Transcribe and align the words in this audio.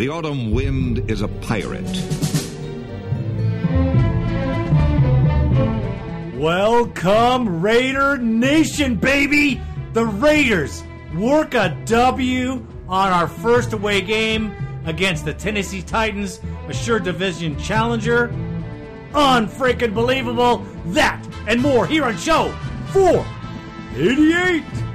The 0.00 0.08
autumn 0.08 0.52
wind 0.52 1.10
is 1.10 1.20
a 1.20 1.28
pirate. 1.28 1.84
Welcome, 6.34 7.60
Raider 7.60 8.16
Nation, 8.16 8.94
baby! 8.94 9.60
The 9.92 10.06
Raiders 10.06 10.82
work 11.14 11.52
a 11.52 11.76
W 11.84 12.66
on 12.88 13.12
our 13.12 13.28
first 13.28 13.74
away 13.74 14.00
game 14.00 14.54
against 14.86 15.26
the 15.26 15.34
Tennessee 15.34 15.82
Titans, 15.82 16.40
a 16.66 16.72
sure 16.72 16.98
division 16.98 17.58
challenger. 17.58 18.28
Unfreaking 19.12 19.92
believable! 19.92 20.64
That 20.86 21.22
and 21.46 21.60
more 21.60 21.86
here 21.86 22.04
on 22.04 22.16
Show 22.16 22.56
488! 22.94 24.89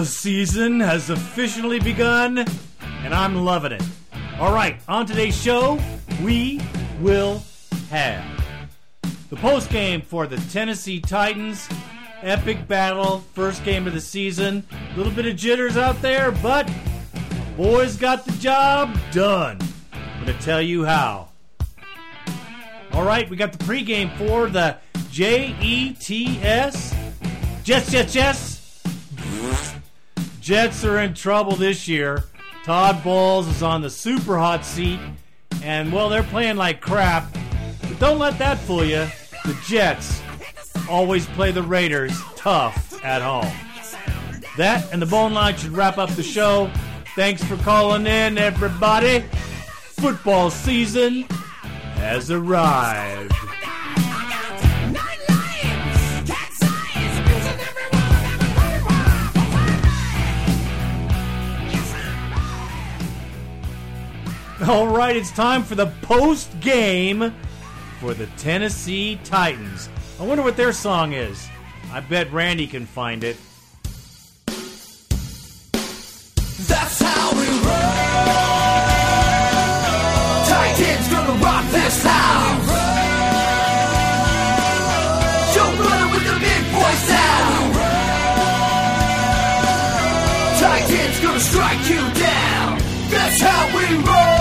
The 0.00 0.06
season 0.06 0.80
has 0.80 1.10
officially 1.10 1.78
begun, 1.78 2.38
and 3.04 3.14
I'm 3.14 3.44
loving 3.44 3.72
it. 3.72 3.82
All 4.38 4.50
right, 4.50 4.80
on 4.88 5.04
today's 5.04 5.38
show, 5.38 5.78
we 6.22 6.58
will 7.02 7.42
have 7.90 8.24
the 9.28 9.36
post 9.36 9.68
game 9.68 10.00
for 10.00 10.26
the 10.26 10.38
Tennessee 10.50 11.00
Titans. 11.00 11.68
Epic 12.22 12.66
battle, 12.66 13.18
first 13.34 13.62
game 13.62 13.86
of 13.86 13.92
the 13.92 14.00
season. 14.00 14.64
A 14.72 14.96
little 14.96 15.12
bit 15.12 15.26
of 15.26 15.36
jitters 15.36 15.76
out 15.76 16.00
there, 16.00 16.32
but 16.32 16.66
boys 17.58 17.98
got 17.98 18.24
the 18.24 18.32
job 18.38 18.98
done. 19.12 19.58
I'm 19.92 20.24
going 20.24 20.34
to 20.34 20.42
tell 20.42 20.62
you 20.62 20.86
how. 20.86 21.28
All 22.92 23.04
right, 23.04 23.28
we 23.28 23.36
got 23.36 23.52
the 23.52 23.62
pregame 23.62 24.16
for 24.16 24.48
the 24.48 24.78
JETS. 25.10 26.94
Jets, 27.64 27.92
Jets, 27.92 28.14
Jets. 28.14 28.59
Jets 30.40 30.84
are 30.84 30.98
in 30.98 31.12
trouble 31.12 31.54
this 31.54 31.86
year. 31.86 32.24
Todd 32.64 33.04
Bowles 33.04 33.46
is 33.46 33.62
on 33.62 33.82
the 33.82 33.90
super 33.90 34.38
hot 34.38 34.64
seat, 34.64 34.98
and 35.62 35.92
well, 35.92 36.08
they're 36.08 36.22
playing 36.22 36.56
like 36.56 36.80
crap. 36.80 37.30
But 37.82 37.98
don't 37.98 38.18
let 38.18 38.38
that 38.38 38.58
fool 38.58 38.84
you. 38.84 39.06
The 39.44 39.58
Jets 39.66 40.22
always 40.88 41.26
play 41.26 41.52
the 41.52 41.62
Raiders 41.62 42.18
tough 42.36 43.02
at 43.04 43.22
home. 43.22 43.52
That 44.56 44.90
and 44.92 45.00
the 45.00 45.06
bone 45.06 45.34
line 45.34 45.56
should 45.56 45.72
wrap 45.72 45.98
up 45.98 46.10
the 46.10 46.22
show. 46.22 46.70
Thanks 47.14 47.44
for 47.44 47.56
calling 47.58 48.06
in, 48.06 48.38
everybody. 48.38 49.20
Football 49.20 50.50
season 50.50 51.22
has 51.94 52.30
arrived. 52.30 53.32
All 64.68 64.86
right, 64.86 65.16
it's 65.16 65.30
time 65.30 65.62
for 65.62 65.74
the 65.74 65.86
post 66.02 66.60
game 66.60 67.32
for 67.98 68.12
the 68.12 68.26
Tennessee 68.36 69.18
Titans. 69.24 69.88
I 70.18 70.24
wonder 70.24 70.42
what 70.42 70.58
their 70.58 70.72
song 70.72 71.14
is. 71.14 71.48
I 71.90 72.00
bet 72.00 72.30
Randy 72.30 72.66
can 72.66 72.84
find 72.84 73.24
it. 73.24 73.38
That's 76.68 77.00
how 77.00 77.32
we 77.32 77.46
roll. 77.48 78.20
Titans 80.44 81.08
gonna 81.08 81.42
rock 81.42 81.64
this 81.70 82.04
house. 82.04 82.68
Joe 85.54 85.72
Budden 85.78 86.10
with 86.10 86.24
the 86.26 86.38
big 86.38 86.62
boy 86.74 86.94
sound. 87.08 87.74
Titans 90.60 91.20
gonna 91.20 91.40
strike 91.40 91.88
you 91.88 92.00
down. 92.20 92.78
That's 93.08 93.40
how 93.40 93.66
we 93.74 93.96
roll. 94.04 94.39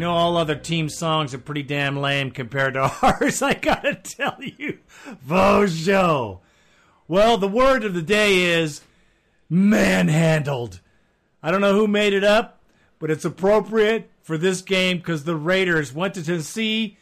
You 0.00 0.06
know, 0.06 0.14
all 0.14 0.38
other 0.38 0.56
team 0.56 0.88
songs 0.88 1.34
are 1.34 1.38
pretty 1.38 1.62
damn 1.62 1.98
lame 1.98 2.30
compared 2.30 2.72
to 2.72 2.90
ours, 3.02 3.42
I 3.42 3.52
gotta 3.52 3.96
tell 3.96 4.38
you. 4.40 4.78
Vojo. 5.28 6.38
Well, 7.06 7.36
the 7.36 7.46
word 7.46 7.84
of 7.84 7.92
the 7.92 8.00
day 8.00 8.44
is 8.44 8.80
manhandled. 9.50 10.80
I 11.42 11.50
don't 11.50 11.60
know 11.60 11.74
who 11.74 11.86
made 11.86 12.14
it 12.14 12.24
up, 12.24 12.62
but 12.98 13.10
it's 13.10 13.26
appropriate 13.26 14.10
for 14.22 14.38
this 14.38 14.62
game 14.62 14.96
because 14.96 15.24
the 15.24 15.36
Raiders 15.36 15.92
went 15.92 16.14
to 16.14 16.24
Tennessee 16.24 16.96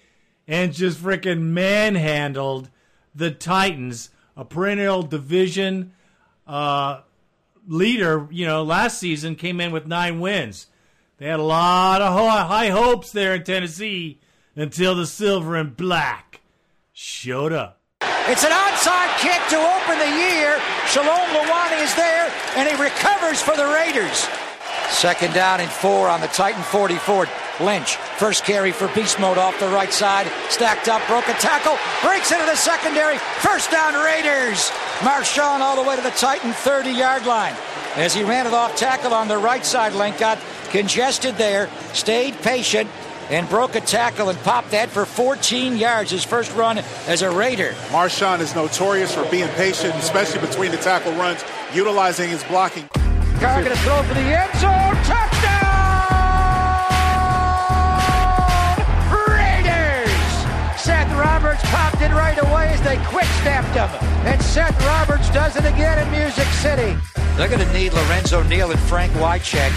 and 0.49 0.73
just 0.73 1.01
freaking 1.01 1.43
manhandled 1.43 2.69
the 3.15 3.31
Titans, 3.31 4.11
a 4.37 4.45
perennial 4.45 5.05
division 5.05 5.93
uh, 6.49 7.03
leader. 7.65 8.27
You 8.33 8.47
know, 8.47 8.65
last 8.65 8.99
season 8.99 9.37
came 9.37 9.61
in 9.61 9.71
with 9.71 9.87
nine 9.87 10.19
wins. 10.19 10.67
They 11.19 11.27
had 11.27 11.41
a 11.41 11.43
lot 11.43 12.01
of 12.01 12.13
high 12.15 12.69
hopes 12.69 13.11
there 13.11 13.35
in 13.35 13.43
Tennessee 13.43 14.21
until 14.55 14.95
the 14.95 15.05
silver 15.05 15.57
and 15.57 15.77
black 15.77 16.41
showed 16.93 17.53
up. 17.53 17.81
It's 18.31 18.45
an 18.45 18.53
onside 18.53 19.19
kick 19.19 19.41
to 19.51 19.57
open 19.59 19.99
the 19.99 20.17
year. 20.17 20.61
Shalom 20.87 21.29
Luani 21.35 21.83
is 21.83 21.93
there, 21.97 22.33
and 22.55 22.69
he 22.69 22.81
recovers 22.81 23.43
for 23.43 23.57
the 23.57 23.67
Raiders. 23.67 24.29
Second 24.91 25.35
down 25.35 25.61
and 25.61 25.71
four 25.71 26.09
on 26.09 26.21
the 26.21 26.29
Titan 26.29 26.63
44. 26.63 27.27
Lynch, 27.61 27.97
first 27.97 28.45
carry 28.45 28.71
for 28.71 28.87
Beast 28.95 29.19
Mode 29.19 29.39
off 29.39 29.59
the 29.59 29.69
right 29.69 29.93
side. 29.93 30.31
Stacked 30.51 30.89
up, 30.89 31.05
broke 31.09 31.29
a 31.29 31.33
tackle, 31.35 31.77
breaks 32.01 32.31
into 32.31 32.47
the 32.47 32.55
secondary. 32.55 33.19
First 33.41 33.73
down, 33.73 33.95
Raiders. 33.95 34.71
Marshawn 35.01 35.61
all 35.61 35.83
the 35.83 35.89
way 35.89 35.97
to 35.97 36.03
the 36.03 36.11
Titan 36.11 36.53
30 36.53 36.91
yard 36.91 37.27
line. 37.27 37.55
As 37.97 38.15
he 38.15 38.23
ran 38.23 38.47
it 38.47 38.55
off 38.55 38.77
tackle 38.77 39.13
on 39.13 39.27
the 39.27 39.39
right 39.39 39.65
side, 39.65 39.93
Link 39.93 40.19
got 40.19 40.39
congested 40.71 41.37
there, 41.37 41.69
stayed 41.93 42.35
patient, 42.43 42.89
and 43.31 43.49
broke 43.49 43.75
a 43.75 43.81
tackle 43.81 44.31
and 44.31 44.39
popped 44.41 44.71
that 44.71 44.89
for 44.89 45.05
14 45.05 45.77
yards. 45.77 46.11
His 46.11 46.25
first 46.25 46.55
run 46.55 46.79
as 47.07 47.23
a 47.23 47.31
Raider. 47.31 47.73
Marshawn 47.91 48.41
is 48.41 48.55
notorious 48.55 49.15
for 49.15 49.29
being 49.31 49.49
patient, 49.51 49.95
especially 49.97 50.41
between 50.41 50.71
the 50.71 50.79
tackle 50.79 51.13
runs, 51.13 51.45
utilizing 51.75 52.31
his 52.31 52.43
blocking. 52.45 52.89
Carr 53.39 53.63
going 53.63 53.77
to 53.77 53.83
throw 53.83 54.03
for 54.03 54.15
the 54.15 54.21
end 54.21 54.53
zone. 54.59 54.95
Touchdown! 55.05 55.69
Raiders! 59.29 60.81
Seth 60.81 61.13
Roberts 61.17 61.63
popped 61.65 62.01
it 62.01 62.11
right 62.13 62.39
away 62.43 62.69
as 62.73 62.83
they 62.83 62.97
quick 63.05 63.29
snapped 63.43 63.77
him. 63.77 64.09
And 64.27 64.43
Seth 64.43 64.79
Roberts 64.87 65.31
does 65.31 65.57
it 65.57 65.65
again 65.65 65.99
in 65.99 66.11
Music 66.11 66.47
City. 66.49 66.97
They're 67.39 67.47
going 67.47 67.65
to 67.65 67.73
need 67.73 67.93
Lorenzo 67.93 68.43
Neal 68.43 68.73
and 68.73 68.81
Frank 68.81 69.13
Wycheck 69.13 69.71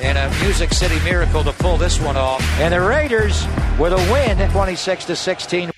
in 0.02 0.18
a 0.18 0.30
Music 0.42 0.74
City 0.74 1.02
miracle 1.02 1.42
to 1.42 1.54
pull 1.54 1.78
this 1.78 1.98
one 1.98 2.18
off. 2.18 2.42
And 2.60 2.74
the 2.74 2.82
Raiders 2.82 3.46
with 3.78 3.94
a 3.94 4.12
win, 4.12 4.50
26 4.50 5.06
to 5.06 5.16
16. 5.16 5.70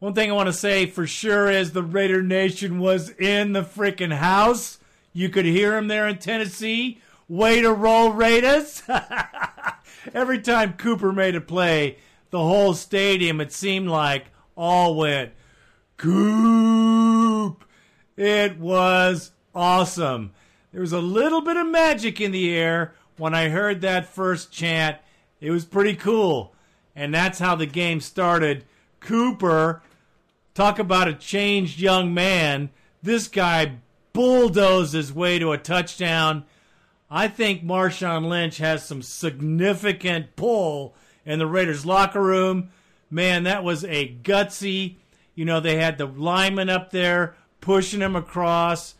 One 0.00 0.12
thing 0.12 0.30
I 0.30 0.34
want 0.34 0.48
to 0.48 0.52
say 0.52 0.84
for 0.84 1.06
sure 1.06 1.50
is 1.50 1.72
the 1.72 1.82
Raider 1.82 2.20
Nation 2.20 2.78
was 2.78 3.08
in 3.08 3.54
the 3.54 3.62
freaking 3.62 4.14
house. 4.14 4.76
You 5.14 5.30
could 5.30 5.46
hear 5.46 5.70
them 5.70 5.88
there 5.88 6.06
in 6.06 6.18
Tennessee. 6.18 7.00
Way 7.26 7.62
to 7.62 7.72
roll, 7.72 8.10
Raiders! 8.10 8.82
Every 10.12 10.42
time 10.42 10.74
Cooper 10.74 11.10
made 11.10 11.36
a 11.36 11.40
play, 11.40 11.96
the 12.28 12.40
whole 12.40 12.74
stadium, 12.74 13.40
it 13.40 13.50
seemed 13.50 13.88
like, 13.88 14.26
all 14.54 14.94
went, 14.94 15.32
Coop! 15.96 17.65
It 18.16 18.58
was 18.58 19.32
awesome. 19.54 20.32
There 20.72 20.80
was 20.80 20.92
a 20.92 21.00
little 21.00 21.40
bit 21.40 21.56
of 21.56 21.66
magic 21.66 22.20
in 22.20 22.32
the 22.32 22.54
air 22.54 22.94
when 23.18 23.34
I 23.34 23.48
heard 23.48 23.80
that 23.80 24.06
first 24.06 24.52
chant. 24.52 24.98
It 25.40 25.50
was 25.50 25.64
pretty 25.64 25.94
cool. 25.94 26.54
And 26.94 27.14
that's 27.14 27.38
how 27.38 27.56
the 27.56 27.66
game 27.66 28.00
started. 28.00 28.64
Cooper, 29.00 29.82
talk 30.54 30.78
about 30.78 31.08
a 31.08 31.14
changed 31.14 31.78
young 31.78 32.14
man. 32.14 32.70
This 33.02 33.28
guy 33.28 33.76
bulldozed 34.14 34.94
his 34.94 35.12
way 35.12 35.38
to 35.38 35.52
a 35.52 35.58
touchdown. 35.58 36.44
I 37.10 37.28
think 37.28 37.62
Marshawn 37.62 38.28
Lynch 38.28 38.58
has 38.58 38.84
some 38.84 39.02
significant 39.02 40.36
pull 40.36 40.94
in 41.26 41.38
the 41.38 41.46
Raiders 41.46 41.84
locker 41.84 42.22
room. 42.22 42.70
Man, 43.10 43.44
that 43.44 43.62
was 43.62 43.84
a 43.84 44.14
gutsy. 44.22 44.96
You 45.34 45.44
know, 45.44 45.60
they 45.60 45.76
had 45.76 45.98
the 45.98 46.06
lineman 46.06 46.70
up 46.70 46.90
there 46.90 47.36
pushing 47.60 48.00
him 48.00 48.16
across 48.16 48.94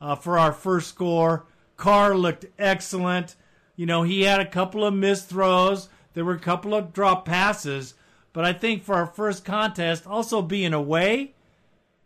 uh, 0.00 0.14
for 0.14 0.38
our 0.38 0.52
first 0.52 0.88
score. 0.88 1.46
Carr 1.76 2.16
looked 2.16 2.46
excellent. 2.58 3.36
You 3.76 3.86
know, 3.86 4.02
he 4.02 4.22
had 4.22 4.40
a 4.40 4.46
couple 4.46 4.84
of 4.84 4.94
missed 4.94 5.28
throws. 5.28 5.88
There 6.14 6.24
were 6.24 6.34
a 6.34 6.40
couple 6.40 6.74
of 6.74 6.92
drop 6.92 7.24
passes. 7.24 7.94
But 8.32 8.44
I 8.44 8.52
think 8.52 8.82
for 8.82 8.94
our 8.94 9.06
first 9.06 9.44
contest, 9.44 10.06
also 10.06 10.42
being 10.42 10.72
away, 10.72 11.34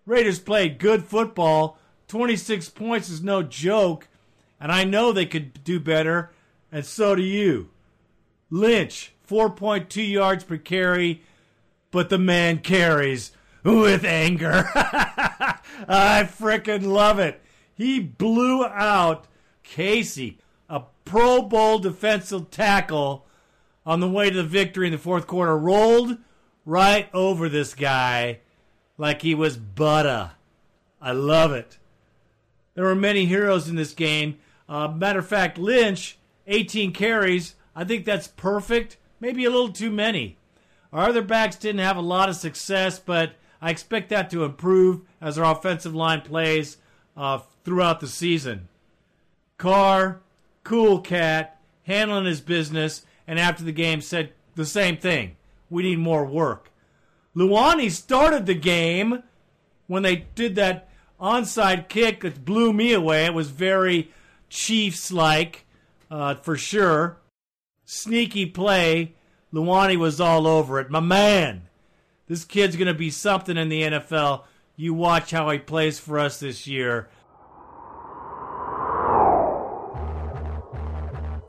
Raiders 0.07 0.39
played 0.39 0.79
good 0.79 1.05
football. 1.05 1.79
26 2.09 2.69
points 2.71 3.09
is 3.09 3.23
no 3.23 3.43
joke, 3.43 4.09
and 4.61 4.71
I 4.71 4.85
know 4.85 5.13
they 5.13 5.27
could 5.27 5.65
do 5.65 5.81
better, 5.81 6.31
and 6.71 6.87
so 6.87 7.17
do 7.17 7.23
you. 7.23 7.71
Lynch, 8.49 9.13
4.2 9.29 10.09
yards 10.09 10.45
per 10.45 10.57
carry, 10.57 11.23
but 11.91 12.09
the 12.09 12.19
man 12.19 12.59
carries 12.59 13.33
with 13.67 14.05
anger. 14.05 14.71
I 14.75 16.29
frickin' 16.39 16.87
love 16.87 17.19
it. 17.19 17.43
He 17.75 18.01
blew 18.01 18.65
out 18.65 19.27
Casey, 19.63 20.39
a 20.69 20.83
Pro 21.05 21.43
Bowl 21.43 21.79
defensive 21.79 22.51
tackle, 22.51 23.27
on 23.85 24.01
the 24.01 24.09
way 24.09 24.31
to 24.31 24.37
the 24.37 24.49
victory 24.49 24.87
in 24.87 24.93
the 24.93 24.99
fourth 24.99 25.27
quarter, 25.27 25.57
rolled 25.57 26.19
right 26.65 27.09
over 27.13 27.49
this 27.49 27.75
guy 27.75 28.41
like 28.99 29.23
he 29.23 29.35
was 29.35 29.57
butter. 29.57 30.33
I 31.01 31.13
love 31.13 31.53
it. 31.53 31.79
There 32.75 32.85
were 32.85 32.95
many 32.95 33.27
heroes 33.27 33.69
in 33.69 33.77
this 33.77 33.95
game. 33.95 34.39
Uh, 34.69 34.89
matter 34.89 35.21
of 35.21 35.29
fact, 35.29 35.59
Lynch, 35.59 36.19
18 36.47 36.93
carries. 36.93 37.55
I 37.75 37.85
think 37.85 38.05
that's 38.05 38.29
perfect. 38.29 38.97
Maybe 39.21 39.45
a 39.45 39.51
little 39.51 39.73
too 39.73 39.91
many. 39.91 40.37
Our 40.93 41.09
other 41.09 41.23
backs 41.23 41.57
didn't 41.57 41.81
have 41.81 41.97
a 41.97 42.03
lot 42.03 42.29
of 42.29 42.37
success, 42.37 42.99
but 42.99 43.35
I 43.61 43.71
expect 43.71 44.11
that 44.11 44.31
to 44.31 44.45
improve 44.45 45.01
as 45.21 45.39
our 45.39 45.51
offensive 45.51 45.95
line 45.95 46.21
plays 46.21 46.77
uh, 47.17 47.41
throughout 47.65 48.01
the 48.01 48.09
season. 48.09 48.69
Carr, 49.59 50.21
cool 50.65 51.01
cat, 51.01 51.61
handling 51.85 52.27
his 52.27 52.41
business, 52.41 53.07
and 53.27 53.39
after 53.39 53.65
the 53.65 53.73
game 53.73 54.01
said 54.01 54.33
the 54.55 54.67
same 54.67 54.97
thing. 54.97 55.37
We 55.71 55.83
need 55.83 55.99
more 55.99 56.25
work. 56.25 56.71
Luani 57.35 57.91
started 57.91 58.47
the 58.47 58.55
game 58.55 59.23
when 59.87 60.03
they 60.03 60.27
did 60.35 60.55
that 60.57 60.89
onside 61.21 61.89
kick 61.89 62.23
that 62.23 62.45
blew 62.45 62.73
me 62.73 62.93
away. 62.93 63.27
It 63.27 63.35
was 63.35 63.51
very 63.51 64.11
Chiefs 64.49 65.11
like, 65.13 65.67
uh, 66.11 66.37
for 66.37 66.57
sure. 66.57 67.19
Sneaky 67.85 68.47
play. 68.47 69.15
Luani 69.53 69.97
was 69.97 70.21
all 70.21 70.47
over 70.47 70.81
it. 70.81 70.91
My 70.91 71.01
man, 71.01 71.66
this 72.29 72.45
kid's 72.45 72.77
going 72.77 72.87
to 72.87 72.95
be 72.95 73.11
something 73.11 73.57
in 73.57 73.69
the 73.69 73.83
NFL. 73.83 74.45
You 74.77 74.95
watch 74.95 75.31
how 75.31 75.51
he 75.51 75.59
plays 75.59 75.99
for 75.99 76.19
us 76.19 76.41
this 76.41 76.67
year. 76.67 77.09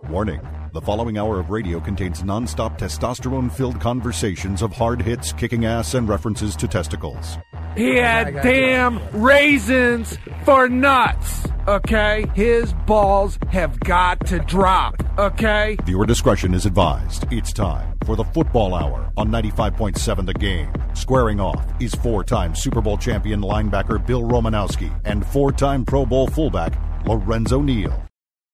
Warning. 0.10 0.42
The 0.78 0.82
following 0.82 1.18
hour 1.18 1.40
of 1.40 1.50
radio 1.50 1.80
contains 1.80 2.24
non-stop 2.24 2.78
testosterone-filled 2.78 3.82
conversations 3.82 4.62
of 4.62 4.72
hard 4.72 5.02
hits, 5.02 5.34
kicking 5.34 5.66
ass, 5.66 5.96
and 5.96 6.08
references 6.08 6.56
to 6.56 6.68
testicles. 6.68 7.40
He 7.76 7.96
had 7.96 8.44
damn 8.44 9.02
raisins 9.12 10.20
for 10.46 10.70
nuts. 10.70 11.48
Okay? 11.68 12.28
His 12.36 12.74
balls 12.86 13.40
have 13.50 13.80
got 13.80 14.24
to 14.28 14.38
drop. 14.38 15.04
Okay? 15.18 15.78
Viewer 15.84 16.06
discretion 16.06 16.54
is 16.54 16.68
advised. 16.68 17.26
It's 17.32 17.52
time 17.52 17.98
for 18.06 18.16
the 18.16 18.26
Football 18.26 18.76
Hour 18.76 19.12
on 19.18 19.30
95.7 19.30 20.28
The 20.28 20.34
Game. 20.36 20.72
Squaring 20.94 21.40
off 21.40 21.66
is 21.82 21.96
four-time 21.96 22.54
Super 22.54 22.82
Bowl 22.82 23.00
champion 23.00 23.42
linebacker 23.42 24.06
Bill 24.06 24.22
Romanowski 24.22 24.96
and 25.06 25.26
four-time 25.26 25.86
Pro 25.86 26.06
Bowl 26.06 26.28
fullback 26.28 26.80
Lorenzo 27.08 27.64
Neal. 27.64 28.04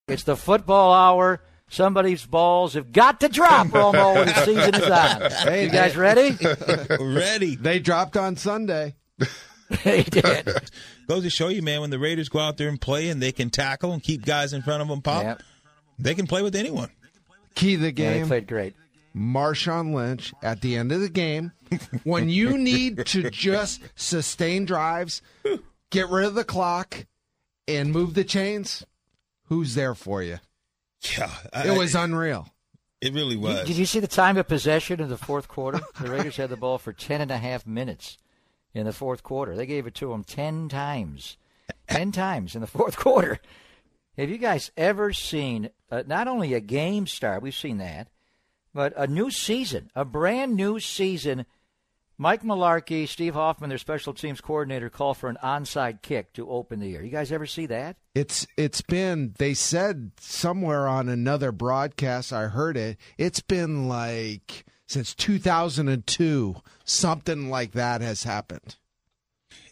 It's 0.07 0.23
the 0.23 0.37
football 0.37 0.93
hour. 0.93 1.41
Somebody's 1.69 2.25
balls 2.25 2.75
have 2.75 2.91
got 2.91 3.19
to 3.21 3.29
drop, 3.29 3.67
Romo, 3.67 4.15
when 4.15 4.27
the 4.27 4.45
season 4.45 4.75
is 4.75 4.89
on. 4.89 5.31
Hey, 5.51 5.65
you 5.65 5.71
guys 5.71 5.95
ready? 5.97 6.37
Ready. 7.03 7.55
They 7.55 7.79
dropped 7.79 8.15
on 8.15 8.35
Sunday. 8.35 8.95
they 9.83 10.03
did. 10.03 10.47
Goes 11.07 11.23
to 11.23 11.29
show 11.29 11.47
you, 11.47 11.61
man, 11.63 11.81
when 11.81 11.89
the 11.89 11.97
Raiders 11.99 12.29
go 12.29 12.39
out 12.39 12.57
there 12.57 12.69
and 12.69 12.79
play 12.79 13.09
and 13.09 13.21
they 13.21 13.31
can 13.31 13.49
tackle 13.49 13.91
and 13.91 14.03
keep 14.03 14.23
guys 14.25 14.53
in 14.53 14.61
front 14.61 14.81
of 14.83 14.87
them 14.87 15.01
pop, 15.01 15.23
Yep. 15.23 15.41
they 15.97 16.13
can 16.13 16.27
play 16.27 16.41
with 16.43 16.55
anyone. 16.55 16.89
Key 17.55 17.75
the 17.75 17.91
Yeah, 17.91 18.13
they 18.13 18.23
played 18.23 18.47
great. 18.47 18.75
Marshawn 19.15 19.93
Lynch 19.93 20.33
at 20.43 20.61
the 20.61 20.75
end 20.75 20.91
of 20.91 21.01
the 21.01 21.09
game. 21.09 21.51
When 22.03 22.29
you 22.29 22.57
need 22.57 23.05
to 23.07 23.29
just 23.31 23.81
sustain 23.95 24.65
drives, 24.65 25.21
get 25.91 26.09
rid 26.09 26.25
of 26.25 26.35
the 26.35 26.43
clock, 26.43 27.05
and 27.67 27.91
move 27.91 28.13
the 28.13 28.23
chains, 28.23 28.83
who's 29.45 29.75
there 29.75 29.95
for 29.95 30.21
you? 30.23 30.39
Yeah, 31.17 31.29
I- 31.51 31.67
It 31.67 31.77
was 31.77 31.95
unreal. 31.95 32.47
It 33.01 33.13
really 33.13 33.35
was. 33.35 33.67
Did 33.67 33.75
you 33.77 33.85
see 33.85 33.99
the 33.99 34.07
time 34.07 34.37
of 34.37 34.47
possession 34.47 35.01
in 35.01 35.09
the 35.09 35.17
fourth 35.17 35.47
quarter? 35.49 35.81
The 35.99 36.09
Raiders 36.09 36.37
had 36.37 36.49
the 36.49 36.55
ball 36.57 36.77
for 36.77 36.93
10 36.93 37.19
and 37.19 37.31
a 37.31 37.37
half 37.37 37.67
minutes 37.67 38.17
in 38.73 38.85
the 38.85 38.93
fourth 38.93 39.23
quarter. 39.23 39.55
They 39.55 39.65
gave 39.65 39.85
it 39.87 39.93
to 39.95 40.09
them 40.09 40.23
10 40.23 40.69
times. 40.69 41.37
10 41.89 42.13
times 42.13 42.55
in 42.55 42.61
the 42.61 42.67
fourth 42.67 42.95
quarter. 42.97 43.39
Have 44.17 44.29
you 44.29 44.37
guys 44.37 44.71
ever 44.77 45.11
seen 45.11 45.69
uh, 45.91 46.03
not 46.07 46.27
only 46.29 46.53
a 46.53 46.61
game 46.61 47.05
start, 47.05 47.41
we've 47.41 47.53
seen 47.53 47.77
that, 47.79 48.07
but 48.73 48.93
a 48.95 49.05
new 49.07 49.29
season, 49.29 49.91
a 49.95 50.05
brand 50.05 50.55
new 50.55 50.79
season? 50.79 51.45
Mike 52.17 52.43
Mularkey, 52.43 53.07
Steve 53.07 53.33
Hoffman, 53.33 53.69
their 53.69 53.77
special 53.77 54.13
teams 54.13 54.39
coordinator, 54.39 54.89
call 54.89 55.13
for 55.13 55.29
an 55.29 55.37
onside 55.43 56.01
kick 56.01 56.31
to 56.33 56.49
open 56.49 56.79
the 56.79 56.87
year. 56.87 57.03
You 57.03 57.09
guys 57.09 57.31
ever 57.31 57.45
see 57.45 57.65
that? 57.67 57.97
It's 58.13 58.45
it's 58.57 58.81
been 58.81 59.33
they 59.39 59.53
said 59.53 60.11
somewhere 60.19 60.87
on 60.87 61.09
another 61.09 61.51
broadcast 61.51 62.31
I 62.31 62.43
heard 62.47 62.77
it. 62.77 62.97
It's 63.17 63.41
been 63.41 63.87
like 63.87 64.65
since 64.87 65.15
2002 65.15 66.55
something 66.85 67.49
like 67.49 67.71
that 67.71 68.01
has 68.01 68.23
happened. 68.23 68.75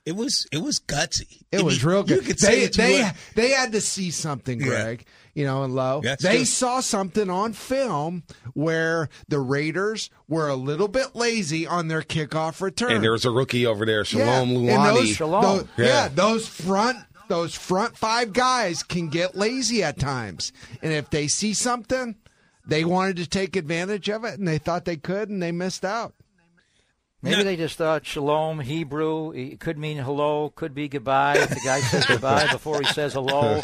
It 0.04 0.16
was 0.16 0.48
it 0.52 0.64
was 0.64 0.80
gutsy. 0.80 1.44
It 1.52 1.60
I 1.60 1.64
was 1.64 1.84
mean, 1.84 1.92
real 1.94 2.04
good. 2.04 2.18
You 2.18 2.22
could 2.24 2.40
say 2.40 2.56
they 2.56 2.62
what 2.66 2.78
you 2.78 2.84
they 2.84 3.12
they 3.36 3.50
had 3.52 3.72
to 3.74 3.82
see 3.82 4.10
something, 4.10 4.60
Yeah. 4.60 4.96
Greg. 5.34 5.42
You 5.42 5.46
know, 5.46 5.64
and 5.64 5.74
Low. 5.76 6.02
That's 6.04 6.24
they 6.24 6.38
true. 6.38 6.46
saw 6.46 6.80
something 6.82 7.30
on 7.30 7.54
film 7.54 8.24
where 8.54 9.10
the 9.28 9.40
Raiders 9.40 10.10
were 10.28 10.50
a 10.50 10.56
little 10.56 10.88
bit 10.88 11.16
lazy 11.16 11.66
on 11.66 11.88
their 11.88 12.02
kickoff 12.02 12.62
return. 12.62 12.92
And 12.94 13.04
there 13.04 13.12
was 13.14 13.26
a 13.26 13.32
rookie 13.32 13.66
over 13.66 13.86
there, 13.86 14.04
Shalom 14.06 14.50
yeah. 14.50 14.74
and 14.74 14.82
Luani. 14.82 14.94
those- 15.00 15.10
Shalom. 15.16 15.42
those- 15.44 15.68
yeah. 15.78 15.86
Yeah. 15.86 16.08
those 16.14 16.48
front 16.48 16.98
those 17.28 17.56
front 17.56 17.96
five 17.98 18.34
guys 18.34 18.84
can 18.84 19.08
get 19.08 19.38
lazy 19.38 19.82
at 19.84 19.98
times, 19.98 20.52
and 20.82 20.92
if 20.92 21.10
they 21.10 21.30
see 21.30 21.54
something, 21.54 22.16
they 22.68 22.84
wanted 22.84 23.16
to 23.16 23.26
take 23.26 23.56
advantage 23.56 24.10
of 24.10 24.26
it, 24.26 24.38
and 24.38 24.46
they 24.46 24.58
thought 24.58 24.84
they 24.84 24.98
could, 24.98 25.30
and 25.30 25.42
they 25.42 25.54
missed 25.54 25.86
out. 25.86 26.14
Maybe 27.24 27.38
No. 27.38 27.44
they 27.44 27.56
just 27.56 27.78
thought 27.78 28.06
shalom, 28.06 28.60
Hebrew, 28.62 29.32
it 29.32 29.60
could 29.60 29.78
mean 29.78 29.98
hello, 29.98 30.52
could 30.56 30.74
be 30.74 30.88
goodbye 30.88 31.38
if 31.38 31.50
the 31.50 31.62
guy 31.64 31.80
says 31.82 32.06
goodbye 32.08 32.48
before 32.52 32.80
he 32.80 32.86
says 32.86 33.14
hello. 33.14 33.62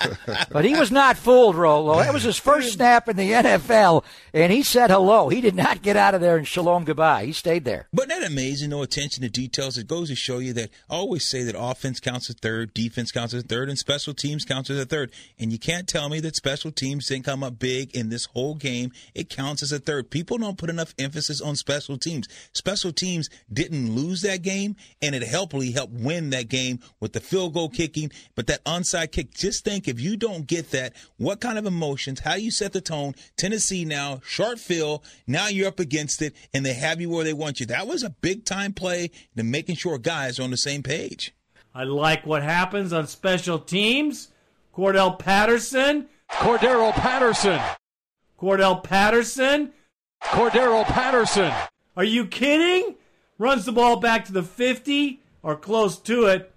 But 0.52 0.64
he 0.64 0.76
was 0.76 0.92
not 0.92 1.18
fooled, 1.18 1.56
Rolo. 1.56 1.98
That 1.98 2.14
was 2.14 2.22
his 2.24 2.38
first 2.38 2.74
snap 2.74 3.10
in 3.10 3.16
the 3.18 3.32
NFL, 3.32 4.04
and 4.34 4.52
he 4.52 4.62
said 4.62 4.92
hello. 4.92 5.30
He 5.30 5.42
did 5.42 5.56
not 5.56 5.82
get 5.82 5.98
out 5.98 6.14
of 6.14 6.22
there 6.22 6.38
and 6.38 6.48
shalom 6.48 6.84
goodbye. 6.84 7.26
He 7.26 7.34
stayed 7.34 7.66
there. 7.66 7.88
But 7.92 8.10
that 8.10 8.24
amazing, 8.24 8.70
no 8.70 8.84
attention 8.84 9.24
to 9.24 9.30
details. 9.30 9.78
It 9.78 9.88
goes 9.88 10.10
to 10.10 10.16
show 10.16 10.38
you 10.38 10.54
that 10.54 10.70
I 10.90 10.96
always 10.96 11.26
say 11.26 11.42
that 11.44 11.56
offense 11.58 12.00
counts 12.00 12.30
as 12.30 12.36
third, 12.36 12.76
defense 12.76 13.12
counts 13.12 13.34
as 13.34 13.44
third, 13.44 13.70
and 13.70 13.78
special 13.80 14.14
teams 14.14 14.46
counts 14.46 14.70
as 14.70 14.78
a 14.78 14.86
third. 14.86 15.12
And 15.40 15.52
you 15.52 15.58
can't 15.58 15.88
tell 15.88 16.10
me 16.10 16.20
that 16.20 16.36
special 16.36 16.72
teams 16.72 17.08
didn't 17.08 17.26
come 17.26 17.44
up 17.44 17.58
big 17.58 17.96
in 17.96 18.10
this 18.10 18.26
whole 18.26 18.54
game. 18.54 18.92
It 19.16 19.30
counts 19.30 19.64
as 19.64 19.72
a 19.72 19.80
third. 19.80 20.12
People 20.12 20.38
don't 20.38 20.58
put 20.60 20.70
enough 20.70 20.94
emphasis 21.00 21.42
on 21.42 21.56
special 21.56 21.98
teams. 21.98 22.28
Special 22.54 22.92
teams 22.92 23.30
didn't 23.52 23.96
lose 23.96 24.22
that 24.22 24.42
game, 24.42 24.76
and 25.02 25.16
it 25.16 25.24
helpfully 25.24 25.72
helped 25.72 25.94
win 25.94 26.30
that 26.32 26.50
game 26.50 26.80
with 27.00 27.14
the 27.14 27.20
field 27.20 27.54
goal 27.54 27.70
kicking. 27.70 28.12
But 28.36 28.48
that 28.48 28.64
onside 28.66 29.12
kick, 29.12 29.34
just 29.34 29.64
think 29.64 29.88
if 29.88 30.00
you 30.00 30.18
don't 30.18 30.48
get 30.48 30.72
that, 30.72 30.94
what 31.18 31.42
kind 31.42 31.58
of 31.58 31.66
emotions, 31.66 32.22
how 32.22 32.36
you 32.36 32.52
set 32.52 32.74
the 32.74 32.82
tone. 32.82 33.16
Tennessee 33.38 33.86
now, 33.86 34.22
short 34.26 34.60
field, 34.60 35.06
now 35.26 35.48
you're 35.48 35.68
up 35.68 35.80
against 35.80 36.22
it, 36.22 36.36
and 36.54 36.66
they 36.66 36.74
have 36.74 37.02
you 37.02 37.10
where 37.10 37.24
they 37.24 37.34
want 37.34 37.60
you. 37.60 37.66
That 37.66 37.88
was 37.88 38.04
a 38.04 38.10
big 38.10 38.46
time 38.46 38.74
play 38.74 39.12
to 39.36 39.44
making 39.44 39.76
sure 39.76 39.98
guys 39.98 40.40
are 40.40 40.44
on 40.44 40.52
the 40.52 40.58
same 40.58 40.84
page. 40.84 41.34
I 41.74 41.84
like 41.84 42.26
what 42.26 42.44
happens 42.44 42.92
on 42.92 43.08
special 43.08 43.60
teams. 43.60 44.30
Cordell 44.76 45.18
Patterson. 45.18 46.08
Cordero 46.32 46.92
Patterson. 46.92 47.60
Cordell 48.40 48.84
Patterson. 48.84 49.72
Cordero 50.24 50.84
Patterson. 50.86 51.54
Are 51.96 52.04
you 52.04 52.26
kidding? 52.26 52.96
Runs 53.38 53.66
the 53.66 53.72
ball 53.72 53.98
back 53.98 54.26
to 54.26 54.34
the 54.34 54.44
50 54.44 55.22
or 55.44 55.56
close 55.56 55.98
to 56.00 56.26
it. 56.26 56.52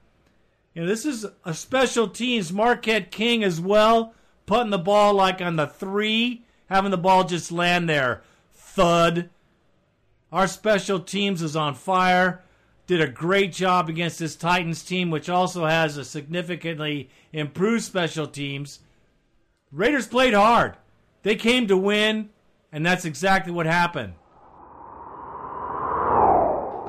You 0.74 0.82
know, 0.82 0.88
this 0.88 1.04
is 1.04 1.26
a 1.44 1.52
special 1.52 2.08
teams. 2.08 2.52
Marquette 2.52 3.10
King 3.10 3.44
as 3.44 3.60
well, 3.60 4.14
putting 4.46 4.70
the 4.70 4.78
ball 4.78 5.14
like 5.14 5.42
on 5.42 5.56
the 5.56 5.66
three, 5.66 6.44
having 6.68 6.90
the 6.90 6.98
ball 6.98 7.24
just 7.24 7.52
land 7.52 7.88
there. 7.88 8.22
Thud. 8.54 9.30
Our 10.32 10.46
special 10.46 11.00
teams 11.00 11.42
is 11.42 11.56
on 11.56 11.74
fire. 11.74 12.42
Did 12.86 13.00
a 13.00 13.08
great 13.08 13.52
job 13.52 13.88
against 13.88 14.18
this 14.18 14.36
Titans 14.36 14.82
team, 14.82 15.10
which 15.10 15.28
also 15.28 15.66
has 15.66 15.96
a 15.96 16.04
significantly 16.04 17.10
improved 17.32 17.84
special 17.84 18.26
teams. 18.26 18.80
Raiders 19.72 20.06
played 20.06 20.34
hard. 20.34 20.76
They 21.22 21.36
came 21.36 21.66
to 21.66 21.76
win, 21.76 22.30
and 22.72 22.84
that's 22.84 23.04
exactly 23.04 23.52
what 23.52 23.66
happened. 23.66 24.14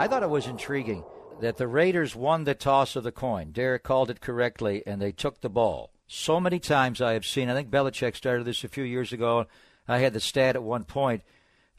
I 0.01 0.07
thought 0.07 0.23
it 0.23 0.31
was 0.31 0.47
intriguing 0.47 1.03
that 1.41 1.57
the 1.57 1.67
Raiders 1.67 2.15
won 2.15 2.43
the 2.43 2.55
toss 2.55 2.95
of 2.95 3.03
the 3.03 3.11
coin. 3.11 3.51
Derek 3.51 3.83
called 3.83 4.09
it 4.09 4.19
correctly, 4.19 4.81
and 4.87 4.99
they 4.99 5.11
took 5.11 5.41
the 5.41 5.47
ball. 5.47 5.91
So 6.07 6.39
many 6.39 6.57
times 6.57 7.03
I 7.03 7.13
have 7.13 7.23
seen, 7.23 7.51
I 7.51 7.53
think 7.53 7.69
Belichick 7.69 8.15
started 8.15 8.45
this 8.45 8.63
a 8.63 8.67
few 8.67 8.83
years 8.83 9.13
ago. 9.13 9.45
I 9.87 9.99
had 9.99 10.13
the 10.13 10.19
stat 10.19 10.55
at 10.55 10.63
one 10.63 10.85
point. 10.85 11.21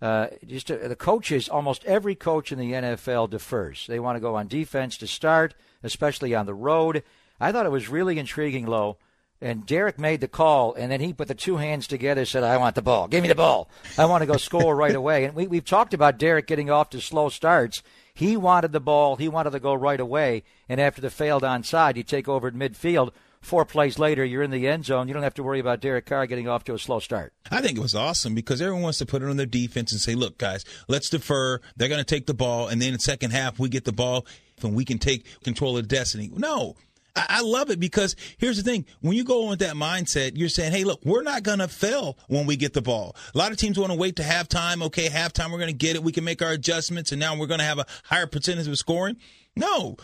Uh, 0.00 0.28
just 0.46 0.70
uh, 0.70 0.86
the 0.86 0.94
coaches, 0.94 1.48
almost 1.48 1.84
every 1.84 2.14
coach 2.14 2.52
in 2.52 2.60
the 2.60 2.70
NFL 2.70 3.28
defers. 3.28 3.88
They 3.88 3.98
want 3.98 4.14
to 4.14 4.20
go 4.20 4.36
on 4.36 4.46
defense 4.46 4.96
to 4.98 5.08
start, 5.08 5.56
especially 5.82 6.32
on 6.32 6.46
the 6.46 6.54
road. 6.54 7.02
I 7.40 7.50
thought 7.50 7.66
it 7.66 7.72
was 7.72 7.88
really 7.88 8.20
intriguing, 8.20 8.66
Low. 8.66 8.98
And 9.40 9.66
Derek 9.66 9.98
made 9.98 10.20
the 10.20 10.28
call, 10.28 10.74
and 10.74 10.92
then 10.92 11.00
he 11.00 11.12
put 11.12 11.26
the 11.26 11.34
two 11.34 11.56
hands 11.56 11.88
together, 11.88 12.20
and 12.20 12.28
said, 12.28 12.44
"I 12.44 12.58
want 12.58 12.76
the 12.76 12.82
ball. 12.82 13.08
Give 13.08 13.22
me 13.22 13.28
the 13.28 13.34
ball. 13.34 13.68
I 13.98 14.04
want 14.04 14.22
to 14.22 14.26
go 14.26 14.36
score 14.36 14.76
right 14.76 14.94
away." 15.02 15.24
And 15.24 15.34
we, 15.34 15.48
we've 15.48 15.64
talked 15.64 15.92
about 15.92 16.18
Derek 16.18 16.46
getting 16.46 16.70
off 16.70 16.90
to 16.90 17.00
slow 17.00 17.28
starts. 17.28 17.82
He 18.14 18.36
wanted 18.36 18.72
the 18.72 18.80
ball. 18.80 19.16
He 19.16 19.28
wanted 19.28 19.50
to 19.50 19.60
go 19.60 19.74
right 19.74 20.00
away. 20.00 20.42
And 20.68 20.80
after 20.80 21.00
the 21.00 21.10
failed 21.10 21.42
onside, 21.42 21.96
you 21.96 22.02
take 22.02 22.28
over 22.28 22.48
at 22.48 22.54
midfield. 22.54 23.10
Four 23.40 23.64
plays 23.64 23.98
later, 23.98 24.24
you're 24.24 24.44
in 24.44 24.52
the 24.52 24.68
end 24.68 24.84
zone. 24.84 25.08
You 25.08 25.14
don't 25.14 25.24
have 25.24 25.34
to 25.34 25.42
worry 25.42 25.58
about 25.58 25.80
Derek 25.80 26.06
Carr 26.06 26.26
getting 26.26 26.46
off 26.46 26.62
to 26.64 26.74
a 26.74 26.78
slow 26.78 27.00
start. 27.00 27.32
I 27.50 27.60
think 27.60 27.76
it 27.76 27.82
was 27.82 27.94
awesome 27.94 28.36
because 28.36 28.62
everyone 28.62 28.82
wants 28.82 28.98
to 28.98 29.06
put 29.06 29.20
it 29.20 29.28
on 29.28 29.36
their 29.36 29.46
defense 29.46 29.90
and 29.90 30.00
say, 30.00 30.14
look, 30.14 30.38
guys, 30.38 30.64
let's 30.86 31.10
defer. 31.10 31.60
They're 31.76 31.88
going 31.88 31.98
to 31.98 32.04
take 32.04 32.26
the 32.26 32.34
ball. 32.34 32.68
And 32.68 32.80
then 32.80 32.88
in 32.88 32.94
the 32.94 33.00
second 33.00 33.32
half, 33.32 33.58
we 33.58 33.68
get 33.68 33.84
the 33.84 33.92
ball 33.92 34.26
and 34.62 34.76
we 34.76 34.84
can 34.84 34.98
take 34.98 35.26
control 35.42 35.76
of 35.76 35.88
destiny. 35.88 36.30
No, 36.32 36.76
I, 37.14 37.42
love 37.42 37.70
it 37.70 37.78
because 37.78 38.16
here's 38.38 38.56
the 38.56 38.62
thing. 38.62 38.86
When 39.00 39.14
you 39.16 39.24
go 39.24 39.42
in 39.44 39.50
with 39.50 39.58
that 39.58 39.74
mindset, 39.74 40.32
you're 40.34 40.48
saying, 40.48 40.72
hey, 40.72 40.84
look, 40.84 41.04
we're 41.04 41.22
not 41.22 41.42
going 41.42 41.58
to 41.58 41.68
fail 41.68 42.16
when 42.28 42.46
we 42.46 42.56
get 42.56 42.72
the 42.72 42.80
ball. 42.80 43.16
A 43.34 43.38
lot 43.38 43.52
of 43.52 43.58
teams 43.58 43.78
want 43.78 43.92
to 43.92 43.98
wait 43.98 44.16
to 44.16 44.22
halftime. 44.22 44.82
Okay, 44.84 45.08
halftime, 45.08 45.50
we're 45.50 45.58
going 45.58 45.68
to 45.68 45.74
get 45.74 45.96
it. 45.96 46.02
We 46.02 46.12
can 46.12 46.24
make 46.24 46.40
our 46.40 46.52
adjustments, 46.52 47.12
and 47.12 47.20
now 47.20 47.36
we're 47.36 47.46
going 47.46 47.60
to 47.60 47.66
have 47.66 47.78
a 47.78 47.86
higher 48.04 48.26
percentage 48.26 48.66
of 48.66 48.78
scoring. 48.78 49.16
No, 49.54 49.98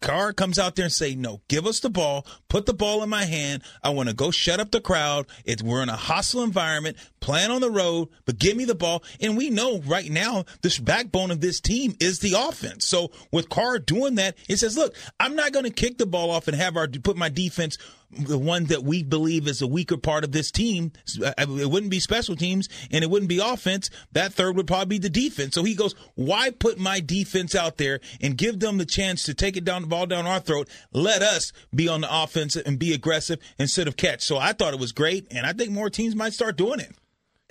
Carr 0.00 0.32
comes 0.32 0.58
out 0.58 0.74
there 0.74 0.86
and 0.86 0.92
say, 0.92 1.14
"No, 1.14 1.42
give 1.48 1.66
us 1.66 1.80
the 1.80 1.90
ball. 1.90 2.26
Put 2.48 2.64
the 2.64 2.72
ball 2.72 3.02
in 3.02 3.10
my 3.10 3.24
hand. 3.24 3.62
I 3.82 3.90
want 3.90 4.08
to 4.08 4.14
go 4.14 4.30
shut 4.30 4.58
up 4.58 4.70
the 4.70 4.80
crowd. 4.80 5.26
It's, 5.44 5.62
we're 5.62 5.82
in 5.82 5.90
a 5.90 5.96
hostile 5.96 6.42
environment, 6.42 6.96
playing 7.20 7.50
on 7.50 7.60
the 7.60 7.70
road, 7.70 8.08
but 8.24 8.38
give 8.38 8.56
me 8.56 8.64
the 8.64 8.74
ball." 8.74 9.04
And 9.20 9.36
we 9.36 9.50
know 9.50 9.80
right 9.80 10.10
now 10.10 10.46
this 10.62 10.78
backbone 10.78 11.30
of 11.30 11.42
this 11.42 11.60
team 11.60 11.94
is 12.00 12.20
the 12.20 12.36
offense. 12.38 12.86
So 12.86 13.10
with 13.30 13.50
Carr 13.50 13.78
doing 13.80 14.14
that, 14.14 14.34
it 14.48 14.56
says, 14.56 14.78
"Look, 14.78 14.94
I'm 15.20 15.36
not 15.36 15.52
going 15.52 15.66
to 15.66 15.70
kick 15.70 15.98
the 15.98 16.06
ball 16.06 16.30
off 16.30 16.48
and 16.48 16.56
have 16.56 16.76
our 16.76 16.88
put 16.88 17.18
my 17.18 17.28
defense 17.28 17.76
the 18.10 18.38
one 18.38 18.66
that 18.66 18.84
we 18.84 19.02
believe 19.02 19.48
is 19.48 19.62
a 19.62 19.66
weaker 19.66 19.96
part 19.96 20.24
of 20.24 20.32
this 20.32 20.50
team. 20.50 20.92
It 21.16 21.70
wouldn't 21.70 21.90
be 21.90 22.00
special 22.00 22.36
teams 22.36 22.68
and 22.90 23.02
it 23.02 23.10
wouldn't 23.10 23.28
be 23.28 23.38
offense. 23.38 23.90
That 24.12 24.32
third 24.32 24.56
would 24.56 24.66
probably 24.66 24.98
be 24.98 24.98
the 24.98 25.10
defense. 25.10 25.54
So 25.54 25.64
he 25.64 25.74
goes, 25.74 25.94
why 26.14 26.50
put 26.50 26.78
my 26.78 27.00
defense 27.00 27.54
out 27.54 27.76
there 27.76 28.00
and 28.20 28.36
give 28.36 28.60
them 28.60 28.78
the 28.78 28.86
chance 28.86 29.24
to 29.24 29.34
take 29.34 29.56
it 29.56 29.64
down 29.64 29.82
the 29.82 29.88
ball 29.88 30.06
down 30.06 30.26
our 30.26 30.40
throat? 30.40 30.68
Let 30.92 31.22
us 31.22 31.52
be 31.74 31.88
on 31.88 32.02
the 32.02 32.22
offense 32.22 32.56
and 32.56 32.78
be 32.78 32.94
aggressive 32.94 33.38
instead 33.58 33.88
of 33.88 33.96
catch. 33.96 34.22
So 34.22 34.38
I 34.38 34.52
thought 34.52 34.74
it 34.74 34.80
was 34.80 34.92
great. 34.92 35.26
And 35.30 35.46
I 35.46 35.52
think 35.52 35.70
more 35.70 35.90
teams 35.90 36.14
might 36.14 36.32
start 36.32 36.56
doing 36.56 36.80
it. 36.80 36.94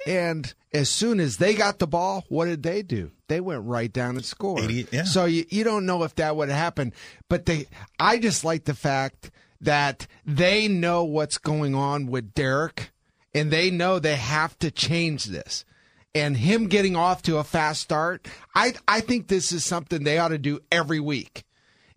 And 0.08 0.54
as 0.74 0.90
soon 0.90 1.20
as 1.20 1.38
they 1.38 1.56
got 1.56 1.80
the 1.80 1.88
ball, 1.88 2.26
what 2.30 2.46
did 2.46 2.64
they 2.64 2.84
do? 2.84 3.12
They 3.28 3.40
went 3.40 3.64
right 3.64 3.92
down 3.92 4.18
and 4.18 4.26
scored. 4.26 4.64
80, 4.64 4.88
yeah. 4.92 5.04
So 5.04 5.26
you, 5.26 5.46
you 5.50 5.64
don't 5.64 5.86
know 5.86 6.04
if 6.04 6.16
that 6.16 6.36
would 6.36 6.50
happen. 6.50 6.94
But 7.30 7.46
they, 7.46 7.66
I 8.00 8.20
just 8.20 8.46
like 8.46 8.64
the 8.66 8.74
fact– 8.74 9.32
that 9.62 10.08
they 10.26 10.68
know 10.68 11.04
what's 11.04 11.38
going 11.38 11.76
on 11.76 12.08
with 12.08 12.34
Derek 12.34 12.92
and 13.34 13.52
they 13.52 13.70
know 13.70 14.00
they 14.00 14.16
have 14.16 14.58
to 14.60 14.72
change 14.72 15.26
this. 15.26 15.66
And 16.14 16.38
him 16.38 16.68
getting 16.68 16.96
off 16.96 17.22
to 17.24 17.38
a 17.38 17.44
fast 17.44 17.82
start, 17.82 18.28
I 18.56 18.74
I 18.88 19.02
think 19.02 19.28
this 19.28 19.52
is 19.52 19.66
something 19.66 20.04
they 20.04 20.18
ought 20.18 20.30
to 20.30 20.38
do 20.38 20.62
every 20.72 21.00
week. 21.00 21.44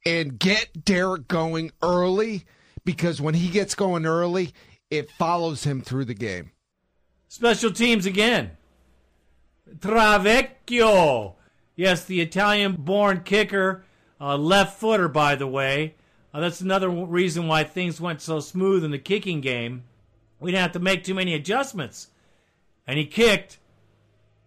And 0.05 0.39
get 0.39 0.85
Derek 0.85 1.29
going 1.29 1.71
early 1.83 2.45
because 2.85 3.21
when 3.21 3.35
he 3.35 3.49
gets 3.49 3.75
going 3.75 4.07
early, 4.07 4.53
it 4.91 5.11
follows 5.13 5.65
him 5.65 5.83
through 5.83 6.07
the 6.07 6.15
game. 6.15 6.51
Special 7.29 7.71
teams 7.71 8.07
again. 8.07 8.53
Tavecchio. 9.79 11.35
Yes, 11.77 12.05
the 12.05 12.21
Italian 12.21 12.73
born 12.73 13.21
kicker, 13.21 13.85
uh, 14.21 14.37
left 14.37 14.81
footer, 14.81 15.09
by 15.09 15.37
the 15.37 15.47
way. 15.47 15.95
Uh, 16.33 16.41
that's 16.41 16.61
another 16.61 16.89
reason 16.89 17.49
why 17.49 17.65
things 17.65 18.01
went 18.01 18.21
so 18.21 18.41
smooth 18.41 18.85
in 18.85 18.91
the 18.91 18.99
kicking 18.99 19.41
game. 19.41 19.85
We 20.41 20.51
didn't 20.51 20.63
have 20.63 20.73
to 20.73 20.79
make 20.79 21.05
too 21.05 21.15
many 21.15 21.35
adjustments. 21.35 22.09
And 22.87 22.99
he 22.99 23.07
kicked 23.07 23.59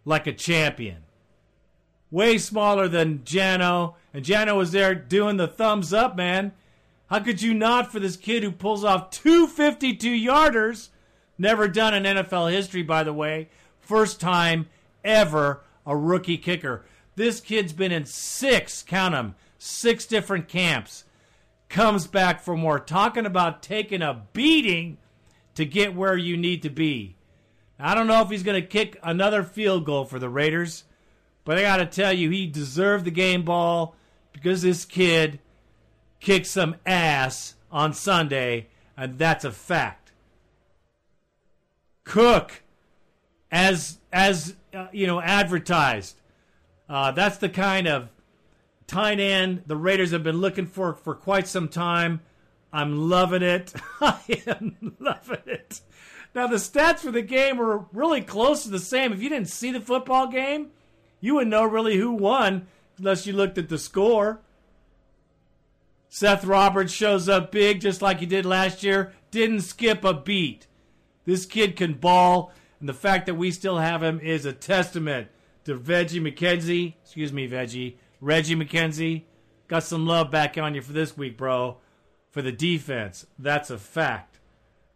like 0.05 0.27
a 0.27 0.33
champion. 0.33 1.03
Way 2.09 2.37
smaller 2.37 2.87
than 2.87 3.19
Jano. 3.19 3.95
And 4.13 4.23
Jano 4.23 4.57
was 4.57 4.71
there 4.71 4.93
doing 4.93 5.37
the 5.37 5.47
thumbs 5.47 5.93
up, 5.93 6.15
man. 6.15 6.51
How 7.09 7.19
could 7.19 7.41
you 7.41 7.53
not 7.53 7.91
for 7.91 7.99
this 7.99 8.15
kid 8.15 8.43
who 8.43 8.51
pulls 8.51 8.83
off 8.83 9.09
two 9.09 9.47
52 9.47 10.09
yarders? 10.09 10.89
Never 11.37 11.67
done 11.67 11.93
in 11.93 12.03
NFL 12.03 12.51
history, 12.51 12.83
by 12.83 13.03
the 13.03 13.13
way. 13.13 13.49
First 13.79 14.21
time 14.21 14.69
ever 15.03 15.61
a 15.85 15.97
rookie 15.97 16.37
kicker. 16.37 16.85
This 17.15 17.41
kid's 17.41 17.73
been 17.73 17.91
in 17.91 18.05
six, 18.05 18.83
count 18.83 19.13
them, 19.13 19.35
six 19.57 20.05
different 20.05 20.47
camps 20.47 21.03
comes 21.71 22.05
back 22.05 22.41
for 22.41 22.55
more. 22.55 22.79
Talking 22.79 23.25
about 23.25 23.63
taking 23.63 24.01
a 24.01 24.25
beating 24.33 24.97
to 25.55 25.65
get 25.65 25.95
where 25.95 26.17
you 26.17 26.37
need 26.37 26.61
to 26.63 26.69
be. 26.69 27.15
I 27.79 27.95
don't 27.95 28.07
know 28.07 28.21
if 28.21 28.29
he's 28.29 28.43
going 28.43 28.61
to 28.61 28.67
kick 28.67 28.99
another 29.01 29.41
field 29.43 29.85
goal 29.85 30.05
for 30.05 30.19
the 30.19 30.29
Raiders, 30.29 30.83
but 31.45 31.57
I 31.57 31.61
got 31.61 31.77
to 31.77 31.85
tell 31.85 32.13
you, 32.13 32.29
he 32.29 32.45
deserved 32.45 33.05
the 33.05 33.11
game 33.11 33.43
ball 33.43 33.95
because 34.33 34.61
this 34.61 34.85
kid 34.85 35.39
kicked 36.19 36.45
some 36.45 36.75
ass 36.85 37.55
on 37.71 37.93
Sunday, 37.93 38.67
and 38.95 39.17
that's 39.17 39.45
a 39.45 39.51
fact. 39.51 40.11
Cook, 42.03 42.63
as 43.51 43.97
as 44.11 44.55
uh, 44.73 44.87
you 44.91 45.07
know, 45.07 45.21
advertised. 45.21 46.19
Uh, 46.89 47.11
that's 47.11 47.37
the 47.37 47.49
kind 47.49 47.87
of 47.87 48.09
end 48.93 49.63
the 49.65 49.75
Raiders 49.75 50.11
have 50.11 50.23
been 50.23 50.41
looking 50.41 50.65
for 50.65 50.93
for 50.93 51.15
quite 51.15 51.47
some 51.47 51.67
time. 51.67 52.21
I'm 52.73 53.09
loving 53.09 53.43
it. 53.43 53.73
I 54.01 54.19
am 54.47 54.95
loving 54.99 55.41
it. 55.45 55.81
Now 56.33 56.47
the 56.47 56.57
stats 56.57 56.99
for 56.99 57.11
the 57.11 57.21
game 57.21 57.57
were 57.57 57.85
really 57.91 58.21
close 58.21 58.63
to 58.63 58.69
the 58.69 58.79
same. 58.79 59.11
If 59.11 59.21
you 59.21 59.29
didn't 59.29 59.49
see 59.49 59.71
the 59.71 59.81
football 59.81 60.27
game, 60.27 60.71
you 61.19 61.35
wouldn't 61.35 61.51
know 61.51 61.65
really 61.65 61.97
who 61.97 62.11
won 62.11 62.67
unless 62.97 63.25
you 63.25 63.33
looked 63.33 63.57
at 63.57 63.69
the 63.69 63.77
score. 63.77 64.39
Seth 66.09 66.43
Roberts 66.43 66.91
shows 66.91 67.29
up 67.29 67.51
big 67.51 67.79
just 67.79 68.01
like 68.01 68.19
he 68.19 68.25
did 68.25 68.45
last 68.45 68.83
year. 68.83 69.13
Didn't 69.31 69.61
skip 69.61 70.03
a 70.03 70.13
beat. 70.13 70.67
This 71.25 71.45
kid 71.45 71.75
can 71.75 71.93
ball, 71.93 72.51
and 72.79 72.89
the 72.89 72.93
fact 72.93 73.27
that 73.27 73.35
we 73.35 73.51
still 73.51 73.77
have 73.77 74.03
him 74.03 74.19
is 74.19 74.45
a 74.45 74.51
testament 74.51 75.29
to 75.65 75.77
Veggie 75.77 76.21
McKenzie. 76.21 76.95
Excuse 77.03 77.31
me, 77.31 77.47
Veggie. 77.47 77.95
Reggie 78.21 78.55
McKenzie, 78.55 79.23
got 79.67 79.83
some 79.83 80.05
love 80.05 80.29
back 80.29 80.57
on 80.57 80.75
you 80.75 80.81
for 80.81 80.93
this 80.93 81.17
week, 81.17 81.37
bro. 81.37 81.77
For 82.29 82.41
the 82.41 82.51
defense. 82.51 83.25
That's 83.37 83.69
a 83.69 83.77
fact. 83.77 84.39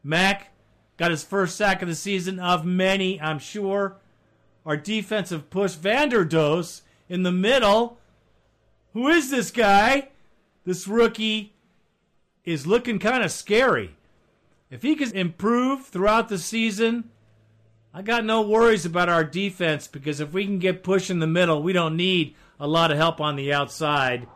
Mack 0.03 0.51
got 0.95 1.11
his 1.11 1.23
first 1.23 1.57
sack 1.57 1.81
of 1.81 1.89
the 1.89 1.95
season 1.95 2.39
of 2.39 2.65
many, 2.65 3.19
I'm 3.19 3.39
sure. 3.39 3.97
Our 4.65 4.77
defensive 4.77 5.49
push, 5.49 5.75
Vanderdoes 5.75 6.81
in 7.09 7.23
the 7.23 7.31
middle. 7.31 7.97
Who 8.93 9.09
is 9.09 9.31
this 9.31 9.51
guy? 9.51 10.09
This 10.63 10.87
rookie 10.87 11.53
is 12.45 12.65
looking 12.65 12.99
kind 12.99 13.23
of 13.23 13.31
scary. 13.31 13.95
If 14.69 14.83
he 14.83 14.95
can 14.95 15.15
improve 15.15 15.85
throughout 15.87 16.29
the 16.29 16.37
season, 16.37 17.09
I 17.93 18.01
got 18.01 18.25
no 18.25 18.41
worries 18.41 18.85
about 18.85 19.09
our 19.09 19.23
defense 19.23 19.87
because 19.87 20.19
if 20.19 20.33
we 20.33 20.45
can 20.45 20.59
get 20.59 20.83
push 20.83 21.09
in 21.09 21.19
the 21.19 21.27
middle, 21.27 21.61
we 21.61 21.73
don't 21.73 21.97
need 21.97 22.35
a 22.59 22.67
lot 22.67 22.91
of 22.91 22.97
help 22.97 23.19
on 23.19 23.35
the 23.35 23.53
outside. 23.53 24.27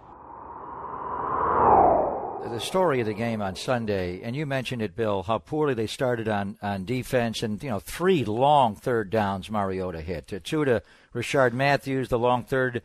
The 2.44 2.60
story 2.60 3.00
of 3.00 3.06
the 3.06 3.14
game 3.14 3.44
on 3.44 3.56
Sunday, 3.56 4.22
and 4.24 4.36
you 4.36 4.48
mentioned 4.48 4.82
it, 4.82 4.96
Bill, 4.96 5.22
how 5.22 5.38
poorly 5.38 5.76
they 5.76 5.86
started 5.86 6.28
on, 6.28 6.58
on 6.64 6.84
defense, 6.84 7.44
and 7.44 7.62
you 7.62 7.70
know 7.70 7.80
three 7.80 8.26
long 8.26 8.76
third 8.76 9.12
downs 9.12 9.52
Mariota 9.52 10.02
hit. 10.02 10.28
Two 10.44 10.66
to 10.66 10.82
Rishard 11.14 11.54
Matthews, 11.54 12.10
the 12.10 12.18
long 12.18 12.44
third 12.44 12.82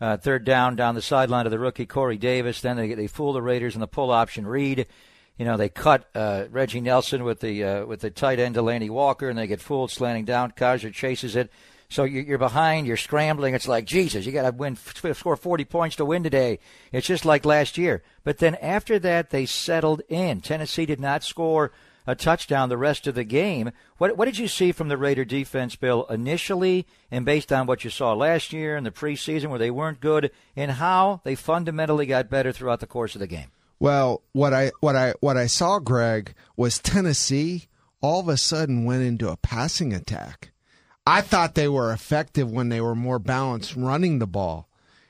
uh, 0.00 0.18
third 0.18 0.44
down 0.44 0.76
down 0.76 0.94
the 0.94 1.02
sideline 1.02 1.46
of 1.46 1.50
the 1.50 1.58
rookie 1.58 1.84
Corey 1.84 2.16
Davis. 2.16 2.60
Then 2.60 2.76
they 2.76 2.94
they 2.94 3.08
fool 3.08 3.32
the 3.32 3.42
Raiders 3.42 3.74
in 3.74 3.80
the 3.80 3.88
pull 3.88 4.12
option 4.12 4.46
read. 4.46 4.86
You 5.36 5.44
know 5.44 5.56
they 5.56 5.68
cut 5.68 6.08
uh, 6.14 6.44
Reggie 6.50 6.80
Nelson 6.80 7.24
with 7.24 7.40
the 7.40 7.64
uh, 7.64 7.86
with 7.86 8.00
the 8.00 8.10
tight 8.10 8.38
end 8.38 8.54
Delanie 8.54 8.88
Walker, 8.88 9.28
and 9.28 9.36
they 9.36 9.48
get 9.48 9.60
fooled 9.60 9.90
slanting 9.90 10.26
down. 10.26 10.52
Kizer 10.52 10.92
chases 10.92 11.34
it. 11.34 11.50
So 11.90 12.04
you're 12.04 12.38
behind, 12.38 12.86
you're 12.86 12.98
scrambling. 12.98 13.54
It's 13.54 13.66
like, 13.66 13.86
Jesus, 13.86 14.26
you 14.26 14.32
got 14.32 14.42
to 14.42 14.56
win, 14.56 14.76
score 14.76 15.36
40 15.36 15.64
points 15.64 15.96
to 15.96 16.04
win 16.04 16.22
today. 16.22 16.58
It's 16.92 17.06
just 17.06 17.24
like 17.24 17.46
last 17.46 17.78
year. 17.78 18.02
But 18.24 18.38
then 18.38 18.56
after 18.56 18.98
that, 18.98 19.30
they 19.30 19.46
settled 19.46 20.02
in. 20.08 20.42
Tennessee 20.42 20.84
did 20.84 21.00
not 21.00 21.24
score 21.24 21.72
a 22.06 22.14
touchdown 22.14 22.68
the 22.68 22.76
rest 22.76 23.06
of 23.06 23.14
the 23.14 23.24
game. 23.24 23.70
What 23.98 24.16
what 24.16 24.24
did 24.24 24.38
you 24.38 24.48
see 24.48 24.72
from 24.72 24.88
the 24.88 24.96
Raider 24.96 25.26
defense, 25.26 25.76
Bill, 25.76 26.06
initially, 26.06 26.86
and 27.10 27.24
based 27.24 27.52
on 27.52 27.66
what 27.66 27.84
you 27.84 27.90
saw 27.90 28.14
last 28.14 28.52
year 28.52 28.76
in 28.76 28.84
the 28.84 28.90
preseason 28.90 29.48
where 29.48 29.58
they 29.58 29.70
weren't 29.70 30.00
good, 30.00 30.30
and 30.56 30.72
how 30.72 31.20
they 31.24 31.34
fundamentally 31.34 32.06
got 32.06 32.30
better 32.30 32.50
throughout 32.50 32.80
the 32.80 32.86
course 32.86 33.14
of 33.14 33.20
the 33.20 33.26
game? 33.26 33.50
Well, 33.78 34.22
what 34.32 34.54
I 34.54 34.72
what 34.80 34.96
I 34.96 35.14
what 35.20 35.36
I 35.36 35.46
saw, 35.46 35.78
Greg, 35.78 36.34
was 36.56 36.78
Tennessee 36.78 37.68
all 38.00 38.20
of 38.20 38.28
a 38.28 38.36
sudden 38.38 38.84
went 38.86 39.02
into 39.02 39.28
a 39.28 39.36
passing 39.36 39.92
attack. 39.92 40.50
I 41.08 41.22
thought 41.22 41.54
they 41.54 41.68
were 41.68 41.90
effective 41.90 42.52
when 42.52 42.68
they 42.68 42.82
were 42.82 42.94
more 42.94 43.18
balanced 43.18 43.74
running 43.74 44.18
the 44.18 44.26
ball. 44.26 44.68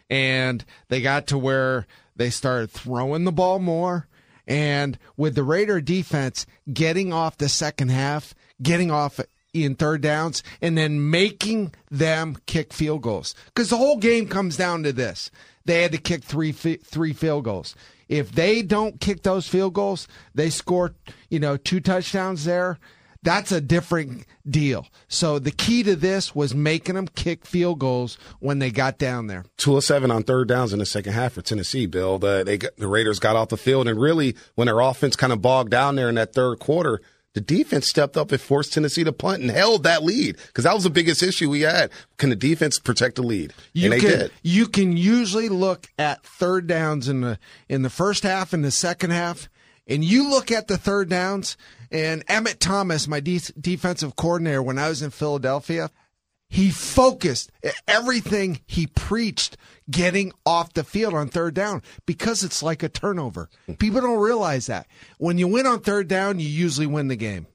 And 0.09 0.65
they 0.89 1.03
got 1.03 1.27
to 1.27 1.37
where 1.37 1.89
they 2.15 2.31
started 2.31 2.71
throwing 2.71 3.25
the 3.25 3.33
ball 3.33 3.59
more. 3.59 4.07
And 4.47 4.97
with 5.17 5.35
the 5.35 5.43
Raider 5.43 5.81
defense 5.81 6.47
getting 6.73 7.13
off 7.13 7.37
the 7.37 7.49
second 7.49 7.91
half, 7.91 8.33
getting 8.63 8.93
off 8.93 9.19
in 9.53 9.75
third 9.75 10.01
downs, 10.01 10.45
and 10.63 10.79
then 10.79 11.11
making 11.11 11.75
them 11.91 12.37
kick 12.47 12.73
field 12.73 13.03
goals. 13.03 13.35
Because 13.47 13.71
the 13.71 13.77
whole 13.77 13.97
game 13.97 14.29
comes 14.29 14.57
down 14.57 14.85
to 14.85 14.93
this. 14.93 15.33
They 15.65 15.83
had 15.83 15.91
to 15.91 15.99
kick 15.99 16.23
three 16.23 16.53
three 16.53 17.13
field 17.13 17.43
goals. 17.43 17.75
If 18.09 18.31
they 18.31 18.63
don't 18.63 19.01
kick 19.01 19.25
those 19.25 19.49
field 19.49 19.75
goals, 19.75 20.07
they 20.33 20.49
score, 20.49 20.95
you 21.29 21.41
know, 21.41 21.57
two 21.57 21.81
touchdowns 21.81 22.45
there. 22.45 22.79
That's 23.23 23.51
a 23.51 23.61
different 23.61 24.27
deal. 24.49 24.87
So 25.09 25.39
the 25.39 25.51
key 25.51 25.83
to 25.83 25.97
this 25.97 26.35
was 26.35 26.55
making 26.55 26.95
them 26.95 27.09
kick 27.09 27.45
field 27.45 27.81
goals 27.81 28.17
when 28.39 28.61
they 28.61 28.71
got 28.71 28.99
down 28.99 29.27
there. 29.27 29.45
Two 29.57 29.77
of 29.77 29.85
seven 29.85 30.11
on 30.11 30.23
third 30.23 30.49
downs 30.49 30.73
in 30.73 30.79
the 30.79 30.87
second 30.87 31.15
half 31.15 31.33
for 31.33 31.43
Tennessee. 31.43 31.87
Bill, 31.87 32.19
the 32.19 32.45
they 32.45 32.59
the 32.59 32.87
Raiders 32.87 33.19
got 33.19 33.35
off 33.35 33.49
the 33.49 33.57
field, 33.57 33.89
and 33.89 34.01
really 34.01 34.37
when 34.55 34.67
their 34.67 34.81
offense 34.81 35.17
kind 35.17 35.33
of 35.33 35.43
bogged 35.43 35.71
down 35.71 35.97
there 35.97 36.09
in 36.09 36.15
that 36.15 36.33
third 36.33 36.61
quarter, 36.61 37.01
the 37.35 37.41
defense 37.41 37.89
stepped 37.89 38.17
up 38.17 38.33
and 38.33 38.41
forced 38.41 38.73
Tennessee 38.73 39.05
to 39.05 39.13
punt 39.13 39.43
and 39.43 39.51
held 39.51 39.83
that 39.83 40.03
lead 40.03 40.37
because 40.47 40.65
that 40.65 40.75
was 40.75 40.85
the 40.85 40.91
biggest 40.91 41.23
issue 41.23 41.51
we 41.51 41.61
had. 41.63 41.91
Can 42.17 42.31
the 42.31 42.37
defense 42.37 42.79
protect 42.79 43.17
the 43.17 43.23
lead? 43.23 43.53
You 43.73 43.85
and 43.85 43.93
they 43.93 44.01
can, 44.01 44.19
did. 44.19 44.33
You 44.43 44.67
can 44.67 44.97
usually 44.97 45.49
look 45.49 45.89
at 45.99 46.25
third 46.25 46.67
downs 46.67 47.09
in 47.09 47.21
the 47.21 47.39
in 47.69 47.83
the 47.83 47.91
first 47.91 48.23
half 48.23 48.53
and 48.53 48.65
the 48.65 48.71
second 48.71 49.11
half, 49.11 49.49
and 49.87 50.05
you 50.05 50.31
look 50.31 50.51
at 50.51 50.69
the 50.69 50.79
third 50.79 51.09
downs. 51.09 51.57
And 51.91 52.27
Emmitt 52.27 52.59
Thomas, 52.59 53.09
my 53.09 53.21
de- 53.21 53.41
defensive 53.61 54.17
coordinator 54.17 54.63
when 54.63 54.79
I 54.79 54.89
was 54.89 55.03
in 55.03 55.11
Philadelphia, 55.11 55.91
he 56.49 56.71
focused 56.71 57.51
everything 57.87 58.61
he 58.67 58.87
preached 58.87 59.57
getting 59.91 60.33
off 60.47 60.73
the 60.73 60.85
field 60.85 61.15
on 61.15 61.29
third 61.29 61.55
down 61.55 61.83
because 62.07 62.43
it's 62.43 62.63
like 62.63 62.83
a 62.83 62.89
turnover. 62.89 63.49
People 63.79 64.01
don't 64.01 64.19
realize 64.19 64.67
that. 64.67 64.87
When 65.19 65.39
you 65.39 65.47
win 65.47 65.67
on 65.67 65.81
third 65.81 66.09
down, 66.09 66.41
you 66.41 66.49
usually 66.49 66.87
win 66.87 67.09
the 67.09 67.17
game. 67.17 67.47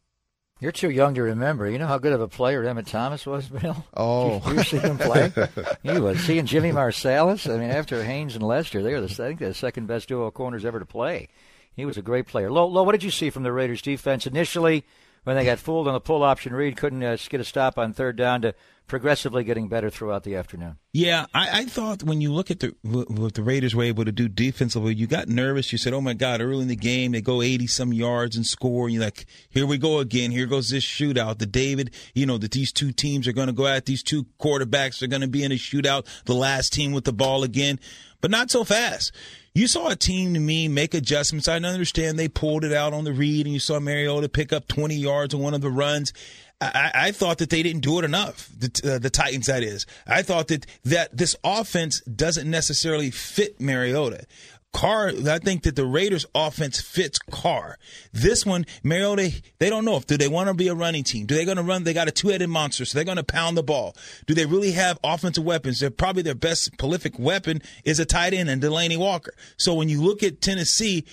You're 0.60 0.72
too 0.72 0.92
young 0.92 1.16
to 1.16 1.24
remember. 1.24 1.70
You 1.70 1.78
know 1.78 1.88
how 1.88 1.98
good 1.98 2.14
of 2.14 2.22
a 2.22 2.28
player 2.28 2.64
Emmitt 2.64 2.88
Thomas 2.88 3.26
was, 3.26 3.50
Bill? 3.50 3.86
Oh, 3.98 4.42
you, 4.48 4.54
you 4.54 4.64
see 4.64 4.78
him 4.78 4.98
play? 4.98 5.34
he 5.84 6.00
was. 6.00 6.26
He 6.26 6.40
and 6.40 6.48
Jimmy 6.48 6.72
Marsalis. 6.72 7.54
I 7.54 7.58
mean, 7.58 7.70
after 7.70 8.02
Haynes 8.02 8.36
and 8.36 8.44
Lester, 8.44 8.82
they 8.82 8.94
were 8.94 9.02
the 9.02 9.12
I 9.12 9.28
think 9.28 9.40
they're 9.40 9.50
the 9.50 9.56
second 9.56 9.88
best 9.88 10.08
duo 10.08 10.32
corners 10.32 10.64
ever 10.64 10.80
to 10.80 10.86
play. 10.86 11.28
He 11.76 11.86
was 11.86 11.98
a 11.98 12.02
great 12.02 12.28
player. 12.28 12.52
Lo, 12.52 12.66
Lo, 12.68 12.84
what 12.84 12.92
did 12.92 13.04
you 13.04 13.12
see 13.12 13.30
from 13.30 13.44
the 13.44 13.52
Raiders 13.52 13.82
defense 13.82 14.28
initially 14.28 14.86
when 15.24 15.36
they 15.36 15.46
got 15.46 15.60
fooled 15.60 15.88
on 15.88 15.94
the 15.94 16.00
pull 16.00 16.24
option 16.24 16.54
read, 16.54 16.78
couldn't 16.78 17.04
uh, 17.04 17.18
get 17.30 17.40
a 17.40 17.46
stop 17.46 17.78
on 17.78 17.94
third 17.94 18.16
down 18.18 18.42
to 18.42 18.54
progressively 18.88 19.44
getting 19.44 19.70
better 19.70 19.90
throughout 19.90 20.24
the 20.24 20.36
afternoon? 20.36 20.78
Yeah, 20.92 21.26
I, 21.34 21.62
I 21.62 21.66
thought 21.66 22.04
when 22.04 22.20
you 22.20 22.32
look 22.34 22.52
at 22.52 22.60
the 22.60 22.76
what 22.84 23.34
the 23.34 23.42
Raiders 23.42 23.74
were 23.74 23.84
able 23.84 24.06
to 24.06 24.12
do 24.12 24.28
defensively, 24.28 24.94
you 24.94 25.08
got 25.08 25.30
nervous. 25.30 25.72
You 25.72 25.78
said, 25.78 25.94
"Oh 25.94 26.02
my 26.02 26.14
God!" 26.14 26.42
Early 26.42 26.64
in 26.64 26.68
the 26.68 26.76
game, 26.76 27.14
they 27.14 27.22
go 27.22 27.42
eighty 27.42 27.68
some 27.68 27.94
yards 27.94 28.36
and 28.36 28.46
score, 28.46 28.86
and 28.86 28.94
you're 28.94 29.04
like, 29.04 29.26
"Here 29.50 29.66
we 29.66 29.78
go 29.78 30.00
again. 30.00 30.32
Here 30.32 30.46
goes 30.46 30.70
this 30.70 30.86
shootout." 30.86 31.40
The 31.40 31.46
David, 31.46 31.94
you 32.14 32.26
know 32.26 32.38
that 32.38 32.52
these 32.52 32.72
two 32.72 32.92
teams 32.92 33.28
are 33.28 33.34
going 33.34 33.48
to 33.48 33.54
go 33.54 33.66
at 33.66 33.86
these 33.86 34.04
two 34.04 34.26
quarterbacks 34.40 35.02
are 35.02 35.08
going 35.08 35.22
to 35.22 35.28
be 35.28 35.44
in 35.44 35.52
a 35.52 35.56
shootout. 35.56 36.06
The 36.26 36.36
last 36.36 36.74
team 36.74 36.92
with 36.92 37.06
the 37.06 37.14
ball 37.14 37.44
again, 37.44 37.80
but 38.22 38.30
not 38.30 38.52
so 38.52 38.64
fast. 38.64 39.14
You 39.56 39.68
saw 39.68 39.90
a 39.90 39.96
team 39.96 40.34
to 40.34 40.40
me 40.40 40.68
make 40.68 40.96
adjustments. 40.96 41.48
I 41.48 41.58
understand 41.58 42.18
they 42.18 42.28
pulled 42.28 42.64
it 42.64 42.74
out 42.74 42.92
on 42.92 43.04
the 43.04 43.14
read, 43.14 43.46
and 43.46 43.54
you 43.54 43.60
saw 43.60 43.80
Mariota 43.80 44.28
pick 44.28 44.52
up 44.52 44.68
20 44.68 44.96
yards 44.96 45.36
on 45.36 45.42
one 45.42 45.54
of 45.54 45.62
the 45.62 45.70
runs. 45.70 46.12
I, 46.60 46.92
I 46.94 47.12
thought 47.12 47.38
that 47.40 47.50
they 47.50 47.62
didn't 47.62 47.82
do 47.82 48.00
it 48.00 48.06
enough. 48.06 48.50
The, 48.58 48.96
uh, 48.96 49.00
the 49.00 49.10
Titans, 49.10 49.48
that 49.48 49.62
is. 49.62 49.86
I 50.08 50.22
thought 50.22 50.48
that 50.48 50.66
that 50.86 51.16
this 51.16 51.36
offense 51.44 52.02
doesn't 52.02 52.50
necessarily 52.50 53.12
fit 53.12 53.60
Mariota. 53.60 54.26
Carr, 54.74 55.12
I 55.28 55.40
think 55.40 55.64
that 55.64 55.76
the 55.76 55.86
Raiders 55.86 56.26
offense 56.34 56.82
fits 56.82 57.20
Carr. 57.20 57.78
This 58.12 58.46
one, 58.46 58.66
Mariota, 58.84 59.42
they 59.60 59.70
don't 59.70 59.86
know 59.86 59.96
if 59.96 60.08
do 60.08 60.18
they 60.18 60.28
want 60.28 60.50
to 60.50 60.54
be 60.54 60.68
a 60.68 60.76
running 60.76 61.04
team. 61.04 61.26
Do 61.26 61.36
they 61.36 61.46
going 61.46 61.58
to 61.58 61.64
run? 61.64 61.84
They 61.84 61.94
got 61.94 62.08
a 62.08 62.12
two-headed 62.12 62.50
monster, 62.50 62.84
so 62.84 62.98
they're 62.98 63.06
going 63.06 63.18
to 63.18 63.24
pound 63.24 63.56
the 63.56 63.64
ball. 63.64 63.96
Do 64.26 64.34
they 64.34 64.46
really 64.46 64.72
have 64.72 65.00
offensive 65.04 65.44
weapons? 65.44 65.80
They're 65.80 65.92
probably 65.92 66.24
their 66.24 66.36
best 66.36 66.78
prolific 66.78 67.18
weapon 67.18 67.62
is 67.86 68.00
a 68.00 68.06
tight 68.06 68.34
end 68.34 68.50
and 68.50 68.62
Delanie 68.62 68.98
Walker. 68.98 69.34
So 69.58 69.74
when 69.76 69.90
you 69.90 70.02
look 70.02 70.24
at 70.24 70.42
Tennessee, 70.42 71.06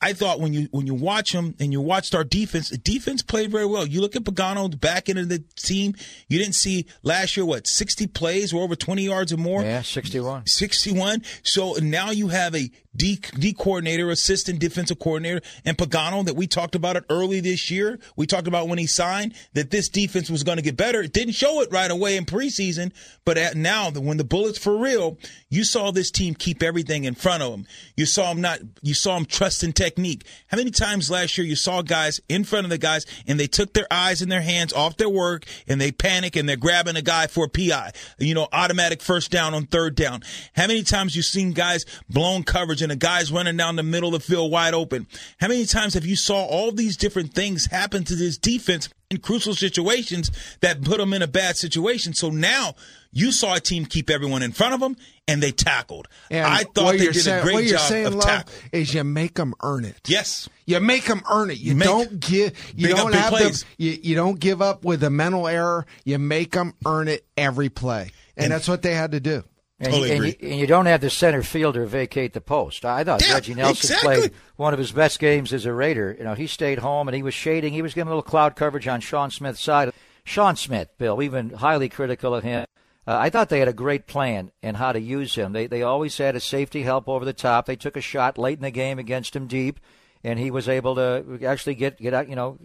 I 0.00 0.12
thought 0.12 0.38
when 0.38 0.52
you 0.52 0.68
when 0.70 0.86
you 0.86 0.94
watch 0.94 1.32
them 1.32 1.56
and 1.58 1.72
you 1.72 1.80
watched 1.80 2.14
our 2.14 2.22
defense, 2.22 2.70
the 2.70 2.78
defense 2.78 3.20
played 3.22 3.50
very 3.50 3.66
well. 3.66 3.84
You 3.84 4.00
look 4.00 4.14
at 4.14 4.22
Pagano 4.22 4.78
back 4.78 5.08
into 5.08 5.24
the 5.24 5.40
team. 5.56 5.94
You 6.28 6.38
didn't 6.38 6.54
see 6.54 6.86
last 7.02 7.36
year 7.36 7.44
what 7.44 7.66
sixty 7.66 8.06
plays 8.06 8.54
were 8.54 8.60
over 8.62 8.76
twenty 8.76 9.02
yards 9.02 9.32
or 9.32 9.38
more. 9.38 9.62
Yeah, 9.62 9.82
sixty 9.82 10.20
one. 10.20 10.46
Sixty 10.46 10.92
one. 10.92 11.24
So 11.42 11.74
now 11.82 12.10
you 12.10 12.28
have 12.28 12.54
a 12.54 12.70
D, 12.96 13.20
D 13.38 13.52
coordinator, 13.52 14.10
assistant 14.10 14.58
defensive 14.58 14.98
coordinator, 14.98 15.40
and 15.64 15.76
Pagano 15.76 16.24
that 16.24 16.34
we 16.34 16.46
talked 16.46 16.74
about 16.74 16.96
it 16.96 17.04
early 17.10 17.40
this 17.40 17.70
year. 17.70 17.98
We 18.16 18.26
talked 18.26 18.48
about 18.48 18.68
when 18.68 18.78
he 18.78 18.86
signed 18.86 19.34
that 19.52 19.70
this 19.70 19.88
defense 19.88 20.30
was 20.30 20.42
going 20.42 20.56
to 20.56 20.62
get 20.62 20.76
better. 20.76 21.02
It 21.02 21.12
didn't 21.12 21.34
show 21.34 21.60
it 21.60 21.68
right 21.70 21.90
away 21.90 22.16
in 22.16 22.24
preseason, 22.24 22.92
but 23.24 23.38
at 23.38 23.56
now 23.56 23.90
when 23.90 24.16
the 24.16 24.24
bullets 24.24 24.58
for 24.58 24.76
real, 24.76 25.18
you 25.48 25.64
saw 25.64 25.92
this 25.92 26.10
team 26.10 26.34
keep 26.34 26.62
everything 26.62 27.04
in 27.04 27.14
front 27.14 27.42
of 27.42 27.52
them. 27.52 27.66
You 27.96 28.06
saw 28.06 28.32
them 28.32 28.40
not. 28.40 28.60
You 28.82 28.94
saw 28.94 29.14
them 29.14 29.26
trusting 29.26 29.74
technique. 29.88 30.26
How 30.48 30.58
many 30.58 30.70
times 30.70 31.10
last 31.10 31.38
year 31.38 31.46
you 31.46 31.56
saw 31.56 31.82
guys 31.82 32.20
in 32.28 32.44
front 32.44 32.64
of 32.64 32.70
the 32.70 32.78
guys 32.78 33.06
and 33.26 33.40
they 33.40 33.46
took 33.46 33.72
their 33.72 33.86
eyes 33.90 34.20
and 34.20 34.30
their 34.30 34.42
hands 34.42 34.72
off 34.72 34.96
their 34.98 35.08
work 35.08 35.46
and 35.66 35.80
they 35.80 35.92
panic 35.92 36.36
and 36.36 36.48
they're 36.48 36.56
grabbing 36.56 36.96
a 36.96 37.02
guy 37.02 37.26
for 37.26 37.46
a 37.46 37.48
PI, 37.48 37.92
you 38.18 38.34
know, 38.34 38.48
automatic 38.52 39.00
first 39.00 39.30
down 39.30 39.54
on 39.54 39.66
third 39.66 39.94
down. 39.94 40.22
How 40.54 40.66
many 40.66 40.82
times 40.82 41.16
you 41.16 41.22
seen 41.22 41.52
guys 41.52 41.86
blown 42.08 42.42
coverage 42.42 42.82
and 42.82 42.90
the 42.90 42.96
guys 42.96 43.32
running 43.32 43.56
down 43.56 43.76
the 43.76 43.82
middle 43.82 44.14
of 44.14 44.22
the 44.22 44.28
field 44.28 44.52
wide 44.52 44.74
open? 44.74 45.06
How 45.40 45.48
many 45.48 45.64
times 45.64 45.94
have 45.94 46.04
you 46.04 46.16
saw 46.16 46.44
all 46.44 46.70
these 46.70 46.96
different 46.96 47.32
things 47.32 47.66
happen 47.66 48.04
to 48.04 48.14
this 48.14 48.36
defense 48.36 48.90
in 49.10 49.18
crucial 49.18 49.54
situations 49.54 50.30
that 50.60 50.82
put 50.82 50.98
them 50.98 51.14
in 51.14 51.22
a 51.22 51.26
bad 51.26 51.56
situation? 51.56 52.12
So 52.12 52.28
now 52.28 52.74
you 53.12 53.32
saw 53.32 53.54
a 53.54 53.60
team 53.60 53.86
keep 53.86 54.10
everyone 54.10 54.42
in 54.42 54.52
front 54.52 54.74
of 54.74 54.80
them 54.80 54.96
and 55.26 55.42
they 55.42 55.50
tackled. 55.52 56.08
And 56.30 56.46
I 56.46 56.64
thought 56.64 56.92
they 56.92 56.98
did 56.98 57.16
saying, 57.16 57.40
a 57.40 57.42
great 57.42 57.54
what 57.54 57.64
you're 57.64 57.78
job 57.78 57.88
saying, 57.88 58.06
of 58.06 58.14
Love, 58.14 58.24
tackle. 58.24 58.54
is 58.72 58.92
you 58.94 59.04
make 59.04 59.34
them 59.34 59.54
earn 59.62 59.84
it. 59.84 59.96
Yes. 60.06 60.48
You 60.66 60.80
make 60.80 61.04
them 61.04 61.22
earn 61.30 61.50
it. 61.50 61.58
You 61.58 61.74
Make- 61.74 61.88
don't 61.88 62.20
give. 62.20 62.52
You 62.76 62.90
up 62.92 62.96
don't 62.98 63.14
have 63.14 63.30
plays. 63.32 63.60
them. 63.62 63.68
You, 63.78 63.98
you 64.02 64.14
don't 64.14 64.38
give 64.38 64.60
up 64.62 64.84
with 64.84 65.02
a 65.02 65.10
mental 65.10 65.48
error. 65.48 65.86
You 66.04 66.18
make 66.18 66.52
them 66.52 66.74
earn 66.86 67.08
it 67.08 67.24
every 67.36 67.68
play, 67.70 68.10
and, 68.36 68.44
And- 68.44 68.52
that's 68.52 68.68
what 68.68 68.82
they 68.82 68.94
had 68.94 69.12
to 69.12 69.20
do. 69.20 69.44
And, 69.80 69.92
Totally 69.92 70.08
you, 70.08 70.14
and, 70.16 70.24
agree. 70.24 70.36
you, 70.40 70.50
and 70.50 70.60
you 70.60 70.66
don't 70.66 70.86
have 70.86 71.00
the 71.00 71.08
center 71.08 71.40
fielder 71.40 71.86
vacate 71.86 72.32
the 72.32 72.40
post. 72.40 72.84
I 72.84 73.04
thought 73.04 73.24
Yeah, 73.24 73.34
Reggie 73.34 73.54
Nelson 73.54 73.92
exactly. 73.94 74.16
played 74.16 74.32
one 74.56 74.72
of 74.72 74.78
his 74.80 74.90
best 74.90 75.20
games 75.20 75.52
as 75.52 75.66
a 75.66 75.72
Raider. 75.72 76.16
You 76.18 76.24
know, 76.24 76.34
he 76.34 76.48
stayed 76.48 76.80
home 76.80 77.06
and 77.06 77.14
he 77.14 77.22
was 77.22 77.32
shading. 77.32 77.72
He 77.72 77.80
was 77.80 77.94
giving 77.94 78.08
a 78.08 78.10
little 78.10 78.22
cloud 78.28 78.56
coverage 78.56 78.88
on 78.88 78.98
Sean 79.00 79.30
Smith's 79.30 79.60
side. 79.60 79.92
Sean 80.24 80.56
Smith, 80.56 80.88
Bill, 80.98 81.16
we've 81.16 81.30
been 81.30 81.50
highly 81.50 81.88
critical 81.88 82.34
of 82.34 82.42
him. 82.42 82.66
Uh, 83.08 83.16
I 83.18 83.30
thought 83.30 83.48
they 83.48 83.60
had 83.60 83.68
a 83.68 83.72
great 83.72 84.06
plan 84.06 84.52
in 84.62 84.74
how 84.74 84.92
to 84.92 85.00
use 85.00 85.34
him. 85.34 85.54
They 85.54 85.66
they 85.66 85.82
always 85.82 86.18
had 86.18 86.36
a 86.36 86.40
safety 86.40 86.82
help 86.82 87.08
over 87.08 87.24
the 87.24 87.32
top. 87.32 87.64
They 87.64 87.74
took 87.74 87.96
a 87.96 88.02
shot 88.02 88.36
late 88.36 88.58
in 88.58 88.62
the 88.62 88.70
game 88.70 88.98
against 88.98 89.34
him 89.34 89.46
deep, 89.46 89.80
and 90.22 90.38
he 90.38 90.50
was 90.50 90.68
able 90.68 90.94
to 90.96 91.40
actually 91.42 91.76
get 91.76 91.98
get 91.98 92.12
out, 92.12 92.28
you 92.28 92.36
know, 92.36 92.58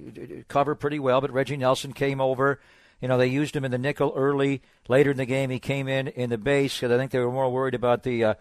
cover 0.50 0.76
pretty 0.76 1.00
well. 1.00 1.22
But 1.22 1.32
Reggie 1.32 1.56
Nelson 1.56 1.94
came 1.94 2.20
over. 2.20 2.60
You 3.00 3.08
know, 3.08 3.18
they 3.18 3.28
used 3.28 3.56
him 3.56 3.64
in 3.64 3.72
the 3.72 3.78
nickel 3.78 4.12
early. 4.18 4.62
Later 4.90 5.12
in 5.12 5.18
the 5.18 5.26
game, 5.26 5.50
he 5.50 5.60
came 5.60 5.88
in 5.88 6.10
in 6.10 6.30
the 6.30 6.38
base 6.38 6.76
because 6.76 6.92
I 6.92 6.98
think 6.98 7.12
they 7.12 7.20
were 7.20 7.32
more 7.32 7.50
worried 7.50 7.74
about 7.74 8.04
the 8.04 8.26
uh, 8.26 8.34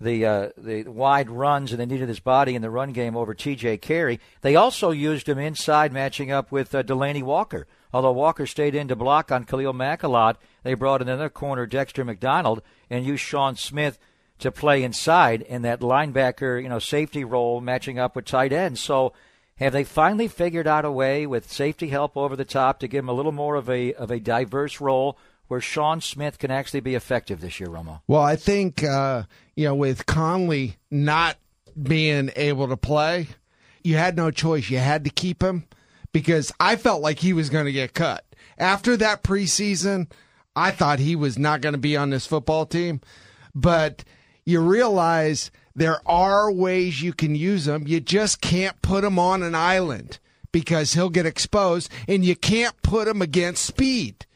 the 0.00 0.24
uh, 0.24 0.48
the 0.56 0.84
wide 0.84 1.28
runs 1.28 1.72
and 1.72 1.80
they 1.80 1.86
needed 1.86 2.08
his 2.08 2.20
body 2.20 2.54
in 2.54 2.62
the 2.62 2.70
run 2.70 2.92
game 2.92 3.16
over 3.16 3.34
T.J. 3.34 3.78
Carrie. 3.78 4.20
They 4.42 4.54
also 4.54 4.92
used 4.92 5.28
him 5.28 5.40
inside, 5.40 5.92
matching 5.92 6.30
up 6.30 6.52
with 6.52 6.72
uh, 6.72 6.84
Delanie 6.84 7.24
Walker. 7.24 7.66
Although 7.92 8.12
Walker 8.12 8.46
stayed 8.46 8.74
in 8.74 8.88
to 8.88 8.96
block 8.96 9.30
on 9.30 9.44
Khalil 9.44 9.72
Mack 9.72 10.02
a 10.02 10.08
lot, 10.08 10.40
they 10.62 10.74
brought 10.74 11.02
in 11.02 11.08
another 11.08 11.28
corner, 11.28 11.66
Dexter 11.66 12.04
McDonald, 12.04 12.62
and 12.88 13.04
used 13.04 13.22
Sean 13.22 13.56
Smith 13.56 13.98
to 14.38 14.50
play 14.50 14.82
inside 14.82 15.42
in 15.42 15.62
that 15.62 15.80
linebacker, 15.80 16.62
you 16.62 16.68
know, 16.68 16.78
safety 16.78 17.24
role, 17.24 17.60
matching 17.60 17.98
up 17.98 18.16
with 18.16 18.24
tight 18.24 18.52
ends. 18.52 18.80
So. 18.80 19.12
Have 19.56 19.74
they 19.74 19.84
finally 19.84 20.26
figured 20.26 20.66
out 20.66 20.84
a 20.84 20.90
way 20.90 21.24
with 21.24 21.52
safety 21.52 21.88
help 21.88 22.16
over 22.16 22.34
the 22.34 22.44
top 22.44 22.80
to 22.80 22.88
give 22.88 23.04
him 23.04 23.08
a 23.08 23.12
little 23.12 23.30
more 23.30 23.54
of 23.54 23.70
a 23.70 23.92
of 23.94 24.10
a 24.10 24.18
diverse 24.18 24.80
role 24.80 25.16
where 25.52 25.60
Sean 25.60 26.00
Smith 26.00 26.38
can 26.38 26.50
actually 26.50 26.80
be 26.80 26.94
effective 26.94 27.40
this 27.40 27.60
year, 27.60 27.68
Romo? 27.68 28.00
Well, 28.08 28.22
I 28.22 28.36
think 28.36 28.82
uh, 28.82 29.24
you 29.54 29.66
know 29.66 29.74
with 29.74 30.06
Conley 30.06 30.78
not 30.90 31.36
being 31.80 32.30
able 32.34 32.68
to 32.68 32.76
play, 32.76 33.28
you 33.84 33.96
had 33.96 34.16
no 34.16 34.30
choice. 34.30 34.70
You 34.70 34.78
had 34.78 35.04
to 35.04 35.10
keep 35.10 35.42
him 35.42 35.66
because 36.12 36.52
I 36.60 36.76
felt 36.76 37.02
like 37.02 37.18
he 37.18 37.32
was 37.32 37.50
going 37.50 37.66
to 37.66 37.72
get 37.72 37.94
cut. 37.94 38.24
After 38.58 38.96
that 38.98 39.22
preseason, 39.22 40.10
I 40.54 40.70
thought 40.70 40.98
he 40.98 41.16
was 41.16 41.38
not 41.38 41.60
going 41.60 41.72
to 41.72 41.78
be 41.78 41.96
on 41.96 42.10
this 42.10 42.26
football 42.26 42.66
team. 42.66 43.00
But 43.54 44.04
you 44.44 44.60
realize 44.60 45.50
there 45.74 46.00
are 46.06 46.52
ways 46.52 47.02
you 47.02 47.12
can 47.12 47.34
use 47.34 47.66
him. 47.66 47.86
You 47.86 48.00
just 48.00 48.40
can't 48.40 48.80
put 48.82 49.04
him 49.04 49.18
on 49.18 49.42
an 49.42 49.54
island 49.54 50.18
because 50.52 50.92
he'll 50.92 51.10
get 51.10 51.26
exposed, 51.26 51.90
and 52.06 52.24
you 52.24 52.36
can't 52.36 52.80
put 52.82 53.08
him 53.08 53.22
against 53.22 53.64
speed. 53.64 54.26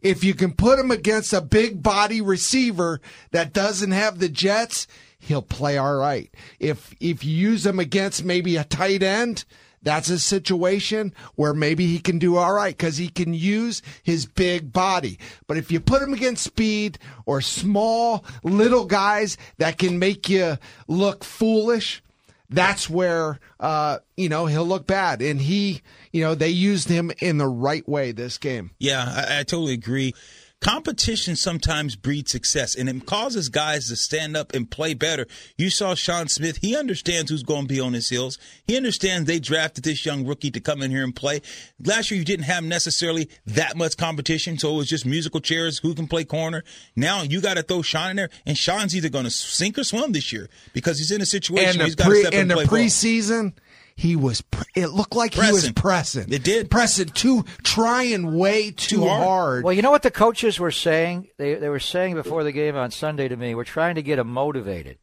If 0.00 0.24
you 0.24 0.34
can 0.34 0.52
put 0.52 0.78
him 0.78 0.90
against 0.90 1.32
a 1.32 1.40
big 1.40 1.82
body 1.82 2.20
receiver 2.20 3.00
that 3.32 3.52
doesn't 3.52 3.90
have 3.90 4.18
the 4.18 4.28
jets, 4.28 4.86
he'll 5.18 5.42
play 5.42 5.76
all 5.76 5.96
right. 5.96 6.32
If 6.58 6.94
if 7.00 7.24
you 7.24 7.36
use 7.36 7.66
him 7.66 7.78
against 7.78 8.24
maybe 8.24 8.56
a 8.56 8.64
tight 8.64 9.02
end, 9.02 9.44
that's 9.86 10.10
a 10.10 10.18
situation 10.18 11.14
where 11.36 11.54
maybe 11.54 11.86
he 11.86 12.00
can 12.00 12.18
do 12.18 12.36
all 12.36 12.52
right 12.52 12.76
because 12.76 12.96
he 12.96 13.08
can 13.08 13.32
use 13.32 13.82
his 14.02 14.26
big 14.26 14.72
body. 14.72 15.16
But 15.46 15.58
if 15.58 15.70
you 15.70 15.78
put 15.78 16.02
him 16.02 16.12
against 16.12 16.42
speed 16.42 16.98
or 17.24 17.40
small 17.40 18.24
little 18.42 18.84
guys 18.84 19.38
that 19.58 19.78
can 19.78 20.00
make 20.00 20.28
you 20.28 20.58
look 20.88 21.22
foolish, 21.22 22.02
that's 22.50 22.90
where 22.90 23.38
uh, 23.60 23.98
you 24.16 24.28
know 24.28 24.46
he'll 24.46 24.66
look 24.66 24.88
bad. 24.88 25.22
And 25.22 25.40
he, 25.40 25.82
you 26.10 26.20
know, 26.20 26.34
they 26.34 26.48
used 26.48 26.88
him 26.88 27.12
in 27.20 27.38
the 27.38 27.46
right 27.46 27.88
way 27.88 28.10
this 28.10 28.38
game. 28.38 28.72
Yeah, 28.80 29.04
I, 29.06 29.38
I 29.38 29.42
totally 29.44 29.74
agree. 29.74 30.14
Competition 30.66 31.36
sometimes 31.36 31.94
breeds 31.94 32.32
success, 32.32 32.74
and 32.74 32.88
it 32.88 33.06
causes 33.06 33.48
guys 33.48 33.86
to 33.86 33.94
stand 33.94 34.36
up 34.36 34.52
and 34.52 34.68
play 34.68 34.94
better. 34.94 35.28
You 35.56 35.70
saw 35.70 35.94
Sean 35.94 36.26
Smith; 36.26 36.56
he 36.56 36.76
understands 36.76 37.30
who's 37.30 37.44
going 37.44 37.68
to 37.68 37.72
be 37.72 37.78
on 37.78 37.92
his 37.92 38.08
heels. 38.08 38.36
He 38.66 38.76
understands 38.76 39.28
they 39.28 39.38
drafted 39.38 39.84
this 39.84 40.04
young 40.04 40.26
rookie 40.26 40.50
to 40.50 40.58
come 40.58 40.82
in 40.82 40.90
here 40.90 41.04
and 41.04 41.14
play. 41.14 41.40
Last 41.84 42.10
year, 42.10 42.18
you 42.18 42.24
didn't 42.24 42.46
have 42.46 42.64
necessarily 42.64 43.30
that 43.46 43.76
much 43.76 43.96
competition, 43.96 44.58
so 44.58 44.74
it 44.74 44.76
was 44.78 44.88
just 44.88 45.06
musical 45.06 45.38
chairs 45.38 45.78
who 45.78 45.94
can 45.94 46.08
play 46.08 46.24
corner. 46.24 46.64
Now 46.96 47.22
you 47.22 47.40
got 47.40 47.58
to 47.58 47.62
throw 47.62 47.82
Sean 47.82 48.10
in 48.10 48.16
there, 48.16 48.30
and 48.44 48.58
Sean's 48.58 48.96
either 48.96 49.08
going 49.08 49.22
to 49.22 49.30
sink 49.30 49.78
or 49.78 49.84
swim 49.84 50.10
this 50.10 50.32
year 50.32 50.48
because 50.72 50.98
he's 50.98 51.12
in 51.12 51.20
a 51.20 51.26
situation 51.26 51.68
And 51.68 51.78
where 51.78 51.86
he's 51.86 51.94
got 51.94 52.08
to 52.08 52.16
step 52.16 52.32
in 52.32 52.40
and 52.40 52.50
and 52.50 52.50
the 52.50 52.54
play 52.54 52.64
ball. 52.64 52.72
Preseason, 53.96 54.02
he 54.02 54.16
was. 54.16 54.40
Pre- 54.42 54.64
it 54.74 54.88
looked 54.88 55.14
like 55.14 55.34
he 55.34 55.40
was 55.40 55.50
Pressing. 55.70 55.74
pressing. 55.74 56.32
It 56.32 56.44
did. 56.44 56.70
pressing 56.70 57.08
too, 57.08 57.44
trying 57.62 58.36
way 58.36 58.70
too, 58.70 58.96
Too 58.96 59.04
hard. 59.08 59.22
hard. 59.24 59.64
Well, 59.64 59.72
you 59.74 59.82
know 59.82 59.90
what 59.90 60.02
the 60.02 60.10
coaches 60.10 60.58
were 60.60 60.70
saying? 60.70 61.28
They 61.38 61.54
they 61.54 61.68
were 61.68 61.80
saying 61.80 62.14
before 62.14 62.44
the 62.44 62.52
game 62.52 62.76
on 62.76 62.90
Sunday 62.90 63.28
to 63.28 63.36
me, 63.36 63.54
we're 63.54 63.64
trying 63.64 63.94
to 63.96 64.02
get 64.02 64.18
him 64.18 64.28
motivated. 64.28 64.98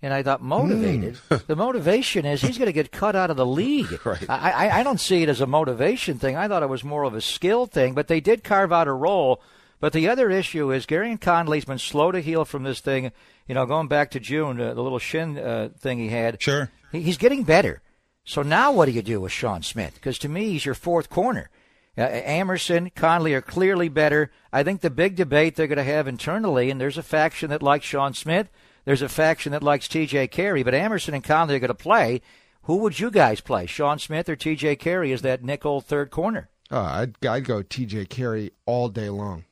And 0.00 0.14
I 0.14 0.22
thought, 0.22 0.40
motivated? 0.40 1.18
the 1.48 1.56
motivation 1.56 2.24
is 2.24 2.40
he's 2.40 2.56
going 2.56 2.66
to 2.66 2.72
get 2.72 2.92
cut 2.92 3.16
out 3.16 3.30
of 3.30 3.36
the 3.36 3.44
league. 3.44 3.98
Right. 4.04 4.30
I, 4.30 4.50
I, 4.68 4.78
I 4.78 4.82
don't 4.84 5.00
see 5.00 5.24
it 5.24 5.28
as 5.28 5.40
a 5.40 5.46
motivation 5.46 6.18
thing. 6.20 6.36
I 6.36 6.46
thought 6.46 6.62
it 6.62 6.68
was 6.68 6.84
more 6.84 7.02
of 7.02 7.14
a 7.14 7.20
skill 7.20 7.66
thing, 7.66 7.94
but 7.94 8.06
they 8.06 8.20
did 8.20 8.44
carve 8.44 8.72
out 8.72 8.86
a 8.86 8.92
role. 8.92 9.42
But 9.80 9.92
the 9.92 10.08
other 10.08 10.30
issue 10.30 10.70
is 10.72 10.86
Gareon 10.86 11.20
Conley's 11.20 11.64
been 11.64 11.78
slow 11.78 12.12
to 12.12 12.20
heal 12.20 12.44
from 12.44 12.62
this 12.62 12.78
thing. 12.80 13.10
You 13.48 13.56
know, 13.56 13.66
going 13.66 13.88
back 13.88 14.12
to 14.12 14.20
June, 14.20 14.60
uh, 14.60 14.72
the 14.74 14.82
little 14.82 15.00
shin 15.00 15.36
uh, 15.36 15.70
thing 15.80 15.98
he 15.98 16.08
had. 16.10 16.40
Sure. 16.40 16.70
He, 16.92 17.00
he's 17.02 17.18
getting 17.18 17.42
better. 17.42 17.80
So 18.28 18.42
now 18.42 18.72
what 18.72 18.86
do 18.86 18.92
you 18.92 19.00
do 19.00 19.20
with 19.22 19.32
Sean 19.32 19.62
Smith? 19.62 19.94
Because 19.94 20.18
to 20.18 20.28
me, 20.28 20.50
he's 20.50 20.66
your 20.66 20.74
fourth 20.74 21.08
corner. 21.08 21.48
Uh, 21.96 22.02
Amerson, 22.02 22.90
Conley 22.94 23.32
are 23.32 23.40
clearly 23.40 23.88
better. 23.88 24.30
I 24.52 24.62
think 24.62 24.82
the 24.82 24.90
big 24.90 25.16
debate 25.16 25.56
they're 25.56 25.66
going 25.66 25.78
to 25.78 25.82
have 25.84 26.06
internally, 26.06 26.70
and 26.70 26.78
there's 26.78 26.98
a 26.98 27.02
faction 27.02 27.48
that 27.50 27.62
likes 27.62 27.86
Sean 27.86 28.12
Smith, 28.12 28.50
there's 28.84 29.00
a 29.02 29.08
faction 29.08 29.52
that 29.52 29.62
likes 29.62 29.88
T.J. 29.88 30.28
Carrie, 30.28 30.62
but 30.62 30.74
Amerson 30.74 31.14
and 31.14 31.24
Conley 31.24 31.56
are 31.56 31.58
going 31.58 31.68
to 31.68 31.74
play. 31.74 32.20
Who 32.64 32.76
would 32.76 33.00
you 33.00 33.10
guys 33.10 33.40
play, 33.40 33.64
Sean 33.66 33.98
Smith 33.98 34.28
or 34.28 34.36
T.J. 34.36 34.76
Carrie 34.76 35.12
as 35.12 35.22
that 35.22 35.42
nickel 35.42 35.80
third 35.80 36.10
corner? 36.10 36.50
Uh, 36.70 36.80
I'd, 36.80 37.26
I'd 37.26 37.44
go 37.46 37.62
T.J. 37.62 38.04
Carrie 38.06 38.52
all 38.66 38.88
day 38.90 39.08
long. 39.08 39.44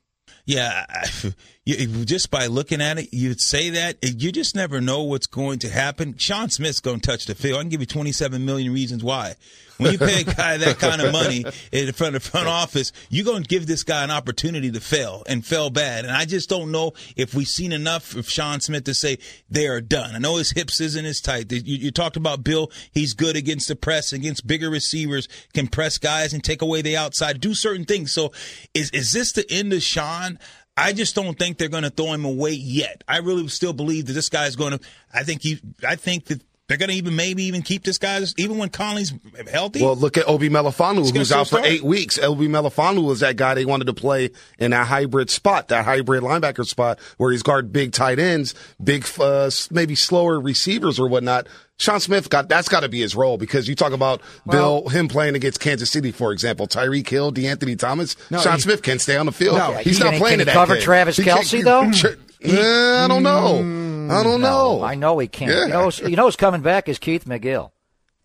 Yeah, 0.45 0.85
I- 0.89 1.33
you, 1.67 2.05
just 2.05 2.31
by 2.31 2.47
looking 2.47 2.81
at 2.81 2.99
it, 2.99 3.09
you'd 3.13 3.41
say 3.41 3.71
that 3.71 3.97
you 4.01 4.31
just 4.31 4.55
never 4.55 4.81
know 4.81 5.03
what's 5.03 5.27
going 5.27 5.59
to 5.59 5.69
happen. 5.69 6.17
Sean 6.17 6.49
Smith's 6.49 6.79
going 6.79 7.01
to 7.01 7.11
touch 7.11 7.27
the 7.27 7.35
field. 7.35 7.59
I 7.59 7.63
can 7.63 7.71
give 7.71 7.81
you 7.81 7.87
27 7.87 8.45
million 8.45 8.73
reasons 8.73 9.03
why. 9.03 9.35
When 9.79 9.93
you 9.93 9.99
pay 9.99 10.21
a 10.21 10.25
guy 10.25 10.57
that 10.57 10.79
kind 10.79 11.03
of 11.03 11.13
money 11.13 11.45
in 11.73 11.93
front 11.93 12.15
of 12.15 12.23
the 12.23 12.31
front 12.31 12.49
office, 12.49 12.93
you're 13.11 13.27
going 13.27 13.43
to 13.43 13.49
give 13.49 13.67
this 13.67 13.83
guy 13.83 14.05
an 14.05 14.13
opportunity 14.13 14.71
to 14.71 14.81
fail 14.81 15.25
and 15.27 15.45
fail 15.45 15.69
bad. 15.69 16.05
And 16.05 16.17
I 16.17 16.25
just 16.25 16.49
don't 16.49 16.71
know 16.71 16.93
if 17.17 17.35
we've 17.35 17.49
seen 17.49 17.73
enough 17.73 18.15
of 18.15 18.31
Sean 18.31 18.61
Smith 18.61 18.85
to 18.85 18.95
say 18.95 19.19
they 19.51 19.67
are 19.67 19.81
done. 19.81 20.15
I 20.15 20.19
know 20.19 20.37
his 20.37 20.53
hips 20.53 20.81
isn't 20.81 21.05
as 21.05 21.21
tight. 21.21 21.51
You, 21.51 21.61
you 21.65 21.91
talked 21.91 22.17
about 22.17 22.45
Bill. 22.45 22.71
He's 22.93 23.13
good 23.13 23.37
against 23.37 23.69
the 23.69 23.77
press, 23.77 24.13
against 24.13 24.47
bigger 24.47 24.71
receivers, 24.71 25.29
can 25.53 25.67
press 25.67 25.99
guys 25.99 26.33
and 26.33 26.43
take 26.43 26.63
away 26.63 26.81
the 26.81 26.97
outside, 26.97 27.41
do 27.41 27.55
certain 27.55 27.85
things. 27.85 28.13
So 28.13 28.33
is, 28.73 28.91
is 28.91 29.13
this 29.13 29.33
the 29.33 29.45
end 29.51 29.73
of 29.73 29.83
Sean? 29.83 30.39
I 30.77 30.93
just 30.93 31.15
don't 31.15 31.39
think 31.39 31.57
they're 31.57 31.69
going 31.69 31.85
to 31.85 31.91
throw 31.91 32.13
him 32.13 32.25
away 32.25 32.53
yet. 32.53 33.03
I 33.09 33.19
really 33.19 33.49
still 33.49 33.73
believe 33.73 34.07
that 34.07 34.13
this 34.13 34.29
guy's 34.29 34.57
going 34.57 34.79
to. 34.79 34.81
I 35.13 35.23
think 35.23 35.43
he. 35.43 35.61
I 35.87 35.97
think 35.97 36.27
that 36.27 36.43
they're 36.69 36.79
going 36.79 36.89
to 36.89 36.95
even 36.97 37.15
maybe 37.15 37.45
even 37.45 37.63
keep 37.63 37.85
this 37.85 37.97
guy 37.99 38.21
even 38.37 38.59
when 38.59 38.69
Conley's 38.71 39.13
healthy. 39.51 39.83
Well, 39.83 39.95
look 39.97 40.17
at 40.17 40.29
Obi 40.29 40.49
Melifonwu, 40.49 40.99
He's 40.99 41.13
gonna 41.13 41.21
who's 41.21 41.33
out 41.33 41.45
for 41.49 41.57
start. 41.59 41.67
eight 41.67 41.83
weeks. 41.85 42.19
Obi 42.19 42.49
Melifonwu 42.49 43.05
was 43.05 43.21
that 43.21 43.37
guy 43.37 43.55
they 43.55 43.65
wanted 43.65 43.85
to 43.87 43.95
play 43.95 44.31
in 44.59 44.73
that 44.73 44.87
hybrid 44.89 45.31
spot, 45.31 45.69
that 45.69 45.85
hybrid 45.85 46.23
linebacker 46.23 46.67
spot 46.67 46.99
where 47.19 47.31
he's 47.31 47.43
guard 47.43 47.73
big 47.73 47.93
tight 47.93 48.19
ends, 48.19 48.55
big, 48.83 49.07
uh, 49.21 49.51
maybe 49.71 49.95
slower 49.95 50.41
receivers 50.41 50.99
or 50.99 51.09
whatnot. 51.09 51.47
Sean 51.79 52.01
Smith 52.01 52.31
got 52.31 52.49
that's 52.49 52.69
got 52.71 52.81
to 52.81 52.89
be 52.89 53.01
his 53.01 53.15
role 53.15 53.37
because 53.37 53.69
you 53.69 53.75
talk 53.75 53.93
about 53.93 54.23
Bill 54.51 54.89
him 54.89 55.09
playing 55.09 55.35
against 55.35 55.61
Kansas 55.61 55.91
City, 55.91 56.11
for 56.11 56.33
example, 56.33 56.67
Tyreek 56.67 57.07
Hill, 57.07 57.33
DeAnthony 57.33 57.79
Thomas. 57.79 58.17
No, 58.31 58.41
Sean 58.41 58.55
he- 58.55 58.61
Smith 58.63 58.83
can 58.83 58.99
stay 58.99 59.17
on 59.19 59.27
the 59.27 59.33
field. 59.33 59.59
No, 59.59 59.73
he's 59.75 59.99
he- 59.99 60.05
not 60.05 60.15
playing 60.15 60.23
can 60.23 60.33
in 60.33 60.39
he 60.41 60.45
that 60.47 60.55
cover 60.55 60.75
game. 60.77 60.83
Travis 60.83 61.17
He 61.19 61.25
can't- 61.25 61.41
Kelce, 61.45 61.63
though? 61.63 62.17
Eh, 62.43 63.05
I 63.05 63.09
don't 63.09 63.23
know. 63.23 63.63
I 64.11 64.23
don't 64.23 64.41
know. 64.41 64.83
I 64.83 64.95
know 64.95 65.19
he 65.19 65.29
can't. 65.29 65.51
Yeah. 65.51 65.67
You 65.67 65.69
know, 65.69 65.91
you 66.09 66.17
know 66.17 66.25
who's 66.25 66.37
coming 66.37 66.63
back 66.63 66.89
is 66.89 66.99
Keith 66.99 67.25
McGill. 67.25 67.71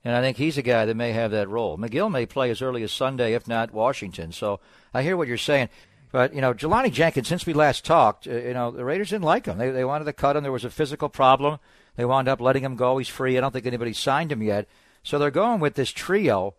And 0.04 0.16
I 0.16 0.22
think 0.22 0.38
he's 0.38 0.58
a 0.58 0.64
guy 0.64 0.86
that 0.86 0.96
may 0.96 1.12
have 1.12 1.32
that 1.32 1.50
role. 1.50 1.78
McGill 1.78 2.12
may 2.12 2.26
play 2.26 2.50
as 2.50 2.62
early 2.62 2.82
as 2.84 2.92
Sunday, 2.92 3.34
if 3.34 3.48
not 3.48 3.72
Washington. 3.72 4.32
So 4.32 4.60
I 4.94 5.04
hear 5.04 5.16
what 5.16 5.28
you're 5.28 5.38
saying. 5.38 5.70
But, 6.12 6.34
you 6.34 6.42
know, 6.42 6.54
Jelani 6.54 6.92
Jenkins, 6.92 7.28
since 7.28 7.46
we 7.46 7.54
last 7.54 7.86
talked, 7.86 8.28
uh, 8.28 8.32
you 8.32 8.54
know, 8.54 8.72
the 8.72 8.84
Raiders 8.84 9.12
didn't 9.12 9.24
like 9.24 9.46
him. 9.46 9.58
They, 9.58 9.70
they 9.70 9.86
wanted 9.86 10.06
to 10.06 10.14
cut 10.14 10.36
him. 10.36 10.44
There 10.44 10.52
was 10.52 10.66
a 10.66 10.70
physical 10.70 11.08
problem. 11.08 11.60
They 11.96 12.04
wound 12.04 12.28
up 12.28 12.42
letting 12.42 12.64
him 12.64 12.76
go. 12.76 12.98
He's 12.98 13.08
free. 13.08 13.38
I 13.38 13.42
don't 13.42 13.52
think 13.52 13.66
anybody 13.66 13.94
signed 13.94 14.32
him 14.32 14.42
yet. 14.42 14.68
So 15.04 15.20
they're 15.20 15.32
going 15.32 15.60
with 15.60 15.76
this 15.76 15.92
trio 15.92 16.56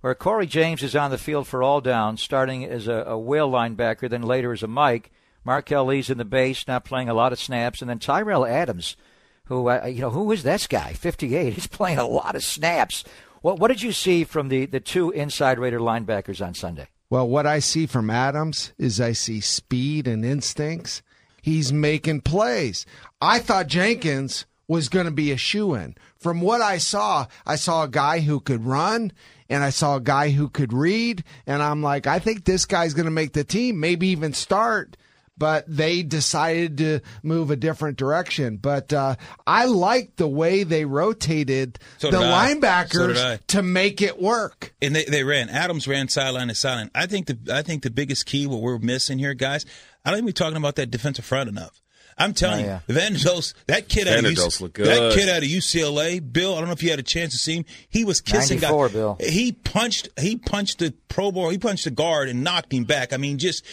where 0.00 0.14
Cory 0.14 0.46
James 0.46 0.82
is 0.82 0.96
on 0.96 1.10
the 1.10 1.18
field 1.18 1.46
for 1.46 1.62
all 1.62 1.80
downs, 1.80 2.22
starting 2.22 2.64
as 2.64 2.88
a, 2.88 3.04
a 3.06 3.18
Will 3.18 3.50
linebacker, 3.50 4.08
then 4.08 4.22
later 4.22 4.52
as 4.52 4.62
a 4.62 4.68
Mike. 4.68 5.10
Marquel 5.46 5.86
Lee's 5.86 6.10
in 6.10 6.18
the 6.18 6.24
base, 6.24 6.66
not 6.66 6.84
playing 6.84 7.08
a 7.08 7.14
lot 7.14 7.32
of 7.32 7.38
snaps, 7.38 7.80
and 7.80 7.88
then 7.88 8.00
Tyrell 8.00 8.44
Adams, 8.44 8.96
who 9.44 9.68
uh, 9.68 9.86
you 9.86 10.00
know 10.00 10.10
who 10.10 10.32
is 10.32 10.42
this 10.42 10.66
guy? 10.66 10.92
Fifty-eight. 10.92 11.52
He's 11.54 11.68
playing 11.68 11.98
a 11.98 12.06
lot 12.06 12.34
of 12.34 12.42
snaps. 12.42 13.04
What 13.42 13.60
what 13.60 13.68
did 13.68 13.80
you 13.80 13.92
see 13.92 14.24
from 14.24 14.48
the 14.48 14.66
the 14.66 14.80
two 14.80 15.12
inside 15.12 15.60
Raider 15.60 15.78
linebackers 15.78 16.44
on 16.44 16.52
Sunday? 16.54 16.88
Well, 17.08 17.28
what 17.28 17.46
I 17.46 17.60
see 17.60 17.86
from 17.86 18.10
Adams 18.10 18.72
is 18.76 19.00
I 19.00 19.12
see 19.12 19.40
speed 19.40 20.08
and 20.08 20.24
instincts. 20.24 21.02
He's 21.40 21.72
making 21.72 22.22
plays. 22.22 22.84
I 23.20 23.38
thought 23.38 23.68
Jenkins 23.68 24.46
was 24.66 24.88
going 24.88 25.06
to 25.06 25.12
be 25.12 25.30
a 25.30 25.36
shoe 25.36 25.74
in. 25.74 25.94
From 26.18 26.40
what 26.40 26.60
I 26.60 26.78
saw, 26.78 27.26
I 27.46 27.54
saw 27.54 27.84
a 27.84 27.88
guy 27.88 28.18
who 28.18 28.40
could 28.40 28.66
run 28.66 29.12
and 29.48 29.62
I 29.62 29.70
saw 29.70 29.94
a 29.94 30.00
guy 30.00 30.30
who 30.30 30.48
could 30.48 30.72
read. 30.72 31.22
And 31.46 31.62
I'm 31.62 31.84
like, 31.84 32.08
I 32.08 32.18
think 32.18 32.44
this 32.44 32.64
guy's 32.64 32.94
going 32.94 33.04
to 33.04 33.12
make 33.12 33.32
the 33.32 33.44
team, 33.44 33.78
maybe 33.78 34.08
even 34.08 34.32
start. 34.32 34.96
But 35.38 35.64
they 35.68 36.02
decided 36.02 36.78
to 36.78 37.00
move 37.22 37.50
a 37.50 37.56
different 37.56 37.98
direction. 37.98 38.56
But 38.56 38.92
uh, 38.92 39.16
I 39.46 39.66
like 39.66 40.16
the 40.16 40.26
way 40.28 40.62
they 40.62 40.84
rotated 40.86 41.78
So 41.98 42.10
the 42.10 42.18
did 42.20 42.26
I. 42.26 42.54
So 42.54 42.58
linebackers 42.60 43.46
to 43.48 43.62
make 43.62 44.00
it 44.00 44.20
work. 44.20 44.74
and 44.80 44.96
they, 44.96 45.04
they 45.04 45.24
ran. 45.24 45.48
Adams 45.50 45.86
ran 45.86 46.08
sideline 46.08 46.48
to 46.48 46.54
sideline. 46.54 46.90
I 46.94 47.06
think 47.06 47.26
the 47.26 47.38
I 47.54 47.62
think 47.62 47.82
the 47.82 47.90
biggest 47.90 48.24
key 48.26 48.46
what 48.46 48.62
we're 48.62 48.78
missing 48.78 49.18
here, 49.18 49.34
guys. 49.34 49.66
I 50.04 50.10
don't 50.10 50.18
think 50.18 50.26
we're 50.26 50.32
talking 50.32 50.56
about 50.56 50.76
that 50.76 50.90
defensive 50.90 51.24
front 51.24 51.48
enough. 51.48 51.82
I'm 52.18 52.32
telling 52.32 52.64
Oh, 52.64 52.68
yeah. 52.68 52.80
you, 52.88 52.94
Vanderdoes, 52.94 53.52
that 53.66 53.90
kid 53.90 54.08
out 54.08 54.20
of 54.20 54.24
UC, 54.24 54.60
look 54.62 54.72
good. 54.72 54.86
that 54.86 55.12
kid 55.12 55.28
out 55.28 55.42
of 55.42 55.48
UCLA, 55.50 56.18
Bill. 56.32 56.54
I 56.54 56.58
don't 56.60 56.66
know 56.68 56.72
if 56.72 56.82
you 56.82 56.88
had 56.88 56.98
a 56.98 57.02
chance 57.02 57.32
to 57.32 57.38
see 57.38 57.56
him. 57.56 57.64
He 57.90 58.04
was 58.04 58.22
kissing 58.22 58.58
94, 58.58 58.86
guys. 58.86 58.92
Bill. 58.94 59.16
He 59.20 59.52
punched. 59.52 60.08
He 60.18 60.36
punched 60.36 60.78
the 60.78 60.94
Pro 61.08 61.30
Bowl. 61.30 61.50
He 61.50 61.58
punched 61.58 61.84
the 61.84 61.90
guard 61.90 62.30
and 62.30 62.42
knocked 62.42 62.72
him 62.72 62.84
back. 62.84 63.12
I 63.12 63.18
mean, 63.18 63.36
just. 63.36 63.66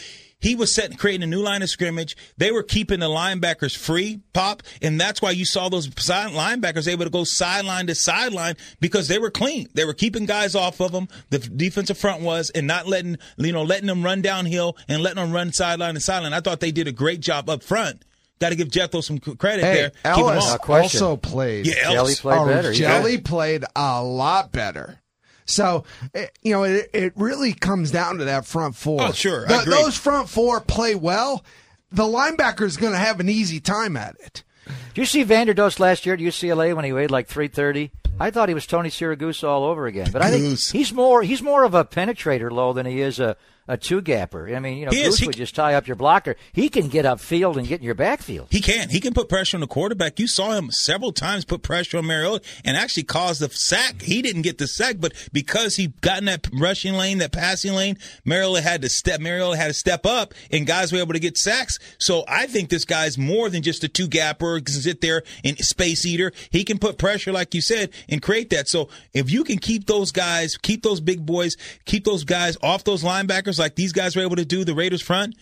He 0.44 0.56
was 0.56 0.76
setting, 0.76 0.98
creating 0.98 1.24
a 1.24 1.28
new 1.28 1.42
line 1.42 1.62
of 1.62 1.70
scrimmage. 1.70 2.18
They 2.38 2.52
were 2.52 2.64
keeping 2.64 3.00
the 3.00 3.08
linebackers 3.08 3.76
free, 3.76 4.20
pop, 4.34 4.62
and 4.82 5.00
that's 5.00 5.22
why 5.22 5.32
you 5.32 5.46
saw 5.46 5.70
those 5.70 5.90
side 6.04 6.32
linebackers 6.32 6.92
able 6.92 7.06
to 7.06 7.10
go 7.10 7.24
sideline 7.24 7.88
to 7.88 7.96
sideline 7.96 8.56
because 8.82 9.08
they 9.08 9.20
were 9.20 9.32
clean. 9.32 9.70
They 9.74 9.86
were 9.86 9.94
keeping 9.94 10.26
guys 10.26 10.54
off 10.54 10.82
of 10.82 10.92
them. 10.92 11.08
The 11.30 11.40
defensive 11.40 11.98
front 11.98 12.22
was, 12.22 12.50
and 12.50 12.68
not 12.68 12.88
letting 12.88 13.18
you 13.38 13.54
know 13.54 13.64
letting 13.64 13.88
them 13.88 14.04
run 14.04 14.22
downhill 14.22 14.76
and 14.90 15.02
letting 15.02 15.24
them 15.24 15.32
run 15.32 15.54
sideline 15.54 15.94
to 15.94 16.02
sideline. 16.02 16.34
I 16.34 16.42
thought 16.42 16.60
they 16.60 16.72
did 16.72 16.90
a 16.90 16.92
great 16.92 17.22
job 17.22 17.50
up 17.50 17.64
front. 17.64 18.04
Got 18.40 18.50
to 18.50 18.56
give 18.58 18.70
Jethro 18.70 19.00
some 19.00 19.20
credit 19.20 19.64
Hey, 19.64 19.74
there. 19.76 19.90
Keep 20.16 20.26
'em 20.26 20.32
Ellis 20.32 20.46
off. 20.52 20.68
No 20.68 20.76
also 20.76 21.16
played. 21.16 21.66
Yeah, 21.66 21.92
Jelly 21.94 22.16
played 22.16 22.38
oh, 22.38 22.48
better. 22.48 22.72
He 22.74 22.80
Jelly 22.80 23.18
played 23.20 23.64
a 23.74 24.04
lot 24.04 24.52
better. 24.52 25.00
So, 25.46 25.84
eh, 26.14 26.28
you 26.42 26.52
know, 26.54 26.64
it, 26.64 26.90
it 26.94 27.14
really 27.16 27.54
comes 27.54 27.92
down 27.92 28.18
to 28.18 28.26
that 28.26 28.46
front 28.46 28.76
four. 28.76 29.02
Oh, 29.02 29.12
sure. 29.12 29.46
I 29.50 29.62
agree. 29.62 29.74
those 29.74 29.98
front 29.98 30.30
four 30.30 30.62
play 30.62 30.96
well. 30.96 31.44
The 31.92 32.04
linebacker 32.04 32.66
is 32.66 32.78
going 32.78 32.94
to 32.94 33.00
have 33.00 33.20
an 33.20 33.30
easy 33.30 33.60
time 33.60 33.96
at 33.98 34.16
it. 34.20 34.44
Did 34.66 35.02
you 35.02 35.06
see 35.06 35.26
Vanderdoes 35.26 35.80
last 35.80 36.06
year 36.06 36.16
at 36.16 36.22
UCLA 36.22 36.76
when 36.76 36.86
he 36.86 36.94
weighed 36.94 37.12
like 37.12 37.28
330? 37.28 37.92
I 38.20 38.32
thought 38.32 38.48
he 38.48 38.56
was 38.56 38.66
Tony 38.66 38.90
Siragusa 38.90 39.44
all 39.46 39.64
over 39.64 39.86
again. 39.88 40.10
But 40.12 40.22
I 40.22 40.30
think 40.30 40.60
he's 40.60 40.94
more 40.94 41.24
he's 41.24 41.42
more 41.42 41.64
of 41.64 41.74
a 41.74 41.84
penetrator 41.84 42.52
low 42.52 42.74
than 42.74 42.86
he 42.86 43.02
is 43.02 43.20
a, 43.20 43.36
a 43.68 43.78
two 43.78 44.02
gapper. 44.02 44.54
I 44.54 44.60
mean, 44.60 44.78
you 44.78 44.86
know, 44.86 44.92
He. 44.92 45.04
Goose 45.04 45.20
He- 45.20 45.26
would 45.28 45.38
just 45.38 45.56
tie 45.56 45.74
up 45.76 45.88
your 45.88 45.96
blocker. 45.96 46.36
He 46.52 46.70
can 46.70 46.90
get 46.90 47.06
upfield 47.06 47.58
and 47.58 47.68
get 47.68 47.80
in 47.80 47.86
your 47.86 47.96
backfield. 47.96 48.48
He 48.52 48.60
can. 48.62 48.90
He 48.90 49.00
can 49.00 49.14
put 49.14 49.30
pressure 49.30 49.58
on 49.58 49.62
the 49.62 49.68
quarterback. 49.68 50.20
You 50.20 50.28
saw 50.28 50.52
him 50.54 50.72
several 50.72 51.12
times 51.12 51.46
put 51.46 51.64
pressure 51.64 51.98
on 51.98 52.06
Mariota 52.06 52.44
and 52.66 52.76
actually 52.76 53.04
cause 53.04 53.40
the 53.40 53.50
sack. 53.50 54.02
He 54.02 54.22
didn't 54.22 54.42
get 54.42 54.58
the 54.58 54.68
sack, 54.68 54.98
but 55.00 55.14
because 55.32 55.76
he 55.76 55.88
got 56.02 56.20
in 56.20 56.26
that 56.26 56.48
rushing 56.60 56.94
lane, 56.94 57.20
that 57.20 57.32
passing 57.32 57.74
lane, 57.74 57.98
Mariota 58.26 58.62
had 58.62 58.82
to 58.82 58.90
step. 58.90 59.22
Mariota 59.22 59.58
had 59.58 59.68
to 59.68 59.74
step 59.74 60.06
up, 60.06 60.34
and 60.52 60.68
guys 60.68 60.92
were 60.92 61.00
able 61.00 61.14
to 61.14 61.20
get 61.20 61.38
sacks. 61.38 61.80
So 62.00 62.24
I 62.28 62.48
think 62.48 62.70
this 62.70 62.86
guy's 62.86 63.18
more 63.18 63.50
than 63.50 63.62
just 63.64 63.84
a 63.84 63.88
two 63.88 64.08
gapper, 64.08 64.60
can 64.60 64.74
sit 64.74 65.02
there 65.02 65.24
and 65.44 65.58
space 65.60 66.06
eater. 66.06 66.32
He 66.50 66.64
can 66.64 66.80
put 66.80 66.98
pressure, 66.98 67.32
like 67.32 67.54
you 67.54 67.62
said, 67.62 67.92
and 68.10 68.22
create 68.22 68.50
that. 68.50 68.68
So 68.68 68.90
if 69.14 69.32
you 69.32 69.44
can 69.44 69.58
keep 69.58 69.88
those 69.88 70.12
guys, 70.12 70.58
keep 70.58 70.84
those 70.84 71.00
big 71.00 71.26
boys, 71.26 71.56
keep 71.86 72.04
those 72.06 72.24
guys 72.24 72.58
off 72.62 72.84
those 72.84 73.04
linebackers, 73.04 73.53
like 73.60 73.76
these 73.76 73.92
guys 73.94 74.16
were 74.16 74.22
able 74.22 74.36
to 74.36 74.46
do, 74.46 74.64
the 74.64 74.74
Raiders 74.74 75.02
front, 75.02 75.36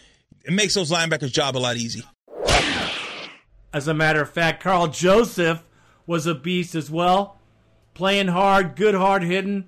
it 0.43 0.53
makes 0.53 0.73
those 0.73 0.91
linebackers' 0.91 1.31
job 1.31 1.55
a 1.55 1.59
lot 1.59 1.77
easy. 1.77 2.03
As 3.73 3.87
a 3.87 3.93
matter 3.93 4.21
of 4.21 4.29
fact, 4.29 4.61
Karl 4.61 4.87
Joseph 4.87 5.63
was 6.05 6.27
a 6.27 6.35
beast 6.35 6.75
as 6.75 6.91
well, 6.91 7.39
playing 7.93 8.27
hard, 8.27 8.75
good 8.75 8.95
hard 8.95 9.23
hitting, 9.23 9.65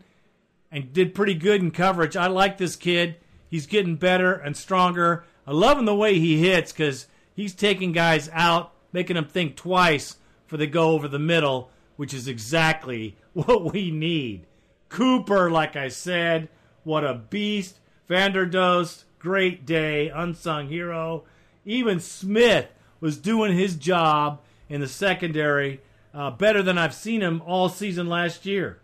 and 0.72 0.92
did 0.92 1.14
pretty 1.14 1.36
good 1.36 1.62
in 1.62 1.72
coverage. 1.72 2.18
I 2.18 2.28
like 2.28 2.58
this 2.58 2.76
kid. 2.76 3.16
He's 3.50 3.68
getting 3.68 3.96
better 3.96 4.34
and 4.34 4.58
stronger. 4.58 5.24
I 5.46 5.52
love 5.52 5.78
him 5.78 5.86
the 5.86 5.96
way 5.96 6.20
he 6.20 6.40
hits 6.40 6.72
because 6.72 7.08
he's 7.36 7.54
taking 7.54 7.92
guys 7.92 8.30
out, 8.34 8.74
making 8.92 9.16
them 9.16 9.26
think 9.26 9.56
twice 9.56 10.18
for 10.48 10.58
they 10.58 10.68
go 10.68 10.92
over 10.92 11.08
the 11.08 11.20
middle, 11.20 11.70
which 11.96 12.14
is 12.14 12.28
exactly 12.28 13.16
what 13.34 13.72
we 13.72 13.92
need. 13.92 14.48
Cooper, 14.90 15.50
like 15.50 15.76
I 15.76 15.88
said, 15.88 16.50
what 16.84 17.04
a 17.04 17.14
beast. 17.14 17.80
Vanderdoes, 18.10 19.04
great 19.20 19.66
day, 19.66 20.10
unsung 20.10 20.68
hero. 20.68 21.24
Even 21.66 22.00
Smith 22.00 22.68
was 23.00 23.18
doing 23.18 23.58
his 23.58 23.76
job 23.76 24.42
in 24.70 24.82
the 24.82 24.88
secondary 24.88 25.82
uh, 26.14 26.32
better 26.32 26.62
than 26.62 26.78
I've 26.78 26.94
seen 26.94 27.22
him 27.22 27.42
all 27.46 27.70
season 27.70 28.08
last 28.08 28.46
year. 28.46 28.80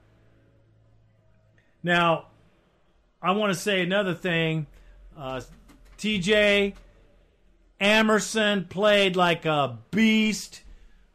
Now, 1.84 2.28
I 3.22 3.32
want 3.32 3.54
to 3.54 3.60
say 3.60 3.82
another 3.82 4.14
thing. 4.14 4.68
Uh, 5.18 5.42
TJ 5.98 6.74
Emerson 7.80 8.66
played 8.66 9.16
like 9.16 9.46
a 9.46 9.78
beast. 9.92 10.62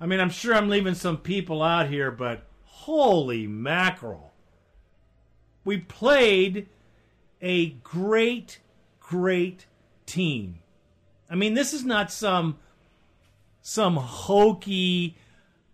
I 0.00 0.06
mean, 0.06 0.20
I'm 0.20 0.30
sure 0.30 0.54
I'm 0.54 0.68
leaving 0.68 0.94
some 0.94 1.18
people 1.18 1.62
out 1.62 1.88
here, 1.88 2.10
but 2.10 2.46
holy 2.64 3.46
mackerel. 3.46 4.32
We 5.64 5.78
played 5.78 6.68
a 7.44 7.70
great, 7.84 8.58
great 8.98 9.66
team. 10.06 10.58
I 11.30 11.36
mean, 11.36 11.54
this 11.54 11.72
is 11.72 11.84
not 11.84 12.10
some 12.10 12.58
some 13.60 13.96
hokey 13.96 15.16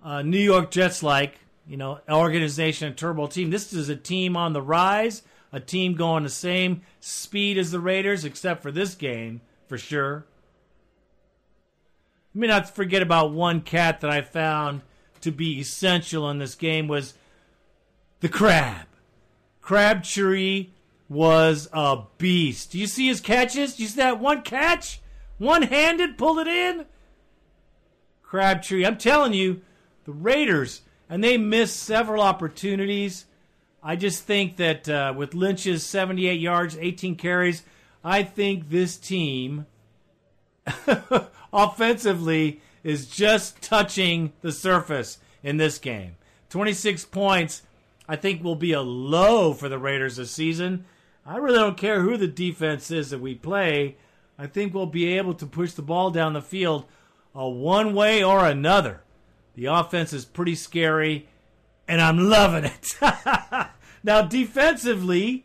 uh, 0.03 0.23
New 0.23 0.39
York 0.39 0.71
Jets 0.71 1.03
like 1.03 1.39
you 1.67 1.77
know 1.77 2.01
organization, 2.11 2.89
and 2.89 2.97
turbo 2.97 3.29
team. 3.29 3.51
This 3.51 3.73
is 3.73 3.89
a 3.89 3.97
team 3.97 4.37
on 4.37 4.53
the 4.53 4.61
rise, 4.61 5.23
a 5.53 5.61
team 5.61 5.95
going 5.95 6.25
the 6.25 6.29
same 6.29 6.83
speed 6.99 7.57
as 7.57 7.71
the 7.71 7.81
Raiders, 7.81 8.25
except 8.25 8.63
for 8.63 8.73
this 8.73 8.95
game 8.95 9.41
for 9.69 9.79
sure. 9.79 10.27
Let 12.35 12.41
me 12.41 12.47
not 12.49 12.75
forget 12.75 13.03
about 13.03 13.33
one 13.33 13.61
cat 13.61 14.01
that 14.01 14.11
I 14.11 14.23
found 14.23 14.83
to 15.21 15.31
be 15.31 15.61
essential 15.61 16.29
in 16.31 16.39
this 16.39 16.55
game 16.55 16.89
was 16.89 17.15
the 18.21 18.29
crab. 18.29 18.87
Crabtree 19.61 20.69
was 21.11 21.69
a 21.73 22.05
beast. 22.19 22.71
Do 22.71 22.79
you 22.79 22.87
see 22.87 23.09
his 23.09 23.21
catches? 23.21 23.75
Do 23.75 23.83
you 23.83 23.89
see 23.89 23.97
that 23.97 24.21
one 24.21 24.43
catch? 24.43 25.01
One 25.39 25.63
handed, 25.63 26.17
pulled 26.17 26.39
it 26.39 26.47
in? 26.47 26.87
Crabtree, 28.23 28.87
I'm 28.87 28.97
telling 28.97 29.35
you, 29.35 29.61
the 30.05 30.13
Raiders, 30.13 30.83
and 31.09 31.23
they 31.23 31.37
missed 31.37 31.77
several 31.77 32.23
opportunities. 32.23 33.27
I 33.83 33.97
just 33.97 34.23
think 34.23 34.57
that 34.57 34.89
uh, 34.89 35.13
with 35.17 35.35
Lynch's 35.35 35.85
78 35.85 36.39
yards, 36.39 36.79
18 36.79 37.17
carries, 37.17 37.65
I 38.05 38.23
think 38.23 38.71
this 38.71 38.97
team 38.97 39.67
offensively 41.53 42.61
is 42.85 43.07
just 43.07 43.61
touching 43.61 44.33
the 44.43 44.53
surface 44.53 45.19
in 45.43 45.57
this 45.57 45.79
game. 45.79 46.15
26 46.51 47.05
points, 47.07 47.63
I 48.09 48.15
think, 48.15 48.45
will 48.45 48.55
be 48.55 48.73
a 48.73 48.81
low 48.81 49.55
for 49.55 49.69
the 49.69 49.79
Raiders 49.79 50.17
this 50.17 50.31
season. 50.31 50.85
I 51.25 51.37
really 51.37 51.59
don't 51.59 51.77
care 51.77 52.01
who 52.01 52.17
the 52.17 52.27
defense 52.27 52.91
is 52.91 53.11
that 53.11 53.21
we 53.21 53.35
play. 53.35 53.97
I 54.39 54.47
think 54.47 54.73
we'll 54.73 54.87
be 54.87 55.19
able 55.19 55.35
to 55.35 55.47
push 55.47 55.73
the 55.73 55.83
ball 55.83 56.11
down 56.11 56.33
the 56.33 56.41
field 56.41 56.87
uh, 57.39 57.47
one 57.47 57.95
way 57.95 58.25
or 58.25 58.45
another. 58.47 59.03
The 59.55 59.67
offense 59.67 60.13
is 60.13 60.25
pretty 60.25 60.55
scary, 60.55 61.29
and 61.87 62.01
I'm 62.01 62.31
loving 62.31 62.65
it. 62.65 62.97
now, 64.03 64.23
defensively, 64.23 65.45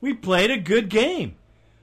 we 0.00 0.14
played 0.14 0.50
a 0.50 0.56
good 0.56 0.88
game. 0.88 1.36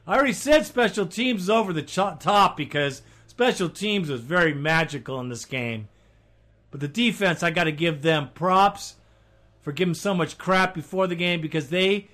I 0.08 0.15
already 0.15 0.34
said 0.34 0.65
special 0.65 1.06
teams 1.06 1.43
is 1.43 1.50
over 1.50 1.73
the 1.73 1.82
top 1.82 2.58
because 2.58 3.02
special 3.28 3.69
teams 3.69 4.10
was 4.10 4.21
very 4.21 4.54
magical 4.54 5.19
in 5.19 5.30
this 5.30 5.45
game. 5.45 5.89
But 6.71 6.80
the 6.80 6.88
defense, 6.88 7.43
I 7.43 7.52
got 7.52 7.65
to 7.65 7.71
give 7.71 8.02
them 8.02 8.30
props 8.34 8.95
for 9.62 9.71
giving 9.71 9.93
so 9.93 10.13
much 10.13 10.38
crap 10.38 10.73
before 10.73 11.08
the 11.08 11.15
game 11.15 11.41
because 11.41 11.69
they 11.69 12.08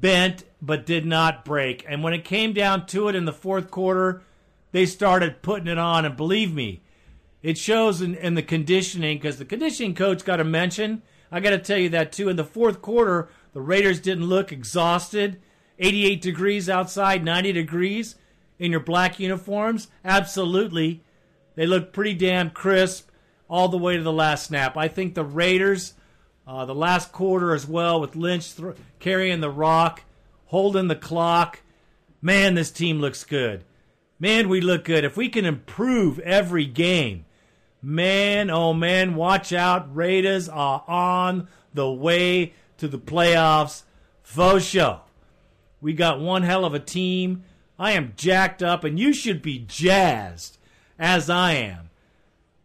bent 0.00 0.44
but 0.60 0.86
did 0.86 1.06
not 1.06 1.44
break. 1.44 1.84
And 1.88 2.02
when 2.02 2.14
it 2.14 2.24
came 2.24 2.52
down 2.52 2.86
to 2.86 3.08
it 3.08 3.14
in 3.14 3.24
the 3.24 3.32
fourth 3.32 3.70
quarter, 3.70 4.22
they 4.72 4.86
started 4.86 5.42
putting 5.42 5.68
it 5.68 5.78
on. 5.78 6.04
And 6.04 6.16
believe 6.16 6.52
me, 6.52 6.82
it 7.42 7.58
shows 7.58 8.00
in, 8.00 8.14
in 8.14 8.34
the 8.34 8.42
conditioning 8.42 9.18
because 9.18 9.38
the 9.38 9.44
conditioning 9.44 9.94
coach 9.94 10.24
got 10.24 10.40
a 10.40 10.44
mention. 10.44 11.02
I 11.30 11.40
got 11.40 11.50
to 11.50 11.58
tell 11.58 11.78
you 11.78 11.88
that 11.90 12.12
too. 12.12 12.28
In 12.28 12.36
the 12.36 12.44
fourth 12.44 12.80
quarter, 12.80 13.28
the 13.52 13.60
Raiders 13.60 14.00
didn't 14.00 14.26
look 14.26 14.52
exhausted. 14.52 15.40
88 15.78 16.22
degrees 16.22 16.68
outside, 16.68 17.24
90 17.24 17.52
degrees 17.52 18.16
in 18.58 18.70
your 18.70 18.80
black 18.80 19.18
uniforms. 19.18 19.88
Absolutely. 20.04 21.02
They 21.56 21.66
looked 21.66 21.92
pretty 21.92 22.14
damn 22.14 22.50
crisp 22.50 23.10
all 23.48 23.68
the 23.68 23.78
way 23.78 23.96
to 23.96 24.02
the 24.02 24.12
last 24.12 24.46
snap. 24.46 24.76
I 24.76 24.88
think 24.88 25.14
the 25.14 25.24
Raiders, 25.24 25.94
uh, 26.46 26.64
the 26.64 26.74
last 26.74 27.12
quarter 27.12 27.54
as 27.54 27.66
well, 27.66 28.00
with 28.00 28.16
Lynch 28.16 28.56
th- 28.56 28.76
carrying 28.98 29.40
the 29.40 29.50
rock, 29.50 30.02
holding 30.46 30.88
the 30.88 30.96
clock. 30.96 31.60
Man, 32.20 32.54
this 32.54 32.70
team 32.70 33.00
looks 33.00 33.24
good. 33.24 33.64
Man, 34.18 34.48
we 34.48 34.60
look 34.60 34.84
good. 34.84 35.04
If 35.04 35.16
we 35.16 35.28
can 35.28 35.44
improve 35.44 36.18
every 36.20 36.66
game, 36.66 37.24
man, 37.82 38.50
oh 38.50 38.72
man, 38.72 39.14
watch 39.14 39.52
out. 39.52 39.94
Raiders 39.94 40.48
are 40.48 40.84
on 40.86 41.48
the 41.72 41.90
way 41.90 42.52
to 42.78 42.88
the 42.88 42.98
playoffs. 42.98 43.82
Faux 44.22 44.64
show. 44.64 45.00
We 45.80 45.92
got 45.92 46.20
one 46.20 46.42
hell 46.42 46.64
of 46.64 46.72
a 46.72 46.80
team. 46.80 47.44
I 47.78 47.92
am 47.92 48.14
jacked 48.16 48.62
up, 48.62 48.84
and 48.84 48.98
you 48.98 49.12
should 49.12 49.42
be 49.42 49.58
jazzed, 49.58 50.56
as 50.98 51.28
I 51.28 51.52
am, 51.52 51.90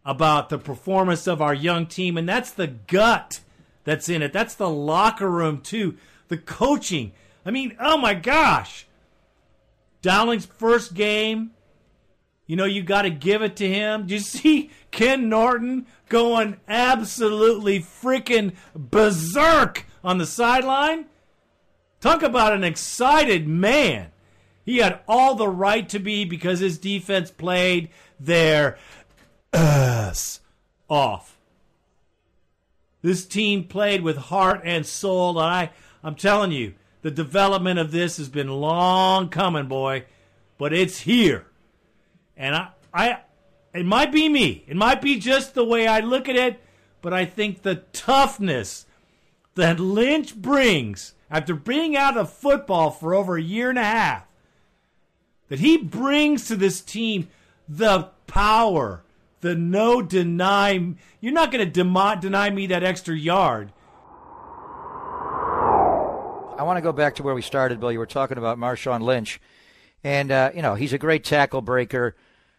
about 0.05 0.49
the 0.49 0.59
performance 0.59 1.27
of 1.27 1.41
our 1.41 1.53
young 1.53 1.87
team. 1.87 2.17
And 2.17 2.29
that's 2.29 2.51
the 2.51 2.67
gut 2.67 3.41
that's 3.89 4.07
in 4.07 4.21
it. 4.21 4.31
That's 4.31 4.53
the 4.53 4.69
locker 4.69 5.29
room, 5.29 5.61
too. 5.61 5.97
The 6.27 6.37
coaching. 6.37 7.11
I 7.43 7.49
mean, 7.49 7.75
oh 7.79 7.97
my 7.97 8.13
gosh. 8.13 8.85
Dowling's 10.03 10.45
first 10.45 10.93
game, 10.93 11.51
you 12.45 12.55
know, 12.55 12.65
you 12.65 12.83
got 12.83 13.01
to 13.01 13.09
give 13.09 13.41
it 13.41 13.55
to 13.55 13.67
him. 13.67 14.05
Do 14.05 14.13
you 14.13 14.19
see 14.21 14.69
Ken 14.91 15.27
Norton 15.27 15.87
going 16.07 16.57
absolutely 16.67 17.79
freaking 17.79 18.53
berserk 18.75 19.87
on 20.03 20.19
the 20.19 20.27
sideline? 20.27 21.05
Talk 21.99 22.21
about 22.21 22.53
an 22.53 22.63
excited 22.63 23.47
man. 23.47 24.11
He 24.65 24.77
had 24.77 24.99
all 25.07 25.33
the 25.33 25.49
right 25.49 25.89
to 25.89 25.97
be 25.97 26.25
because 26.25 26.59
his 26.59 26.77
defense 26.77 27.31
played 27.31 27.89
their 28.19 28.77
ass 29.53 30.41
off. 30.87 31.38
This 33.01 33.25
team 33.25 33.63
played 33.63 34.01
with 34.01 34.17
heart 34.17 34.61
and 34.63 34.85
soul, 34.85 35.39
and 35.39 35.47
I, 35.47 35.71
I'm 36.03 36.15
telling 36.15 36.51
you, 36.51 36.73
the 37.01 37.11
development 37.11 37.79
of 37.79 37.91
this 37.91 38.17
has 38.17 38.27
been 38.29 38.49
long 38.49 39.29
coming, 39.29 39.67
boy, 39.67 40.05
but 40.57 40.73
it's 40.73 41.01
here. 41.01 41.45
And 42.35 42.55
I, 42.55 42.69
I, 42.93 43.19
it 43.73 43.85
might 43.85 44.11
be 44.11 44.27
me. 44.27 44.65
It 44.67 44.75
might 44.75 45.01
be 45.01 45.17
just 45.17 45.53
the 45.53 45.63
way 45.63 45.87
I 45.87 45.99
look 45.99 46.27
at 46.27 46.35
it, 46.35 46.61
but 47.01 47.13
I 47.13 47.25
think 47.25 47.61
the 47.61 47.75
toughness, 47.93 48.85
that 49.55 49.79
Lynch 49.79 50.35
brings 50.35 51.13
after 51.29 51.53
being 51.53 51.95
out 51.95 52.17
of 52.17 52.31
football 52.31 52.91
for 52.91 53.13
over 53.13 53.37
a 53.37 53.41
year 53.41 53.69
and 53.69 53.79
a 53.79 53.83
half, 53.83 54.25
that 55.49 55.59
he 55.59 55.77
brings 55.77 56.47
to 56.47 56.55
this 56.55 56.81
team 56.81 57.27
the 57.67 58.09
power, 58.27 59.03
the 59.41 59.55
no 59.55 60.01
deny. 60.01 60.95
You're 61.21 61.33
not 61.33 61.51
going 61.51 61.65
to 61.65 61.71
deny, 61.71 62.15
deny 62.15 62.49
me 62.49 62.67
that 62.67 62.83
extra 62.83 63.15
yard. 63.15 63.71
I 66.57 66.63
want 66.63 66.75
to 66.75 66.81
go 66.81 66.91
back 66.91 67.15
to 67.15 67.23
where 67.23 67.33
we 67.33 67.41
started, 67.41 67.79
Bill. 67.79 67.91
You 67.91 67.99
were 67.99 68.05
talking 68.05 68.37
about 68.37 68.57
Marshawn 68.57 69.01
Lynch, 69.01 69.39
and 70.03 70.29
uh, 70.29 70.51
you 70.53 70.61
know 70.61 70.75
he's 70.75 70.91
a 70.91 70.97
great 70.97 71.23
tackle 71.23 71.61
breaker. 71.61 72.15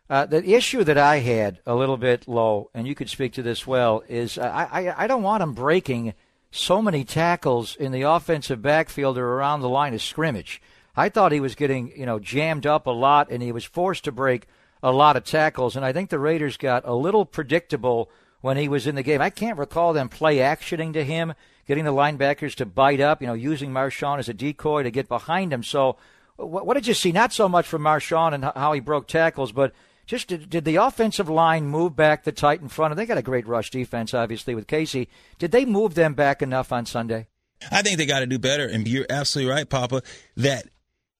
Uh, 0.08 0.26
the 0.26 0.54
issue 0.54 0.82
that 0.84 0.98
I 0.98 1.18
had 1.18 1.60
a 1.66 1.74
little 1.74 1.98
bit 1.98 2.26
low, 2.26 2.70
and 2.74 2.88
you 2.88 2.94
could 2.94 3.10
speak 3.10 3.34
to 3.34 3.42
this 3.42 3.66
well, 3.66 4.02
is 4.08 4.38
I, 4.38 4.64
I, 4.64 5.04
I 5.04 5.06
don't 5.06 5.22
want 5.22 5.42
him 5.42 5.52
breaking 5.52 6.14
so 6.50 6.80
many 6.82 7.04
tackles 7.04 7.76
in 7.76 7.92
the 7.92 8.02
offensive 8.02 8.62
backfield 8.62 9.18
or 9.18 9.34
around 9.34 9.60
the 9.60 9.68
line 9.68 9.94
of 9.94 10.02
scrimmage. 10.02 10.60
I 10.96 11.10
thought 11.10 11.30
he 11.30 11.38
was 11.38 11.54
getting 11.54 11.92
you 11.94 12.06
know 12.06 12.18
jammed 12.18 12.66
up 12.66 12.86
a 12.86 12.90
lot, 12.90 13.30
and 13.30 13.42
he 13.42 13.52
was 13.52 13.64
forced 13.64 14.04
to 14.04 14.12
break 14.12 14.46
a 14.82 14.92
lot 14.92 15.16
of 15.16 15.24
tackles. 15.24 15.76
And 15.76 15.84
I 15.84 15.92
think 15.92 16.10
the 16.10 16.18
Raiders 16.18 16.56
got 16.56 16.86
a 16.86 16.94
little 16.94 17.24
predictable 17.24 18.10
when 18.40 18.56
he 18.56 18.68
was 18.68 18.86
in 18.86 18.94
the 18.94 19.02
game. 19.02 19.20
I 19.20 19.30
can't 19.30 19.58
recall 19.58 19.92
them 19.92 20.08
play 20.08 20.38
actioning 20.38 20.92
to 20.94 21.04
him, 21.04 21.34
getting 21.66 21.84
the 21.84 21.92
linebackers 21.92 22.54
to 22.56 22.66
bite 22.66 23.00
up, 23.00 23.20
you 23.20 23.26
know, 23.26 23.34
using 23.34 23.70
Marshawn 23.70 24.18
as 24.18 24.28
a 24.28 24.34
decoy 24.34 24.82
to 24.82 24.90
get 24.90 25.08
behind 25.08 25.52
him. 25.52 25.62
So, 25.62 25.96
what, 26.36 26.66
what 26.66 26.74
did 26.74 26.86
you 26.86 26.94
see? 26.94 27.12
Not 27.12 27.32
so 27.32 27.48
much 27.48 27.66
from 27.66 27.82
Marshawn 27.82 28.32
and 28.32 28.44
how 28.44 28.72
he 28.72 28.80
broke 28.80 29.06
tackles, 29.06 29.52
but 29.52 29.72
just 30.06 30.28
did, 30.28 30.48
did, 30.50 30.64
the 30.64 30.76
offensive 30.76 31.28
line 31.28 31.66
move 31.66 31.94
back 31.94 32.24
the 32.24 32.32
tight 32.32 32.60
in 32.60 32.68
front? 32.68 32.92
And 32.92 32.98
they 32.98 33.06
got 33.06 33.18
a 33.18 33.22
great 33.22 33.46
rush 33.46 33.70
defense, 33.70 34.14
obviously, 34.14 34.54
with 34.54 34.66
Casey. 34.66 35.08
Did 35.38 35.52
they 35.52 35.64
move 35.64 35.94
them 35.94 36.14
back 36.14 36.42
enough 36.42 36.72
on 36.72 36.86
Sunday? 36.86 37.28
I 37.70 37.82
think 37.82 37.98
they 37.98 38.06
got 38.06 38.20
to 38.20 38.26
do 38.26 38.38
better. 38.38 38.66
And 38.66 38.88
you're 38.88 39.06
absolutely 39.10 39.52
right, 39.52 39.68
Papa, 39.68 40.02
that 40.36 40.66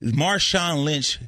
Marshawn 0.03 0.85
Lynch 0.85 1.21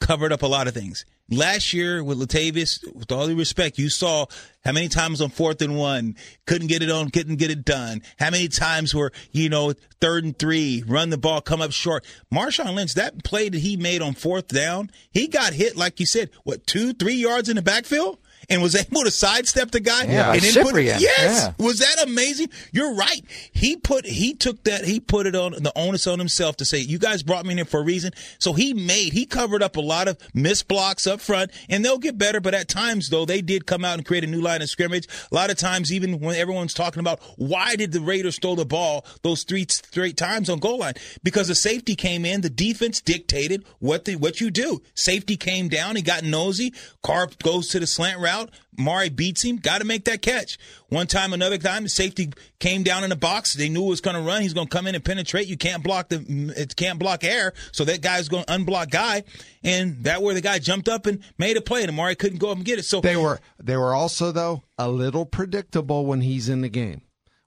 covered 0.00 0.32
up 0.32 0.42
a 0.42 0.46
lot 0.46 0.68
of 0.68 0.74
things. 0.74 1.04
Last 1.32 1.72
year 1.72 2.04
with 2.04 2.18
Latavius, 2.18 2.84
with 2.94 3.10
all 3.10 3.26
due 3.26 3.36
respect, 3.36 3.78
you 3.78 3.88
saw 3.88 4.26
how 4.64 4.72
many 4.72 4.88
times 4.88 5.22
on 5.22 5.30
fourth 5.30 5.62
and 5.62 5.78
one 5.78 6.14
couldn't 6.46 6.68
get 6.68 6.82
it 6.82 6.90
on, 6.90 7.10
couldn't 7.10 7.36
get 7.36 7.50
it 7.50 7.64
done. 7.64 8.02
How 8.18 8.30
many 8.30 8.48
times 8.48 8.94
were 8.94 9.12
you 9.30 9.48
know 9.48 9.72
third 10.00 10.24
and 10.24 10.38
three, 10.38 10.84
run 10.86 11.08
the 11.08 11.16
ball, 11.16 11.40
come 11.40 11.62
up 11.62 11.72
short. 11.72 12.04
Marshawn 12.32 12.74
Lynch, 12.74 12.94
that 12.94 13.24
play 13.24 13.48
that 13.48 13.58
he 13.58 13.78
made 13.78 14.02
on 14.02 14.12
fourth 14.12 14.48
down, 14.48 14.90
he 15.10 15.26
got 15.26 15.54
hit 15.54 15.74
like 15.74 15.98
you 16.00 16.06
said, 16.06 16.28
what 16.44 16.66
two, 16.66 16.92
three 16.92 17.14
yards 17.14 17.48
in 17.48 17.56
the 17.56 17.62
backfield 17.62 18.18
and 18.48 18.62
was 18.62 18.74
able 18.74 19.02
to 19.02 19.10
sidestep 19.10 19.70
the 19.70 19.80
guy. 19.80 20.04
Yeah, 20.04 20.32
and 20.32 20.40
then 20.40 20.64
put, 20.64 20.82
yes, 20.82 21.00
yeah. 21.00 21.52
was 21.58 21.78
that 21.78 22.02
amazing? 22.02 22.48
You're 22.72 22.94
right. 22.94 23.22
He 23.52 23.76
put 23.76 24.06
he 24.06 24.34
took 24.34 24.64
that 24.64 24.84
he 24.84 25.00
put 25.00 25.26
it 25.26 25.34
on 25.34 25.52
the 25.52 25.72
onus 25.76 26.06
on 26.06 26.18
himself 26.18 26.56
to 26.56 26.64
say, 26.64 26.78
"You 26.78 26.98
guys 26.98 27.22
brought 27.22 27.44
me 27.44 27.52
in 27.52 27.58
here 27.58 27.64
for 27.64 27.80
a 27.80 27.84
reason." 27.84 28.12
So 28.38 28.52
he 28.52 28.74
made 28.74 29.12
he 29.12 29.26
covered 29.26 29.62
up 29.62 29.76
a 29.76 29.80
lot 29.80 30.08
of 30.08 30.18
missed 30.34 30.68
blocks 30.68 31.06
up 31.06 31.20
front, 31.20 31.50
and 31.68 31.84
they'll 31.84 31.98
get 31.98 32.18
better. 32.18 32.40
But 32.40 32.54
at 32.54 32.68
times, 32.68 33.08
though, 33.08 33.24
they 33.24 33.42
did 33.42 33.66
come 33.66 33.84
out 33.84 33.94
and 33.94 34.06
create 34.06 34.24
a 34.24 34.26
new 34.26 34.40
line 34.40 34.62
of 34.62 34.68
scrimmage. 34.68 35.06
A 35.30 35.34
lot 35.34 35.50
of 35.50 35.56
times, 35.56 35.92
even 35.92 36.20
when 36.20 36.36
everyone's 36.36 36.74
talking 36.74 37.00
about 37.00 37.20
why 37.36 37.76
did 37.76 37.92
the 37.92 38.00
Raiders 38.00 38.36
stole 38.36 38.56
the 38.56 38.64
ball 38.64 39.04
those 39.22 39.44
three 39.44 39.66
straight 39.68 40.16
times 40.16 40.48
on 40.48 40.58
goal 40.58 40.78
line, 40.78 40.94
because 41.22 41.48
the 41.48 41.54
safety 41.54 41.94
came 41.94 42.24
in, 42.24 42.40
the 42.40 42.50
defense 42.50 43.00
dictated 43.00 43.64
what 43.78 44.04
the 44.04 44.16
what 44.16 44.40
you 44.40 44.50
do. 44.50 44.82
Safety 44.94 45.36
came 45.36 45.68
down, 45.68 45.96
he 45.96 46.02
got 46.02 46.24
nosy. 46.24 46.72
Carr 47.02 47.28
goes 47.42 47.68
to 47.68 47.80
the 47.80 47.86
slant 47.86 48.20
route 48.20 48.31
out. 48.32 48.50
Mari 48.76 49.10
beats 49.10 49.44
him. 49.44 49.56
Got 49.56 49.78
to 49.78 49.84
make 49.84 50.06
that 50.06 50.22
catch. 50.22 50.58
One 50.88 51.06
time, 51.06 51.32
another 51.32 51.58
time, 51.58 51.82
the 51.82 51.88
safety 51.88 52.32
came 52.58 52.82
down 52.82 53.04
in 53.04 53.10
the 53.10 53.16
box. 53.16 53.54
They 53.54 53.68
knew 53.68 53.84
it 53.84 53.88
was 53.90 54.00
going 54.00 54.16
to 54.16 54.22
run. 54.22 54.42
He's 54.42 54.54
going 54.54 54.66
to 54.66 54.74
come 54.74 54.86
in 54.86 54.94
and 54.94 55.04
penetrate. 55.04 55.46
You 55.46 55.56
can't 55.56 55.82
block 55.82 56.08
the 56.08 56.18
mm, 56.18 56.56
it 56.56 56.74
can't 56.76 56.98
block 56.98 57.22
air, 57.24 57.52
so 57.70 57.84
that 57.84 58.00
guy's 58.00 58.28
going 58.28 58.44
to 58.44 58.52
unblock 58.52 58.90
guy, 58.90 59.24
and 59.62 60.02
that 60.04 60.22
where 60.22 60.34
the 60.34 60.40
guy 60.40 60.58
jumped 60.58 60.88
up 60.88 61.06
and 61.06 61.20
made 61.38 61.56
a 61.56 61.60
play, 61.60 61.82
and 61.82 61.90
Amari 61.90 62.16
couldn't 62.16 62.38
go 62.38 62.50
up 62.50 62.56
and 62.56 62.64
get 62.64 62.78
it. 62.78 62.84
So 62.84 63.00
they 63.00 63.16
were 63.16 63.40
they 63.62 63.76
were 63.76 63.94
also 63.94 64.32
though 64.32 64.62
a 64.78 64.88
little 64.88 65.26
predictable 65.26 66.06
when 66.06 66.22
he's 66.22 66.48
in 66.48 66.62
the 66.62 66.68
game. 66.68 67.02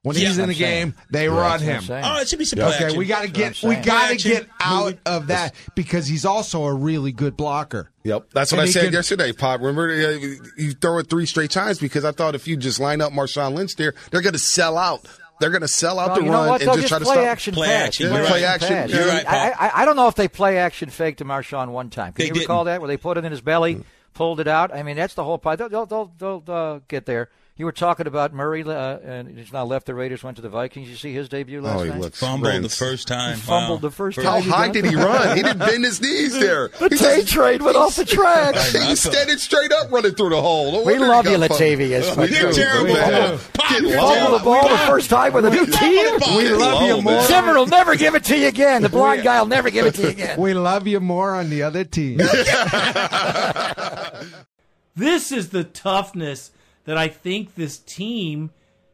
When 0.05 0.15
yeah, 0.15 0.27
he's 0.27 0.37
in 0.37 0.49
the 0.49 0.53
game, 0.53 0.93
they 1.09 1.27
run 1.27 1.59
him. 1.59 1.83
Oh, 1.89 2.21
it 2.21 2.29
should 2.29 2.37
be 2.37 2.45
some 2.45 2.59
Okay, 2.59 2.83
action. 2.85 2.99
we 2.99 3.07
got 3.07 3.23
to 3.23 3.27
get 3.27 3.63
we 3.63 3.75
got 3.75 4.11
to 4.11 4.15
get 4.17 4.47
out 4.59 4.99
of 5.03 5.27
that 5.27 5.55
because 5.73 6.05
he's 6.05 6.25
also 6.25 6.65
a 6.65 6.73
really 6.75 7.11
good 7.11 7.35
blocker. 7.35 7.89
Yep, 8.03 8.27
that's 8.31 8.51
what 8.51 8.59
and 8.59 8.69
I 8.69 8.71
said 8.71 8.83
can, 8.83 8.93
yesterday, 8.93 9.31
Pop. 9.31 9.61
Remember, 9.61 9.89
uh, 9.89 10.11
you 10.57 10.73
throw 10.73 10.99
it 10.99 11.09
three 11.09 11.25
straight 11.25 11.49
times 11.49 11.79
because 11.79 12.05
I 12.05 12.11
thought 12.11 12.35
if 12.35 12.47
you 12.47 12.55
just 12.55 12.79
line 12.79 13.01
up 13.01 13.13
Marshawn 13.13 13.55
Lynch 13.55 13.77
there, 13.77 13.95
they're 14.11 14.21
going 14.21 14.33
to 14.33 14.39
sell 14.39 14.77
out. 14.77 15.07
They're 15.39 15.49
going 15.49 15.63
to 15.63 15.67
sell 15.67 15.97
out 15.97 16.09
well, 16.09 16.21
the 16.21 16.29
run 16.29 16.49
and 16.49 16.61
just, 16.61 16.77
just 16.77 16.87
try 16.89 16.99
to 16.99 17.05
stop. 17.05 17.17
Action 17.17 17.55
play 17.55 17.67
pass. 17.69 17.87
action. 17.87 18.13
Yeah, 18.13 18.27
play 18.27 18.43
action. 18.45 18.69
Pass. 18.69 18.89
You're 18.91 19.07
right, 19.07 19.25
I, 19.27 19.49
I, 19.49 19.81
I, 19.81 19.85
don't 19.85 19.95
know 19.95 20.07
if 20.07 20.13
they 20.13 20.27
play 20.27 20.59
action 20.59 20.91
fake 20.91 21.17
to 21.17 21.25
Marshawn 21.25 21.69
one 21.69 21.89
time. 21.89 22.13
Can 22.13 22.21
they 22.21 22.27
you 22.27 22.33
didn't. 22.33 22.43
recall 22.43 22.65
that 22.65 22.79
where 22.79 22.87
they 22.87 22.97
put 22.97 23.17
it 23.17 23.25
in 23.25 23.31
his 23.31 23.41
belly, 23.41 23.83
pulled 24.13 24.39
it 24.39 24.47
out? 24.47 24.71
I 24.71 24.83
mean, 24.83 24.97
that's 24.97 25.15
the 25.15 25.23
whole 25.23 25.39
part. 25.39 25.57
They'll, 25.57 25.69
they'll, 25.69 25.87
they'll, 25.87 26.41
they'll 26.43 26.55
uh, 26.55 26.79
get 26.87 27.07
there. 27.07 27.29
You 27.57 27.63
were 27.63 27.71
talking 27.71 28.05
about 28.05 28.33
Murray, 28.33 28.63
uh, 28.63 28.97
and 28.97 29.37
he's 29.37 29.53
now 29.53 29.63
left 29.63 29.85
the 29.85 29.95
Raiders, 29.95 30.21
went 30.21 30.35
to 30.35 30.41
the 30.41 30.49
Vikings. 30.49 30.89
You 30.89 30.97
see 30.97 31.13
his 31.13 31.29
debut 31.29 31.61
last 31.61 31.79
oh, 31.79 31.83
he 31.83 31.89
night? 31.89 32.01
Looks 32.01 32.19
fumbled 32.19 32.51
Prince. 32.51 32.63
the 32.63 32.85
first 32.85 33.07
time. 33.07 33.35
He 33.35 33.41
fumbled 33.41 33.81
wow. 33.81 33.87
the 33.87 33.95
first 33.95 34.17
time. 34.17 34.43
How 34.43 34.57
high 34.57 34.67
did 34.67 34.83
he 34.83 34.93
run? 34.93 35.37
He 35.37 35.41
didn't 35.41 35.59
bend 35.59 35.85
his 35.85 36.01
knees 36.01 36.33
there. 36.39 36.67
the 36.67 36.89
Tay 36.89 37.23
trade 37.23 37.61
went 37.61 37.77
off 37.77 37.95
the 37.95 38.03
track. 38.05 38.55
He's 38.55 39.01
standing 39.01 39.37
straight 39.37 39.71
up 39.71 39.89
running 39.89 40.15
through 40.15 40.31
the 40.31 40.41
hole. 40.41 40.73
No 40.73 40.83
we 40.83 40.97
love 40.97 41.27
you, 41.27 41.37
Latavius. 41.37 42.29
You're 42.29 42.51
terrible. 42.51 42.89
You 42.89 43.37
fumbled 43.37 44.41
the 44.41 44.43
ball 44.43 44.67
the 44.67 44.77
first 44.79 45.09
time 45.09 45.31
with 45.31 45.45
a 45.45 45.49
new 45.49 45.65
team. 45.65 46.19
We 46.35 46.49
love 46.49 46.83
you 46.83 47.01
more. 47.01 47.21
Zimmer 47.21 47.53
will 47.53 47.67
never 47.67 47.95
give 47.95 48.15
it 48.15 48.25
to 48.25 48.37
you 48.37 48.49
again. 48.49 48.81
The 48.81 48.89
blind 48.89 49.23
guy 49.23 49.39
will 49.39 49.47
never 49.47 49.69
give 49.69 49.85
it 49.85 49.95
to 49.95 50.01
you 50.01 50.09
again. 50.09 50.37
We 50.37 50.55
love 50.55 50.87
you 50.87 50.99
more 50.99 51.33
on 51.33 51.49
the 51.49 51.63
other 51.63 51.85
team. 51.85 52.17
this 54.97 55.31
is 55.31 55.51
the 55.51 55.63
toughness 55.63 56.51
that 56.85 56.97
I 56.97 57.07
think 57.07 57.55
this 57.55 57.77
team, 57.77 58.51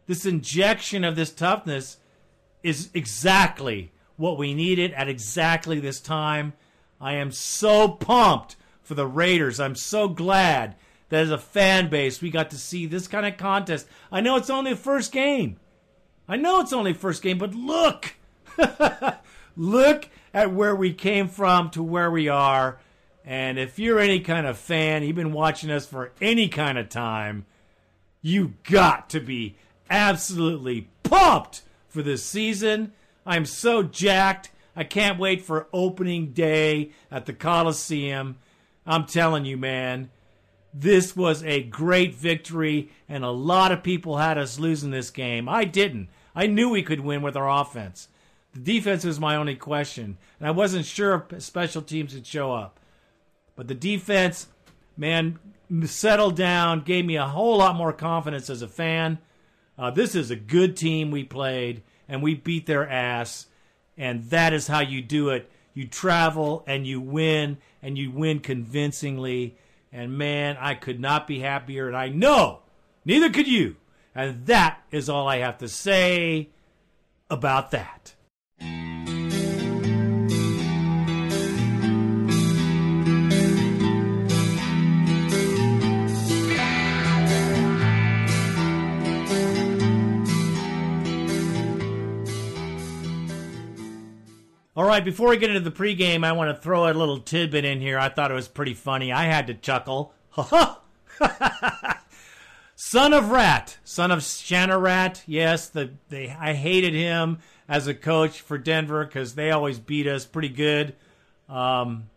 this 0.08 0.26
injection 0.26 1.04
of 1.04 1.16
this 1.16 1.32
toughness, 1.32 1.98
is 2.64 2.90
exactly 2.94 3.92
what 4.18 4.38
we 4.38 4.54
needed 4.54 4.94
at 4.94 5.10
exactly 5.10 5.80
this 5.80 6.00
time. 6.00 6.54
I 7.00 7.14
am 7.14 7.32
so 7.32 7.88
pumped 7.88 8.56
for 8.82 8.94
the 8.94 9.08
Raiders. 9.08 9.60
I'm 9.60 9.76
so 9.76 10.08
glad 10.08 10.76
that 11.10 11.24
as 11.24 11.32
a 11.32 11.38
fan 11.38 11.90
base 11.90 12.22
we 12.22 12.30
got 12.30 12.50
to 12.52 12.58
see 12.58 12.86
this 12.86 13.08
kind 13.08 13.26
of 13.26 13.38
contest. 13.38 13.88
I 14.12 14.22
know 14.22 14.36
it's 14.38 14.50
only 14.50 14.72
the 14.72 14.78
first 14.78 15.12
game. 15.12 15.58
I 16.28 16.38
know 16.38 16.62
it's 16.62 16.74
only 16.74 16.94
first 16.94 17.22
game, 17.22 17.38
but 17.38 17.54
look. 17.54 18.14
look 19.58 20.08
at 20.34 20.54
where 20.54 20.76
we 20.76 20.94
came 20.94 21.28
from 21.28 21.70
to 21.72 21.84
where 21.84 22.10
we 22.10 22.30
are. 22.30 22.80
And 23.26 23.60
if 23.60 23.78
you're 23.78 24.00
any 24.00 24.20
kind 24.22 24.48
of 24.48 24.58
fan, 24.58 25.04
you've 25.04 25.16
been 25.16 25.34
watching 25.34 25.70
us 25.70 25.86
for 25.86 26.12
any 26.22 26.48
kind 26.48 26.78
of 26.78 26.90
time, 26.90 27.46
you 28.22 28.54
got 28.64 29.10
to 29.12 29.20
be 29.20 29.56
absolutely 29.90 30.90
pumped 31.04 31.62
for 31.88 32.02
this 32.02 32.24
season. 32.24 32.94
I'm 33.26 33.46
so 33.46 33.84
jacked. 33.84 34.52
I 34.76 34.84
can't 34.84 35.20
wait 35.20 35.42
for 35.42 35.68
opening 35.74 36.32
day 36.32 36.92
at 37.12 37.26
the 37.26 37.34
Coliseum. 37.34 38.38
I'm 38.86 39.06
telling 39.06 39.46
you, 39.46 39.58
man, 39.58 40.10
this 40.74 41.16
was 41.16 41.44
a 41.44 41.64
great 41.64 42.16
victory, 42.16 42.90
and 43.10 43.24
a 43.24 43.32
lot 43.32 43.72
of 43.72 43.84
people 43.84 44.18
had 44.18 44.38
us 44.38 44.60
losing 44.60 44.92
this 44.92 45.10
game. 45.10 45.50
I 45.50 45.66
didn't. 45.66 46.10
I 46.34 46.48
knew 46.48 46.70
we 46.70 46.84
could 46.84 47.02
win 47.02 47.22
with 47.22 47.36
our 47.36 47.50
offense. 47.62 48.08
The 48.54 48.60
defense 48.60 49.04
was 49.04 49.20
my 49.20 49.36
only 49.36 49.56
question, 49.56 50.18
and 50.40 50.48
I 50.48 50.52
wasn't 50.52 50.86
sure 50.86 51.26
if 51.30 51.44
special 51.44 51.82
teams 51.82 52.14
would 52.14 52.26
show 52.26 52.54
up. 52.54 52.80
But 53.56 53.68
the 53.68 53.76
defense, 53.76 54.48
man, 54.96 55.40
settled 55.86 56.36
down, 56.36 56.82
gave 56.82 57.06
me 57.06 57.16
a 57.16 57.28
whole 57.28 57.58
lot 57.58 57.76
more 57.76 57.94
confidence 57.94 58.50
as 58.50 58.62
a 58.62 58.68
fan. 58.68 59.20
Uh, 59.78 59.92
this 59.92 60.16
is 60.16 60.30
a 60.30 60.36
good 60.36 60.76
team 60.76 61.12
we 61.12 61.24
played, 61.24 61.82
and 62.08 62.22
we 62.22 62.36
beat 62.36 62.66
their 62.66 62.88
ass. 62.88 63.48
And 63.98 64.24
that 64.30 64.54
is 64.54 64.68
how 64.68 64.82
you 64.82 65.02
do 65.02 65.30
it. 65.30 65.50
You 65.74 65.88
travel 65.88 66.64
and 66.68 66.86
you 66.86 67.00
win, 67.00 67.58
and 67.82 67.98
you 67.98 68.12
win 68.12 68.40
convincingly. 68.40 69.58
And 69.92 70.18
man, 70.18 70.58
I 70.60 70.76
could 70.76 71.00
not 71.00 71.28
be 71.28 71.40
happier, 71.40 71.88
and 71.88 71.96
I 71.96 72.10
know 72.10 72.62
neither 73.06 73.30
could 73.30 73.48
you. 73.48 73.78
And 74.14 74.46
that 74.48 74.82
is 74.92 75.10
all 75.10 75.28
I 75.28 75.38
have 75.38 75.58
to 75.60 75.68
say 75.68 76.50
about 77.30 77.72
that. 77.72 78.14
Right, 94.92 95.06
before 95.06 95.30
we 95.30 95.38
get 95.38 95.50
into 95.50 95.62
the 95.62 95.72
pregame, 95.72 96.26
I 96.26 96.34
want 96.34 96.54
to 96.54 96.62
throw 96.62 96.84
a 96.84 96.92
little 96.92 97.22
tidbit 97.22 97.64
in 97.64 97.80
here. 97.80 97.98
I 97.98 98.10
thought 98.10 98.30
it 98.30 98.34
was 98.34 98.50
pretty 98.50 98.74
funny. 98.74 99.14
I 99.14 99.24
had 99.24 99.48
to 99.48 99.54
chuckle. 99.54 100.14
Son 102.76 103.14
of 103.14 103.32
Rat, 103.32 103.78
son 103.86 104.12
of 104.12 104.22
Shanahan. 104.22 105.14
Yes, 105.26 105.70
the 105.70 105.92
they 106.10 106.30
I 106.30 106.52
hated 106.52 106.94
him 106.94 107.40
as 107.70 107.88
a 107.88 107.94
coach 107.94 108.42
for 108.42 108.58
Denver 108.58 109.06
because 109.06 109.36
they 109.36 109.52
always 109.52 109.80
beat 109.80 110.08
us 110.08 110.26
pretty 110.26 110.50
good. 110.50 110.94
Um, 111.48 112.10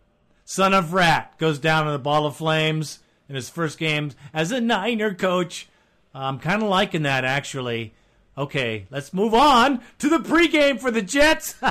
son 0.45 0.75
of 0.75 0.93
Rat 0.93 1.39
goes 1.39 1.61
down 1.61 1.87
in 1.87 1.93
the 1.93 1.99
ball 2.01 2.27
of 2.27 2.35
flames 2.35 2.99
in 3.29 3.37
his 3.37 3.49
first 3.49 3.79
game 3.79 4.11
as 4.33 4.51
a 4.51 4.61
Niner 4.61 5.15
coach. 5.15 5.69
I'm 6.13 6.41
kind 6.41 6.61
of 6.61 6.69
liking 6.69 7.03
that 7.03 7.25
actually. 7.25 7.95
Okay, 8.37 8.87
let's 8.91 9.15
move 9.15 9.33
on 9.33 9.81
to 10.01 10.09
the 10.09 10.19
pregame 10.19 10.81
for 10.81 10.91
the 10.91 11.03
Jets. 11.03 11.55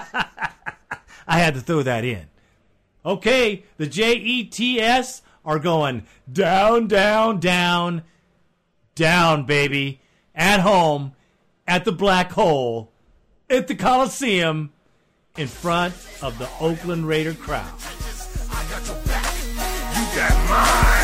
I 1.28 1.40
had 1.40 1.54
to 1.56 1.62
throw 1.62 1.84
that 1.84 2.04
in. 2.04 2.28
Okay, 3.06 3.64
the 3.78 3.88
Jets 3.88 5.22
are 5.46 5.60
going 5.60 6.06
down, 6.32 6.88
down, 6.88 7.40
down, 7.40 8.04
down, 8.96 9.46
baby, 9.46 10.00
at 10.34 10.62
home, 10.62 11.14
at 11.68 11.84
the 11.86 11.92
black 11.92 12.32
hole, 12.32 12.92
at 13.50 13.68
the 13.68 13.76
Coliseum, 13.76 14.72
in 15.38 15.48
front 15.48 15.94
of 16.22 16.38
the 16.38 16.48
Oakland 16.60 17.08
Raider 17.08 17.34
crowd. 17.34 17.74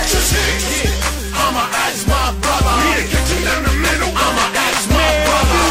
Just 0.08 0.34
hit 0.34 0.86
it. 0.86 1.10
I'ma 1.34 1.66
ask 1.72 2.08
my 2.08 2.32
brother. 2.40 2.76
Yeah, 2.86 3.08
catch 3.08 3.30
him 3.32 3.44
down 3.44 3.64
the 3.64 3.74
middle. 3.74 4.10
I'ma 4.10 4.46
ask 4.56 4.90
my 4.90 5.10
brother. 5.26 5.62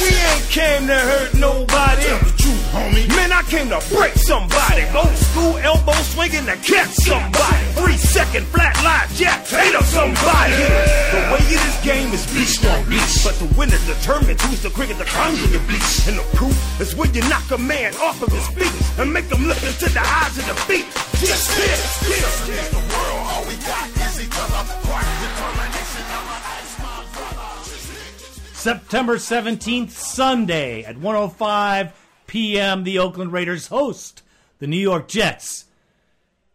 We 0.00 0.08
ain't 0.14 0.48
came 0.50 0.86
to 0.86 0.94
hurt 0.94 1.34
nobody. 1.34 2.39
Homie. 2.70 3.08
Man, 3.08 3.32
I 3.32 3.42
came 3.50 3.68
to 3.68 3.80
break 3.94 4.14
somebody. 4.14 4.86
Old 4.94 5.16
school 5.16 5.58
elbow 5.58 5.96
swinging 6.14 6.46
to 6.46 6.56
catch 6.62 6.94
somebody. 7.02 7.64
Three 7.74 7.98
second 7.98 8.46
flat 8.46 8.74
line 8.82 9.08
jack 9.14 9.46
hate 9.46 9.74
of 9.74 9.84
somebody. 9.86 10.54
The 11.10 11.20
way 11.34 11.42
of 11.42 11.60
this 11.66 11.78
game 11.82 12.12
is 12.14 12.24
beast 12.32 12.64
on 12.66 12.88
beast. 12.88 13.24
But 13.26 13.34
the 13.42 13.50
winner 13.58 13.80
determines 13.86 14.42
who's 14.44 14.62
the 14.62 14.70
cricket 14.70 14.98
the 14.98 15.08
your 15.50 15.64
beast. 15.66 16.08
And 16.08 16.18
the 16.18 16.26
proof 16.36 16.56
is 16.80 16.94
when 16.94 17.12
you 17.14 17.22
knock 17.28 17.50
a 17.50 17.58
man 17.58 17.94
off 17.96 18.22
of 18.22 18.30
his 18.30 18.46
feet 18.54 18.72
and 18.98 19.12
make 19.12 19.26
him 19.26 19.46
look 19.46 19.62
into 19.62 19.90
the 19.90 20.02
eyes 20.02 20.38
of 20.38 20.46
defeat. 20.46 20.86
Just 21.18 21.50
this, 21.58 21.80
this, 22.06 22.48
Against 22.48 22.70
the 22.70 22.84
world, 22.94 23.22
all 23.30 23.44
we 23.46 23.56
got 23.66 24.00
September 28.60 29.16
17th, 29.16 29.90
Sunday 29.90 30.84
at 30.84 30.98
105 30.98 32.09
p.m., 32.30 32.84
the 32.84 32.96
Oakland 32.96 33.32
Raiders 33.32 33.66
host 33.66 34.22
the 34.60 34.68
New 34.68 34.78
York 34.78 35.08
Jets 35.08 35.64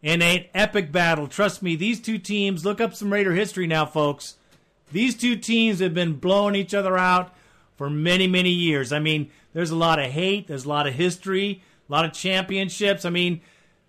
in 0.01 0.21
an 0.21 0.45
epic 0.53 0.89
battle. 0.89 1.27
Trust 1.27 1.61
me, 1.61 1.75
these 1.75 1.99
two 1.99 2.17
teams, 2.17 2.63
look 2.63 2.79
up 2.79 2.95
some 2.95 3.11
Raider 3.11 3.33
history 3.33 3.67
now, 3.67 3.85
folks. 3.85 4.35
These 4.93 5.15
two 5.15 5.35
teams 5.35 5.79
have 5.79 5.93
been 5.93 6.13
blowing 6.13 6.55
each 6.55 6.73
other 6.73 6.97
out 6.97 7.35
for 7.75 7.89
many, 7.89 8.25
many 8.25 8.51
years. 8.51 8.93
I 8.93 8.99
mean, 8.99 9.29
there's 9.51 9.71
a 9.71 9.75
lot 9.75 9.99
of 9.99 10.05
hate, 10.05 10.47
there's 10.47 10.63
a 10.63 10.69
lot 10.69 10.87
of 10.87 10.93
history, 10.93 11.61
a 11.89 11.91
lot 11.91 12.05
of 12.05 12.13
championships. 12.13 13.03
I 13.03 13.09
mean, 13.09 13.41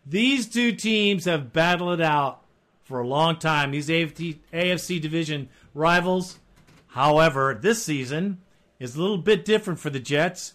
these 0.05 0.49
two 0.49 0.73
teams 0.73 1.25
have 1.27 1.53
battled 1.53 2.01
it 2.01 2.05
out 2.05 2.43
for 2.83 2.99
a 2.99 3.07
long 3.07 3.39
time. 3.39 3.71
These 3.71 3.91
AFC, 3.91 4.39
AFC 4.53 5.01
division 5.01 5.51
rivals. 5.73 6.41
However, 6.89 7.57
this 7.61 7.85
season 7.85 8.41
is 8.81 8.97
a 8.97 9.01
little 9.01 9.19
bit 9.19 9.45
different 9.45 9.79
for 9.79 9.91
the 9.91 10.01
Jets. 10.01 10.55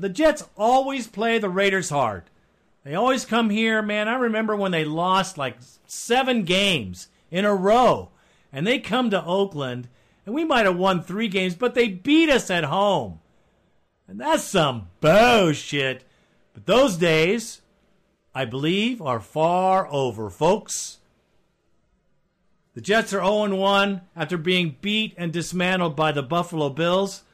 The 0.00 0.08
Jets 0.08 0.42
always 0.56 1.06
play 1.06 1.38
the 1.38 1.50
Raiders 1.50 1.90
hard. 1.90 2.24
They 2.82 2.94
always 2.94 3.26
come 3.26 3.50
here, 3.50 3.82
man. 3.82 4.08
I 4.08 4.14
remember 4.14 4.56
when 4.56 4.72
they 4.72 4.86
lost 4.86 5.36
like 5.36 5.58
seven 5.86 6.44
games 6.44 7.08
in 7.30 7.44
a 7.44 7.54
row, 7.54 8.08
and 8.50 8.66
they 8.66 8.78
come 8.78 9.10
to 9.10 9.22
Oakland, 9.22 9.88
and 10.24 10.34
we 10.34 10.44
might 10.44 10.64
have 10.64 10.78
won 10.78 11.02
three 11.02 11.28
games, 11.28 11.54
but 11.54 11.74
they 11.74 11.88
beat 11.88 12.30
us 12.30 12.50
at 12.50 12.64
home. 12.64 13.20
And 14.08 14.18
that's 14.18 14.44
some 14.44 14.88
bullshit. 15.00 16.04
But 16.54 16.64
those 16.64 16.96
days, 16.96 17.60
I 18.34 18.46
believe, 18.46 19.02
are 19.02 19.20
far 19.20 19.86
over, 19.90 20.30
folks. 20.30 20.98
The 22.74 22.80
Jets 22.80 23.12
are 23.12 23.22
0 23.22 23.54
1 23.54 24.00
after 24.16 24.38
being 24.38 24.76
beat 24.80 25.12
and 25.18 25.32
dismantled 25.32 25.94
by 25.94 26.12
the 26.12 26.22
Buffalo 26.22 26.70
Bills. 26.70 27.24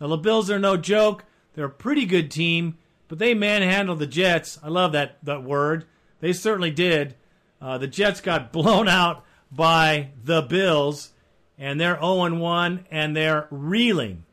Now, 0.00 0.08
the 0.08 0.16
Bills 0.16 0.50
are 0.50 0.58
no 0.58 0.76
joke. 0.76 1.24
They're 1.54 1.66
a 1.66 1.70
pretty 1.70 2.06
good 2.06 2.30
team, 2.30 2.78
but 3.08 3.18
they 3.18 3.34
manhandled 3.34 3.98
the 3.98 4.06
Jets. 4.06 4.58
I 4.62 4.68
love 4.68 4.92
that, 4.92 5.18
that 5.24 5.42
word. 5.42 5.86
They 6.20 6.32
certainly 6.32 6.70
did. 6.70 7.16
Uh, 7.60 7.78
the 7.78 7.86
Jets 7.86 8.20
got 8.20 8.52
blown 8.52 8.88
out 8.88 9.24
by 9.50 10.10
the 10.22 10.42
Bills, 10.42 11.10
and 11.58 11.80
they're 11.80 11.98
0 12.00 12.34
1, 12.36 12.86
and 12.90 13.16
they're 13.16 13.48
reeling. 13.50 14.24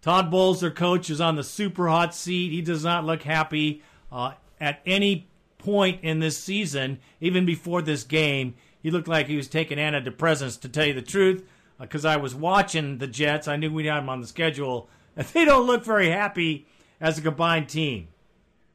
Todd 0.00 0.30
Bowles, 0.30 0.60
their 0.60 0.70
coach, 0.70 1.08
is 1.08 1.20
on 1.20 1.36
the 1.36 1.42
super 1.42 1.88
hot 1.88 2.14
seat. 2.14 2.50
He 2.50 2.60
does 2.60 2.84
not 2.84 3.04
look 3.04 3.22
happy 3.22 3.82
uh, 4.12 4.32
at 4.60 4.80
any 4.84 5.28
point 5.56 6.00
in 6.02 6.20
this 6.20 6.36
season, 6.36 6.98
even 7.20 7.46
before 7.46 7.80
this 7.80 8.04
game. 8.04 8.54
He 8.82 8.90
looked 8.90 9.08
like 9.08 9.28
he 9.28 9.36
was 9.36 9.48
taking 9.48 9.78
antidepressants, 9.78 10.60
to 10.60 10.68
tell 10.68 10.84
you 10.84 10.92
the 10.92 11.00
truth, 11.00 11.42
because 11.80 12.04
I 12.04 12.18
was 12.18 12.34
watching 12.34 12.98
the 12.98 13.06
Jets. 13.06 13.48
I 13.48 13.56
knew 13.56 13.72
we 13.72 13.86
had 13.86 13.96
them 13.96 14.10
on 14.10 14.20
the 14.20 14.26
schedule. 14.26 14.90
They 15.16 15.44
don't 15.44 15.66
look 15.66 15.84
very 15.84 16.10
happy 16.10 16.66
as 17.00 17.18
a 17.18 17.22
combined 17.22 17.68
team. 17.68 18.08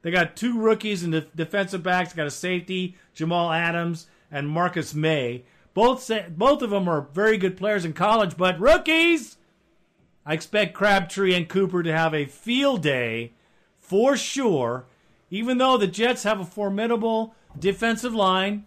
They 0.01 0.11
got 0.11 0.35
two 0.35 0.59
rookies 0.59 1.03
and 1.03 1.27
defensive 1.35 1.83
backs. 1.83 2.13
Got 2.13 2.27
a 2.27 2.31
safety, 2.31 2.95
Jamal 3.13 3.51
Adams 3.51 4.07
and 4.31 4.47
Marcus 4.47 4.93
Maye. 4.93 5.43
Both 5.73 6.03
sa- 6.03 6.29
both 6.29 6.61
of 6.61 6.69
them 6.69 6.87
are 6.87 7.01
very 7.13 7.37
good 7.37 7.57
players 7.57 7.85
in 7.85 7.93
college, 7.93 8.37
but 8.37 8.59
rookies. 8.59 9.37
I 10.25 10.33
expect 10.33 10.73
Crabtree 10.73 11.33
and 11.33 11.49
Cooper 11.49 11.83
to 11.83 11.91
have 11.91 12.13
a 12.13 12.25
field 12.25 12.83
day 12.83 13.33
for 13.79 14.15
sure. 14.15 14.85
Even 15.31 15.57
though 15.57 15.77
the 15.77 15.87
Jets 15.87 16.23
have 16.23 16.39
a 16.39 16.45
formidable 16.45 17.35
defensive 17.57 18.13
line, 18.13 18.65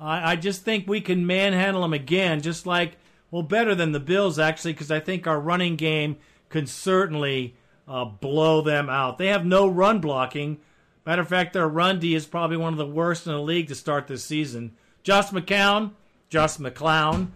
I, 0.00 0.32
I 0.32 0.36
just 0.36 0.62
think 0.62 0.86
we 0.88 1.00
can 1.00 1.26
manhandle 1.26 1.82
them 1.82 1.92
again, 1.92 2.40
just 2.40 2.66
like, 2.66 2.96
well, 3.30 3.42
better 3.42 3.74
than 3.74 3.92
the 3.92 4.00
Bills, 4.00 4.38
actually, 4.38 4.72
because 4.72 4.90
I 4.90 5.00
think 5.00 5.26
our 5.26 5.40
running 5.40 5.76
game 5.76 6.16
can 6.52 6.66
certainly 6.66 7.56
uh, 7.88 8.04
blow 8.04 8.62
them 8.62 8.88
out. 8.88 9.18
They 9.18 9.28
have 9.28 9.44
no 9.44 9.66
run 9.66 10.00
blocking. 10.00 10.58
Matter 11.04 11.22
of 11.22 11.28
fact, 11.28 11.52
their 11.52 11.68
run 11.68 11.98
D 11.98 12.14
is 12.14 12.26
probably 12.26 12.56
one 12.56 12.72
of 12.72 12.78
the 12.78 12.86
worst 12.86 13.26
in 13.26 13.32
the 13.32 13.40
league 13.40 13.68
to 13.68 13.74
start 13.74 14.06
this 14.06 14.24
season. 14.24 14.72
Josh 15.02 15.30
McCown, 15.30 15.92
Josh 16.28 16.58
McClown, 16.58 17.30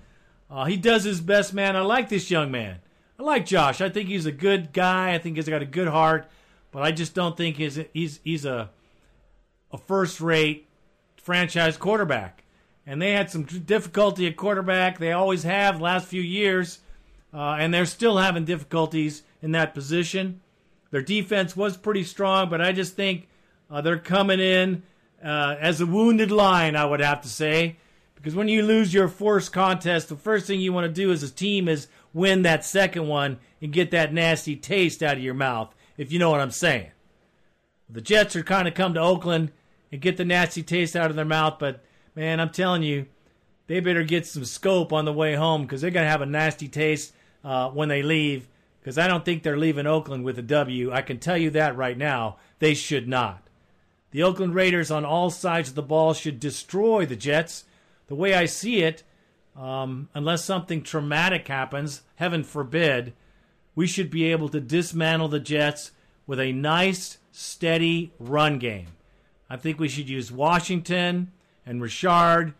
uh, 0.48 0.64
he 0.66 0.76
does 0.76 1.02
his 1.02 1.20
best, 1.20 1.52
man. 1.52 1.74
I 1.74 1.80
like 1.80 2.08
this 2.08 2.30
young 2.30 2.50
man. 2.52 2.78
I 3.18 3.22
like 3.24 3.46
Josh. 3.46 3.80
I 3.80 3.88
think 3.88 4.08
he's 4.08 4.26
a 4.26 4.32
good 4.32 4.72
guy. 4.72 5.14
I 5.14 5.18
think 5.18 5.36
he's 5.36 5.48
got 5.48 5.62
a 5.62 5.66
good 5.66 5.88
heart, 5.88 6.30
but 6.70 6.82
I 6.82 6.92
just 6.92 7.14
don't 7.14 7.36
think 7.36 7.56
he's 7.56 7.80
he's 7.92 8.20
he's 8.22 8.44
a 8.44 8.70
a 9.72 9.78
first 9.78 10.20
rate 10.20 10.68
franchise 11.16 11.76
quarterback. 11.76 12.44
And 12.86 13.02
they 13.02 13.12
had 13.12 13.30
some 13.30 13.42
difficulty 13.42 14.28
at 14.28 14.36
quarterback. 14.36 14.98
They 14.98 15.10
always 15.10 15.42
have 15.42 15.78
the 15.78 15.84
last 15.84 16.06
few 16.06 16.22
years, 16.22 16.78
uh, 17.36 17.56
and 17.60 17.72
they're 17.72 17.84
still 17.84 18.16
having 18.16 18.46
difficulties 18.46 19.22
in 19.42 19.52
that 19.52 19.74
position. 19.74 20.40
Their 20.90 21.02
defense 21.02 21.54
was 21.54 21.76
pretty 21.76 22.02
strong, 22.02 22.48
but 22.48 22.62
I 22.62 22.72
just 22.72 22.96
think 22.96 23.28
uh, 23.70 23.82
they're 23.82 23.98
coming 23.98 24.40
in 24.40 24.82
uh, 25.22 25.56
as 25.60 25.80
a 25.80 25.86
wounded 25.86 26.30
lion, 26.30 26.76
I 26.76 26.86
would 26.86 27.00
have 27.00 27.20
to 27.20 27.28
say. 27.28 27.76
Because 28.14 28.34
when 28.34 28.48
you 28.48 28.62
lose 28.62 28.94
your 28.94 29.08
first 29.08 29.52
contest, 29.52 30.08
the 30.08 30.16
first 30.16 30.46
thing 30.46 30.60
you 30.60 30.72
want 30.72 30.86
to 30.86 30.92
do 30.92 31.12
as 31.12 31.22
a 31.22 31.30
team 31.30 31.68
is 31.68 31.88
win 32.14 32.40
that 32.42 32.64
second 32.64 33.06
one 33.06 33.38
and 33.60 33.70
get 33.70 33.90
that 33.90 34.14
nasty 34.14 34.56
taste 34.56 35.02
out 35.02 35.18
of 35.18 35.22
your 35.22 35.34
mouth, 35.34 35.74
if 35.98 36.10
you 36.10 36.18
know 36.18 36.30
what 36.30 36.40
I'm 36.40 36.50
saying. 36.50 36.90
The 37.90 38.00
Jets 38.00 38.34
are 38.34 38.42
kind 38.42 38.66
of 38.66 38.72
come 38.72 38.94
to 38.94 39.00
Oakland 39.00 39.52
and 39.92 40.00
get 40.00 40.16
the 40.16 40.24
nasty 40.24 40.62
taste 40.62 40.96
out 40.96 41.10
of 41.10 41.16
their 41.16 41.26
mouth, 41.26 41.58
but 41.58 41.84
man, 42.14 42.40
I'm 42.40 42.50
telling 42.50 42.82
you, 42.82 43.06
they 43.66 43.80
better 43.80 44.04
get 44.04 44.26
some 44.26 44.46
scope 44.46 44.92
on 44.92 45.04
the 45.04 45.12
way 45.12 45.34
home 45.34 45.62
because 45.62 45.82
they're 45.82 45.90
going 45.90 46.06
to 46.06 46.10
have 46.10 46.22
a 46.22 46.26
nasty 46.26 46.68
taste 46.68 47.12
uh, 47.46 47.70
when 47.70 47.88
they 47.88 48.02
leave. 48.02 48.48
Because 48.80 48.98
I 48.98 49.06
don't 49.06 49.24
think 49.24 49.42
they're 49.42 49.56
leaving 49.56 49.86
Oakland 49.86 50.24
with 50.24 50.38
a 50.38 50.42
W. 50.42 50.92
I 50.92 51.00
can 51.00 51.18
tell 51.18 51.38
you 51.38 51.50
that 51.50 51.76
right 51.76 51.96
now. 51.96 52.36
They 52.58 52.74
should 52.74 53.08
not. 53.08 53.48
The 54.10 54.22
Oakland 54.22 54.54
Raiders 54.54 54.90
on 54.90 55.04
all 55.04 55.30
sides 55.30 55.70
of 55.70 55.74
the 55.74 55.82
ball 55.82 56.12
should 56.12 56.40
destroy 56.40 57.06
the 57.06 57.16
Jets. 57.16 57.64
The 58.08 58.14
way 58.14 58.34
I 58.34 58.46
see 58.46 58.82
it, 58.82 59.02
um, 59.56 60.08
unless 60.14 60.44
something 60.44 60.82
traumatic 60.82 61.48
happens, 61.48 62.02
heaven 62.16 62.44
forbid, 62.44 63.14
we 63.74 63.86
should 63.86 64.10
be 64.10 64.24
able 64.30 64.48
to 64.50 64.60
dismantle 64.60 65.28
the 65.28 65.40
Jets 65.40 65.90
with 66.26 66.40
a 66.40 66.52
nice, 66.52 67.18
steady 67.32 68.12
run 68.18 68.58
game. 68.58 68.88
I 69.50 69.56
think 69.56 69.78
we 69.78 69.88
should 69.88 70.08
use 70.08 70.32
Washington 70.32 71.32
and 71.64 71.82
Richard 71.82 72.54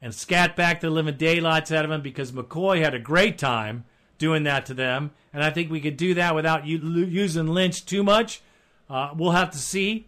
and 0.00 0.14
scat 0.14 0.56
back 0.56 0.80
the 0.80 0.90
living 0.90 1.16
daylights 1.16 1.70
out 1.70 1.84
of 1.84 1.90
them 1.90 2.02
because 2.02 2.32
McCoy 2.32 2.82
had 2.82 2.94
a 2.94 2.98
great 2.98 3.38
time 3.38 3.84
doing 4.22 4.44
that 4.44 4.66
to 4.66 4.72
them. 4.72 5.10
And 5.32 5.42
I 5.42 5.50
think 5.50 5.68
we 5.68 5.80
could 5.80 5.96
do 5.96 6.14
that 6.14 6.36
without 6.36 6.64
using 6.64 7.48
Lynch 7.48 7.84
too 7.84 8.04
much. 8.04 8.40
Uh, 8.88 9.10
we'll 9.16 9.32
have 9.32 9.50
to 9.50 9.58
see. 9.58 10.06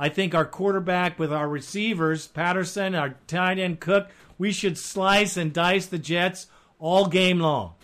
I 0.00 0.08
think 0.08 0.34
our 0.34 0.44
quarterback 0.44 1.16
with 1.16 1.32
our 1.32 1.48
receivers, 1.48 2.26
Patterson, 2.26 2.96
our 2.96 3.14
tight 3.28 3.60
end 3.60 3.78
Cook, 3.78 4.08
we 4.36 4.50
should 4.50 4.76
slice 4.76 5.36
and 5.36 5.52
dice 5.52 5.86
the 5.86 6.00
Jets 6.00 6.48
all 6.80 7.06
game 7.06 7.38
long. 7.38 7.74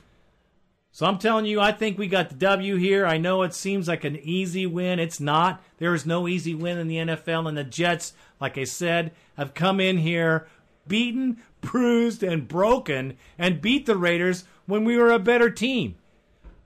So 0.90 1.06
I'm 1.06 1.18
telling 1.18 1.46
you, 1.46 1.60
I 1.60 1.70
think 1.70 1.96
we 1.96 2.08
got 2.08 2.30
the 2.30 2.34
W 2.34 2.74
here. 2.74 3.06
I 3.06 3.18
know 3.18 3.42
it 3.42 3.54
seems 3.54 3.86
like 3.86 4.02
an 4.02 4.16
easy 4.16 4.66
win. 4.66 4.98
It's 4.98 5.20
not. 5.20 5.62
There 5.78 5.94
is 5.94 6.04
no 6.04 6.26
easy 6.26 6.56
win 6.56 6.78
in 6.78 6.88
the 6.88 6.96
NFL, 6.96 7.46
and 7.46 7.56
the 7.56 7.62
Jets, 7.62 8.14
like 8.40 8.58
I 8.58 8.64
said, 8.64 9.12
have 9.36 9.54
come 9.54 9.78
in 9.78 9.98
here 9.98 10.48
beaten, 10.88 11.36
bruised, 11.60 12.24
and 12.24 12.48
broken 12.48 13.16
and 13.38 13.62
beat 13.62 13.86
the 13.86 13.96
Raiders 13.96 14.42
when 14.68 14.84
we 14.84 14.98
were 14.98 15.10
a 15.10 15.18
better 15.18 15.50
team. 15.50 15.96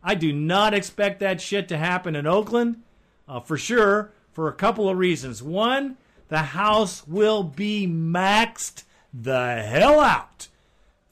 I 0.03 0.17
do 0.17 0.33
not 0.33 0.75
expect 0.75 1.21
that 1.21 1.41
shit 1.41 1.69
to 1.69 1.79
happen 1.79 2.17
in 2.17 2.27
Oakland, 2.27 2.83
uh, 3.29 3.39
for 3.39 3.57
sure, 3.57 4.11
for 4.33 4.49
a 4.49 4.53
couple 4.53 4.89
of 4.89 4.99
reasons. 4.99 5.41
One, 5.41 5.97
the 6.29 6.39
house 6.39 7.07
will 7.07 7.45
be 7.45 7.87
maxed 7.87 8.83
the 9.15 9.63
hell 9.63 10.01
out. 10.01 10.49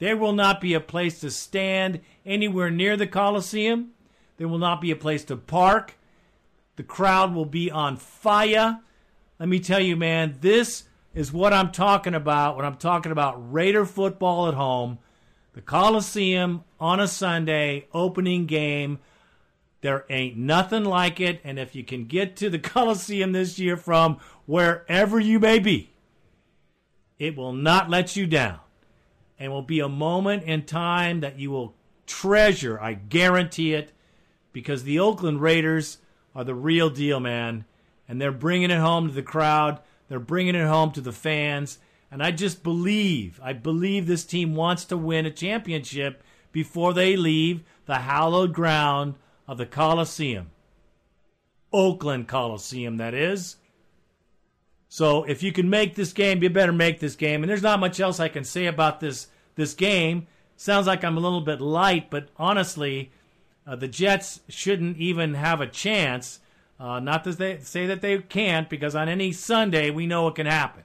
There 0.01 0.17
will 0.17 0.33
not 0.33 0.61
be 0.61 0.75
a 0.75 0.81
place 0.81 1.21
to 1.21 1.31
stand 1.31 2.01
anywhere 2.27 2.71
near 2.71 2.97
the 2.97 3.07
Coliseum. 3.07 3.93
There 4.39 4.49
will 4.49 4.59
not 4.59 4.81
be 4.81 4.91
a 4.91 4.97
place 4.97 5.23
to 5.27 5.37
park. 5.37 5.95
The 6.75 6.83
crowd 6.83 7.35
will 7.35 7.45
be 7.45 7.71
on 7.71 7.99
fire. 7.99 8.81
Let 9.39 9.49
me 9.49 9.61
tell 9.61 9.81
you, 9.81 9.95
man, 9.95 10.39
this 10.41 10.85
is 11.15 11.33
what 11.33 11.53
I'm 11.53 11.71
talking 11.71 12.15
about 12.15 12.57
when 12.57 12.65
I'm 12.65 12.79
talking 12.79 13.13
about 13.13 13.53
Raider 13.53 13.85
football 13.85 14.49
at 14.49 14.55
home. 14.55 14.99
The 15.53 15.61
Coliseum 15.61 16.65
on 16.81 16.99
a 16.99 17.07
Sunday, 17.07 17.87
opening 17.93 18.47
game. 18.47 18.99
There 19.83 20.05
ain't 20.09 20.37
nothing 20.37 20.85
like 20.85 21.21
it. 21.21 21.41
And 21.45 21.59
if 21.59 21.75
you 21.75 21.85
can 21.85 22.07
get 22.07 22.37
to 22.37 22.51
the 22.51 22.59
Coliseum 22.59 23.33
this 23.33 23.59
year 23.59 23.77
from 23.77 24.19
wherever 24.47 25.21
you 25.21 25.39
may 25.39 25.59
be, 25.59 25.91
it 27.19 27.37
will 27.37 27.53
not 27.53 27.91
let 27.91 28.17
you 28.17 28.27
down. 28.27 28.61
And 29.39 29.53
will 29.53 29.63
be 29.63 29.81
a 29.81 29.89
moment 29.89 30.43
in 30.43 30.67
time 30.67 31.21
that 31.21 31.39
you 31.39 31.51
will 31.51 31.75
treasure. 32.07 32.79
I 32.81 32.95
guarantee 32.95 33.75
it. 33.75 33.93
Because 34.53 34.83
the 34.83 34.99
Oakland 34.99 35.41
Raiders 35.41 35.99
are 36.35 36.45
the 36.45 36.55
real 36.55 36.91
deal, 36.91 37.21
man. 37.21 37.65
And 38.09 38.21
they're 38.21 38.33
bringing 38.33 38.71
it 38.71 38.79
home 38.79 39.09
to 39.09 39.15
the 39.15 39.23
crowd. 39.23 39.81
They're 40.09 40.19
bringing 40.19 40.57
it 40.57 40.67
home 40.67 40.91
to 40.93 41.01
the 41.01 41.13
fans. 41.13 41.79
And 42.11 42.23
I 42.23 42.33
just 42.33 42.65
believe, 42.65 43.41
I 43.43 43.53
believe 43.53 44.07
this 44.07 44.25
team 44.25 44.57
wants 44.57 44.85
to 44.87 44.97
win 44.97 45.25
a 45.25 45.31
championship 45.31 46.23
before 46.53 46.93
they 46.93 47.17
leave 47.17 47.63
the 47.87 47.97
hallowed 47.97 48.53
ground 48.53 49.15
of 49.47 49.59
the 49.59 49.67
Coliseum. 49.67 50.51
Oakland 51.73 52.29
Coliseum, 52.29 52.97
that 52.97 53.15
is. 53.15 53.57
So 54.89 55.23
if 55.25 55.43
you 55.43 55.53
can 55.53 55.71
make 55.71 55.95
this 55.95 56.13
game, 56.13 56.43
you 56.43 56.51
better 56.51 56.73
make 56.73 56.99
this 56.99 57.15
game. 57.15 57.43
And 57.43 57.51
there's 57.51 57.63
not 57.63 57.81
much 57.81 58.01
else 58.01 58.19
I 58.19 58.29
can 58.29 58.45
say 58.45 58.67
about 58.67 59.01
this 59.01 59.29
this 59.55 59.75
game. 59.75 60.27
Sounds 60.57 60.87
like 60.87 61.05
I'm 61.05 61.17
a 61.17 61.21
little 61.21 61.41
bit 61.41 61.61
light, 61.61 62.11
but 62.11 62.29
honestly, 62.37 63.13
uh, 63.67 63.77
the 63.77 63.89
Jets 63.89 64.41
shouldn't 64.49 64.99
even 64.99 65.35
have 65.35 65.61
a 65.61 65.67
chance. 65.67 66.41
Uh, 66.79 66.99
not 66.99 67.25
to 67.25 67.33
they 67.33 67.59
say 67.61 67.87
that 67.87 68.03
they 68.03 68.19
can't, 68.19 68.69
because 68.69 68.95
on 68.95 69.09
any 69.09 69.33
Sunday 69.33 69.91
we 69.91 70.07
know 70.07 70.27
it 70.29 70.35
can 70.35 70.47
happen. 70.47 70.83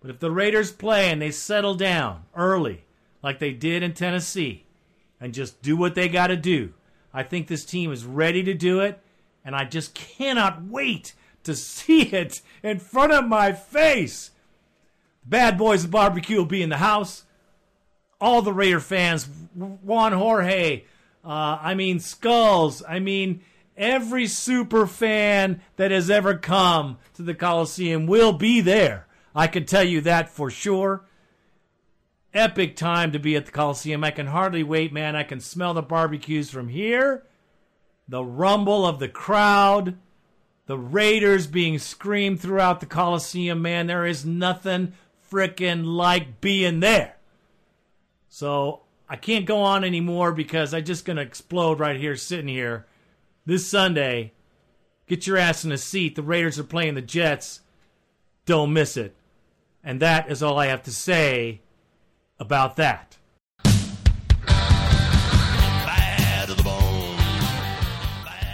But 0.00 0.10
if 0.10 0.20
the 0.20 0.30
Raiders 0.30 0.70
play 0.70 1.10
and 1.10 1.20
they 1.20 1.32
settle 1.32 1.74
down 1.74 2.24
early, 2.34 2.85
like 3.26 3.40
they 3.40 3.50
did 3.50 3.82
in 3.82 3.92
Tennessee, 3.92 4.62
and 5.20 5.34
just 5.34 5.60
do 5.60 5.76
what 5.76 5.96
they 5.96 6.08
got 6.08 6.28
to 6.28 6.36
do, 6.36 6.72
I 7.12 7.24
think 7.24 7.48
this 7.48 7.64
team 7.64 7.90
is 7.90 8.04
ready 8.04 8.44
to 8.44 8.54
do 8.54 8.78
it, 8.78 9.00
and 9.44 9.52
I 9.56 9.64
just 9.64 9.94
cannot 9.94 10.62
wait 10.62 11.12
to 11.42 11.56
see 11.56 12.02
it 12.14 12.40
in 12.62 12.78
front 12.78 13.12
of 13.12 13.26
my 13.26 13.50
face. 13.50 14.30
Bad 15.24 15.58
Boys 15.58 15.82
of 15.82 15.90
Barbecue 15.90 16.36
will 16.36 16.44
be 16.44 16.62
in 16.62 16.68
the 16.68 16.76
house. 16.76 17.24
All 18.20 18.42
the 18.42 18.52
Raider 18.52 18.78
fans, 18.78 19.28
Juan 19.56 20.12
Jorge, 20.12 20.84
uh, 21.24 21.58
I 21.60 21.74
mean 21.74 21.98
Skulls, 21.98 22.80
I 22.88 23.00
mean 23.00 23.40
every 23.76 24.28
super 24.28 24.86
fan 24.86 25.62
that 25.78 25.90
has 25.90 26.10
ever 26.10 26.38
come 26.38 26.98
to 27.14 27.22
the 27.22 27.34
Coliseum 27.34 28.06
will 28.06 28.32
be 28.32 28.60
there. 28.60 29.08
I 29.34 29.48
can 29.48 29.66
tell 29.66 29.82
you 29.82 30.00
that 30.02 30.30
for 30.30 30.48
sure. 30.48 31.02
Epic 32.36 32.76
time 32.76 33.12
to 33.12 33.18
be 33.18 33.36
at 33.36 33.46
the 33.46 33.52
Coliseum. 33.52 34.04
I 34.04 34.10
can 34.10 34.26
hardly 34.26 34.62
wait, 34.62 34.92
man. 34.92 35.16
I 35.16 35.22
can 35.22 35.40
smell 35.40 35.74
the 35.74 35.82
barbecues 35.82 36.50
from 36.50 36.68
here, 36.68 37.24
the 38.08 38.24
rumble 38.24 38.86
of 38.86 38.98
the 38.98 39.08
crowd 39.08 39.96
the 40.66 40.76
Raiders 40.76 41.46
being 41.46 41.78
screamed 41.78 42.40
throughout 42.40 42.80
the 42.80 42.86
Coliseum, 42.86 43.62
man, 43.62 43.86
there 43.86 44.04
is 44.04 44.26
nothing 44.26 44.92
frickin' 45.30 45.84
like 45.84 46.40
being 46.40 46.80
there. 46.80 47.16
So 48.28 48.82
I 49.08 49.16
can't 49.16 49.46
go 49.46 49.60
on 49.60 49.84
anymore 49.84 50.32
because 50.32 50.74
I'm 50.74 50.84
just 50.84 51.04
going 51.04 51.16
to 51.16 51.22
explode 51.22 51.78
right 51.78 51.98
here, 51.98 52.16
sitting 52.16 52.48
here. 52.48 52.86
This 53.46 53.66
Sunday, 53.66 54.32
get 55.06 55.26
your 55.26 55.36
ass 55.36 55.64
in 55.64 55.70
a 55.70 55.78
seat. 55.78 56.16
The 56.16 56.22
Raiders 56.22 56.58
are 56.58 56.64
playing 56.64 56.94
the 56.94 57.02
Jets. 57.02 57.60
Don't 58.44 58.72
miss 58.72 58.96
it. 58.96 59.14
And 59.84 60.00
that 60.00 60.30
is 60.30 60.42
all 60.42 60.58
I 60.58 60.66
have 60.66 60.82
to 60.82 60.90
say 60.92 61.60
about 62.38 62.76
that. 62.76 63.16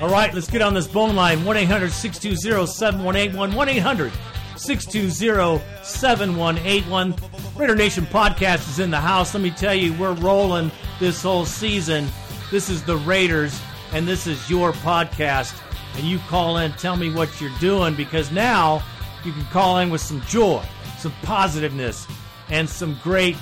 All 0.02 0.08
right, 0.08 0.34
let's 0.34 0.50
get 0.50 0.62
on 0.62 0.74
this 0.74 0.88
bone 0.88 1.14
line 1.14 1.44
1 1.44 1.56
800 1.56 1.92
620 1.92 2.66
7181. 2.66 3.54
1 3.54 3.68
800 3.68 4.12
620 4.56 5.62
7181. 5.84 7.14
Raider 7.56 7.76
Nation 7.76 8.04
podcast 8.06 8.68
is 8.68 8.80
in 8.80 8.90
the 8.90 8.98
house. 8.98 9.32
Let 9.32 9.44
me 9.44 9.52
tell 9.52 9.74
you, 9.74 9.92
we're 9.94 10.14
rolling 10.14 10.72
this 10.98 11.22
whole 11.22 11.46
season. 11.46 12.08
This 12.50 12.68
is 12.68 12.82
the 12.82 12.96
Raiders, 12.96 13.60
and 13.92 14.08
this 14.08 14.26
is 14.26 14.50
your 14.50 14.72
podcast. 14.72 15.56
And 15.94 16.04
you 16.04 16.18
call 16.28 16.56
in, 16.56 16.72
tell 16.72 16.96
me 16.96 17.14
what 17.14 17.40
you're 17.40 17.56
doing, 17.60 17.94
because 17.94 18.32
now 18.32 18.82
you 19.24 19.32
can 19.32 19.44
call 19.46 19.78
in 19.78 19.88
with 19.88 20.00
some 20.00 20.20
joy, 20.22 20.64
some 20.98 21.12
positiveness, 21.22 22.08
and 22.48 22.68
some 22.68 22.98
great 23.04 23.36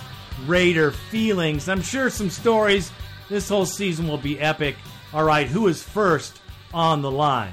Raider 0.46 0.90
feelings. 0.90 1.68
I'm 1.68 1.82
sure 1.82 2.10
some 2.10 2.30
stories. 2.30 2.90
This 3.28 3.48
whole 3.48 3.66
season 3.66 4.08
will 4.08 4.18
be 4.18 4.40
epic. 4.40 4.76
All 5.12 5.24
right, 5.24 5.46
who 5.46 5.68
is 5.68 5.82
first 5.82 6.40
on 6.72 7.02
the 7.02 7.10
line. 7.10 7.52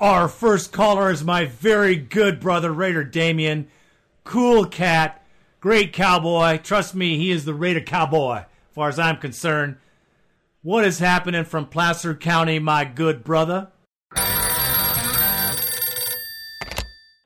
Our 0.00 0.28
first 0.28 0.72
caller 0.72 1.10
is 1.10 1.22
my 1.22 1.44
very 1.44 1.96
good 1.96 2.40
brother, 2.40 2.72
Raider 2.72 3.04
Damian. 3.04 3.68
Cool 4.24 4.64
cat, 4.64 5.22
great 5.60 5.92
cowboy. 5.92 6.58
Trust 6.58 6.94
me, 6.94 7.18
he 7.18 7.30
is 7.30 7.44
the 7.44 7.54
Raider 7.54 7.82
cowboy, 7.82 8.36
as 8.38 8.46
far 8.72 8.88
as 8.88 8.98
I'm 8.98 9.18
concerned. 9.18 9.76
What 10.62 10.84
is 10.84 10.98
happening 10.98 11.44
from 11.44 11.66
Placer 11.66 12.14
County, 12.14 12.58
my 12.58 12.84
good 12.84 13.24
brother? 13.24 13.68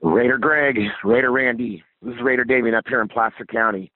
Raider 0.02 0.38
Greg, 0.38 0.78
Raider 1.02 1.30
Randy. 1.30 1.82
This 2.04 2.16
is 2.16 2.20
Raider 2.22 2.44
Damian 2.44 2.74
up 2.74 2.84
here 2.86 3.00
in 3.00 3.08
Placer 3.08 3.46
County. 3.50 3.90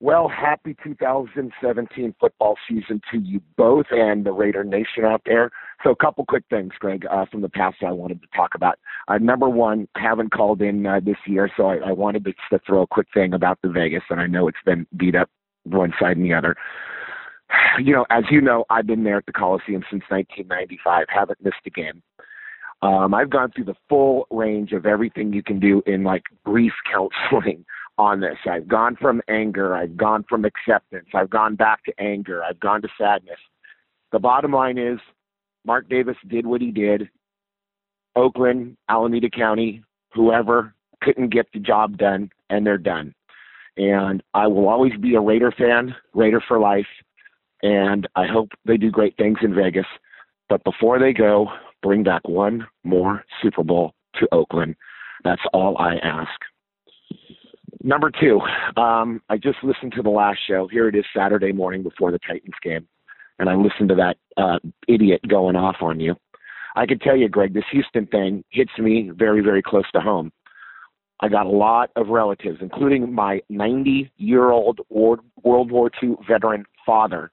Well, 0.00 0.28
happy 0.28 0.76
2017 0.84 2.14
football 2.20 2.56
season 2.68 3.00
to 3.10 3.18
you 3.18 3.40
both 3.56 3.86
and 3.90 4.24
the 4.24 4.32
Raider 4.32 4.64
Nation 4.64 5.06
out 5.06 5.22
there. 5.24 5.50
So, 5.82 5.90
a 5.90 5.96
couple 5.96 6.26
quick 6.26 6.44
things, 6.50 6.72
Greg, 6.78 7.06
uh, 7.10 7.24
from 7.30 7.40
the 7.40 7.48
past 7.48 7.78
I 7.86 7.92
wanted 7.92 8.20
to 8.20 8.28
talk 8.36 8.50
about. 8.54 8.78
Uh, 9.08 9.16
number 9.16 9.48
one, 9.48 9.88
haven't 9.96 10.32
called 10.32 10.60
in 10.60 10.86
uh, 10.86 11.00
this 11.02 11.16
year, 11.26 11.50
so 11.56 11.66
I, 11.66 11.76
I 11.76 11.92
wanted 11.92 12.24
to, 12.24 12.32
to 12.50 12.60
throw 12.66 12.82
a 12.82 12.86
quick 12.86 13.08
thing 13.14 13.32
about 13.32 13.58
the 13.62 13.70
Vegas, 13.70 14.02
and 14.10 14.20
I 14.20 14.26
know 14.26 14.46
it's 14.46 14.58
been 14.66 14.86
beat 14.96 15.14
up 15.14 15.30
one 15.64 15.94
side 15.98 16.18
and 16.18 16.26
the 16.26 16.34
other. 16.34 16.54
You 17.80 17.94
know, 17.94 18.06
as 18.10 18.24
you 18.30 18.40
know, 18.40 18.64
I've 18.70 18.86
been 18.86 19.04
there 19.04 19.16
at 19.16 19.26
the 19.26 19.32
Coliseum 19.32 19.82
since 19.90 20.04
1995, 20.08 21.06
haven't 21.08 21.42
missed 21.42 21.56
a 21.66 21.70
game. 21.70 22.02
Um, 22.82 23.12
I've 23.12 23.30
gone 23.30 23.50
through 23.54 23.66
the 23.66 23.76
full 23.88 24.26
range 24.30 24.72
of 24.72 24.86
everything 24.86 25.32
you 25.32 25.42
can 25.42 25.60
do 25.60 25.82
in 25.86 26.02
like 26.02 26.22
grief 26.44 26.72
counseling 26.90 27.64
on 27.98 28.20
this. 28.20 28.36
I've 28.50 28.68
gone 28.68 28.96
from 28.96 29.20
anger, 29.28 29.76
I've 29.76 29.96
gone 29.96 30.24
from 30.28 30.44
acceptance, 30.44 31.08
I've 31.14 31.30
gone 31.30 31.56
back 31.56 31.84
to 31.84 32.00
anger, 32.00 32.42
I've 32.42 32.60
gone 32.60 32.80
to 32.82 32.88
sadness. 32.98 33.38
The 34.12 34.18
bottom 34.18 34.52
line 34.52 34.78
is 34.78 34.98
Mark 35.64 35.88
Davis 35.88 36.16
did 36.28 36.46
what 36.46 36.60
he 36.60 36.70
did. 36.70 37.10
Oakland, 38.16 38.76
Alameda 38.88 39.28
County, 39.28 39.82
whoever 40.14 40.74
couldn't 41.02 41.32
get 41.32 41.46
the 41.52 41.60
job 41.60 41.96
done, 41.98 42.30
and 42.48 42.66
they're 42.66 42.78
done. 42.78 43.14
And 43.76 44.22
I 44.34 44.46
will 44.46 44.68
always 44.68 44.96
be 45.00 45.14
a 45.14 45.20
Raider 45.20 45.52
fan, 45.56 45.94
Raider 46.14 46.42
for 46.46 46.58
life, 46.58 46.86
and 47.62 48.08
I 48.16 48.26
hope 48.26 48.50
they 48.64 48.76
do 48.76 48.90
great 48.90 49.16
things 49.16 49.38
in 49.42 49.54
Vegas. 49.54 49.86
But 50.48 50.64
before 50.64 50.98
they 50.98 51.12
go, 51.12 51.48
bring 51.82 52.02
back 52.02 52.26
one 52.28 52.66
more 52.84 53.24
Super 53.42 53.62
Bowl 53.62 53.94
to 54.16 54.28
Oakland. 54.32 54.76
That's 55.24 55.42
all 55.52 55.76
I 55.78 55.96
ask. 55.96 56.30
Number 57.82 58.10
two, 58.10 58.40
um, 58.80 59.22
I 59.30 59.38
just 59.38 59.58
listened 59.62 59.92
to 59.96 60.02
the 60.02 60.10
last 60.10 60.38
show. 60.46 60.68
Here 60.70 60.88
it 60.88 60.94
is 60.94 61.04
Saturday 61.16 61.52
morning 61.52 61.82
before 61.82 62.12
the 62.12 62.18
Titans 62.18 62.54
game, 62.62 62.86
and 63.38 63.48
I 63.48 63.54
listened 63.54 63.88
to 63.88 63.94
that 63.94 64.16
uh, 64.36 64.58
idiot 64.86 65.20
going 65.28 65.56
off 65.56 65.76
on 65.80 65.98
you. 65.98 66.14
I 66.76 66.86
can 66.86 66.98
tell 66.98 67.16
you, 67.16 67.28
Greg, 67.28 67.54
this 67.54 67.64
Houston 67.72 68.06
thing 68.06 68.44
hits 68.50 68.72
me 68.78 69.10
very, 69.14 69.40
very 69.40 69.62
close 69.62 69.90
to 69.92 70.00
home. 70.00 70.30
I 71.20 71.28
got 71.28 71.46
a 71.46 71.50
lot 71.50 71.90
of 71.96 72.08
relatives, 72.08 72.58
including 72.60 73.14
my 73.14 73.40
90 73.48 74.10
year 74.16 74.50
old 74.50 74.80
World 74.88 75.20
War 75.42 75.90
II 76.02 76.16
veteran 76.28 76.64
father, 76.86 77.30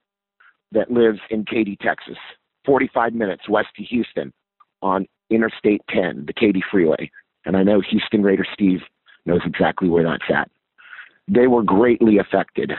that 0.71 0.91
lives 0.91 1.19
in 1.29 1.45
Katy, 1.45 1.77
Texas, 1.81 2.17
45 2.67 3.13
minutes 3.15 3.49
west 3.49 3.69
of 3.79 3.85
Houston 3.85 4.31
on 4.83 5.07
Interstate 5.31 5.81
10, 5.89 6.25
the 6.27 6.33
Katy 6.33 6.61
Freeway. 6.69 7.09
And 7.45 7.57
I 7.57 7.63
know 7.63 7.81
Houston 7.81 8.21
Raider 8.21 8.45
Steve 8.53 8.81
knows 9.25 9.41
exactly 9.45 9.89
where 9.89 10.03
that's 10.03 10.29
at. 10.31 10.51
They 11.27 11.47
were 11.47 11.63
greatly 11.63 12.19
affected, 12.19 12.73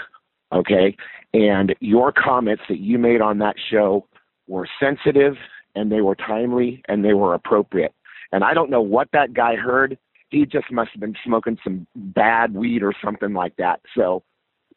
okay? 0.53 0.97
And 1.35 1.75
your 1.81 2.13
comments 2.13 2.63
that 2.69 2.79
you 2.79 2.99
made 2.99 3.21
on 3.21 3.39
that 3.39 3.57
show 3.71 4.07
were 4.47 4.69
sensitive 4.81 5.35
and 5.75 5.91
they 5.91 6.01
were 6.01 6.15
timely 6.15 6.83
and 6.89 7.05
they 7.05 7.15
were 7.15 7.35
appropriate. 7.35 7.95
And 8.33 8.45
I 8.45 8.55
don't 8.55 8.71
know 8.71 8.83
what 8.83 9.09
that 9.13 9.33
guy 9.33 9.57
heard. 9.57 9.99
He 10.31 10.45
just 10.45 10.71
must 10.71 10.91
have 10.93 11.01
been 11.01 11.17
smoking 11.25 11.59
some 11.65 11.87
bad 11.97 12.55
weed 12.55 12.83
or 12.83 12.95
something 13.03 13.33
like 13.33 13.57
that. 13.57 13.81
So 13.97 14.23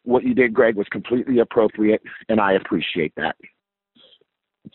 what 0.04 0.24
you 0.24 0.34
did, 0.34 0.54
Greg, 0.54 0.76
was 0.76 0.86
completely 0.90 1.38
appropriate, 1.38 2.02
and 2.28 2.40
I 2.40 2.54
appreciate 2.54 3.12
that. 3.16 3.36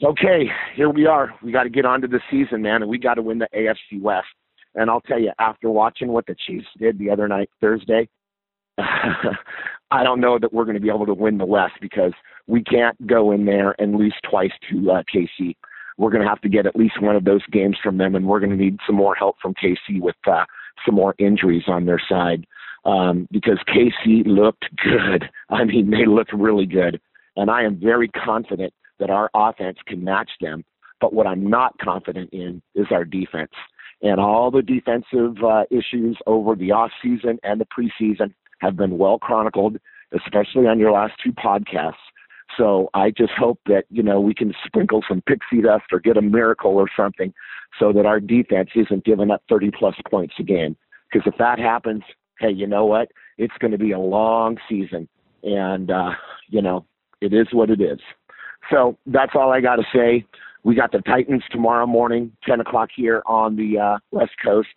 Okay, 0.03 0.49
here 0.75 0.89
we 0.89 1.07
are. 1.07 1.33
We 1.41 1.51
got 1.51 1.63
to 1.63 1.69
get 1.69 1.85
on 1.85 2.01
to 2.01 2.07
the 2.07 2.19
season, 2.29 2.61
man, 2.61 2.81
and 2.81 2.89
we 2.89 2.97
got 2.97 3.15
to 3.15 3.21
win 3.21 3.39
the 3.39 3.47
AFC 3.55 4.01
West. 4.01 4.27
And 4.75 4.89
I'll 4.89 5.01
tell 5.01 5.19
you, 5.19 5.31
after 5.39 5.69
watching 5.69 6.09
what 6.09 6.27
the 6.27 6.35
Chiefs 6.45 6.67
did 6.77 6.99
the 6.99 7.09
other 7.09 7.27
night, 7.27 7.49
Thursday, 7.61 8.07
I 8.77 10.03
don't 10.03 10.19
know 10.19 10.37
that 10.39 10.53
we're 10.53 10.65
going 10.65 10.75
to 10.75 10.81
be 10.81 10.89
able 10.89 11.05
to 11.07 11.13
win 11.13 11.37
the 11.37 11.45
West 11.45 11.73
because 11.81 12.11
we 12.45 12.63
can't 12.63 13.07
go 13.07 13.31
in 13.31 13.45
there 13.45 13.75
and 13.79 13.95
lose 13.95 14.13
twice 14.29 14.51
to 14.69 14.91
uh, 14.91 15.03
KC. 15.13 15.55
We're 15.97 16.11
going 16.11 16.21
to 16.21 16.29
have 16.29 16.41
to 16.41 16.49
get 16.49 16.67
at 16.67 16.75
least 16.75 17.01
one 17.01 17.15
of 17.15 17.23
those 17.23 17.45
games 17.51 17.77
from 17.81 17.97
them, 17.97 18.13
and 18.13 18.27
we're 18.27 18.39
going 18.39 18.51
to 18.51 18.63
need 18.63 18.77
some 18.85 18.95
more 18.95 19.15
help 19.15 19.37
from 19.41 19.55
KC 19.55 19.99
with 19.99 20.15
uh, 20.27 20.43
some 20.85 20.93
more 20.93 21.15
injuries 21.17 21.63
on 21.67 21.85
their 21.85 22.01
side 22.07 22.45
um, 22.85 23.27
because 23.31 23.57
KC 23.67 24.27
looked 24.27 24.65
good. 24.83 25.29
I 25.49 25.63
mean, 25.63 25.89
they 25.89 26.05
looked 26.05 26.33
really 26.33 26.65
good. 26.65 26.99
And 27.35 27.49
I 27.49 27.63
am 27.63 27.79
very 27.79 28.09
confident 28.09 28.73
that 28.99 29.09
our 29.09 29.29
offense 29.33 29.77
can 29.85 30.03
match 30.03 30.31
them. 30.41 30.63
But 30.99 31.13
what 31.13 31.27
I'm 31.27 31.47
not 31.47 31.77
confident 31.79 32.31
in 32.31 32.61
is 32.75 32.87
our 32.91 33.05
defense. 33.05 33.51
And 34.01 34.19
all 34.19 34.51
the 34.51 34.61
defensive 34.61 35.43
uh, 35.43 35.63
issues 35.71 36.17
over 36.27 36.55
the 36.55 36.71
off 36.71 36.91
season 37.01 37.39
and 37.43 37.59
the 37.59 37.65
preseason 37.65 38.33
have 38.59 38.75
been 38.75 38.97
well 38.97 39.19
chronicled, 39.19 39.77
especially 40.13 40.67
on 40.67 40.79
your 40.79 40.91
last 40.91 41.13
two 41.23 41.31
podcasts. 41.31 41.93
So 42.55 42.89
I 42.93 43.11
just 43.11 43.33
hope 43.37 43.59
that, 43.65 43.85
you 43.89 44.01
know, 44.01 44.21
we 44.21 44.33
can 44.33 44.53
sprinkle 44.65 45.03
some 45.07 45.21
pixie 45.21 45.61
dust 45.61 45.85
or 45.91 45.99
get 45.99 46.17
a 46.17 46.21
miracle 46.21 46.71
or 46.71 46.87
something 46.95 47.33
so 47.79 47.91
that 47.93 48.05
our 48.05 48.19
defense 48.19 48.69
isn't 48.75 49.03
giving 49.03 49.31
up 49.31 49.43
30 49.49 49.71
plus 49.77 49.95
points 50.09 50.35
a 50.39 50.43
game. 50.43 50.77
Because 51.11 51.27
if 51.27 51.37
that 51.39 51.59
happens, 51.59 52.03
hey, 52.39 52.51
you 52.51 52.67
know 52.67 52.85
what? 52.85 53.11
It's 53.37 53.53
going 53.59 53.71
to 53.71 53.77
be 53.77 53.91
a 53.91 53.99
long 53.99 54.57
season. 54.69 55.07
And, 55.43 55.91
uh, 55.91 56.11
you 56.49 56.61
know, 56.61 56.85
it 57.21 57.33
is 57.33 57.47
what 57.51 57.69
it 57.69 57.81
is. 57.81 57.99
So 58.71 58.97
that's 59.05 59.33
all 59.35 59.51
I 59.51 59.61
got 59.61 59.77
to 59.77 59.83
say. 59.93 60.25
We 60.63 60.75
got 60.75 60.91
the 60.91 60.99
Titans 60.99 61.43
tomorrow 61.51 61.85
morning, 61.85 62.31
10 62.45 62.59
o'clock 62.59 62.89
here 62.95 63.23
on 63.25 63.55
the 63.55 63.79
uh, 63.79 63.97
West 64.11 64.33
Coast. 64.43 64.67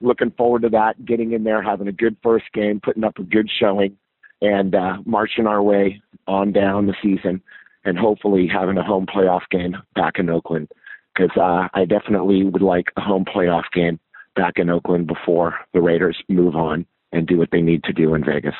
Looking 0.00 0.30
forward 0.32 0.62
to 0.62 0.68
that, 0.70 1.04
getting 1.04 1.32
in 1.32 1.44
there, 1.44 1.62
having 1.62 1.88
a 1.88 1.92
good 1.92 2.16
first 2.22 2.44
game, 2.52 2.80
putting 2.82 3.04
up 3.04 3.18
a 3.18 3.22
good 3.22 3.48
showing, 3.58 3.96
and 4.42 4.74
uh, 4.74 4.98
marching 5.04 5.46
our 5.46 5.62
way 5.62 6.02
on 6.26 6.52
down 6.52 6.86
the 6.86 6.94
season, 7.02 7.40
and 7.84 7.98
hopefully 7.98 8.46
having 8.46 8.76
a 8.76 8.84
home 8.84 9.06
playoff 9.06 9.42
game 9.50 9.76
back 9.94 10.18
in 10.18 10.28
Oakland. 10.28 10.70
Because 11.14 11.36
uh, 11.36 11.68
I 11.74 11.84
definitely 11.84 12.44
would 12.44 12.62
like 12.62 12.86
a 12.96 13.00
home 13.00 13.24
playoff 13.24 13.64
game 13.74 13.98
back 14.36 14.54
in 14.56 14.70
Oakland 14.70 15.06
before 15.06 15.54
the 15.72 15.80
Raiders 15.80 16.16
move 16.28 16.54
on 16.54 16.86
and 17.12 17.26
do 17.26 17.38
what 17.38 17.48
they 17.50 17.60
need 17.60 17.82
to 17.84 17.92
do 17.92 18.14
in 18.14 18.24
Vegas. 18.24 18.54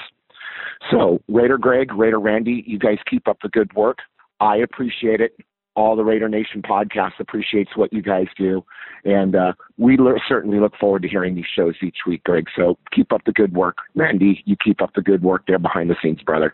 So, 0.91 1.21
Raider 1.29 1.59
Greg, 1.59 1.93
Raider 1.93 2.19
Randy, 2.19 2.65
you 2.67 2.79
guys 2.79 2.99
keep 3.09 3.29
up 3.29 3.39
the 3.43 3.49
good 3.49 3.73
work. 3.75 3.99
I 4.41 4.57
appreciate 4.57 5.21
it. 5.21 5.37
All 5.75 5.95
the 5.95 6.05
Raider 6.05 6.29
Nation 6.29 6.61
podcast 6.61 7.21
appreciates 7.21 7.77
what 7.77 7.93
you 7.93 8.03
guys 8.03 8.27
do. 8.37 8.65
And 9.05 9.37
uh, 9.37 9.53
we 9.77 9.97
le- 9.97 10.19
certainly 10.29 10.59
look 10.59 10.75
forward 10.77 11.03
to 11.03 11.09
hearing 11.09 11.37
these 11.37 11.47
shows 11.55 11.77
each 11.83 11.99
week, 12.07 12.25
Greg. 12.25 12.47
So 12.57 12.79
keep 12.93 13.13
up 13.13 13.23
the 13.25 13.33
good 13.33 13.55
work. 13.55 13.77
Randy, 13.95 14.43
you 14.45 14.57
keep 14.63 14.83
up 14.83 14.91
the 14.95 15.03
good 15.03 15.23
work 15.23 15.45
there 15.47 15.59
behind 15.59 15.89
the 15.89 15.97
scenes, 16.03 16.21
brother. 16.23 16.53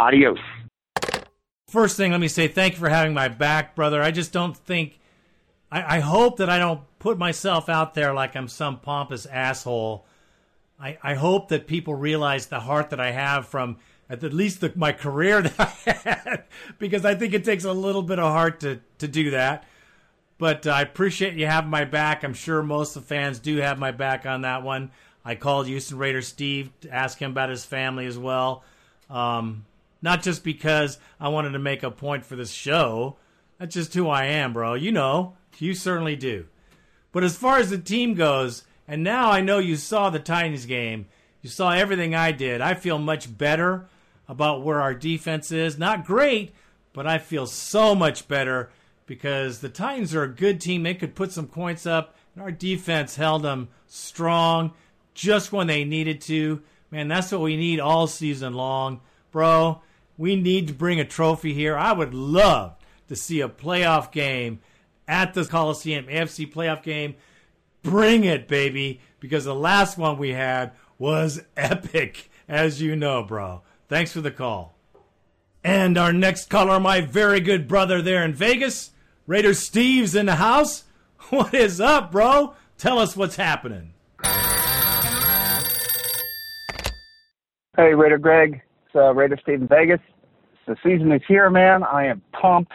Adios. 0.00 0.38
First 1.68 1.96
thing, 1.96 2.10
let 2.10 2.20
me 2.20 2.26
say 2.26 2.48
thank 2.48 2.72
you 2.72 2.80
for 2.80 2.88
having 2.88 3.14
my 3.14 3.28
back, 3.28 3.76
brother. 3.76 4.02
I 4.02 4.10
just 4.10 4.32
don't 4.32 4.56
think, 4.56 4.98
I, 5.70 5.98
I 5.98 6.00
hope 6.00 6.38
that 6.38 6.50
I 6.50 6.58
don't 6.58 6.80
put 6.98 7.18
myself 7.18 7.68
out 7.68 7.94
there 7.94 8.12
like 8.12 8.34
I'm 8.34 8.48
some 8.48 8.80
pompous 8.80 9.26
asshole. 9.26 10.06
I, 10.80 10.98
I 11.02 11.14
hope 11.14 11.50
that 11.50 11.68
people 11.68 11.94
realize 11.94 12.46
the 12.46 12.58
heart 12.58 12.90
that 12.90 12.98
I 12.98 13.12
have 13.12 13.46
from 13.46 13.76
at 14.10 14.34
least 14.34 14.60
the, 14.60 14.72
my 14.74 14.92
career 14.92 15.42
that 15.42 15.60
I 15.60 15.90
had, 15.90 16.44
because 16.78 17.04
I 17.04 17.14
think 17.14 17.32
it 17.32 17.44
takes 17.44 17.64
a 17.64 17.72
little 17.72 18.02
bit 18.02 18.18
of 18.18 18.30
heart 18.32 18.60
to, 18.60 18.80
to 18.98 19.08
do 19.08 19.30
that. 19.30 19.64
But 20.38 20.66
uh, 20.66 20.70
I 20.70 20.82
appreciate 20.82 21.34
you 21.34 21.46
having 21.46 21.70
my 21.70 21.84
back. 21.84 22.24
I'm 22.24 22.34
sure 22.34 22.62
most 22.62 22.96
of 22.96 23.02
the 23.02 23.08
fans 23.08 23.38
do 23.38 23.58
have 23.58 23.78
my 23.78 23.92
back 23.92 24.26
on 24.26 24.42
that 24.42 24.62
one. 24.62 24.90
I 25.24 25.34
called 25.34 25.66
Houston 25.66 25.98
Raider 25.98 26.22
Steve 26.22 26.70
to 26.80 26.90
ask 26.90 27.18
him 27.20 27.32
about 27.32 27.50
his 27.50 27.64
family 27.64 28.06
as 28.06 28.16
well. 28.18 28.64
Um, 29.10 29.66
not 30.02 30.22
just 30.22 30.42
because 30.42 30.98
I 31.20 31.28
wanted 31.28 31.50
to 31.50 31.58
make 31.58 31.82
a 31.82 31.90
point 31.90 32.24
for 32.24 32.36
this 32.36 32.50
show. 32.50 33.16
That's 33.58 33.74
just 33.74 33.92
who 33.92 34.08
I 34.08 34.24
am, 34.26 34.54
bro. 34.54 34.74
You 34.74 34.92
know, 34.92 35.36
you 35.58 35.74
certainly 35.74 36.16
do. 36.16 36.46
But 37.12 37.22
as 37.22 37.36
far 37.36 37.58
as 37.58 37.68
the 37.68 37.78
team 37.78 38.14
goes, 38.14 38.62
and 38.88 39.04
now 39.04 39.30
I 39.30 39.42
know 39.42 39.58
you 39.58 39.76
saw 39.76 40.08
the 40.08 40.18
Titans 40.18 40.64
game, 40.64 41.06
you 41.42 41.50
saw 41.50 41.70
everything 41.72 42.14
I 42.14 42.32
did. 42.32 42.60
I 42.60 42.74
feel 42.74 42.98
much 42.98 43.36
better 43.36 43.88
about 44.30 44.62
where 44.62 44.80
our 44.80 44.94
defense 44.94 45.50
is. 45.50 45.76
Not 45.76 46.06
great, 46.06 46.54
but 46.92 47.04
I 47.04 47.18
feel 47.18 47.46
so 47.46 47.96
much 47.96 48.28
better 48.28 48.70
because 49.04 49.58
the 49.58 49.68
Titans 49.68 50.14
are 50.14 50.22
a 50.22 50.28
good 50.28 50.60
team. 50.60 50.84
They 50.84 50.94
could 50.94 51.16
put 51.16 51.32
some 51.32 51.48
points 51.48 51.84
up, 51.84 52.14
and 52.34 52.42
our 52.42 52.52
defense 52.52 53.16
held 53.16 53.42
them 53.42 53.68
strong 53.88 54.72
just 55.14 55.52
when 55.52 55.66
they 55.66 55.82
needed 55.82 56.20
to. 56.22 56.62
Man, 56.92 57.08
that's 57.08 57.32
what 57.32 57.40
we 57.40 57.56
need 57.56 57.80
all 57.80 58.06
season 58.06 58.54
long. 58.54 59.00
Bro, 59.32 59.82
we 60.16 60.36
need 60.36 60.68
to 60.68 60.74
bring 60.74 61.00
a 61.00 61.04
trophy 61.04 61.52
here. 61.52 61.76
I 61.76 61.90
would 61.90 62.14
love 62.14 62.76
to 63.08 63.16
see 63.16 63.40
a 63.40 63.48
playoff 63.48 64.12
game 64.12 64.60
at 65.08 65.34
the 65.34 65.44
Coliseum, 65.44 66.06
AFC 66.06 66.50
playoff 66.50 66.84
game. 66.84 67.16
Bring 67.82 68.22
it, 68.22 68.46
baby, 68.46 69.00
because 69.18 69.44
the 69.44 69.54
last 69.56 69.98
one 69.98 70.18
we 70.18 70.30
had 70.30 70.70
was 70.98 71.42
epic, 71.56 72.30
as 72.46 72.80
you 72.80 72.94
know, 72.94 73.24
bro. 73.24 73.62
Thanks 73.90 74.12
for 74.12 74.20
the 74.20 74.30
call. 74.30 74.76
And 75.64 75.98
our 75.98 76.12
next 76.12 76.48
caller, 76.48 76.78
my 76.78 77.00
very 77.00 77.40
good 77.40 77.66
brother 77.66 78.00
there 78.00 78.24
in 78.24 78.32
Vegas, 78.32 78.92
Raider 79.26 79.52
Steve's 79.52 80.14
in 80.14 80.26
the 80.26 80.36
house. 80.36 80.84
What 81.30 81.52
is 81.54 81.80
up, 81.80 82.12
bro? 82.12 82.54
Tell 82.78 82.98
us 82.98 83.16
what's 83.16 83.36
happening. 83.36 83.92
Hey, 87.76 87.94
Raider 87.94 88.18
Greg. 88.18 88.62
It's 88.86 88.94
uh, 88.94 89.12
Raider 89.12 89.36
Steve 89.42 89.62
in 89.62 89.68
Vegas. 89.68 90.00
The 90.66 90.76
season 90.84 91.12
is 91.12 91.22
here, 91.28 91.50
man. 91.50 91.82
I 91.82 92.06
am 92.06 92.22
pumped. 92.32 92.72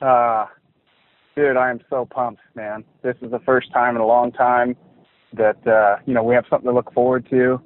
Uh, 0.00 0.46
dude, 1.36 1.56
I 1.58 1.70
am 1.70 1.80
so 1.88 2.06
pumped, 2.06 2.40
man. 2.54 2.82
This 3.02 3.16
is 3.22 3.30
the 3.30 3.40
first 3.40 3.72
time 3.72 3.94
in 3.94 4.00
a 4.02 4.06
long 4.06 4.32
time 4.32 4.74
that, 5.34 5.66
uh, 5.66 5.96
you 6.06 6.14
know, 6.14 6.22
we 6.22 6.34
have 6.34 6.44
something 6.50 6.68
to 6.68 6.74
look 6.74 6.92
forward 6.92 7.26
to. 7.30 7.60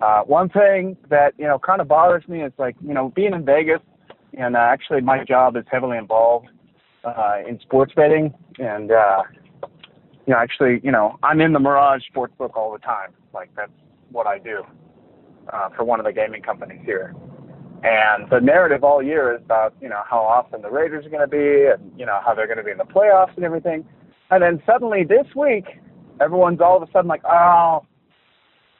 Uh, 0.00 0.22
one 0.22 0.48
thing 0.50 0.96
that, 1.08 1.32
you 1.38 1.46
know, 1.46 1.58
kind 1.58 1.80
of 1.80 1.88
bothers 1.88 2.26
me 2.28 2.42
is 2.42 2.52
like, 2.58 2.76
you 2.86 2.92
know, 2.92 3.10
being 3.16 3.32
in 3.32 3.44
Vegas, 3.44 3.80
and 4.34 4.56
uh, 4.56 4.58
actually 4.58 5.00
my 5.00 5.24
job 5.24 5.56
is 5.56 5.64
heavily 5.70 5.96
involved 5.96 6.48
uh, 7.04 7.36
in 7.48 7.58
sports 7.60 7.92
betting. 7.96 8.34
And, 8.58 8.92
uh, 8.92 9.22
you 10.26 10.34
know, 10.34 10.36
actually, 10.38 10.80
you 10.82 10.92
know, 10.92 11.18
I'm 11.22 11.40
in 11.40 11.52
the 11.52 11.60
Mirage 11.60 12.02
Sportsbook 12.14 12.56
all 12.56 12.72
the 12.72 12.78
time. 12.78 13.12
Like, 13.32 13.50
that's 13.56 13.72
what 14.10 14.26
I 14.26 14.38
do 14.38 14.64
uh, 15.52 15.70
for 15.76 15.84
one 15.84 15.98
of 16.00 16.04
the 16.04 16.12
gaming 16.12 16.42
companies 16.42 16.80
here. 16.84 17.14
And 17.84 18.28
the 18.30 18.40
narrative 18.40 18.82
all 18.84 19.02
year 19.02 19.34
is 19.34 19.40
about, 19.44 19.74
you 19.80 19.88
know, 19.88 20.02
how 20.08 20.18
often 20.18 20.62
the 20.62 20.70
Raiders 20.70 21.06
are 21.06 21.10
going 21.10 21.22
to 21.22 21.28
be 21.28 21.70
and, 21.72 21.98
you 21.98 22.04
know, 22.04 22.20
how 22.24 22.34
they're 22.34 22.46
going 22.46 22.58
to 22.58 22.64
be 22.64 22.70
in 22.70 22.78
the 22.78 22.84
playoffs 22.84 23.34
and 23.36 23.44
everything. 23.44 23.84
And 24.30 24.42
then 24.42 24.62
suddenly 24.66 25.04
this 25.04 25.26
week, 25.36 25.66
everyone's 26.20 26.60
all 26.60 26.82
of 26.82 26.88
a 26.88 26.92
sudden 26.92 27.08
like, 27.08 27.22
oh, 27.24 27.86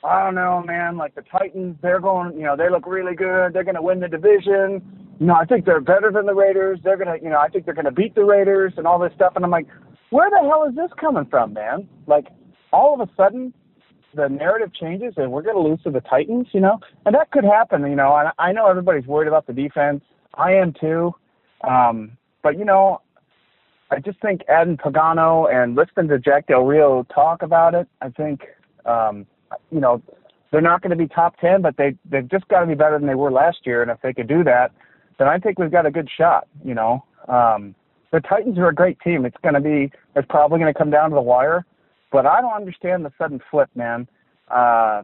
I 0.07 0.23
don't 0.25 0.37
know, 0.37 0.63
man. 0.65 0.97
Like 0.97 1.15
the 1.15 1.23
Titans, 1.23 1.77
they're 1.83 2.01
going, 2.01 2.37
you 2.37 2.45
know, 2.45 2.57
they 2.57 2.71
look 2.71 2.87
really 2.87 3.15
good. 3.15 3.53
They're 3.53 3.65
going 3.65 3.75
to 3.75 3.83
win 3.83 4.01
the 4.01 4.09
division. 4.09 4.81
You 5.19 5.27
know, 5.27 5.35
I 5.35 5.45
think 5.45 5.65
they're 5.65 5.81
better 5.81 6.13
than 6.13 6.27
the 6.27 6.35
Raiders. 6.35 6.79
They're 6.85 6.97
going 6.97 7.19
to, 7.19 7.23
you 7.23 7.31
know, 7.31 7.39
I 7.39 7.49
think 7.49 7.65
they're 7.65 7.75
going 7.75 7.87
to 7.87 7.91
beat 7.91 8.15
the 8.15 8.25
Raiders 8.25 8.75
and 8.77 8.87
all 8.87 8.99
this 8.99 9.13
stuff. 9.15 9.33
And 9.35 9.45
I'm 9.45 9.51
like, 9.51 9.67
where 10.11 10.31
the 10.31 10.39
hell 10.49 10.65
is 10.69 10.77
this 10.77 10.91
coming 11.01 11.27
from, 11.27 11.55
man? 11.55 11.89
Like, 12.07 12.29
all 12.73 12.95
of 12.95 13.07
a 13.07 13.13
sudden, 13.17 13.53
the 14.15 14.29
narrative 14.29 14.73
changes 14.75 15.15
and 15.17 15.33
we're 15.33 15.43
going 15.43 15.57
to 15.57 15.63
lose 15.63 15.83
to 15.83 15.91
the 15.91 16.01
Titans, 16.01 16.47
you 16.53 16.61
know? 16.61 16.79
And 17.05 17.15
that 17.15 17.31
could 17.33 17.45
happen, 17.45 17.83
you 17.83 17.97
know. 17.97 18.15
And 18.17 18.31
I 18.39 18.53
know 18.53 18.69
everybody's 18.69 19.07
worried 19.07 19.29
about 19.29 19.47
the 19.47 19.53
defense. 19.53 20.03
I 20.35 20.53
am 20.53 20.73
too. 20.73 21.15
Um, 21.67 22.17
but, 22.43 22.59
you 22.59 22.65
know, 22.65 23.01
I 23.91 23.99
just 23.99 24.21
think 24.21 24.43
adding 24.49 24.77
Pagano 24.77 25.53
and 25.53 25.75
listening 25.75 26.09
to 26.09 26.19
Jack 26.19 26.47
Del 26.47 26.63
Rio 26.63 27.05
talk 27.13 27.43
about 27.43 27.75
it, 27.75 27.89
I 28.01 28.11
think, 28.11 28.43
um, 28.85 29.27
you 29.71 29.81
know, 29.81 30.03
they're 30.51 30.61
not 30.61 30.81
going 30.83 30.91
to 30.91 30.97
be 30.97 31.09
top 31.09 31.39
10, 31.41 31.63
but 31.63 31.77
they, 31.77 31.97
they've 32.09 32.29
just 32.29 32.47
got 32.49 32.61
to 32.61 32.67
be 32.67 32.75
better 32.75 32.99
than 32.99 33.07
they 33.07 33.15
were 33.15 33.31
last 33.31 33.59
year. 33.65 33.83
And 33.83 33.91
if 33.91 33.99
they 34.03 34.13
could 34.13 34.29
do 34.29 34.45
that, 34.45 34.73
then 35.19 35.29
I 35.29 35.39
think 35.39 35.59
we've 35.59 35.71
got 35.71 35.87
a 35.87 35.91
good 35.91 36.09
shot. 36.17 36.47
You 36.65 36.75
know, 36.75 37.05
um, 37.29 37.75
the 38.13 38.21
Titans 38.21 38.59
are 38.59 38.69
a 38.69 38.75
great 38.75 38.99
team. 39.01 39.25
It's 39.25 39.37
going 39.43 39.55
to 39.55 39.61
be, 39.61 39.91
it's 40.15 40.27
probably 40.29 40.59
going 40.59 40.73
to 40.73 40.79
come 40.79 40.91
down 40.91 41.11
to 41.11 41.15
the 41.15 41.23
wire, 41.23 41.67
but 42.13 42.27
I 42.27 42.41
don't 42.41 42.55
understand 42.55 43.05
the 43.05 43.13
sudden 43.19 43.41
flip, 43.51 43.69
man. 43.75 44.09
Uh, 44.49 45.03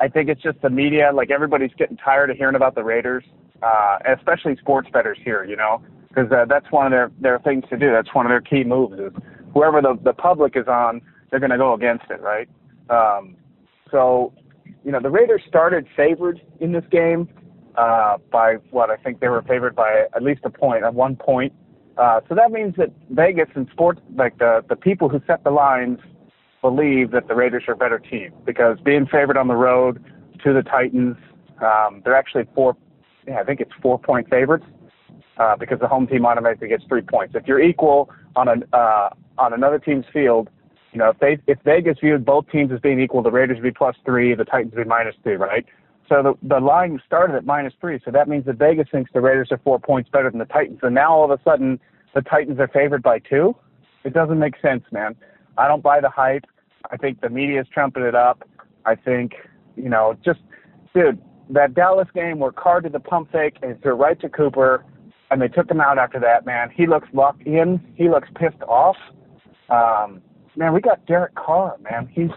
I 0.00 0.08
think 0.08 0.28
it's 0.28 0.42
just 0.42 0.60
the 0.62 0.70
media. 0.70 1.10
Like 1.14 1.30
everybody's 1.30 1.72
getting 1.78 1.96
tired 1.96 2.30
of 2.30 2.36
hearing 2.36 2.56
about 2.56 2.74
the 2.74 2.82
Raiders, 2.82 3.24
uh, 3.62 3.98
especially 4.16 4.56
sports 4.56 4.88
bettors 4.92 5.18
here. 5.22 5.44
You 5.44 5.56
know, 5.56 5.82
because 6.08 6.32
uh, 6.32 6.46
that's 6.48 6.66
one 6.70 6.86
of 6.86 6.90
their 6.90 7.12
their 7.20 7.38
things 7.40 7.64
to 7.70 7.76
do. 7.76 7.92
That's 7.92 8.12
one 8.14 8.26
of 8.26 8.30
their 8.30 8.40
key 8.40 8.64
moves. 8.64 8.98
Is 8.98 9.12
whoever 9.52 9.82
the 9.82 9.98
the 10.02 10.14
public 10.14 10.56
is 10.56 10.66
on, 10.66 11.02
they're 11.30 11.38
going 11.38 11.50
to 11.50 11.58
go 11.58 11.74
against 11.74 12.06
it, 12.10 12.20
right? 12.20 12.48
Um, 12.88 13.36
so, 13.90 14.32
you 14.84 14.92
know, 14.92 15.00
the 15.00 15.10
Raiders 15.10 15.42
started 15.46 15.86
favored 15.96 16.40
in 16.60 16.72
this 16.72 16.84
game 16.90 17.28
uh, 17.76 18.18
by 18.30 18.54
what 18.70 18.90
I 18.90 18.96
think 18.96 19.20
they 19.20 19.28
were 19.28 19.42
favored 19.42 19.74
by 19.74 20.06
at 20.14 20.22
least 20.22 20.40
a 20.44 20.50
point, 20.50 20.84
at 20.84 20.94
one 20.94 21.16
point. 21.16 21.52
Uh, 21.96 22.20
so 22.28 22.34
that 22.34 22.50
means 22.50 22.74
that 22.76 22.90
Vegas 23.10 23.48
and 23.54 23.68
sports, 23.72 24.00
like 24.14 24.38
the 24.38 24.64
the 24.68 24.76
people 24.76 25.08
who 25.08 25.20
set 25.26 25.44
the 25.44 25.50
lines, 25.50 25.98
believe 26.62 27.10
that 27.10 27.28
the 27.28 27.34
Raiders 27.34 27.64
are 27.68 27.74
a 27.74 27.76
better 27.76 27.98
team 27.98 28.32
because 28.44 28.78
being 28.84 29.06
favored 29.06 29.36
on 29.36 29.48
the 29.48 29.54
road 29.54 30.02
to 30.44 30.52
the 30.52 30.62
Titans, 30.62 31.16
um, 31.62 32.00
they're 32.04 32.16
actually 32.16 32.44
four. 32.54 32.76
Yeah, 33.26 33.40
I 33.40 33.44
think 33.44 33.60
it's 33.60 33.72
four 33.82 33.98
point 33.98 34.30
favorites 34.30 34.64
uh, 35.36 35.56
because 35.56 35.78
the 35.78 35.88
home 35.88 36.06
team 36.06 36.24
automatically 36.24 36.68
gets 36.68 36.84
three 36.88 37.02
points. 37.02 37.34
If 37.34 37.46
you're 37.46 37.60
equal 37.60 38.10
on 38.34 38.48
an 38.48 38.64
uh, 38.72 39.10
on 39.36 39.52
another 39.52 39.78
team's 39.78 40.06
field, 40.12 40.48
you 40.92 40.98
know 40.98 41.10
if 41.10 41.18
they 41.18 41.38
if 41.46 41.58
Vegas 41.64 41.98
viewed 42.00 42.24
both 42.24 42.48
teams 42.50 42.72
as 42.72 42.80
being 42.80 43.00
equal, 43.00 43.22
the 43.22 43.30
Raiders 43.30 43.56
would 43.56 43.64
be 43.64 43.70
plus 43.70 43.96
three, 44.04 44.34
the 44.34 44.44
Titans 44.44 44.74
would 44.74 44.84
be 44.84 44.88
minus 44.88 45.14
three, 45.22 45.36
right? 45.36 45.64
So 46.08 46.22
the 46.22 46.34
the 46.42 46.60
line 46.60 47.00
started 47.06 47.36
at 47.36 47.44
minus 47.46 47.74
three, 47.80 48.00
so 48.04 48.10
that 48.10 48.28
means 48.28 48.44
that 48.46 48.56
Vegas 48.56 48.88
thinks 48.90 49.10
the 49.12 49.20
Raiders 49.20 49.48
are 49.50 49.60
four 49.64 49.78
points 49.78 50.10
better 50.10 50.30
than 50.30 50.38
the 50.38 50.46
Titans, 50.46 50.80
and 50.82 50.94
now 50.94 51.12
all 51.12 51.24
of 51.24 51.30
a 51.30 51.42
sudden 51.44 51.78
the 52.14 52.22
Titans 52.22 52.58
are 52.58 52.68
favored 52.68 53.02
by 53.02 53.18
two. 53.20 53.54
It 54.04 54.14
doesn't 54.14 54.38
make 54.38 54.54
sense, 54.60 54.82
man. 54.90 55.14
I 55.58 55.68
don't 55.68 55.82
buy 55.82 56.00
the 56.00 56.08
hype. 56.08 56.44
I 56.90 56.96
think 56.96 57.20
the 57.20 57.28
media's 57.28 57.66
trumped 57.72 57.98
it 57.98 58.14
up. 58.14 58.48
I 58.84 58.94
think, 58.94 59.32
you 59.76 59.88
know, 59.88 60.16
just, 60.24 60.40
dude, 60.94 61.20
that 61.50 61.74
Dallas 61.74 62.08
game 62.14 62.38
where 62.38 62.52
Carr 62.52 62.80
did 62.80 62.92
the 62.92 63.00
pump 63.00 63.30
fake 63.30 63.56
and 63.62 63.80
threw 63.82 63.92
right 63.92 64.18
to 64.20 64.28
Cooper, 64.28 64.84
and 65.30 65.40
they 65.40 65.48
took 65.48 65.70
him 65.70 65.80
out 65.80 65.98
after 65.98 66.18
that, 66.20 66.46
man. 66.46 66.70
He 66.74 66.86
looks 66.86 67.08
locked 67.12 67.42
in. 67.42 67.80
He 67.94 68.08
looks 68.08 68.28
pissed 68.34 68.62
off. 68.66 68.96
Um, 69.68 70.22
man, 70.60 70.74
we 70.74 70.80
got 70.80 71.04
Derek 71.06 71.34
Carr, 71.34 71.76
man. 71.80 72.08
He's 72.12 72.30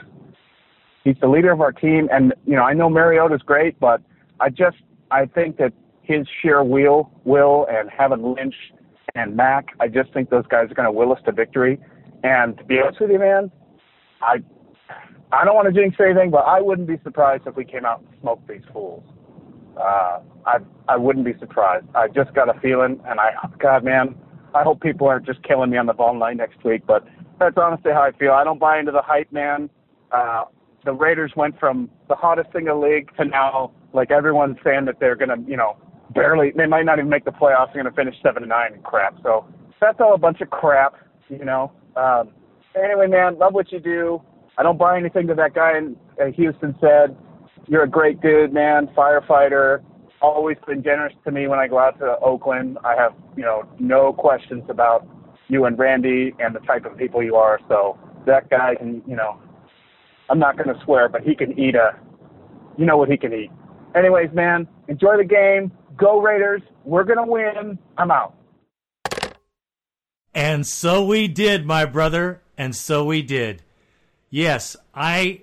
he's 1.03 1.17
the 1.21 1.27
leader 1.27 1.51
of 1.51 1.61
our 1.61 1.73
team, 1.73 2.07
and 2.11 2.33
you 2.47 2.55
know, 2.55 2.63
I 2.63 2.73
know 2.73 2.89
Mariota's 2.89 3.41
great, 3.45 3.79
but 3.79 4.01
I 4.39 4.49
just 4.49 4.77
I 5.11 5.25
think 5.27 5.57
that 5.57 5.73
his 6.01 6.25
sheer 6.41 6.63
will, 6.63 7.11
will, 7.25 7.67
and 7.69 7.89
having 7.95 8.23
Lynch 8.23 8.55
and 9.13 9.35
Mack, 9.35 9.67
I 9.79 9.87
just 9.89 10.11
think 10.13 10.29
those 10.29 10.47
guys 10.47 10.71
are 10.71 10.73
going 10.73 10.87
to 10.87 10.91
will 10.91 11.11
us 11.11 11.19
to 11.25 11.31
victory. 11.31 11.79
And 12.23 12.57
to 12.57 12.63
be 12.63 12.79
honest 12.79 12.99
with 12.99 13.11
you, 13.11 13.19
man, 13.19 13.51
I 14.21 14.37
I 15.33 15.43
don't 15.43 15.55
want 15.55 15.73
to 15.73 15.79
jinx 15.79 15.97
anything, 15.99 16.31
but 16.31 16.45
I 16.47 16.61
wouldn't 16.61 16.87
be 16.87 16.97
surprised 17.03 17.43
if 17.45 17.55
we 17.55 17.65
came 17.65 17.85
out 17.85 17.99
and 17.99 18.07
smoked 18.21 18.47
these 18.47 18.63
fools. 18.71 19.03
Uh, 19.77 20.19
I 20.45 20.59
I 20.87 20.95
wouldn't 20.95 21.25
be 21.25 21.33
surprised. 21.39 21.87
I 21.93 22.07
just 22.07 22.33
got 22.33 22.55
a 22.55 22.57
feeling, 22.61 23.01
and 23.05 23.19
I 23.19 23.31
God 23.59 23.83
man, 23.83 24.15
I 24.53 24.63
hope 24.63 24.81
people 24.81 25.07
aren't 25.07 25.25
just 25.25 25.43
killing 25.43 25.69
me 25.69 25.77
on 25.77 25.85
the 25.85 25.93
bone 25.93 26.19
line 26.19 26.37
next 26.37 26.63
week. 26.63 26.83
But 26.85 27.05
that's 27.39 27.57
honestly 27.57 27.91
how 27.91 28.01
I 28.01 28.11
feel. 28.11 28.31
I 28.31 28.43
don't 28.43 28.59
buy 28.59 28.79
into 28.79 28.91
the 28.91 29.01
hype, 29.01 29.31
man. 29.31 29.69
Uh, 30.11 30.43
the 30.85 30.93
Raiders 30.93 31.31
went 31.35 31.59
from 31.59 31.89
the 32.09 32.15
hottest 32.15 32.51
thing 32.51 32.67
in 32.67 32.67
the 32.67 32.75
league 32.75 33.09
to 33.17 33.25
now 33.25 33.71
like 33.93 34.11
everyone's 34.11 34.57
saying 34.63 34.85
that 34.85 34.99
they're 34.99 35.15
gonna, 35.15 35.37
you 35.47 35.55
know, 35.55 35.77
barely. 36.13 36.51
They 36.55 36.65
might 36.65 36.85
not 36.85 36.99
even 36.99 37.09
make 37.09 37.25
the 37.25 37.31
playoffs. 37.31 37.73
They're 37.73 37.83
gonna 37.83 37.95
finish 37.95 38.15
seven 38.21 38.43
to 38.43 38.47
nine 38.47 38.73
and 38.73 38.83
crap. 38.83 39.15
So 39.23 39.45
that's 39.79 39.99
all 39.99 40.13
a 40.13 40.17
bunch 40.17 40.41
of 40.41 40.49
crap, 40.49 40.95
you 41.29 41.45
know. 41.45 41.71
Um, 41.95 42.31
anyway, 42.75 43.07
man, 43.07 43.37
love 43.37 43.53
what 43.53 43.71
you 43.71 43.79
do. 43.79 44.21
I 44.57 44.63
don't 44.63 44.77
buy 44.77 44.97
anything 44.97 45.27
that 45.27 45.37
that 45.37 45.53
guy 45.53 45.77
in 45.77 45.95
uh, 46.21 46.31
Houston 46.31 46.75
said. 46.79 47.15
You're 47.67 47.83
a 47.83 47.89
great 47.89 48.21
dude, 48.21 48.53
man, 48.53 48.87
firefighter. 48.95 49.81
Always 50.23 50.57
been 50.65 50.81
generous 50.81 51.13
to 51.25 51.31
me 51.31 51.47
when 51.47 51.59
I 51.59 51.67
go 51.67 51.77
out 51.77 51.99
to 51.99 52.17
Oakland. 52.19 52.77
I 52.83 52.95
have, 52.95 53.13
you 53.37 53.43
know, 53.43 53.67
no 53.77 54.13
questions 54.13 54.63
about 54.69 55.05
you 55.49 55.65
and 55.65 55.77
Randy 55.77 56.33
and 56.39 56.55
the 56.55 56.61
type 56.61 56.85
of 56.85 56.97
people 56.97 57.21
you 57.21 57.35
are. 57.35 57.59
So 57.67 57.99
that 58.25 58.49
guy 58.49 58.75
can, 58.75 59.03
you 59.05 59.17
know, 59.17 59.37
I'm 60.29 60.39
not 60.39 60.57
going 60.57 60.73
to 60.73 60.83
swear, 60.85 61.09
but 61.09 61.21
he 61.21 61.35
can 61.35 61.59
eat 61.59 61.75
a, 61.75 61.99
you 62.77 62.85
know 62.85 62.95
what 62.95 63.09
he 63.09 63.17
can 63.17 63.33
eat. 63.33 63.51
Anyways, 63.95 64.29
man, 64.33 64.65
enjoy 64.87 65.17
the 65.17 65.25
game. 65.25 65.71
Go 65.97 66.21
Raiders. 66.21 66.61
We're 66.85 67.03
going 67.03 67.17
to 67.17 67.29
win. 67.29 67.77
I'm 67.97 68.09
out. 68.09 68.33
And 70.33 70.65
so 70.65 71.05
we 71.05 71.27
did, 71.27 71.65
my 71.65 71.85
brother, 71.85 72.41
and 72.57 72.75
so 72.75 73.05
we 73.05 73.21
did. 73.21 73.61
Yes, 74.29 74.75
I 74.95 75.41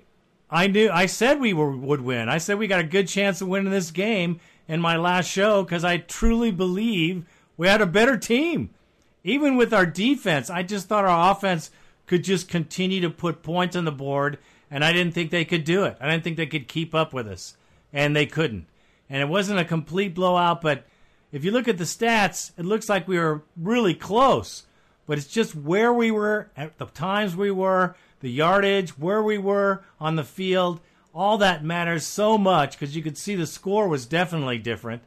I 0.49 0.67
knew 0.67 0.89
I 0.89 1.05
said 1.05 1.39
we 1.39 1.53
were, 1.53 1.71
would 1.71 2.01
win. 2.01 2.27
I 2.27 2.39
said 2.39 2.57
we 2.57 2.67
got 2.67 2.81
a 2.81 2.83
good 2.83 3.07
chance 3.07 3.39
of 3.41 3.47
winning 3.47 3.71
this 3.71 3.89
game 3.91 4.41
in 4.71 4.79
my 4.79 4.95
last 4.95 5.29
show 5.29 5.63
cuz 5.65 5.83
I 5.83 5.97
truly 5.97 6.51
believe 6.51 7.25
we 7.57 7.67
had 7.67 7.81
a 7.81 7.85
better 7.85 8.17
team. 8.17 8.69
Even 9.23 9.57
with 9.57 9.73
our 9.73 9.85
defense, 9.85 10.49
I 10.49 10.63
just 10.63 10.87
thought 10.87 11.05
our 11.05 11.31
offense 11.31 11.69
could 12.07 12.23
just 12.23 12.47
continue 12.47 13.01
to 13.01 13.09
put 13.09 13.43
points 13.43 13.75
on 13.75 13.85
the 13.85 13.91
board 13.91 14.37
and 14.69 14.83
I 14.83 14.93
didn't 14.93 15.13
think 15.13 15.29
they 15.29 15.45
could 15.45 15.65
do 15.65 15.83
it. 15.83 15.97
I 15.99 16.09
didn't 16.09 16.23
think 16.23 16.37
they 16.37 16.45
could 16.45 16.67
keep 16.67 16.95
up 16.95 17.13
with 17.13 17.27
us, 17.27 17.57
and 17.91 18.15
they 18.15 18.25
couldn't. 18.25 18.67
And 19.09 19.21
it 19.21 19.27
wasn't 19.27 19.59
a 19.59 19.65
complete 19.65 20.15
blowout, 20.15 20.61
but 20.61 20.85
if 21.33 21.43
you 21.43 21.51
look 21.51 21.67
at 21.67 21.77
the 21.77 21.83
stats, 21.83 22.51
it 22.57 22.63
looks 22.63 22.87
like 22.87 23.05
we 23.05 23.19
were 23.19 23.43
really 23.57 23.93
close 23.93 24.63
but 25.11 25.17
it's 25.17 25.27
just 25.27 25.53
where 25.55 25.91
we 25.91 26.09
were 26.09 26.49
at 26.55 26.77
the 26.77 26.85
times 26.85 27.35
we 27.35 27.51
were, 27.51 27.95
the 28.21 28.31
yardage, 28.31 28.91
where 28.91 29.21
we 29.21 29.37
were 29.37 29.83
on 29.99 30.15
the 30.15 30.23
field. 30.23 30.79
All 31.13 31.37
that 31.39 31.63
matters 31.63 32.05
so 32.05 32.37
much 32.37 32.79
because 32.79 32.95
you 32.95 33.03
could 33.03 33.17
see 33.17 33.35
the 33.35 33.47
score 33.47 33.87
was 33.87 34.05
definitely 34.05 34.57
different. 34.57 35.03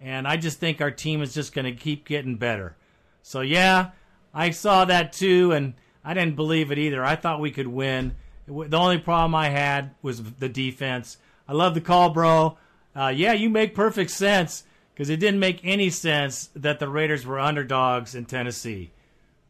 And 0.00 0.28
I 0.28 0.36
just 0.36 0.58
think 0.58 0.80
our 0.80 0.90
team 0.90 1.22
is 1.22 1.32
just 1.32 1.54
going 1.54 1.64
to 1.64 1.72
keep 1.72 2.06
getting 2.06 2.36
better. 2.36 2.76
So, 3.22 3.40
yeah, 3.40 3.90
I 4.34 4.50
saw 4.50 4.84
that 4.84 5.12
too, 5.12 5.52
and 5.52 5.74
I 6.04 6.12
didn't 6.14 6.36
believe 6.36 6.70
it 6.70 6.78
either. 6.78 7.02
I 7.02 7.16
thought 7.16 7.40
we 7.40 7.50
could 7.50 7.66
win. 7.66 8.14
The 8.46 8.76
only 8.76 8.98
problem 8.98 9.34
I 9.34 9.48
had 9.48 9.94
was 10.02 10.22
the 10.22 10.48
defense. 10.48 11.16
I 11.48 11.52
love 11.52 11.74
the 11.74 11.80
call, 11.80 12.10
bro. 12.10 12.58
Uh, 12.94 13.08
yeah, 13.08 13.32
you 13.32 13.50
make 13.50 13.74
perfect 13.74 14.10
sense 14.10 14.64
because 14.94 15.10
it 15.10 15.20
didn't 15.20 15.40
make 15.40 15.60
any 15.64 15.90
sense 15.90 16.50
that 16.54 16.78
the 16.78 16.88
Raiders 16.88 17.26
were 17.26 17.40
underdogs 17.40 18.14
in 18.14 18.24
Tennessee. 18.26 18.92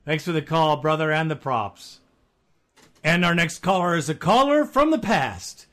Thanks 0.05 0.25
for 0.25 0.33
the 0.33 0.43
call, 0.43 0.77
brother, 0.77 1.11
and 1.11 1.31
the 1.31 1.37
props. 1.37 2.01
And 3.05 3.25
our 3.25 3.35
next 3.35 3.59
caller 3.59 3.97
is 3.97 4.09
a 4.09 4.15
caller 4.15 4.65
from 4.65 4.91
the 4.91 4.99
past. 4.99 5.66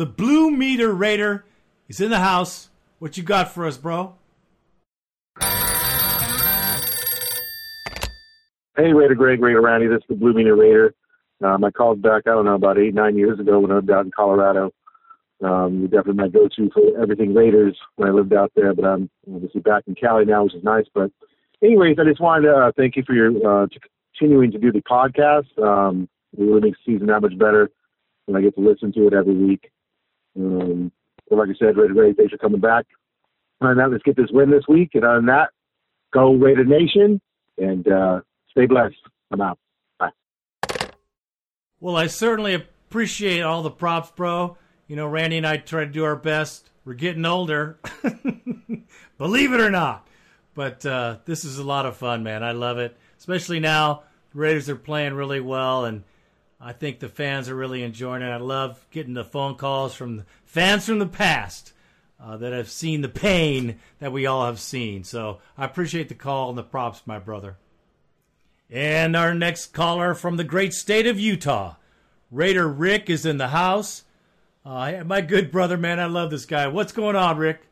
The 0.00 0.06
Blue 0.06 0.50
Meanie 0.50 0.98
Raider. 0.98 1.44
is 1.86 2.00
in 2.00 2.08
the 2.08 2.20
house. 2.20 2.70
What 3.00 3.18
you 3.18 3.22
got 3.22 3.52
for 3.52 3.66
us, 3.66 3.76
bro? 3.76 4.14
Hey, 8.78 8.94
Raider 8.94 9.14
Greg, 9.14 9.42
Raider 9.42 9.60
Randy. 9.60 9.88
This 9.88 9.98
is 9.98 10.04
the 10.08 10.14
Blue 10.14 10.32
Meanie 10.32 10.58
Raider. 10.58 10.94
Um, 11.44 11.62
I 11.64 11.70
called 11.70 12.00
back, 12.00 12.22
I 12.24 12.30
don't 12.30 12.46
know, 12.46 12.54
about 12.54 12.78
eight, 12.78 12.94
nine 12.94 13.14
years 13.14 13.38
ago 13.38 13.60
when 13.60 13.72
I 13.72 13.74
lived 13.74 13.90
out 13.90 14.06
in 14.06 14.10
Colorado. 14.10 14.72
Um, 15.44 15.82
definitely 15.82 16.14
my 16.14 16.28
go-to 16.28 16.70
for 16.70 16.98
everything 16.98 17.34
Raiders 17.34 17.76
when 17.96 18.08
I 18.08 18.12
lived 18.12 18.32
out 18.32 18.52
there, 18.56 18.72
but 18.72 18.86
I'm 18.86 19.10
obviously 19.30 19.60
back 19.60 19.82
in 19.86 19.94
Cali 19.96 20.24
now, 20.24 20.44
which 20.44 20.54
is 20.54 20.64
nice. 20.64 20.86
But 20.94 21.10
anyways, 21.62 21.98
I 22.00 22.04
just 22.04 22.22
wanted 22.22 22.46
to 22.46 22.56
uh, 22.56 22.72
thank 22.74 22.96
you 22.96 23.02
for 23.06 23.12
your 23.12 23.64
uh, 23.64 23.66
continuing 24.16 24.50
to 24.52 24.58
do 24.58 24.72
the 24.72 24.80
podcast. 24.80 25.58
Um, 25.62 26.08
it 26.32 26.40
really 26.40 26.62
makes 26.62 26.78
the 26.86 26.94
season 26.94 27.08
that 27.08 27.20
much 27.20 27.36
better 27.36 27.68
when 28.24 28.38
I 28.38 28.40
get 28.40 28.54
to 28.54 28.62
listen 28.62 28.94
to 28.94 29.06
it 29.06 29.12
every 29.12 29.34
week. 29.34 29.70
Um, 30.36 30.92
like 31.30 31.48
I 31.48 31.54
said, 31.58 31.76
Raider 31.76 31.94
Ray, 31.94 32.12
thanks 32.12 32.32
for 32.32 32.38
coming 32.38 32.60
back. 32.60 32.86
On 33.60 33.76
that, 33.76 33.90
let's 33.90 34.02
get 34.02 34.16
this 34.16 34.30
win 34.32 34.50
this 34.50 34.64
week. 34.68 34.90
And 34.94 35.04
on 35.04 35.26
that, 35.26 35.50
go 36.12 36.32
Raider 36.32 36.64
Nation 36.64 37.20
and 37.58 37.86
uh, 37.86 38.20
stay 38.50 38.66
blessed. 38.66 38.96
I'm 39.30 39.40
out. 39.40 39.58
Bye. 39.98 40.10
Well, 41.78 41.96
I 41.96 42.06
certainly 42.06 42.54
appreciate 42.54 43.42
all 43.42 43.62
the 43.62 43.70
props, 43.70 44.10
bro. 44.16 44.56
You 44.86 44.96
know, 44.96 45.06
Randy 45.06 45.36
and 45.36 45.46
I 45.46 45.58
try 45.58 45.84
to 45.84 45.90
do 45.90 46.04
our 46.04 46.16
best. 46.16 46.70
We're 46.84 46.94
getting 46.94 47.24
older. 47.24 47.78
Believe 49.18 49.52
it 49.52 49.60
or 49.60 49.70
not. 49.70 50.08
But 50.54 50.84
uh, 50.84 51.18
this 51.26 51.44
is 51.44 51.58
a 51.58 51.64
lot 51.64 51.86
of 51.86 51.96
fun, 51.96 52.22
man. 52.22 52.42
I 52.42 52.52
love 52.52 52.78
it, 52.78 52.96
especially 53.18 53.60
now. 53.60 54.02
The 54.32 54.38
Raiders 54.38 54.68
are 54.68 54.76
playing 54.76 55.14
really 55.14 55.40
well, 55.40 55.84
and 55.84 56.02
I 56.60 56.72
think 56.72 56.98
the 56.98 57.08
fans 57.08 57.48
are 57.48 57.54
really 57.54 57.82
enjoying 57.82 58.22
it. 58.22 58.28
I 58.28 58.36
love 58.36 58.86
getting 58.90 59.14
the 59.14 59.24
phone 59.24 59.54
calls 59.54 59.94
from 59.94 60.24
fans 60.44 60.84
from 60.84 60.98
the 60.98 61.06
past 61.06 61.72
uh, 62.22 62.36
that 62.36 62.52
have 62.52 62.70
seen 62.70 63.00
the 63.00 63.08
pain 63.08 63.78
that 63.98 64.12
we 64.12 64.26
all 64.26 64.44
have 64.44 64.60
seen. 64.60 65.02
So 65.04 65.38
I 65.56 65.64
appreciate 65.64 66.10
the 66.10 66.14
call 66.14 66.50
and 66.50 66.58
the 66.58 66.62
props, 66.62 67.02
my 67.06 67.18
brother. 67.18 67.56
And 68.68 69.16
our 69.16 69.32
next 69.32 69.72
caller 69.72 70.14
from 70.14 70.36
the 70.36 70.44
great 70.44 70.74
state 70.74 71.06
of 71.06 71.18
Utah, 71.18 71.76
Raider 72.30 72.68
Rick, 72.68 73.08
is 73.08 73.24
in 73.24 73.38
the 73.38 73.48
house. 73.48 74.04
Uh, 74.64 75.02
my 75.04 75.22
good 75.22 75.50
brother, 75.50 75.78
man, 75.78 75.98
I 75.98 76.04
love 76.04 76.30
this 76.30 76.44
guy. 76.44 76.68
What's 76.68 76.92
going 76.92 77.16
on, 77.16 77.38
Rick? 77.38 77.62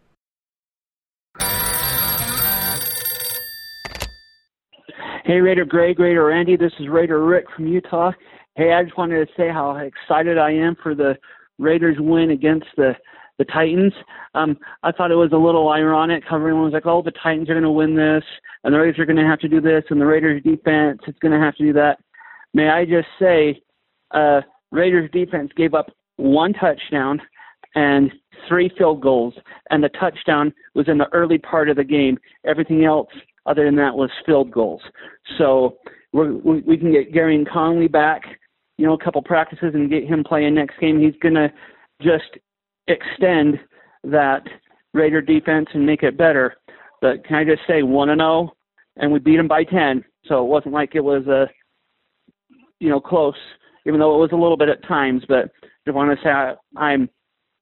Hey, 5.29 5.43
Raider 5.43 5.67
Greg, 5.67 5.99
Raider 5.99 6.25
Randy. 6.25 6.57
This 6.57 6.73
is 6.81 6.89
Raider 6.89 7.23
Rick 7.23 7.45
from 7.55 7.67
Utah. 7.67 8.13
Hey, 8.55 8.73
I 8.73 8.83
just 8.83 8.97
wanted 8.97 9.27
to 9.27 9.35
say 9.37 9.51
how 9.51 9.77
excited 9.77 10.39
I 10.39 10.53
am 10.53 10.75
for 10.83 10.95
the 10.95 11.19
Raiders 11.59 11.99
win 12.01 12.31
against 12.31 12.65
the 12.79 12.95
the 13.37 13.45
Titans. 13.45 13.93
Um, 14.35 14.57
I 14.83 14.91
thought 14.91 15.11
it 15.11 15.17
was 15.17 15.33
a 15.35 15.37
little 15.37 15.69
ironic. 15.69 16.25
Everyone 16.33 16.65
was 16.65 16.73
like, 16.73 16.87
"Oh, 16.87 17.03
the 17.03 17.11
Titans 17.11 17.51
are 17.51 17.53
going 17.53 17.63
to 17.63 17.71
win 17.71 17.95
this, 17.95 18.25
and 18.65 18.73
the 18.73 18.79
Raiders 18.79 18.99
are 18.99 19.05
going 19.05 19.19
to 19.19 19.27
have 19.27 19.39
to 19.41 19.49
do 19.49 19.61
this, 19.61 19.85
and 19.91 20.01
the 20.01 20.07
Raiders 20.07 20.43
defense 20.43 21.03
is 21.07 21.15
going 21.21 21.39
to 21.39 21.45
have 21.45 21.55
to 21.57 21.63
do 21.63 21.75
that." 21.75 21.99
May 22.55 22.71
I 22.71 22.87
just 22.87 23.09
say, 23.19 23.61
uh, 24.13 24.41
Raiders 24.73 25.11
defense 25.13 25.51
gave 25.59 25.75
up 25.75 25.93
one 26.17 26.55
touchdown 26.55 27.21
and 27.75 28.11
three 28.49 28.71
field 28.79 29.03
goals, 29.03 29.35
and 29.69 29.85
the 29.85 29.91
touchdown 29.91 30.55
was 30.75 30.89
in 30.89 30.97
the 30.97 31.13
early 31.13 31.37
part 31.37 31.69
of 31.69 31.77
the 31.77 31.85
game. 31.85 32.17
Everything 32.47 32.87
else, 32.87 33.11
other 33.47 33.65
than 33.65 33.77
that, 33.77 33.95
was 33.95 34.11
field 34.27 34.51
goals. 34.51 34.83
So 35.39 35.79
we 36.13 36.61
we 36.61 36.77
can 36.77 36.93
get 36.93 37.13
Gareon 37.13 37.49
Conley 37.51 37.89
back, 37.89 38.23
you 38.77 38.87
know, 38.87 38.95
a 38.95 39.05
couple 39.05 39.23
practices 39.23 39.73
and 39.75 39.91
get 39.91 40.05
him 40.05 40.25
playing 40.25 40.55
next 40.55 40.79
game. 40.81 41.01
He's 41.01 41.19
gonna 41.23 41.53
just 42.03 42.39
extend 42.87 43.59
that 44.05 44.43
Raider 44.95 45.21
defense 45.21 45.69
and 45.75 45.85
make 45.85 46.03
it 46.03 46.17
better. 46.17 46.55
But 47.01 47.25
can 47.25 47.37
I 47.37 47.45
just 47.45 47.63
say 47.67 47.83
one 47.83 48.11
and 48.11 48.21
zero, 48.21 48.53
and 48.97 49.13
we 49.13 49.19
beat 49.19 49.37
them 49.37 49.49
by 49.49 49.65
ten. 49.65 50.05
So 50.27 50.45
it 50.45 50.49
wasn't 50.49 50.75
like 50.75 50.95
it 50.95 51.01
was 51.01 51.27
a, 51.27 51.47
you 52.81 52.91
know, 52.91 53.01
close, 53.01 53.37
even 53.87 54.01
though 54.01 54.15
it 54.15 54.21
was 54.21 54.33
a 54.33 54.37
little 54.37 54.57
bit 54.57 54.69
at 54.69 54.87
times. 54.87 55.23
But 55.29 55.51
I 55.65 55.69
just 55.87 55.95
want 55.95 56.11
to 56.11 56.25
say 56.25 56.31
I, 56.31 56.55
I'm 56.77 57.09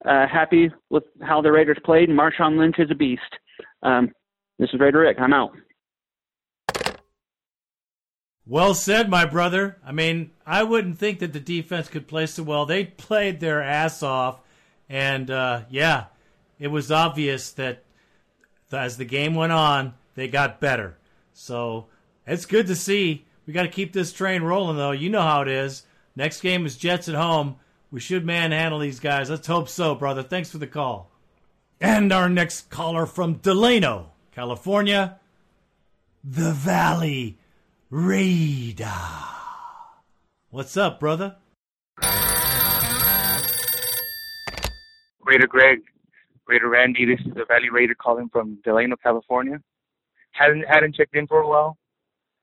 uh, 0.04 0.26
happy 0.26 0.70
with 0.90 1.04
how 1.22 1.40
the 1.40 1.52
Raiders 1.52 1.78
played, 1.84 2.08
and 2.08 2.18
Marshawn 2.18 2.58
Lynch 2.58 2.76
is 2.78 2.90
a 2.90 2.94
beast. 2.94 3.22
Um, 3.82 4.10
this 4.58 4.70
is 4.72 4.80
Raider 4.80 5.00
Rick. 5.00 5.18
I'm 5.20 5.32
out. 5.32 5.52
Well 8.46 8.74
said, 8.74 9.10
my 9.10 9.24
brother. 9.24 9.76
I 9.84 9.90
mean, 9.90 10.30
I 10.46 10.62
wouldn't 10.62 10.98
think 10.98 11.18
that 11.18 11.32
the 11.32 11.40
defense 11.40 11.88
could 11.88 12.06
play 12.06 12.26
so 12.26 12.44
well. 12.44 12.64
They 12.64 12.84
played 12.84 13.40
their 13.40 13.60
ass 13.60 14.04
off, 14.04 14.40
and 14.88 15.28
uh, 15.30 15.62
yeah, 15.68 16.04
it 16.60 16.68
was 16.68 16.92
obvious 16.92 17.50
that 17.52 17.82
as 18.72 18.96
the 18.96 19.04
game 19.04 19.34
went 19.34 19.52
on, 19.52 19.94
they 20.14 20.28
got 20.28 20.60
better. 20.60 20.96
So 21.32 21.86
it's 22.26 22.46
good 22.46 22.68
to 22.68 22.76
see. 22.76 23.24
We 23.46 23.52
got 23.52 23.62
to 23.62 23.68
keep 23.68 23.92
this 23.92 24.12
train 24.12 24.42
rolling, 24.42 24.76
though. 24.76 24.92
You 24.92 25.10
know 25.10 25.22
how 25.22 25.42
it 25.42 25.48
is. 25.48 25.84
Next 26.14 26.40
game 26.40 26.66
is 26.66 26.76
Jets 26.76 27.08
at 27.08 27.14
home. 27.14 27.56
We 27.90 28.00
should 28.00 28.24
manhandle 28.24 28.80
these 28.80 29.00
guys. 29.00 29.28
Let's 29.30 29.46
hope 29.46 29.68
so, 29.68 29.94
brother. 29.94 30.22
Thanks 30.22 30.50
for 30.50 30.58
the 30.58 30.66
call. 30.66 31.10
And 31.80 32.12
our 32.12 32.28
next 32.28 32.70
caller 32.70 33.06
from 33.06 33.34
Delano, 33.34 34.12
California, 34.32 35.18
the 36.24 36.52
Valley 36.52 37.38
Raider. 37.88 38.90
What's 40.50 40.76
up, 40.76 40.98
brother? 40.98 41.36
Raider 45.24 45.46
Greg, 45.46 45.82
Raider 46.48 46.68
Randy. 46.68 47.04
This 47.04 47.20
is 47.20 47.32
the 47.34 47.44
Valley 47.46 47.70
Raider 47.70 47.94
calling 47.94 48.28
from 48.28 48.58
Delano, 48.64 48.96
California. 49.00 49.60
Hadn't 50.32 50.64
hadn't 50.68 50.96
checked 50.96 51.14
in 51.14 51.28
for 51.28 51.40
a 51.40 51.48
while. 51.48 51.76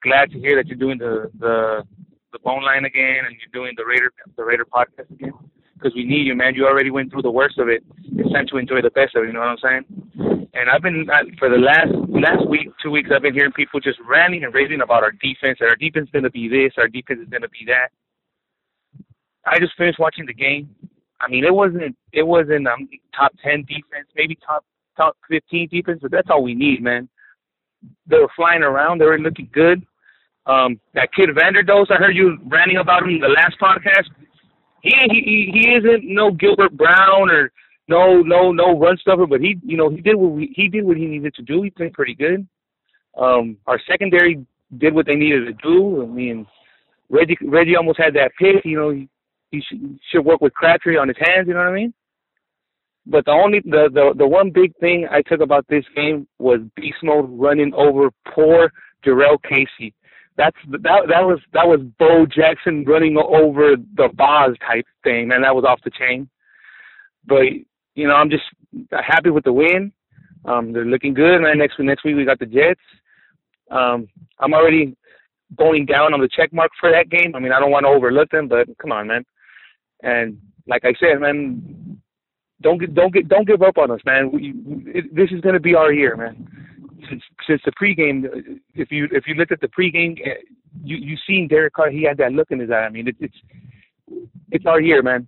Glad 0.02 0.32
to 0.32 0.39
hear 0.39 0.56
that 0.56 0.68
you're 0.68 0.78
doing 0.78 0.98
the 0.98 1.30
the 1.39 1.84
the 2.32 2.39
bone 2.39 2.64
line 2.64 2.86
again 2.86 3.26
and 3.26 3.36
you're 3.36 3.52
doing 3.54 3.74
the 3.76 3.84
Raider 3.86 4.14
the 4.38 4.46
Raider 4.46 4.66
podcast 4.66 5.12
again. 5.12 5.34
Because 5.84 5.95
we 5.95 6.05
need 6.05 6.25
you, 6.25 6.34
man. 6.34 6.55
You 6.55 6.65
already 6.65 6.91
went 6.91 7.11
through 7.11 7.23
the 7.23 7.31
worst 7.31 7.57
of 7.57 7.67
it. 7.67 7.84
It's 8.15 8.31
time 8.31 8.47
to 8.47 8.57
enjoy 8.57 8.81
the 8.81 8.89
best 8.91 9.15
of 9.15 9.23
it. 9.23 9.27
You 9.27 9.34
know 9.34 9.41
what 9.41 9.49
I'm 9.49 9.57
saying? 9.57 10.47
And 10.53 10.69
I've 10.69 10.81
been 10.81 11.05
uh, 11.11 11.27
for 11.38 11.49
the 11.49 11.57
last 11.57 11.91
last 12.07 12.47
week, 12.47 12.69
two 12.81 12.89
weeks, 12.89 13.09
I've 13.13 13.21
been 13.21 13.34
hearing 13.34 13.51
people 13.51 13.81
just 13.81 13.99
ranting 14.07 14.45
and 14.45 14.53
raving 14.53 14.79
about 14.79 15.03
our 15.03 15.11
defense. 15.11 15.57
That 15.59 15.67
our 15.67 15.75
defense 15.75 16.05
is 16.05 16.11
going 16.11 16.23
to 16.23 16.31
be 16.31 16.47
this, 16.47 16.71
our 16.77 16.88
defense 16.88 17.19
is 17.21 17.27
going 17.27 17.41
to 17.41 17.49
be 17.49 17.65
that. 17.67 17.89
I 19.45 19.59
just 19.59 19.75
finished 19.77 19.99
watching 19.99 20.25
the 20.25 20.34
game. 20.34 20.73
I 21.19 21.27
mean, 21.27 21.43
it 21.43 21.53
wasn't 21.53 21.97
it 22.13 22.23
wasn't 22.23 22.65
um, 22.65 22.88
top 23.13 23.34
ten 23.43 23.65
defense, 23.67 24.07
maybe 24.15 24.38
top 24.45 24.63
top 24.95 25.17
fifteen 25.29 25.67
defense, 25.69 25.99
but 26.01 26.11
that's 26.11 26.29
all 26.29 26.43
we 26.43 26.55
need, 26.55 26.81
man. 26.81 27.09
They 28.07 28.19
were 28.19 28.31
flying 28.38 28.63
around. 28.63 29.01
They 29.01 29.05
were 29.05 29.19
looking 29.19 29.49
good. 29.51 29.86
Um, 30.45 30.79
that 30.93 31.09
kid 31.13 31.29
Vanderdoes, 31.36 31.91
I 31.91 31.95
heard 31.95 32.15
you 32.15 32.38
ranting 32.45 32.77
about 32.77 33.03
him 33.03 33.15
in 33.15 33.19
the 33.19 33.27
last 33.27 33.59
podcast. 33.59 34.07
He 34.84 34.93
he 35.09 35.51
he 35.53 35.69
isn't 35.75 36.03
no 36.03 36.31
Gilbert 36.31 36.75
Brown 36.75 37.29
or 37.29 37.51
no 37.88 38.21
no 38.21 38.51
no 38.51 38.77
run 38.77 38.97
stuffer, 38.97 39.25
but 39.25 39.39
he 39.39 39.57
you 39.65 39.77
know 39.77 39.89
he 39.89 40.01
did 40.01 40.15
what 40.15 40.31
we, 40.31 40.53
he 40.55 40.67
did 40.67 40.84
what 40.84 40.97
he 40.97 41.05
needed 41.05 41.34
to 41.36 41.41
do. 41.41 41.61
He 41.63 41.69
played 41.69 41.93
pretty 41.93 42.13
good. 42.13 42.45
Um, 43.17 43.57
our 43.65 43.79
secondary 43.89 44.45
did 44.77 44.93
what 44.93 45.05
they 45.05 45.15
needed 45.15 45.45
to 45.45 45.53
do. 45.53 46.03
I 46.03 46.05
mean, 46.05 46.45
Reggie 47.09 47.38
Reggie 47.41 47.77
almost 47.77 47.97
had 47.97 48.13
that 48.15 48.31
pick. 48.38 48.65
You 48.65 48.77
know, 48.77 48.89
he, 48.89 49.07
he 49.51 49.61
should, 49.61 49.99
should 50.11 50.25
work 50.25 50.41
with 50.41 50.53
Crabtree 50.53 50.97
on 50.97 51.07
his 51.07 51.17
hands. 51.17 51.47
You 51.47 51.53
know 51.53 51.61
what 51.61 51.69
I 51.69 51.75
mean? 51.75 51.93
But 53.05 53.23
the 53.23 53.31
only 53.31 53.61
the, 53.63 53.89
the 53.93 54.13
the 54.17 54.27
one 54.27 54.51
big 54.51 54.75
thing 54.81 55.07
I 55.09 55.21
took 55.21 55.39
about 55.39 55.65
this 55.69 55.86
game 55.95 56.27
was 56.39 56.59
beast 56.75 56.97
mode 57.03 57.29
running 57.29 57.73
over 57.73 58.09
poor 58.34 58.69
Jurrell 59.05 59.41
Casey 59.43 59.93
that's 60.38 60.57
that 60.67 60.81
that 60.81 61.23
was 61.23 61.39
that 61.53 61.67
was 61.67 61.79
Bo 61.99 62.25
Jackson 62.25 62.84
running 62.86 63.17
over 63.17 63.75
the 63.95 64.09
Boz 64.13 64.55
type 64.65 64.86
thing, 65.03 65.27
man. 65.27 65.41
That 65.41 65.55
was 65.55 65.65
off 65.65 65.79
the 65.84 65.91
chain. 65.91 66.29
But 67.25 67.43
you 67.95 68.07
know, 68.07 68.15
I'm 68.15 68.29
just 68.29 68.43
happy 68.91 69.29
with 69.29 69.43
the 69.43 69.53
win. 69.53 69.91
Um, 70.45 70.73
they're 70.73 70.86
looking 70.86 71.13
good, 71.13 71.39
man. 71.39 71.57
Next 71.57 71.77
week, 71.77 71.88
next 71.88 72.03
week 72.03 72.15
we 72.15 72.25
got 72.25 72.39
the 72.39 72.45
Jets. 72.45 72.81
Um, 73.69 74.07
I'm 74.39 74.53
already 74.53 74.95
going 75.55 75.86
down 75.86 76.13
on 76.13 76.19
the 76.19 76.29
check 76.36 76.51
mark 76.51 76.71
for 76.79 76.91
that 76.91 77.09
game. 77.09 77.36
I 77.36 77.39
mean, 77.39 77.51
I 77.51 77.59
don't 77.59 77.71
want 77.71 77.86
to 77.86 77.89
overlook 77.89 78.29
them, 78.31 78.47
but 78.47 78.67
come 78.79 78.91
on, 78.91 79.07
man. 79.07 79.23
And 80.01 80.38
like 80.67 80.84
I 80.84 80.93
said, 80.99 81.21
man, 81.21 82.01
don't 82.61 82.79
get 82.79 82.95
don't 82.95 83.13
get 83.13 83.27
don't 83.27 83.47
give 83.47 83.61
up 83.61 83.77
on 83.77 83.91
us, 83.91 84.01
man. 84.03 84.31
We, 84.31 84.53
it, 84.88 85.15
this 85.15 85.29
is 85.31 85.41
to 85.41 85.59
be 85.59 85.75
our 85.75 85.93
year, 85.93 86.17
man 86.17 86.62
since 87.10 87.24
since 87.47 87.62
the 87.66 87.72
pregame, 87.72 88.60
if 88.74 88.91
you 88.91 89.08
if 89.12 89.28
you 89.28 89.36
look 89.36 89.51
at 89.51 89.62
the 89.62 89.68
pregame, 89.68 90.20
eh, 90.26 90.36
you 90.84 90.97
you 90.97 91.18
seen 91.28 91.47
Derek 91.47 91.74
Carr. 91.74 91.89
He 91.89 92.04
had 92.04 92.18
that 92.18 92.34
look 92.34 92.51
in 92.51 92.60
his 92.60 92.72
eye. 92.72 92.86
I 92.86 92.89
mean, 92.89 93.08
it, 93.08 93.16
it's 93.20 93.36
it's 94.51 94.66
our 94.66 94.82
year, 94.82 95.01
man. 95.01 95.28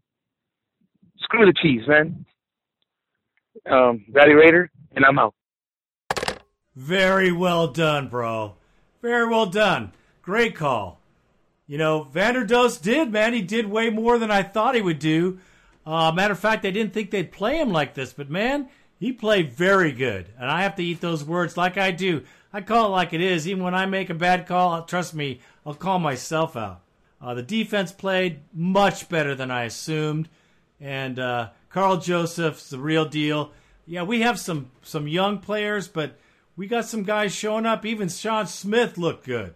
Screw 1.20 1.46
the 1.46 1.54
Chiefs, 1.62 1.88
man. 1.88 2.26
Um, 3.70 4.06
Valley 4.10 4.34
Raider, 4.34 4.70
and 4.96 5.06
I'm 5.06 5.18
out. 5.18 5.34
Very 6.76 7.32
well 7.32 7.68
done, 7.68 8.10
bro. 8.10 8.56
Very 9.02 9.28
well 9.28 9.46
done. 9.46 9.92
Great 10.22 10.56
call. 10.56 11.00
You 11.68 11.78
know, 11.78 12.04
Vanderdoes 12.04 12.82
did, 12.82 13.12
man. 13.12 13.34
He 13.34 13.42
did 13.42 13.66
way 13.66 13.90
more 13.90 14.20
than 14.20 14.30
I 14.30 14.44
thought 14.44 14.76
he 14.76 14.82
would 14.82 15.00
do. 15.00 15.40
Uh, 15.86 16.12
matter 16.12 16.34
of 16.34 16.40
fact, 16.40 16.66
I 16.66 16.72
didn't 16.72 16.94
think 16.94 17.12
they'd 17.12 17.32
play 17.32 17.60
him 17.60 17.72
like 17.72 17.94
this, 17.94 18.14
but 18.14 18.30
man, 18.30 18.70
he 19.00 19.12
played 19.12 19.52
very 19.52 19.92
good, 19.92 20.28
and 20.40 20.50
I 20.50 20.64
have 20.64 20.76
to 20.76 20.84
eat 20.84 21.02
those 21.02 21.24
words 21.24 21.58
like 21.58 21.78
I 21.78 21.92
do. 21.92 22.24
I 22.54 22.62
call 22.62 22.88
it 22.88 22.90
like 22.90 23.14
it 23.14 23.22
is. 23.22 23.48
Even 23.48 23.64
when 23.64 23.76
I 23.76 23.86
make 23.86 24.10
a 24.10 24.14
bad 24.14 24.48
call, 24.48 24.84
trust 24.84 25.14
me, 25.14 25.42
I'll 25.66 25.74
call 25.74 26.00
myself 26.00 26.56
out. 26.56 26.82
Uh, 27.22 27.34
the 27.34 27.44
defense 27.44 27.92
played 27.92 28.40
much 28.54 29.10
better 29.10 29.36
than 29.36 29.52
I 29.52 29.64
assumed, 29.64 30.30
and 30.80 31.20
uh, 31.20 31.50
Karl 31.70 31.98
Joseph's 31.98 32.70
the 32.70 32.80
real 32.80 33.06
deal. 33.06 33.52
Yeah, 33.86 34.04
we 34.04 34.22
have 34.22 34.40
some 34.40 34.72
some 34.82 35.08
young 35.08 35.40
players, 35.40 35.88
but 35.88 36.18
we 36.56 36.68
got 36.68 36.86
some 36.86 37.04
guys 37.04 37.34
showing 37.34 37.66
up. 37.66 37.86
Even 37.86 38.10
Sean 38.10 38.48
Smith 38.48 38.98
looked 38.98 39.26
good, 39.26 39.54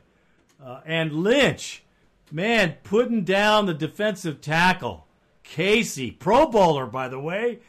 uh, 0.64 0.82
and 0.86 1.14
Lynch, 1.14 1.84
man, 2.32 2.76
putting 2.84 3.24
down 3.24 3.66
the 3.66 3.74
defensive 3.74 4.42
tackle. 4.42 5.06
Casey, 5.44 6.12
Pro 6.12 6.46
Bowler, 6.46 6.86
by 6.86 7.08
the 7.08 7.20
way. 7.20 7.60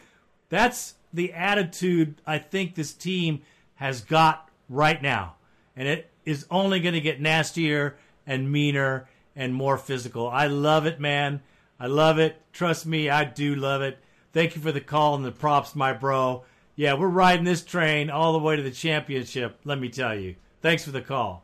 That's 0.51 0.95
the 1.13 1.33
attitude 1.33 2.21
I 2.27 2.39
think 2.39 2.75
this 2.75 2.93
team 2.93 3.43
has 3.77 4.01
got 4.01 4.49
right 4.69 5.01
now. 5.03 5.35
And 5.77 5.89
it 5.89 6.11
is 6.25 6.47
only 6.51 6.81
going 6.81 6.95
to 6.95 7.01
get 7.01 7.21
nastier 7.21 7.97
and 8.27 8.51
meaner 8.51 9.09
and 9.35 9.55
more 9.55 9.79
physical. 9.79 10.29
I 10.29 10.47
love 10.47 10.87
it, 10.87 11.01
man. 11.01 11.43
I 11.79 11.87
love 11.87 12.19
it. 12.19 12.41
Trust 12.53 12.87
me, 12.87 13.09
I 13.09 13.25
do 13.25 13.55
love 13.55 13.83
it. 13.83 13.99
Thank 14.33 14.55
you 14.55 14.63
for 14.63 14.71
the 14.71 14.81
call 14.81 15.15
and 15.15 15.25
the 15.25 15.33
props, 15.33 15.75
my 15.75 15.93
bro. 15.93 16.45
Yeah, 16.77 16.95
we're 16.95 17.09
riding 17.09 17.45
this 17.45 17.65
train 17.65 18.11
all 18.11 18.33
the 18.33 18.39
way 18.39 18.57
to 18.57 18.63
the 18.63 18.71
championship, 18.71 19.59
let 19.65 19.79
me 19.79 19.89
tell 19.89 20.15
you. 20.15 20.37
Thanks 20.63 20.85
for 20.85 20.91
the 20.91 21.01
call. 21.01 21.43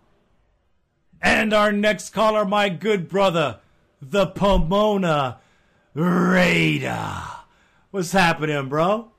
And 1.20 1.52
our 1.52 1.72
next 1.72 2.10
caller, 2.10 2.44
my 2.44 2.68
good 2.68 3.08
brother, 3.08 3.60
the 4.00 4.26
Pomona 4.26 5.38
Raider. 5.94 7.22
What's 7.90 8.12
happening, 8.12 8.68
bro? 8.68 9.10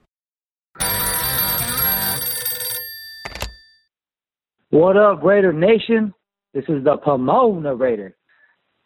What 4.69 4.97
up, 4.97 5.23
Raider 5.23 5.53
Nation? 5.53 6.13
This 6.53 6.65
is 6.67 6.83
the 6.83 6.97
Pomona 6.97 7.73
Raider. 7.73 8.17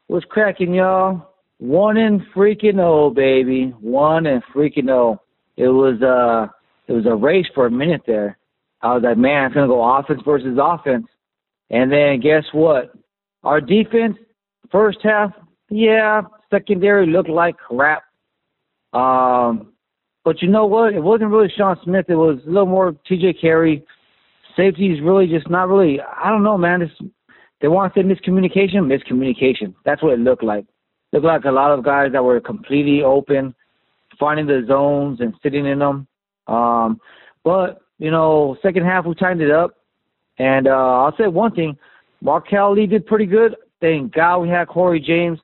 What's 0.05 0.25
cracking, 0.25 0.75
y'all? 0.75 1.33
One 1.57 1.97
and 1.97 2.21
freaking 2.35 2.79
oh, 2.79 3.09
baby. 3.09 3.73
One 3.79 4.27
and 4.27 4.43
freaking 4.53 4.91
oh. 4.91 5.19
It 5.57 5.69
was 5.69 5.99
uh 6.03 6.53
it 6.87 6.93
was 6.93 7.07
a 7.07 7.15
race 7.15 7.47
for 7.55 7.65
a 7.65 7.71
minute 7.71 8.01
there. 8.05 8.37
I 8.83 8.93
was 8.93 9.01
like, 9.03 9.17
man, 9.17 9.45
it's 9.45 9.55
gonna 9.55 9.65
go 9.65 9.81
offense 9.81 10.21
versus 10.23 10.59
offense. 10.61 11.07
And 11.71 11.91
then 11.91 12.19
guess 12.19 12.43
what? 12.51 12.93
Our 13.43 13.59
defense, 13.59 14.17
first 14.71 14.99
half, 15.01 15.31
yeah, 15.71 16.21
secondary 16.51 17.07
looked 17.07 17.29
like 17.29 17.57
crap. 17.57 18.03
Um, 18.93 19.73
but 20.23 20.43
you 20.43 20.47
know 20.47 20.67
what? 20.67 20.93
It 20.93 21.01
wasn't 21.01 21.31
really 21.31 21.51
Sean 21.57 21.75
Smith. 21.83 22.05
It 22.07 22.15
was 22.15 22.37
a 22.45 22.49
little 22.49 22.67
more 22.67 22.95
T.J. 23.07 23.33
Carrie. 23.41 23.83
Safety 24.55 24.87
is 24.87 25.01
really 25.01 25.27
just 25.27 25.49
not 25.49 25.69
really. 25.69 25.99
I 26.01 26.29
don't 26.29 26.43
know, 26.43 26.57
man. 26.57 26.81
It's, 26.81 26.93
they 27.61 27.67
want 27.67 27.93
to 27.93 27.99
say 27.99 28.03
miscommunication. 28.03 28.87
Miscommunication. 28.87 29.73
That's 29.85 30.01
what 30.01 30.13
it 30.13 30.19
looked 30.19 30.43
like. 30.43 30.65
Looked 31.13 31.25
like 31.25 31.43
a 31.45 31.51
lot 31.51 31.71
of 31.71 31.83
guys 31.83 32.11
that 32.13 32.23
were 32.23 32.39
completely 32.39 33.03
open, 33.03 33.53
finding 34.19 34.47
the 34.47 34.63
zones 34.67 35.19
and 35.19 35.33
sitting 35.43 35.65
in 35.65 35.79
them. 35.79 36.07
Um, 36.47 36.99
but 37.43 37.81
you 37.99 38.11
know, 38.11 38.57
second 38.61 38.85
half 38.85 39.05
we 39.05 39.13
tightened 39.15 39.41
it 39.41 39.51
up, 39.51 39.77
and 40.37 40.67
uh, 40.67 40.71
I'll 41.03 41.15
say 41.17 41.27
one 41.27 41.53
thing: 41.53 41.77
Marquel 42.21 42.73
Lee 42.73 42.87
did 42.87 43.05
pretty 43.05 43.25
good. 43.25 43.55
Thank 43.79 44.13
God 44.13 44.39
we 44.39 44.49
had 44.49 44.67
Cory 44.67 44.99
James, 44.99 45.39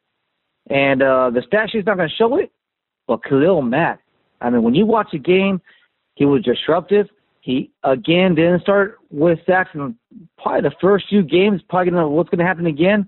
and 0.70 1.01
uh, 1.01 1.30
the 1.30 1.43
stat 1.45 1.70
sheet's 1.72 1.86
not 1.86 1.97
going 1.97 2.10
to 2.10 2.16
show 2.16 2.38
it, 2.38 2.51
but 3.08 3.24
Khalil 3.24 3.62
Mack. 3.62 3.99
I 4.41 4.49
mean, 4.49 4.64
when 4.64 4.76
you 4.76 4.86
watch 4.86 5.14
a 5.14 5.18
game, 5.18 5.62
he 6.16 6.26
was 6.26 6.43
disruptive. 6.43 7.08
He 7.48 7.72
again 7.86 8.36
didn't 8.36 8.62
start 8.62 8.98
with 9.10 9.39
sacks 9.45 9.70
in 9.74 9.95
probably 10.38 10.70
the 10.70 10.76
first 10.82 11.06
few 11.08 11.24
games. 11.24 11.62
Probably 11.70 11.91
gonna 11.91 12.10
what's 12.10 12.30
going 12.30 12.39
to 12.39 12.45
happen 12.45 12.66
again, 12.66 13.08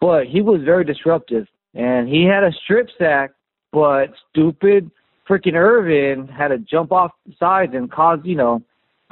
but 0.00 0.26
he 0.26 0.40
was 0.42 0.60
very 0.64 0.84
disruptive, 0.84 1.46
and 1.72 2.08
he 2.08 2.24
had 2.24 2.42
a 2.42 2.50
strip 2.64 2.88
sack, 2.98 3.30
but 3.70 4.06
stupid 4.28 4.90
freaking 5.28 5.54
Irvin 5.54 6.26
had 6.26 6.48
to 6.48 6.58
jump 6.58 6.90
off 6.90 7.12
the 7.26 7.32
sides 7.38 7.74
and 7.76 7.92
cause 7.92 8.18
you 8.24 8.34
know 8.34 8.60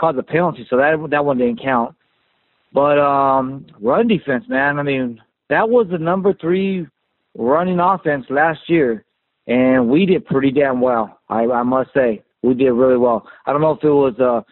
cause 0.01 0.17
a 0.19 0.25
penalty, 0.25 0.67
so 0.69 0.77
that 0.77 0.97
that 1.11 1.25
one 1.25 1.39
didn't 1.39 1.63
count. 1.63 1.95
But 2.73 2.99
um 2.99 3.67
run 3.81 4.09
defense, 4.09 4.47
man. 4.49 4.81
I 4.81 4.83
mean, 4.83 5.21
that 5.51 5.69
was 5.69 5.87
the 5.89 5.99
number 5.99 6.35
three 6.35 6.89
running 7.39 7.79
offense 7.79 8.27
last 8.29 8.69
year, 8.69 9.05
and 9.47 9.89
we 9.89 10.05
did 10.05 10.27
pretty 10.27 10.51
damn 10.51 10.81
well. 10.81 11.21
I, 11.29 11.45
I 11.45 11.63
must 11.63 11.95
say, 11.95 12.25
we 12.43 12.55
did 12.55 12.73
really 12.73 12.97
well. 12.97 13.27
I 13.47 13.53
don't 13.53 13.61
know 13.61 13.73
if 13.73 13.85
it 13.85 13.89
was 13.89 14.15
uh 14.19 14.43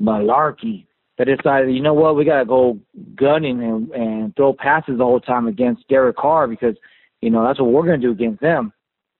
Mularkey 0.00 0.86
that 1.18 1.26
decided, 1.26 1.74
you 1.74 1.80
know 1.80 1.94
what, 1.94 2.16
we 2.16 2.24
gotta 2.24 2.44
go 2.44 2.78
gunning 3.14 3.62
and, 3.62 3.90
and 3.92 4.36
throw 4.36 4.52
passes 4.52 4.98
the 4.98 5.04
whole 5.04 5.20
time 5.20 5.46
against 5.46 5.88
Derek 5.88 6.16
Carr 6.16 6.46
because 6.46 6.76
you 7.20 7.30
know 7.30 7.44
that's 7.44 7.60
what 7.60 7.72
we're 7.72 7.84
gonna 7.84 7.98
do 7.98 8.12
against 8.12 8.40
them. 8.40 8.72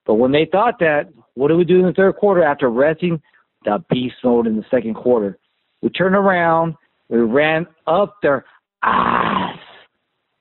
But 0.04 0.14
when 0.14 0.32
they 0.32 0.46
thought 0.50 0.78
that, 0.80 1.08
what 1.34 1.48
did 1.48 1.56
we 1.56 1.64
do 1.64 1.80
in 1.80 1.86
the 1.86 1.92
third 1.92 2.16
quarter 2.16 2.44
after 2.44 2.70
resting 2.70 3.20
the 3.64 3.82
beast 3.90 4.16
mode 4.22 4.46
in 4.46 4.56
the 4.56 4.64
second 4.70 4.94
quarter? 4.94 5.38
We 5.82 5.90
turned 5.90 6.14
around, 6.14 6.74
we 7.08 7.18
ran 7.18 7.66
up 7.86 8.16
their 8.22 8.44
ass 8.82 9.58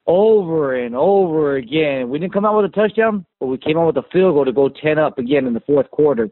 over 0.08 0.76
and 0.76 0.96
over 0.96 1.56
again. 1.56 2.10
We 2.10 2.20
didn't 2.20 2.34
come 2.34 2.46
out 2.46 2.56
with 2.58 2.72
a 2.72 2.76
touchdown, 2.76 3.26
but 3.40 3.48
we 3.48 3.58
came 3.58 3.78
out 3.78 3.88
with 3.88 3.98
a 3.98 4.08
field 4.12 4.36
goal 4.36 4.46
to 4.46 4.52
go 4.52 4.70
10 4.70 5.00
up 5.00 5.18
again 5.18 5.48
in 5.48 5.54
the 5.54 5.62
fourth 5.62 5.90
quarter. 5.92 6.30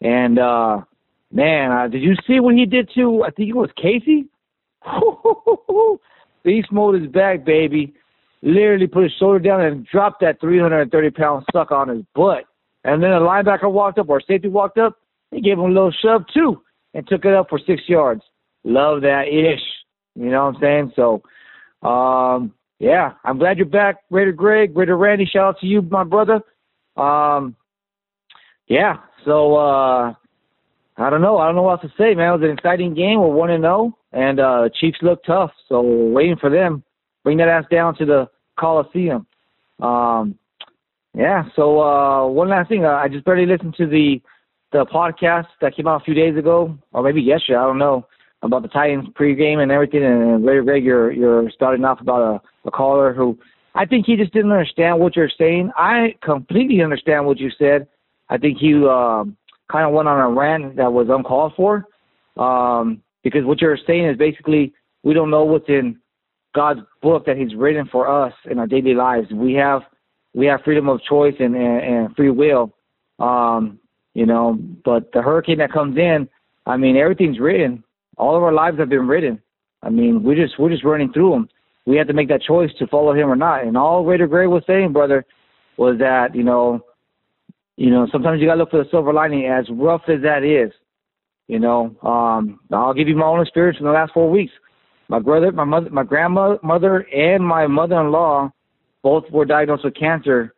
And, 0.00 0.38
uh, 0.38 0.80
man, 1.32 1.72
uh, 1.72 1.88
did 1.88 2.02
you 2.02 2.14
see 2.26 2.40
what 2.40 2.54
he 2.54 2.66
did 2.66 2.90
to, 2.94 3.24
I 3.24 3.30
think 3.30 3.50
it 3.50 3.56
was 3.56 3.70
Casey? 3.76 4.26
Beast 6.44 6.72
mode 6.72 7.02
is 7.02 7.08
back, 7.10 7.44
baby. 7.44 7.94
Literally 8.42 8.86
put 8.86 9.04
his 9.04 9.12
shoulder 9.18 9.38
down 9.38 9.60
and 9.60 9.86
dropped 9.86 10.20
that 10.22 10.40
330 10.40 11.10
pound 11.10 11.44
sucker 11.52 11.74
on 11.74 11.88
his 11.88 12.04
butt. 12.14 12.44
And 12.84 13.02
then 13.02 13.12
a 13.12 13.20
linebacker 13.20 13.70
walked 13.70 13.98
up 13.98 14.08
or 14.08 14.22
safety 14.22 14.48
walked 14.48 14.78
up. 14.78 14.96
He 15.30 15.42
gave 15.42 15.58
him 15.58 15.64
a 15.64 15.68
little 15.68 15.92
shove 16.02 16.22
too 16.32 16.62
and 16.94 17.06
took 17.06 17.24
it 17.24 17.34
up 17.34 17.48
for 17.50 17.58
six 17.58 17.82
yards. 17.86 18.22
Love 18.64 19.02
that 19.02 19.28
ish. 19.28 19.60
You 20.14 20.30
know 20.30 20.46
what 20.46 20.56
I'm 20.56 20.60
saying? 20.60 20.92
So, 20.96 21.22
um, 21.86 22.52
yeah, 22.78 23.12
I'm 23.24 23.38
glad 23.38 23.58
you're 23.58 23.66
back, 23.66 23.96
Raider 24.10 24.32
Greg, 24.32 24.76
Raider 24.76 24.96
Randy. 24.96 25.26
Shout 25.26 25.56
out 25.56 25.60
to 25.60 25.66
you, 25.66 25.82
my 25.82 26.04
brother. 26.04 26.40
Um, 26.96 27.54
yeah, 28.66 28.96
so 29.24 29.56
uh, 29.56 30.12
I 30.96 31.10
don't 31.10 31.22
know. 31.22 31.38
I 31.38 31.46
don't 31.46 31.56
know 31.56 31.62
what 31.62 31.82
else 31.82 31.92
to 31.92 32.02
say, 32.02 32.14
man. 32.14 32.28
It 32.28 32.38
was 32.38 32.42
an 32.42 32.50
exciting 32.50 32.94
game. 32.94 33.20
We're 33.20 33.28
one 33.28 33.50
and 33.50 33.62
zero, 33.62 33.96
and 34.12 34.40
uh, 34.40 34.68
Chiefs 34.80 34.98
look 35.02 35.24
tough. 35.24 35.50
So 35.68 35.80
we're 35.80 36.12
waiting 36.12 36.36
for 36.36 36.50
them. 36.50 36.82
Bring 37.24 37.38
that 37.38 37.48
ass 37.48 37.64
down 37.70 37.96
to 37.96 38.04
the 38.04 38.28
Coliseum. 38.58 39.26
Um, 39.80 40.36
yeah. 41.14 41.44
So 41.56 41.80
uh, 41.80 42.26
one 42.28 42.48
last 42.48 42.68
thing, 42.68 42.84
I 42.84 43.08
just 43.08 43.24
barely 43.24 43.46
listened 43.46 43.74
to 43.78 43.86
the 43.86 44.20
the 44.72 44.86
podcast 44.86 45.46
that 45.60 45.74
came 45.74 45.88
out 45.88 46.00
a 46.00 46.04
few 46.04 46.14
days 46.14 46.36
ago, 46.36 46.76
or 46.92 47.02
maybe 47.02 47.20
yesterday. 47.20 47.58
I 47.58 47.66
don't 47.66 47.78
know 47.78 48.06
about 48.42 48.62
the 48.62 48.68
Titans 48.68 49.08
pregame 49.18 49.58
and 49.58 49.72
everything. 49.72 50.02
And 50.02 50.44
later, 50.44 50.62
Greg, 50.62 50.84
you're 50.84 51.12
you're 51.12 51.50
starting 51.50 51.84
off 51.84 52.00
about 52.00 52.22
a, 52.22 52.68
a 52.68 52.70
caller 52.70 53.12
who 53.12 53.38
I 53.74 53.86
think 53.86 54.06
he 54.06 54.16
just 54.16 54.32
didn't 54.32 54.52
understand 54.52 54.98
what 54.98 55.16
you're 55.16 55.30
saying. 55.36 55.70
I 55.76 56.14
completely 56.22 56.82
understand 56.82 57.26
what 57.26 57.38
you 57.38 57.50
said. 57.58 57.86
I 58.30 58.38
think 58.38 58.58
you 58.60 58.88
um, 58.88 59.36
kind 59.70 59.86
of 59.86 59.92
went 59.92 60.08
on 60.08 60.18
a 60.18 60.30
rant 60.30 60.76
that 60.76 60.92
was 60.92 61.08
uncalled 61.10 61.52
for 61.56 61.84
um, 62.36 63.02
because 63.22 63.44
what 63.44 63.60
you're 63.60 63.78
saying 63.86 64.08
is 64.08 64.16
basically 64.16 64.72
we 65.02 65.12
don't 65.12 65.30
know 65.30 65.44
what's 65.44 65.68
in 65.68 65.98
God's 66.54 66.80
book 67.02 67.26
that 67.26 67.36
He's 67.36 67.54
written 67.54 67.88
for 67.90 68.08
us 68.08 68.32
in 68.50 68.58
our 68.58 68.66
daily 68.66 68.94
lives. 68.94 69.28
We 69.32 69.54
have 69.54 69.82
we 70.34 70.46
have 70.46 70.60
freedom 70.64 70.88
of 70.88 71.00
choice 71.02 71.34
and, 71.40 71.54
and, 71.56 71.82
and 71.82 72.16
free 72.16 72.30
will. 72.30 72.72
Um, 73.18 73.78
you 74.14 74.26
know, 74.26 74.58
but 74.84 75.10
the 75.12 75.22
hurricane 75.22 75.58
that 75.58 75.72
comes 75.72 75.96
in, 75.96 76.28
I 76.66 76.76
mean, 76.76 76.96
everything's 76.96 77.38
written. 77.38 77.84
All 78.16 78.36
of 78.36 78.42
our 78.42 78.52
lives 78.52 78.78
have 78.78 78.88
been 78.88 79.06
written. 79.06 79.40
I 79.82 79.90
mean, 79.90 80.22
we 80.22 80.34
just 80.34 80.58
we're 80.58 80.70
just 80.70 80.84
running 80.84 81.12
through 81.12 81.30
them. 81.30 81.48
We 81.86 81.96
have 81.96 82.06
to 82.08 82.12
make 82.12 82.28
that 82.28 82.42
choice 82.42 82.70
to 82.78 82.86
follow 82.86 83.14
him 83.14 83.28
or 83.28 83.36
not. 83.36 83.64
And 83.64 83.76
all 83.76 84.04
Raider 84.04 84.26
Gray 84.26 84.46
was 84.46 84.62
saying, 84.66 84.92
brother, 84.92 85.24
was 85.76 85.98
that 85.98 86.34
you 86.34 86.44
know, 86.44 86.84
you 87.80 87.88
know, 87.88 88.06
sometimes 88.12 88.42
you 88.42 88.46
gotta 88.46 88.58
look 88.58 88.70
for 88.70 88.84
the 88.84 88.90
silver 88.90 89.10
lining. 89.10 89.46
As 89.46 89.64
rough 89.70 90.02
as 90.06 90.20
that 90.20 90.44
is, 90.44 90.70
you 91.48 91.58
know, 91.58 91.96
um, 92.02 92.60
I'll 92.70 92.92
give 92.92 93.08
you 93.08 93.16
my 93.16 93.24
own 93.24 93.40
experience 93.40 93.78
in 93.80 93.86
the 93.86 93.90
last 93.90 94.12
four 94.12 94.30
weeks. 94.30 94.52
My 95.08 95.18
brother, 95.18 95.50
my 95.50 95.64
mother, 95.64 95.88
my 95.88 96.04
grandmother, 96.04 96.98
and 97.10 97.42
my 97.42 97.66
mother-in-law 97.66 98.52
both 99.02 99.24
were 99.32 99.46
diagnosed 99.46 99.84
with 99.84 99.94
cancer 99.94 100.54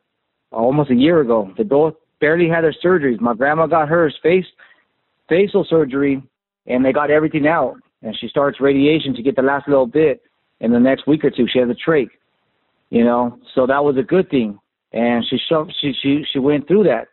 almost 0.51 0.91
a 0.91 0.97
year 0.97 1.21
ago. 1.21 1.53
They 1.57 1.63
both 1.63 1.95
barely 2.21 2.49
had 2.49 2.65
their 2.65 2.75
surgeries. 2.85 3.21
My 3.21 3.35
grandma 3.35 3.69
got 3.69 3.89
hers 3.89 4.19
face 4.21 4.45
facial 5.29 5.65
surgery, 5.71 6.21
and 6.67 6.85
they 6.85 6.93
got 6.93 7.13
everything 7.13 7.47
out. 7.47 7.77
And 8.03 8.17
she 8.19 8.27
starts 8.27 8.61
radiation 8.61 9.15
to 9.15 9.23
get 9.23 9.37
the 9.37 9.43
last 9.43 9.69
little 9.69 9.87
bit. 9.87 10.23
In 10.59 10.73
the 10.73 10.81
next 10.81 11.07
week 11.07 11.25
or 11.25 11.31
two, 11.31 11.47
she 11.53 11.61
has 11.61 11.69
a 11.71 11.89
trach. 11.89 12.11
You 12.91 13.05
know, 13.05 13.39
so 13.55 13.65
that 13.69 13.85
was 13.85 13.97
a 13.97 14.03
good 14.03 14.29
thing. 14.29 14.59
And 14.93 15.25
she 15.31 15.39
she 15.81 15.95
she 16.03 16.25
she 16.33 16.39
went 16.41 16.67
through 16.67 16.83
that. 16.85 17.07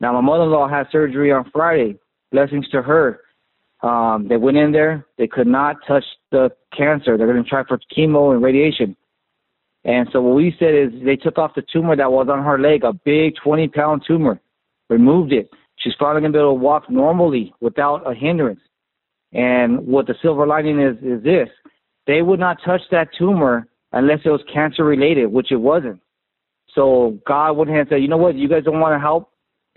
Now 0.00 0.12
my 0.12 0.20
mother-in-law 0.20 0.68
had 0.68 0.86
surgery 0.90 1.32
on 1.32 1.50
Friday. 1.52 1.98
Blessings 2.32 2.68
to 2.70 2.82
her. 2.82 3.20
Um, 3.82 4.26
they 4.28 4.36
went 4.36 4.56
in 4.56 4.72
there. 4.72 5.06
They 5.18 5.26
could 5.26 5.46
not 5.46 5.76
touch 5.86 6.04
the 6.30 6.50
cancer. 6.76 7.16
They're 7.16 7.30
going 7.30 7.42
to 7.42 7.48
try 7.48 7.64
for 7.64 7.78
chemo 7.96 8.32
and 8.32 8.42
radiation. 8.42 8.96
And 9.84 10.08
so 10.12 10.20
what 10.20 10.36
we 10.36 10.54
said 10.58 10.74
is 10.74 10.90
they 11.04 11.16
took 11.16 11.38
off 11.38 11.54
the 11.54 11.64
tumor 11.72 11.96
that 11.96 12.12
was 12.12 12.28
on 12.30 12.44
her 12.44 12.58
leg, 12.58 12.84
a 12.84 12.92
big 12.92 13.34
20 13.42 13.68
pound 13.68 14.02
tumor, 14.06 14.40
removed 14.90 15.32
it. 15.32 15.50
She's 15.78 15.94
finally 15.98 16.20
going 16.20 16.32
to 16.32 16.36
be 16.36 16.40
able 16.40 16.50
to 16.50 16.62
walk 16.62 16.90
normally 16.90 17.54
without 17.60 18.08
a 18.10 18.14
hindrance. 18.14 18.60
And 19.32 19.86
what 19.86 20.06
the 20.06 20.14
silver 20.20 20.46
lining 20.46 20.80
is, 20.80 20.96
is 21.02 21.22
this. 21.22 21.48
They 22.06 22.20
would 22.20 22.40
not 22.40 22.58
touch 22.64 22.82
that 22.90 23.08
tumor 23.16 23.68
unless 23.92 24.20
it 24.24 24.30
was 24.30 24.42
cancer 24.52 24.84
related, 24.84 25.26
which 25.26 25.50
it 25.50 25.56
wasn't. 25.56 26.00
So 26.74 27.18
God 27.26 27.58
ahead 27.58 27.76
and 27.76 27.88
said, 27.88 28.02
you 28.02 28.08
know 28.08 28.16
what, 28.16 28.34
you 28.34 28.48
guys 28.48 28.64
don't 28.64 28.80
want 28.80 28.94
to 28.94 29.00
help 29.00 29.29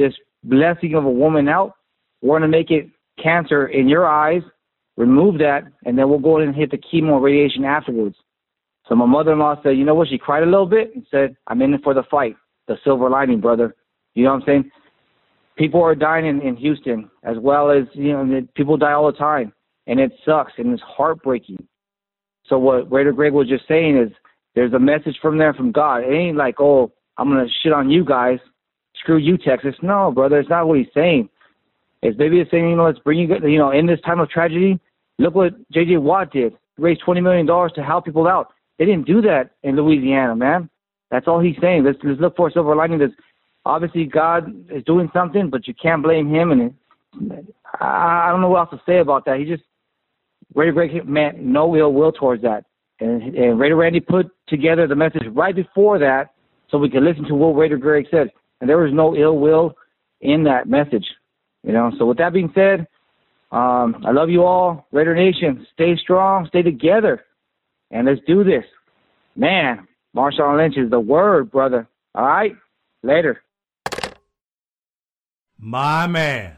this 0.03 0.13
blessing 0.43 0.95
of 0.95 1.05
a 1.05 1.09
woman 1.09 1.47
out. 1.47 1.73
We're 2.21 2.39
going 2.39 2.51
to 2.51 2.57
make 2.57 2.71
it 2.71 2.87
cancer 3.21 3.67
in 3.67 3.87
your 3.87 4.05
eyes, 4.07 4.41
remove 4.97 5.37
that, 5.39 5.63
and 5.85 5.97
then 5.97 6.09
we'll 6.09 6.19
go 6.19 6.39
in 6.39 6.47
and 6.47 6.55
hit 6.55 6.71
the 6.71 6.77
chemo 6.77 7.21
radiation 7.21 7.63
afterwards. 7.63 8.15
So 8.87 8.95
my 8.95 9.05
mother-in-law 9.05 9.61
said, 9.63 9.77
you 9.77 9.85
know 9.85 9.95
what? 9.95 10.09
She 10.09 10.17
cried 10.17 10.43
a 10.43 10.47
little 10.47 10.65
bit 10.65 10.93
and 10.93 11.05
said, 11.09 11.35
I'm 11.47 11.61
in 11.61 11.73
it 11.73 11.81
for 11.83 11.93
the 11.93 12.03
fight, 12.11 12.35
the 12.67 12.75
silver 12.83 13.09
lining, 13.09 13.39
brother. 13.39 13.75
You 14.13 14.25
know 14.25 14.33
what 14.33 14.41
I'm 14.41 14.45
saying? 14.45 14.71
People 15.57 15.81
are 15.81 15.95
dying 15.95 16.25
in, 16.25 16.41
in 16.41 16.55
Houston 16.57 17.09
as 17.23 17.37
well 17.39 17.71
as, 17.71 17.83
you 17.93 18.11
know, 18.11 18.41
people 18.55 18.75
die 18.75 18.91
all 18.91 19.11
the 19.11 19.17
time. 19.17 19.53
And 19.87 19.99
it 19.99 20.11
sucks 20.25 20.53
and 20.57 20.73
it's 20.73 20.83
heartbreaking. 20.85 21.65
So 22.47 22.57
what 22.57 22.91
Raider 22.91 23.13
Greg 23.13 23.33
was 23.33 23.47
just 23.47 23.67
saying 23.67 23.97
is 23.97 24.11
there's 24.55 24.73
a 24.73 24.79
message 24.79 25.17
from 25.21 25.37
there 25.37 25.53
from 25.53 25.71
God. 25.71 26.03
It 26.03 26.13
ain't 26.13 26.37
like, 26.37 26.59
oh, 26.59 26.91
I'm 27.17 27.29
going 27.29 27.45
to 27.45 27.51
shit 27.61 27.73
on 27.73 27.89
you 27.89 28.03
guys. 28.03 28.39
Screw 29.03 29.17
you, 29.17 29.37
Texas. 29.37 29.75
No, 29.81 30.11
brother, 30.11 30.39
it's 30.39 30.49
not 30.49 30.65
what 30.65 30.77
he's 30.77 30.87
saying. 30.93 31.29
It's 32.01 32.17
maybe 32.17 32.43
saying, 32.49 32.69
you 32.69 32.75
know, 32.77 32.85
let's 32.85 32.99
bring 32.99 33.19
you, 33.19 33.27
you 33.47 33.57
know, 33.57 33.71
in 33.71 33.85
this 33.85 33.99
time 34.01 34.21
of 34.21 34.29
tragedy, 34.29 34.79
look 35.19 35.35
what 35.35 35.53
J.J. 35.71 35.97
Watt 35.97 36.31
did. 36.31 36.53
Raised 36.77 37.01
$20 37.05 37.21
million 37.21 37.45
to 37.45 37.83
help 37.83 38.05
people 38.05 38.27
out. 38.27 38.53
They 38.79 38.85
didn't 38.85 39.05
do 39.05 39.21
that 39.21 39.51
in 39.63 39.75
Louisiana, 39.75 40.35
man. 40.35 40.69
That's 41.11 41.27
all 41.27 41.41
he's 41.41 41.57
saying. 41.61 41.83
Let's, 41.83 41.99
let's 42.03 42.19
look 42.19 42.35
for 42.37 42.47
a 42.47 42.51
silver 42.51 42.75
lining. 42.75 42.99
That's 42.99 43.13
obviously 43.65 44.05
God 44.05 44.53
is 44.71 44.83
doing 44.85 45.09
something, 45.13 45.49
but 45.49 45.67
you 45.67 45.73
can't 45.73 46.01
blame 46.01 46.33
him. 46.33 46.51
And 46.51 46.61
it, 46.61 47.45
I, 47.79 48.27
I 48.27 48.31
don't 48.31 48.41
know 48.41 48.49
what 48.49 48.59
else 48.59 48.69
to 48.71 48.81
say 48.85 48.99
about 48.99 49.25
that. 49.25 49.37
He 49.37 49.45
just 49.45 49.63
Ray 50.55 50.71
Greg 50.71 51.07
meant 51.07 51.39
no 51.39 51.75
ill 51.75 51.93
will 51.93 52.11
towards 52.11 52.41
that. 52.43 52.65
And, 52.99 53.35
and 53.35 53.59
Raider 53.59 53.75
Randy 53.75 53.99
put 53.99 54.27
together 54.47 54.87
the 54.87 54.95
message 54.95 55.23
right 55.31 55.55
before 55.55 55.99
that 55.99 56.33
so 56.69 56.77
we 56.77 56.89
could 56.89 57.03
listen 57.03 57.25
to 57.25 57.35
what 57.35 57.49
Raider 57.49 57.77
Greg 57.77 58.07
said. 58.09 58.31
And 58.63 58.69
there 58.69 58.77
was 58.77 58.93
no 58.93 59.13
ill 59.13 59.39
will 59.39 59.75
in 60.21 60.45
that 60.45 60.69
message. 60.69 61.03
You 61.63 61.73
know, 61.73 61.91
so 61.99 62.05
with 62.05 62.17
that 62.19 62.31
being 62.31 62.49
said, 62.55 62.87
um, 63.51 64.05
I 64.07 64.11
love 64.11 64.29
you 64.29 64.45
all. 64.45 64.87
Raider 64.93 65.13
Nation, 65.13 65.67
stay 65.73 65.97
strong, 65.97 66.47
stay 66.47 66.61
together, 66.61 67.25
and 67.91 68.07
let's 68.07 68.21
do 68.25 68.45
this. 68.45 68.63
Man, 69.35 69.85
Marshawn 70.15 70.55
Lynch 70.55 70.77
is 70.77 70.89
the 70.89 70.99
word, 71.01 71.51
brother. 71.51 71.89
All 72.15 72.25
right? 72.25 72.55
Later. 73.03 73.43
My 75.59 76.07
man. 76.07 76.55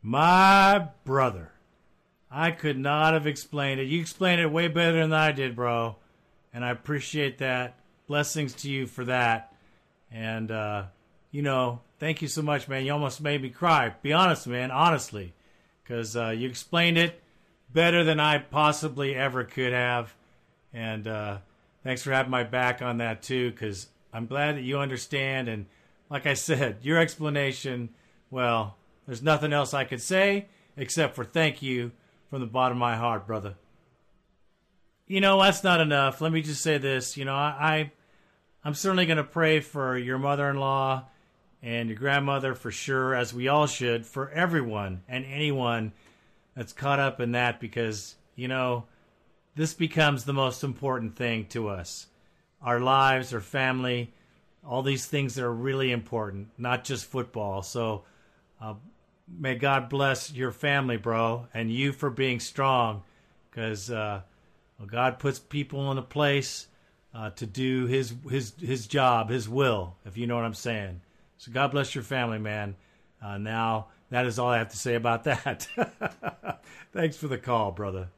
My 0.00 0.88
brother. 1.04 1.52
I 2.30 2.50
could 2.50 2.78
not 2.78 3.12
have 3.12 3.26
explained 3.26 3.78
it. 3.78 3.88
You 3.88 4.00
explained 4.00 4.40
it 4.40 4.50
way 4.50 4.68
better 4.68 5.02
than 5.02 5.12
I 5.12 5.32
did, 5.32 5.54
bro. 5.54 5.96
And 6.54 6.64
I 6.64 6.70
appreciate 6.70 7.36
that. 7.40 7.78
Blessings 8.06 8.54
to 8.54 8.70
you 8.70 8.86
for 8.86 9.04
that. 9.04 9.52
And, 10.10 10.50
uh, 10.50 10.84
you 11.30 11.42
know, 11.42 11.80
thank 11.98 12.22
you 12.22 12.28
so 12.28 12.42
much, 12.42 12.68
man. 12.68 12.84
You 12.84 12.92
almost 12.92 13.20
made 13.20 13.42
me 13.42 13.50
cry. 13.50 13.94
Be 14.02 14.12
honest, 14.12 14.46
man, 14.46 14.70
honestly. 14.70 15.32
Because 15.82 16.16
uh, 16.16 16.30
you 16.30 16.48
explained 16.48 16.98
it 16.98 17.20
better 17.72 18.04
than 18.04 18.20
I 18.20 18.38
possibly 18.38 19.14
ever 19.14 19.44
could 19.44 19.72
have. 19.72 20.14
And 20.72 21.06
uh, 21.06 21.38
thanks 21.84 22.02
for 22.02 22.12
having 22.12 22.30
my 22.30 22.44
back 22.44 22.82
on 22.82 22.98
that, 22.98 23.22
too, 23.22 23.50
because 23.50 23.88
I'm 24.12 24.26
glad 24.26 24.56
that 24.56 24.62
you 24.62 24.78
understand. 24.78 25.48
And 25.48 25.66
like 26.08 26.26
I 26.26 26.34
said, 26.34 26.78
your 26.82 26.98
explanation, 26.98 27.90
well, 28.30 28.76
there's 29.06 29.22
nothing 29.22 29.52
else 29.52 29.74
I 29.74 29.84
could 29.84 30.02
say 30.02 30.46
except 30.76 31.14
for 31.14 31.24
thank 31.24 31.62
you 31.62 31.92
from 32.28 32.40
the 32.40 32.46
bottom 32.46 32.76
of 32.76 32.80
my 32.80 32.96
heart, 32.96 33.26
brother. 33.26 33.54
You 35.06 35.20
know, 35.20 35.42
that's 35.42 35.64
not 35.64 35.80
enough. 35.80 36.20
Let 36.20 36.30
me 36.30 36.42
just 36.42 36.62
say 36.62 36.78
this. 36.78 37.16
You 37.16 37.24
know, 37.24 37.34
I, 37.34 37.56
I 37.58 37.92
I'm 38.64 38.74
certainly 38.74 39.06
going 39.06 39.16
to 39.16 39.24
pray 39.24 39.60
for 39.60 39.98
your 39.98 40.18
mother-in-law 40.18 41.04
and 41.62 41.88
your 41.88 41.98
grandmother 41.98 42.54
for 42.54 42.70
sure, 42.70 43.14
as 43.14 43.34
we 43.34 43.48
all 43.48 43.66
should, 43.66 44.06
for 44.06 44.30
everyone 44.30 45.02
and 45.08 45.24
anyone 45.26 45.92
that's 46.56 46.72
caught 46.72 46.98
up 46.98 47.20
in 47.20 47.32
that, 47.32 47.60
because 47.60 48.16
you 48.34 48.48
know, 48.48 48.84
this 49.54 49.74
becomes 49.74 50.24
the 50.24 50.32
most 50.32 50.64
important 50.64 51.16
thing 51.16 51.46
to 51.46 51.68
us. 51.68 52.06
Our 52.62 52.80
lives, 52.80 53.34
our 53.34 53.40
family, 53.40 54.12
all 54.66 54.82
these 54.82 55.06
things 55.06 55.34
that 55.34 55.44
are 55.44 55.52
really 55.52 55.92
important, 55.92 56.48
not 56.56 56.84
just 56.84 57.04
football. 57.06 57.62
So, 57.62 58.04
uh, 58.60 58.74
may 59.38 59.54
God 59.54 59.88
bless 59.88 60.32
your 60.32 60.52
family, 60.52 60.96
bro, 60.96 61.46
and 61.52 61.70
you 61.70 61.92
for 61.92 62.10
being 62.10 62.40
strong, 62.40 63.02
because 63.50 63.90
uh, 63.90 64.22
well, 64.78 64.88
God 64.88 65.18
puts 65.18 65.38
people 65.38 65.90
in 65.92 65.98
a 65.98 66.02
place 66.02 66.66
uh, 67.14 67.30
to 67.30 67.46
do 67.46 67.86
His 67.86 68.14
His 68.28 68.54
His 68.58 68.86
job, 68.86 69.28
His 69.28 69.48
will. 69.48 69.96
If 70.04 70.16
you 70.16 70.26
know 70.26 70.36
what 70.36 70.44
I'm 70.44 70.54
saying. 70.54 71.00
So 71.40 71.50
God 71.50 71.70
bless 71.70 71.94
your 71.94 72.04
family, 72.04 72.38
man. 72.38 72.76
Uh, 73.22 73.38
now 73.38 73.86
that 74.10 74.26
is 74.26 74.38
all 74.38 74.50
I 74.50 74.58
have 74.58 74.68
to 74.72 74.76
say 74.76 74.94
about 74.94 75.24
that. 75.24 75.66
Thanks 76.92 77.16
for 77.16 77.28
the 77.28 77.38
call, 77.38 77.70
brother. 77.70 78.08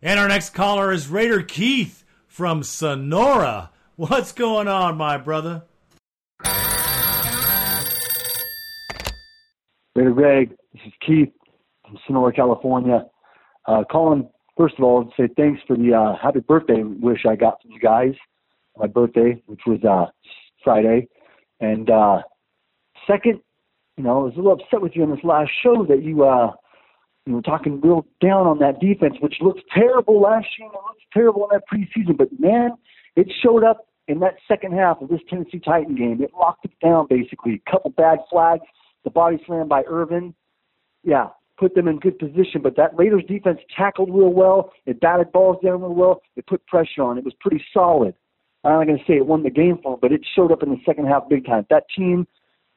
And 0.00 0.20
our 0.20 0.28
next 0.28 0.50
caller 0.50 0.92
is 0.92 1.08
Raider 1.08 1.42
Keith 1.42 2.04
from 2.28 2.62
Sonora. 2.62 3.72
What's 3.96 4.30
going 4.30 4.68
on, 4.68 4.96
my 4.96 5.16
brother? 5.16 5.64
Raider 9.96 10.12
Greg, 10.12 10.50
this 10.74 10.82
is 10.86 10.92
Keith 11.04 11.32
from 11.84 11.98
Sonora, 12.06 12.32
California. 12.32 13.04
Uh, 13.66 13.82
calling, 13.90 14.30
first 14.56 14.76
of 14.78 14.84
all, 14.84 15.06
to 15.06 15.10
say 15.16 15.28
thanks 15.36 15.60
for 15.66 15.76
the 15.76 15.92
uh, 15.92 16.14
happy 16.22 16.38
birthday 16.38 16.84
wish 16.84 17.26
I 17.28 17.34
got 17.34 17.60
from 17.62 17.72
you 17.72 17.80
guys. 17.80 18.14
My 18.76 18.86
birthday, 18.86 19.42
which 19.46 19.62
was 19.66 19.82
uh, 19.82 20.06
Friday. 20.62 21.08
And 21.60 21.90
uh, 21.90 22.22
second, 23.06 23.40
you 23.96 24.04
know, 24.04 24.20
I 24.20 24.24
was 24.24 24.34
a 24.34 24.36
little 24.36 24.52
upset 24.52 24.82
with 24.82 24.92
you 24.94 25.02
on 25.02 25.10
this 25.10 25.24
last 25.24 25.50
show 25.62 25.86
that 25.88 26.02
you, 26.02 26.24
uh, 26.24 26.52
you 27.24 27.34
were 27.34 27.42
talking 27.42 27.80
real 27.80 28.06
down 28.20 28.46
on 28.46 28.58
that 28.58 28.80
defense, 28.80 29.16
which 29.20 29.36
looked 29.40 29.62
terrible 29.74 30.20
last 30.20 30.46
year. 30.58 30.68
It 30.68 30.74
looked 30.74 31.02
terrible 31.12 31.48
in 31.50 31.58
that 31.58 31.64
preseason. 31.72 32.16
But 32.16 32.28
man, 32.38 32.70
it 33.16 33.32
showed 33.42 33.64
up 33.64 33.86
in 34.08 34.20
that 34.20 34.34
second 34.46 34.74
half 34.74 35.00
of 35.00 35.08
this 35.08 35.20
Tennessee 35.28 35.58
Titan 35.58 35.96
game. 35.96 36.22
It 36.22 36.30
locked 36.38 36.64
it 36.64 36.72
down 36.84 37.06
basically. 37.08 37.62
A 37.66 37.70
couple 37.70 37.90
bad 37.90 38.18
flags 38.30 38.62
the 39.06 39.10
body 39.10 39.38
slam 39.46 39.68
by 39.68 39.84
Irvin, 39.86 40.34
yeah, 41.04 41.28
put 41.58 41.74
them 41.74 41.88
in 41.88 41.98
good 41.98 42.18
position. 42.18 42.60
But 42.60 42.76
that 42.76 42.90
Raiders 42.98 43.22
defense 43.26 43.60
tackled 43.74 44.10
real 44.12 44.32
well. 44.32 44.72
It 44.84 45.00
batted 45.00 45.32
balls 45.32 45.58
down 45.64 45.80
real 45.80 45.94
well. 45.94 46.20
It 46.34 46.46
put 46.46 46.66
pressure 46.66 47.02
on. 47.02 47.16
It 47.16 47.24
was 47.24 47.32
pretty 47.40 47.64
solid. 47.72 48.14
I'm 48.66 48.78
not 48.78 48.86
going 48.86 48.98
to 48.98 49.04
say 49.04 49.16
it 49.16 49.26
won 49.26 49.42
the 49.42 49.50
game 49.50 49.78
for 49.82 49.92
them, 49.92 49.98
but 50.02 50.12
it 50.12 50.22
showed 50.34 50.52
up 50.52 50.62
in 50.62 50.70
the 50.70 50.80
second 50.84 51.06
half 51.06 51.28
big 51.28 51.46
time. 51.46 51.66
That 51.70 51.84
team, 51.94 52.26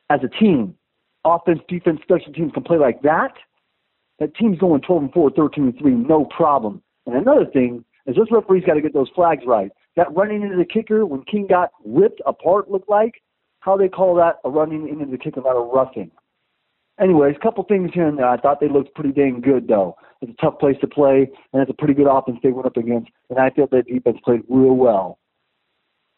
as 0.10 0.20
a 0.24 0.28
team, 0.28 0.76
offense, 1.26 1.60
defense, 1.68 2.00
special 2.04 2.32
teams 2.34 2.52
can 2.54 2.64
play 2.64 2.78
like 2.78 3.02
that. 3.02 3.34
That 4.20 4.36
team's 4.36 4.60
going 4.60 4.82
12 4.82 5.04
and 5.04 5.14
4, 5.14 5.32
13 5.32 5.64
and 5.64 5.80
3, 5.80 5.92
no 5.92 6.26
problem. 6.26 6.82
And 7.06 7.16
another 7.16 7.46
thing 7.46 7.84
is 8.06 8.16
those 8.16 8.28
referees 8.32 8.64
got 8.66 8.76
to 8.76 8.82
get 8.82 8.94
those 8.94 9.10
flags 9.16 9.44
right. 9.48 9.72
That 9.96 10.14
running 10.16 10.44
into 10.44 10.58
the 10.58 10.66
kicker 10.66 11.06
when 11.06 11.24
King 11.24 11.48
got 11.48 11.72
ripped 11.86 12.22
apart 12.26 12.70
looked 12.70 12.90
like, 12.90 13.22
how 13.62 13.76
they 13.76 13.90
call 13.90 14.16
that 14.16 14.40
a 14.46 14.50
running 14.50 14.88
into 14.88 15.06
the 15.06 15.18
kicker, 15.18 15.42
not 15.42 15.56
a 15.56 15.60
roughing 15.60 16.12
anyways, 17.00 17.36
a 17.36 17.40
couple 17.40 17.64
things 17.64 17.92
here 17.94 18.08
and 18.08 18.18
there. 18.18 18.28
I 18.28 18.38
thought 18.38 18.60
they 18.60 18.70
looked 18.70 18.94
pretty 18.96 19.12
dang 19.12 19.42
good, 19.42 19.68
though. 19.68 19.96
It's 20.22 20.32
a 20.32 20.42
tough 20.42 20.60
place 20.60 20.76
to 20.82 20.88
play, 20.88 21.30
and 21.54 21.62
it's 21.62 21.72
a 21.72 21.74
pretty 21.74 21.94
good 21.94 22.08
offense 22.08 22.40
they 22.44 22.52
went 22.52 22.68
up 22.68 22.78
against. 22.78 23.10
And 23.30 23.40
I 23.40 23.50
feel 23.50 23.68
that 23.72 23.88
defense 23.88 24.18
played 24.24 24.42
real 24.50 24.76
well. 24.76 25.20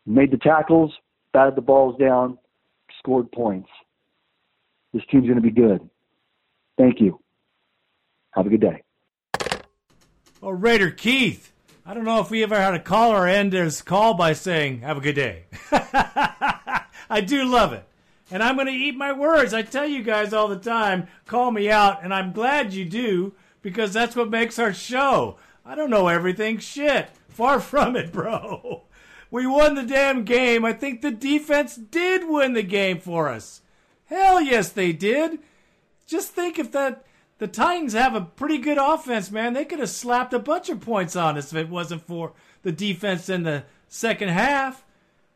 Made 0.05 0.31
the 0.31 0.37
tackles, 0.37 0.93
batted 1.33 1.55
the 1.55 1.61
balls 1.61 1.95
down, 1.99 2.37
scored 2.99 3.31
points. 3.31 3.69
This 4.93 5.03
team's 5.09 5.25
going 5.25 5.35
to 5.35 5.41
be 5.41 5.51
good. 5.51 5.87
Thank 6.77 6.99
you. 6.99 7.19
Have 8.31 8.45
a 8.45 8.49
good 8.49 8.61
day. 8.61 8.83
Oh, 10.41 10.49
Raider 10.49 10.89
Keith. 10.89 11.53
I 11.85 11.93
don't 11.93 12.03
know 12.03 12.19
if 12.19 12.29
we 12.29 12.43
ever 12.43 12.59
had 12.59 12.73
a 12.73 12.79
caller 12.79 13.27
end 13.27 13.53
his 13.53 13.81
call 13.81 14.13
by 14.13 14.33
saying, 14.33 14.81
Have 14.81 14.97
a 14.97 15.01
good 15.01 15.15
day. 15.15 15.45
I 15.71 17.21
do 17.25 17.45
love 17.45 17.73
it 17.73 17.85
and 18.31 18.41
I'm 18.41 18.55
going 18.55 18.67
to 18.67 18.73
eat 18.73 18.95
my 18.95 19.11
words. 19.11 19.53
I 19.53 19.61
tell 19.61 19.85
you 19.85 20.01
guys 20.01 20.33
all 20.33 20.47
the 20.47 20.55
time, 20.55 21.07
call 21.25 21.51
me 21.51 21.69
out, 21.69 22.03
and 22.03 22.13
I'm 22.13 22.31
glad 22.31 22.73
you 22.73 22.85
do 22.85 23.33
because 23.61 23.93
that's 23.93 24.15
what 24.15 24.29
makes 24.29 24.57
our 24.57 24.73
show. 24.73 25.37
I 25.65 25.75
don't 25.75 25.89
know 25.89 26.07
everything. 26.07 26.57
Shit. 26.57 27.09
Far 27.27 27.59
from 27.59 27.95
it, 27.95 28.11
bro. 28.11 28.83
We 29.31 29.47
won 29.47 29.75
the 29.75 29.83
damn 29.83 30.25
game. 30.25 30.63
I 30.65 30.73
think 30.73 31.01
the 31.01 31.11
defense 31.11 31.75
did 31.75 32.29
win 32.29 32.53
the 32.53 32.63
game 32.63 32.99
for 32.99 33.29
us. 33.29 33.61
Hell 34.05 34.41
yes, 34.41 34.69
they 34.69 34.91
did. 34.91 35.39
Just 36.05 36.33
think 36.33 36.59
if 36.59 36.71
that 36.73 37.05
the 37.41 37.47
Titans 37.47 37.93
have 37.93 38.13
a 38.13 38.21
pretty 38.21 38.59
good 38.59 38.77
offense, 38.77 39.31
man. 39.31 39.53
They 39.53 39.65
could 39.65 39.79
have 39.79 39.89
slapped 39.89 40.31
a 40.31 40.37
bunch 40.37 40.69
of 40.69 40.79
points 40.79 41.15
on 41.15 41.39
us 41.39 41.51
if 41.51 41.57
it 41.57 41.69
wasn't 41.69 42.05
for 42.05 42.33
the 42.61 42.71
defense 42.71 43.29
in 43.29 43.41
the 43.41 43.63
second 43.87 44.29
half. 44.29 44.85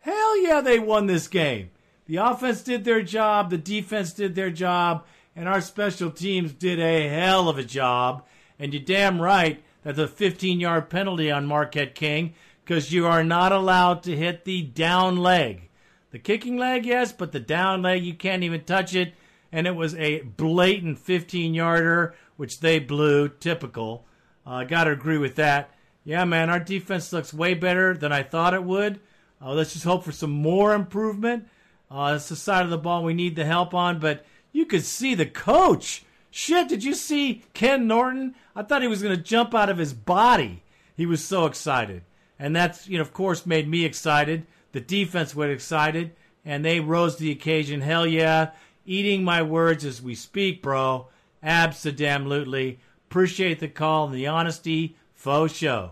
Hell 0.02 0.40
yeah, 0.40 0.62
they 0.62 0.78
won 0.78 1.08
this 1.08 1.28
game. 1.28 1.72
The 2.06 2.18
offense 2.18 2.62
did 2.62 2.84
their 2.84 3.02
job, 3.02 3.50
the 3.50 3.58
defense 3.58 4.14
did 4.14 4.36
their 4.36 4.52
job, 4.52 5.04
and 5.36 5.50
our 5.50 5.62
special 5.62 6.12
teams 6.12 6.54
did 6.54 6.80
a 6.80 7.08
hell 7.08 7.50
of 7.50 7.58
a 7.58 7.64
job. 7.64 8.24
And 8.60 8.72
you're 8.72 8.84
damn 8.84 9.20
right 9.20 9.64
that 9.84 9.96
the 9.96 10.08
15 10.08 10.60
yard 10.60 10.92
penalty 10.92 11.32
on 11.32 11.48
Marquette 11.48 11.96
King, 11.96 12.36
because 12.66 12.92
you 12.92 13.06
are 13.06 13.24
not 13.24 13.52
allowed 13.52 14.02
to 14.02 14.18
hit 14.18 14.44
the 14.44 14.64
down 14.64 15.18
leg. 15.18 15.70
The 16.10 16.18
kicking 16.18 16.58
leg, 16.58 16.84
yes, 16.84 17.14
but 17.14 17.32
the 17.32 17.40
down 17.40 17.84
leg, 17.84 18.04
you 18.04 18.16
can't 18.16 18.42
even 18.42 18.64
touch 18.64 18.96
it. 18.96 19.14
And 19.52 19.68
it 19.68 19.76
was 19.76 19.94
a 19.96 20.22
blatant 20.22 20.98
15 20.98 21.54
yarder, 21.54 22.16
which 22.38 22.62
they 22.62 22.80
blew, 22.80 23.30
typical. 23.30 24.06
I 24.48 24.64
uh, 24.64 24.66
got 24.66 24.86
to 24.86 24.92
agree 24.92 25.20
with 25.20 25.36
that. 25.36 25.70
Yeah, 26.04 26.26
man, 26.26 26.50
our 26.50 26.60
defense 26.60 27.14
looks 27.14 27.34
way 27.34 27.54
better 27.54 27.96
than 27.96 28.12
I 28.12 28.24
thought 28.24 28.56
it 28.56 28.64
would. 28.64 29.00
Uh, 29.40 29.54
let's 29.54 29.74
just 29.74 29.86
hope 29.86 30.04
for 30.04 30.12
some 30.12 30.32
more 30.32 30.74
improvement. 30.74 31.48
Uh, 31.92 32.14
it's 32.16 32.30
the 32.30 32.36
side 32.36 32.64
of 32.64 32.72
the 32.72 32.80
ball 32.80 33.04
we 33.04 33.14
need 33.14 33.36
the 33.36 33.46
help 33.46 33.76
on, 33.76 34.00
but 34.00 34.26
you 34.52 34.66
could 34.66 34.84
see 34.84 35.14
the 35.14 35.28
coach. 35.28 36.04
Shit, 36.32 36.68
did 36.68 36.84
you 36.84 36.96
see 36.96 37.44
Ken 37.54 37.86
Norton? 37.86 38.34
I 38.56 38.64
thought 38.64 38.82
he 38.82 38.88
was 38.88 39.04
going 39.04 39.16
to 39.16 39.22
jump 39.22 39.54
out 39.54 39.70
of 39.70 39.78
his 39.78 39.94
body. 39.94 40.64
He 40.98 41.06
was 41.06 41.24
so 41.24 41.46
excited. 41.46 42.02
And 42.38 42.56
that's, 42.56 42.88
you 42.88 42.98
know, 42.98 43.02
of 43.02 43.14
course, 43.14 43.46
made 43.46 43.68
me 43.68 43.86
excited. 43.86 44.46
The 44.72 44.82
defense 44.82 45.34
was 45.36 45.50
excited, 45.50 46.12
and 46.44 46.64
they 46.66 46.80
rose 46.80 47.16
to 47.16 47.24
the 47.24 47.32
occasion. 47.32 47.82
Hell 47.82 48.06
yeah. 48.06 48.52
Eating 48.86 49.24
my 49.24 49.42
words 49.42 49.86
as 49.86 50.02
we 50.02 50.16
speak, 50.16 50.62
bro. 50.62 51.08
Absolutely. 51.42 52.80
Appreciate 53.10 53.60
the 53.60 53.68
call 53.68 54.08
and 54.08 54.16
the 54.16 54.28
honesty. 54.28 54.98
Faux 55.14 55.54
show. 55.54 55.92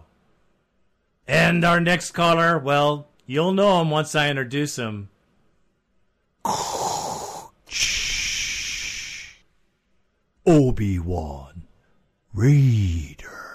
And 1.28 1.64
our 1.64 1.80
next 1.80 2.12
caller, 2.12 2.60
well, 2.60 3.08
you'll 3.26 3.54
know 3.54 3.82
him 3.82 3.90
once 3.90 4.14
I 4.14 4.30
introduce 4.30 4.78
him. 4.78 5.10
Obi 10.46 11.00
Wan 11.00 11.64
Raider. 12.34 13.53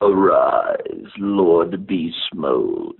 Arise, 0.00 1.10
Lord 1.18 1.86
Beast 1.86 2.16
Mode. 2.34 2.94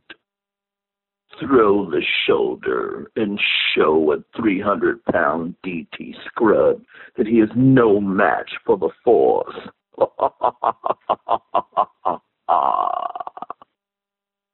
Throw 1.40 1.88
the 1.88 2.02
shoulder 2.26 3.10
and 3.14 3.40
show 3.74 4.12
a 4.12 4.40
300 4.40 5.04
pound 5.04 5.54
DT 5.64 6.14
scrub 6.26 6.82
that 7.16 7.28
he 7.28 7.40
is 7.40 7.50
no 7.54 8.00
match 8.00 8.50
for 8.66 8.76
the 8.76 8.90
Force. 9.04 9.54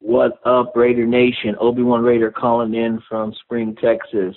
What 0.07 0.39
up, 0.47 0.77
Raider 0.77 1.07
Nation? 1.07 1.57
Obi 1.59 1.83
Wan 1.83 2.03
Raider 2.03 2.31
calling 2.31 2.75
in 2.75 3.01
from 3.09 3.33
Spring, 3.43 3.75
Texas. 3.83 4.37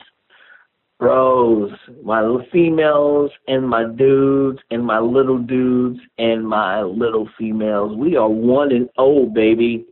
Bros, 1.00 1.70
my 2.04 2.22
little 2.22 2.46
females 2.52 3.30
and 3.48 3.70
my 3.70 3.86
dudes 3.86 4.60
and 4.72 4.84
my 4.84 5.00
little 5.00 5.38
dudes 5.38 6.00
and 6.18 6.48
my 6.48 6.82
little 6.82 7.30
females, 7.38 7.96
we 7.96 8.16
are 8.16 8.30
one 8.30 8.72
and 8.72 8.90
oh, 8.98 9.28
baby. 9.28 9.86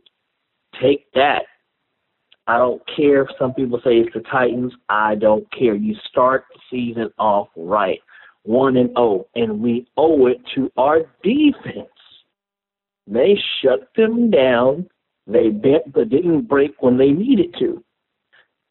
Take 0.82 1.06
that. 1.14 1.42
I 2.48 2.58
don't 2.58 2.82
care 2.96 3.22
if 3.22 3.28
some 3.38 3.54
people 3.54 3.78
say 3.84 3.98
it's 3.98 4.12
the 4.14 4.22
Titans. 4.30 4.72
I 4.88 5.14
don't 5.14 5.46
care. 5.52 5.74
You 5.74 5.94
start 6.10 6.44
the 6.52 6.60
season 6.70 7.10
off 7.18 7.48
right. 7.56 8.00
One 8.42 8.76
and 8.76 8.90
oh, 8.96 9.28
and 9.36 9.60
we 9.60 9.86
owe 9.96 10.26
it 10.26 10.38
to 10.54 10.70
our 10.76 11.00
defense. 11.22 11.88
They 13.06 13.36
shut 13.62 13.88
them 13.96 14.30
down. 14.30 14.88
They 15.28 15.50
bent 15.50 15.92
but 15.92 16.10
didn't 16.10 16.48
break 16.48 16.80
when 16.80 16.98
they 16.98 17.10
needed 17.10 17.54
to. 17.60 17.82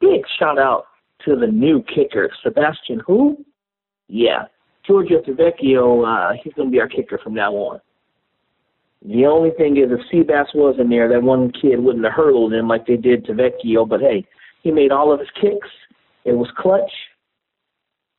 Big 0.01 0.21
shout 0.37 0.59
out 0.59 0.85
to 1.25 1.35
the 1.35 1.47
new 1.47 1.83
kicker, 1.83 2.29
Sebastian 2.43 3.01
who? 3.05 3.43
Yeah, 4.07 4.43
Giorgio 4.85 5.21
Tavecchio, 5.21 6.05
uh, 6.05 6.37
he's 6.43 6.53
going 6.53 6.69
to 6.69 6.71
be 6.71 6.79
our 6.79 6.87
kicker 6.87 7.19
from 7.23 7.33
now 7.33 7.53
on. 7.53 7.81
The 9.03 9.25
only 9.25 9.51
thing 9.51 9.77
is, 9.77 9.91
if 9.91 9.99
Seabass 10.11 10.47
wasn't 10.55 10.89
there, 10.89 11.07
that 11.09 11.21
one 11.21 11.51
kid 11.51 11.79
wouldn't 11.79 12.05
have 12.05 12.13
hurled 12.13 12.53
him 12.53 12.67
like 12.67 12.87
they 12.87 12.97
did 12.97 13.25
to 13.25 13.33
Vecchio. 13.33 13.87
But 13.87 14.01
hey, 14.01 14.25
he 14.63 14.71
made 14.71 14.91
all 14.91 15.13
of 15.13 15.19
his 15.19 15.29
kicks. 15.39 15.67
It 16.23 16.33
was 16.33 16.49
clutch. 16.57 16.91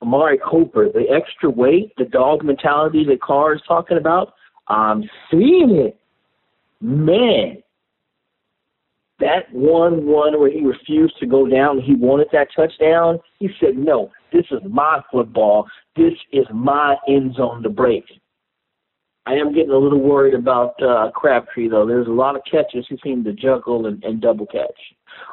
Amari 0.02 0.38
Cooper, 0.48 0.88
the 0.92 1.06
extra 1.10 1.50
weight, 1.50 1.92
the 1.96 2.04
dog 2.04 2.44
mentality 2.44 3.04
that 3.06 3.20
Carr 3.20 3.54
is 3.54 3.62
talking 3.66 3.96
about, 3.96 4.34
I'm 4.68 5.02
seeing 5.30 5.70
it. 5.70 5.98
Man, 6.80 7.62
that 9.18 9.50
one 9.52 10.06
one 10.06 10.38
where 10.38 10.50
he 10.50 10.64
refused 10.64 11.18
to 11.20 11.26
go 11.26 11.46
down, 11.46 11.80
he 11.80 11.94
wanted 11.94 12.28
that 12.32 12.48
touchdown. 12.54 13.18
He 13.38 13.48
said, 13.60 13.76
"No, 13.76 14.10
this 14.32 14.44
is 14.50 14.60
my 14.68 15.00
football. 15.10 15.66
This 15.96 16.14
is 16.32 16.46
my 16.52 16.96
end 17.08 17.34
zone 17.34 17.62
to 17.62 17.70
break." 17.70 18.04
I 19.26 19.32
am 19.32 19.52
getting 19.52 19.70
a 19.72 19.78
little 19.78 20.00
worried 20.00 20.34
about 20.34 20.80
uh, 20.80 21.10
Crabtree 21.10 21.68
though. 21.68 21.86
There's 21.86 22.06
a 22.06 22.10
lot 22.10 22.36
of 22.36 22.42
catches 22.48 22.86
he 22.88 22.98
seemed 23.02 23.24
to 23.24 23.32
juggle 23.32 23.86
and, 23.86 24.02
and 24.04 24.20
double 24.20 24.46
catch. 24.46 24.78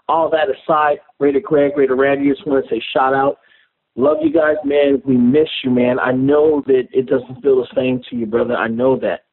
All 0.08 0.30
that 0.32 0.48
aside, 0.50 0.98
Raider 1.20 1.42
Craig, 1.42 1.74
Raider 1.78 1.96
Randy, 1.96 2.30
just 2.30 2.46
want 2.48 2.66
to 2.66 2.70
say 2.70 2.82
shout 2.94 3.14
out. 3.14 3.38
Love 3.96 4.18
you 4.22 4.34
guys, 4.34 4.56
man. 4.66 5.02
We 5.06 5.16
miss 5.18 5.48
you, 5.64 5.70
man. 5.70 6.00
I 6.00 6.12
know 6.12 6.64
that 6.66 6.88
it 6.92 7.06
doesn't 7.06 7.42
feel 7.44 7.58
the 7.58 7.68
same 7.76 8.02
to 8.10 8.16
you, 8.16 8.26
brother. 8.26 8.56
I 8.56 8.68
know 8.68 8.98
that, 9.00 9.26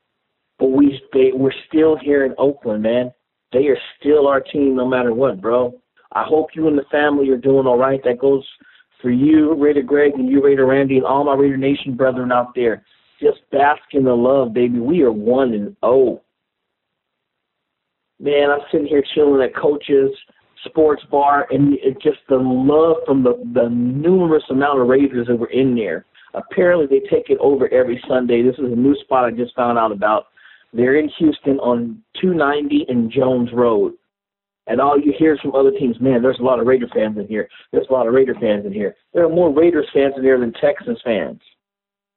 but 0.59 0.73
we 0.73 1.01
they, 1.15 1.31
we're 1.33 1.55
still 1.69 1.97
here 1.97 2.27
in 2.27 2.35
Oakland, 2.37 2.83
man. 2.83 3.13
They 3.53 3.67
are 3.67 3.79
still 3.99 4.27
our 4.29 4.41
team, 4.41 4.77
no 4.77 4.87
matter 4.87 5.13
what, 5.13 5.41
bro. 5.41 5.75
I 6.13 6.25
hope 6.25 6.51
you 6.55 6.69
and 6.69 6.79
the 6.79 6.85
family 6.91 7.29
are 7.31 7.37
doing 7.37 7.67
all 7.67 7.79
right. 7.79 8.01
That 8.05 8.19
goes 8.19 8.47
for 9.01 9.11
you, 9.11 9.55
Raider 9.55 9.83
Greg, 9.83 10.13
and 10.15 10.29
you, 10.29 10.45
Raider 10.45 10.67
Randy, 10.67 10.99
and 10.99 11.07
all 11.07 11.25
my 11.25 11.35
Raider 11.35 11.57
Nation 11.57 11.97
brethren 11.97 12.33
out 12.33 12.55
there 12.55 12.85
just 13.21 13.39
bask 13.53 13.83
in 13.93 14.05
the 14.05 14.15
love, 14.15 14.53
baby. 14.55 14.79
We 14.79 15.03
are 15.03 15.13
one 15.13 15.53
and 15.53 15.77
oh. 15.83 16.23
Man, 18.19 18.51
I'm 18.51 18.61
sitting 18.71 18.87
here 18.87 19.03
chilling 19.15 19.43
at 19.43 19.55
Coach's 19.55 20.11
Sports 20.65 21.03
Bar, 21.11 21.47
and 21.51 21.75
it 21.75 22.01
just 22.03 22.19
the 22.29 22.37
love 22.37 22.97
from 23.07 23.23
the 23.23 23.35
the 23.55 23.69
numerous 23.69 24.45
amount 24.51 24.81
of 24.81 24.89
Raiders 24.89 25.27
that 25.29 25.37
were 25.37 25.51
in 25.51 25.75
there. 25.75 26.05
Apparently, 26.35 26.87
they 26.87 27.07
take 27.09 27.31
it 27.31 27.39
over 27.41 27.73
every 27.73 28.03
Sunday. 28.09 28.43
This 28.43 28.55
is 28.55 28.73
a 28.73 28.77
new 28.77 28.95
spot 29.01 29.25
I 29.25 29.31
just 29.31 29.55
found 29.55 29.79
out 29.79 29.93
about. 29.93 30.27
They're 30.73 30.97
in 30.97 31.11
Houston 31.19 31.59
on 31.59 32.03
290 32.21 32.87
and 32.89 33.11
Jones 33.11 33.51
Road. 33.53 33.95
And 34.67 34.81
all 34.81 34.99
you 34.99 35.13
hear 35.19 35.37
from 35.43 35.55
other 35.55 35.73
teams, 35.73 36.01
man, 36.01 36.23
there's 36.23 36.39
a 36.39 36.45
lot 36.45 36.61
of 36.61 36.67
Raider 36.67 36.87
fans 36.95 37.19
in 37.19 37.27
here. 37.27 37.49
There's 37.73 37.89
a 37.91 37.93
lot 37.93 38.07
of 38.07 38.15
Raider 38.15 38.35
fans 38.41 38.65
in 38.67 38.73
here. 38.73 38.95
There 39.13 39.25
are 39.25 39.29
more 39.29 39.53
Raiders 39.53 39.89
fans 39.93 40.15
in 40.17 40.23
here 40.23 40.39
than 40.39 40.53
Texans 40.53 41.01
fans. 41.05 41.41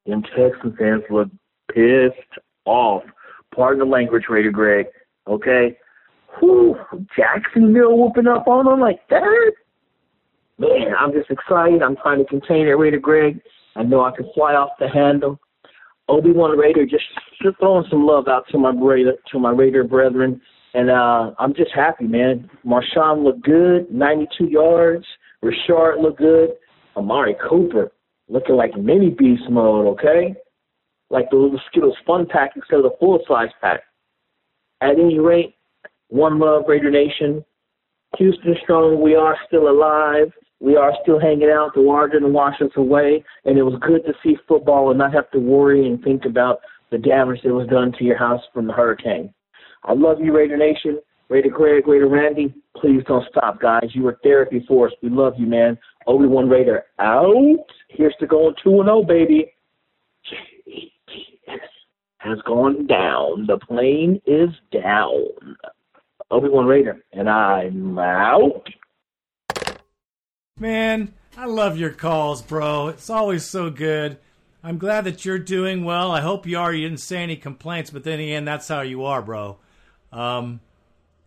Them 0.06 0.22
Texan 0.22 0.76
fans 0.78 1.04
look 1.10 1.30
pissed 1.74 2.40
off. 2.66 3.04
Pardon 3.56 3.80
the 3.80 3.86
language, 3.86 4.26
Raider 4.30 4.52
Greg. 4.52 4.86
Okay? 5.28 5.78
Whew, 6.40 6.76
Jacksonville 7.16 7.98
whooping 7.98 8.28
up 8.28 8.48
on 8.48 8.66
them 8.66 8.80
like 8.80 9.00
that? 9.10 9.54
Man, 10.60 10.94
I'm 11.00 11.12
just 11.12 11.32
excited. 11.32 11.82
I'm 11.82 11.96
trying 11.96 12.20
to 12.20 12.26
contain 12.26 12.68
it, 12.68 12.72
Raider 12.72 13.00
Greg. 13.00 13.42
I 13.76 13.84
know 13.84 14.04
I 14.04 14.16
can 14.16 14.30
fly 14.36 14.54
off 14.54 14.72
the 14.80 14.88
handle. 14.88 15.40
Obi-Wan 16.10 16.58
Raider 16.58 16.86
just, 16.86 17.04
just 17.42 17.58
throwing 17.60 17.86
some 17.90 18.06
love 18.06 18.28
out 18.28 18.46
to 18.52 18.58
my 18.58 18.72
Raider, 18.72 19.14
to 19.32 19.40
my 19.40 19.52
Raider 19.52 19.84
brethren. 19.84 20.42
And 20.74 20.90
uh, 20.90 21.32
I'm 21.40 21.54
just 21.54 21.72
happy, 21.74 22.06
man. 22.06 22.50
Marshawn 22.66 23.24
looked 23.24 23.44
good, 23.44 23.92
92 23.92 24.46
yards. 24.46 25.06
Richard 25.42 25.98
looked 26.02 26.20
good. 26.20 26.52
Amari 26.96 27.36
Cooper, 27.50 27.92
looking 28.28 28.56
like 28.56 28.78
mini 28.78 29.10
beast 29.10 29.44
mode, 29.50 29.88
okay? 29.88 30.36
Like 31.10 31.30
the 31.30 31.38
little 31.38 31.60
Skittles 31.70 31.98
fun 32.06 32.28
pack 32.30 32.52
instead 32.56 32.78
of 32.78 32.84
the 32.84 32.96
full 33.00 33.20
size 33.28 33.50
pack. 33.62 33.82
At 34.82 35.00
any 35.00 35.20
rate, 35.20 35.56
one 36.10 36.40
love, 36.40 36.64
Raider 36.68 36.92
Nation. 36.92 37.44
Houston 38.18 38.56
strong, 38.62 39.02
we 39.02 39.16
are 39.16 39.36
still 39.48 39.70
alive. 39.70 40.32
We 40.64 40.78
are 40.78 40.94
still 41.02 41.20
hanging 41.20 41.50
out. 41.50 41.74
The 41.76 41.82
water 41.82 42.08
didn't 42.08 42.32
wash 42.32 42.62
us 42.62 42.72
away, 42.78 43.22
and 43.44 43.58
it 43.58 43.64
was 43.64 43.78
good 43.82 44.06
to 44.06 44.14
see 44.24 44.38
football 44.48 44.92
and 44.92 44.98
not 44.98 45.14
have 45.14 45.30
to 45.32 45.38
worry 45.38 45.86
and 45.86 46.02
think 46.02 46.24
about 46.24 46.62
the 46.90 46.98
damage 46.98 47.42
that 47.44 47.54
was 47.54 47.68
done 47.68 47.92
to 47.98 48.06
your 48.06 48.18
house 48.18 48.40
from 48.54 48.68
the 48.68 48.72
hurricane. 48.72 49.34
I 49.84 49.92
love 49.92 50.22
you, 50.22 50.34
Raider 50.34 50.56
Nation. 50.56 51.00
Raider 51.28 51.50
Craig, 51.50 51.86
Raider 51.86 52.08
Randy, 52.08 52.54
please 52.78 53.04
don't 53.08 53.28
stop, 53.30 53.60
guys. 53.60 53.90
You 53.92 54.08
are 54.08 54.18
therapy 54.24 54.64
for 54.66 54.88
us. 54.88 54.94
We 55.02 55.10
love 55.10 55.34
you, 55.38 55.48
man. 55.48 55.78
Obi 56.08 56.28
Wan 56.28 56.48
Raider 56.48 56.86
out. 56.98 57.58
Here's 57.90 58.16
to 58.22 58.26
going 58.26 58.56
2 58.64 58.70
and 58.80 58.88
0, 58.88 59.04
baby. 59.04 59.52
Has 62.20 62.38
gone 62.48 62.88
down. 62.88 63.48
The 63.48 63.58
plane 63.58 64.22
is 64.26 64.50
down. 64.72 65.26
Obi 66.32 66.48
Wan 66.48 66.68
Raider, 66.68 67.04
and 67.12 67.30
I'm 67.30 68.00
out. 68.00 68.64
Man, 70.60 71.16
I 71.36 71.48
love 71.48 71.78
your 71.78 71.90
calls, 71.90 72.44
bro. 72.44 72.90
It's 72.90 73.10
always 73.10 73.44
so 73.44 73.72
good. 73.72 74.20
I'm 74.64 74.78
glad 74.78 75.04
that 75.06 75.26
you're 75.26 75.40
doing 75.40 75.84
well. 75.84 76.12
I 76.12 76.22
hope 76.22 76.46
you 76.46 76.60
are. 76.60 76.72
You 76.72 76.88
didn't 76.88 77.02
say 77.02 77.24
any 77.24 77.36
complaints, 77.36 77.90
but 77.90 78.04
then 78.04 78.20
again, 78.20 78.46
that's 78.46 78.68
how 78.68 78.82
you 78.82 79.04
are, 79.04 79.24
bro. 79.24 79.58
Um, 80.12 80.60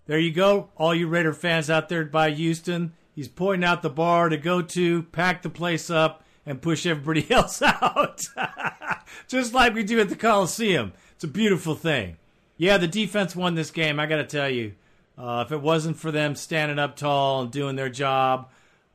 there 0.06 0.20
you 0.20 0.30
go, 0.30 0.70
all 0.76 0.94
you 0.94 1.08
Raider 1.08 1.32
fans 1.32 1.68
out 1.68 1.88
there 1.88 2.04
by 2.04 2.30
Houston. 2.30 2.92
He's 3.16 3.26
pointing 3.26 3.64
out 3.64 3.82
the 3.82 3.90
bar 3.90 4.28
to 4.28 4.36
go 4.36 4.62
to, 4.62 5.02
pack 5.02 5.42
the 5.42 5.50
place 5.50 5.90
up, 5.90 6.22
and 6.46 6.62
push 6.62 6.86
everybody 6.86 7.28
else 7.30 7.60
out. 7.60 8.22
Just 9.26 9.52
like 9.52 9.74
we 9.74 9.82
do 9.82 9.98
at 9.98 10.08
the 10.08 10.14
Coliseum. 10.14 10.92
It's 11.16 11.24
a 11.24 11.28
beautiful 11.28 11.74
thing. 11.74 12.16
Yeah, 12.58 12.78
the 12.78 12.86
defense 12.86 13.34
won 13.34 13.56
this 13.56 13.72
game, 13.72 13.98
I 13.98 14.06
got 14.06 14.18
to 14.18 14.24
tell 14.24 14.48
you. 14.48 14.74
Uh, 15.18 15.42
if 15.44 15.50
it 15.50 15.60
wasn't 15.60 15.96
for 15.96 16.12
them 16.12 16.36
standing 16.36 16.78
up 16.78 16.94
tall 16.94 17.42
and 17.42 17.50
doing 17.50 17.74
their 17.74 17.88
job 17.88 18.50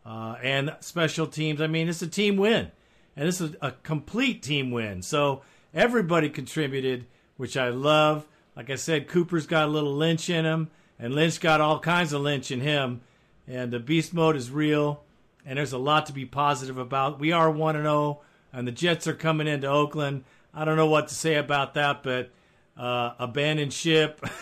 uh, 0.06 0.36
and 0.42 0.76
special 0.80 1.28
teams, 1.28 1.62
I 1.62 1.68
mean, 1.68 1.90
it's 1.90 2.02
a 2.02 2.08
team 2.08 2.38
win. 2.38 2.72
And 3.16 3.28
this 3.28 3.42
is 3.42 3.56
a 3.62 3.72
complete 3.84 4.42
team 4.42 4.72
win. 4.72 5.02
So 5.02 5.42
everybody 5.74 6.30
contributed, 6.30 7.06
which 7.38 7.58
I 7.58 7.70
love. 7.70 8.26
Like 8.56 8.70
I 8.70 8.76
said, 8.76 9.08
Cooper's 9.08 9.46
got 9.46 9.66
a 9.66 9.72
little 9.72 9.96
Lynch 9.96 10.30
in 10.30 10.46
him, 10.46 10.70
and 11.00 11.14
Lynch 11.14 11.40
got 11.40 11.62
all 11.62 11.80
kinds 11.80 12.14
of 12.14 12.22
Lynch 12.22 12.52
in 12.52 12.62
him. 12.62 13.02
And 13.48 13.72
the 13.72 13.80
beast 13.80 14.14
mode 14.14 14.36
is 14.36 14.50
real, 14.50 15.04
and 15.46 15.58
there's 15.58 15.74
a 15.74 15.78
lot 15.78 16.06
to 16.08 16.14
be 16.14 16.26
positive 16.26 16.78
about. 16.78 17.20
We 17.20 17.32
are 17.32 17.50
1 17.50 17.76
0, 17.76 18.22
and 18.54 18.68
the 18.68 18.72
Jets 18.72 19.08
are 19.08 19.14
coming 19.14 19.48
into 19.48 19.68
Oakland. 19.68 20.24
I 20.54 20.66
don't 20.66 20.78
know 20.78 20.88
what 20.88 21.08
to 21.10 21.16
say 21.16 21.36
about 21.36 21.74
that, 21.74 22.04
but 22.04 22.30
uh, 22.78 23.14
abandon 23.20 23.70
ship. 23.70 24.24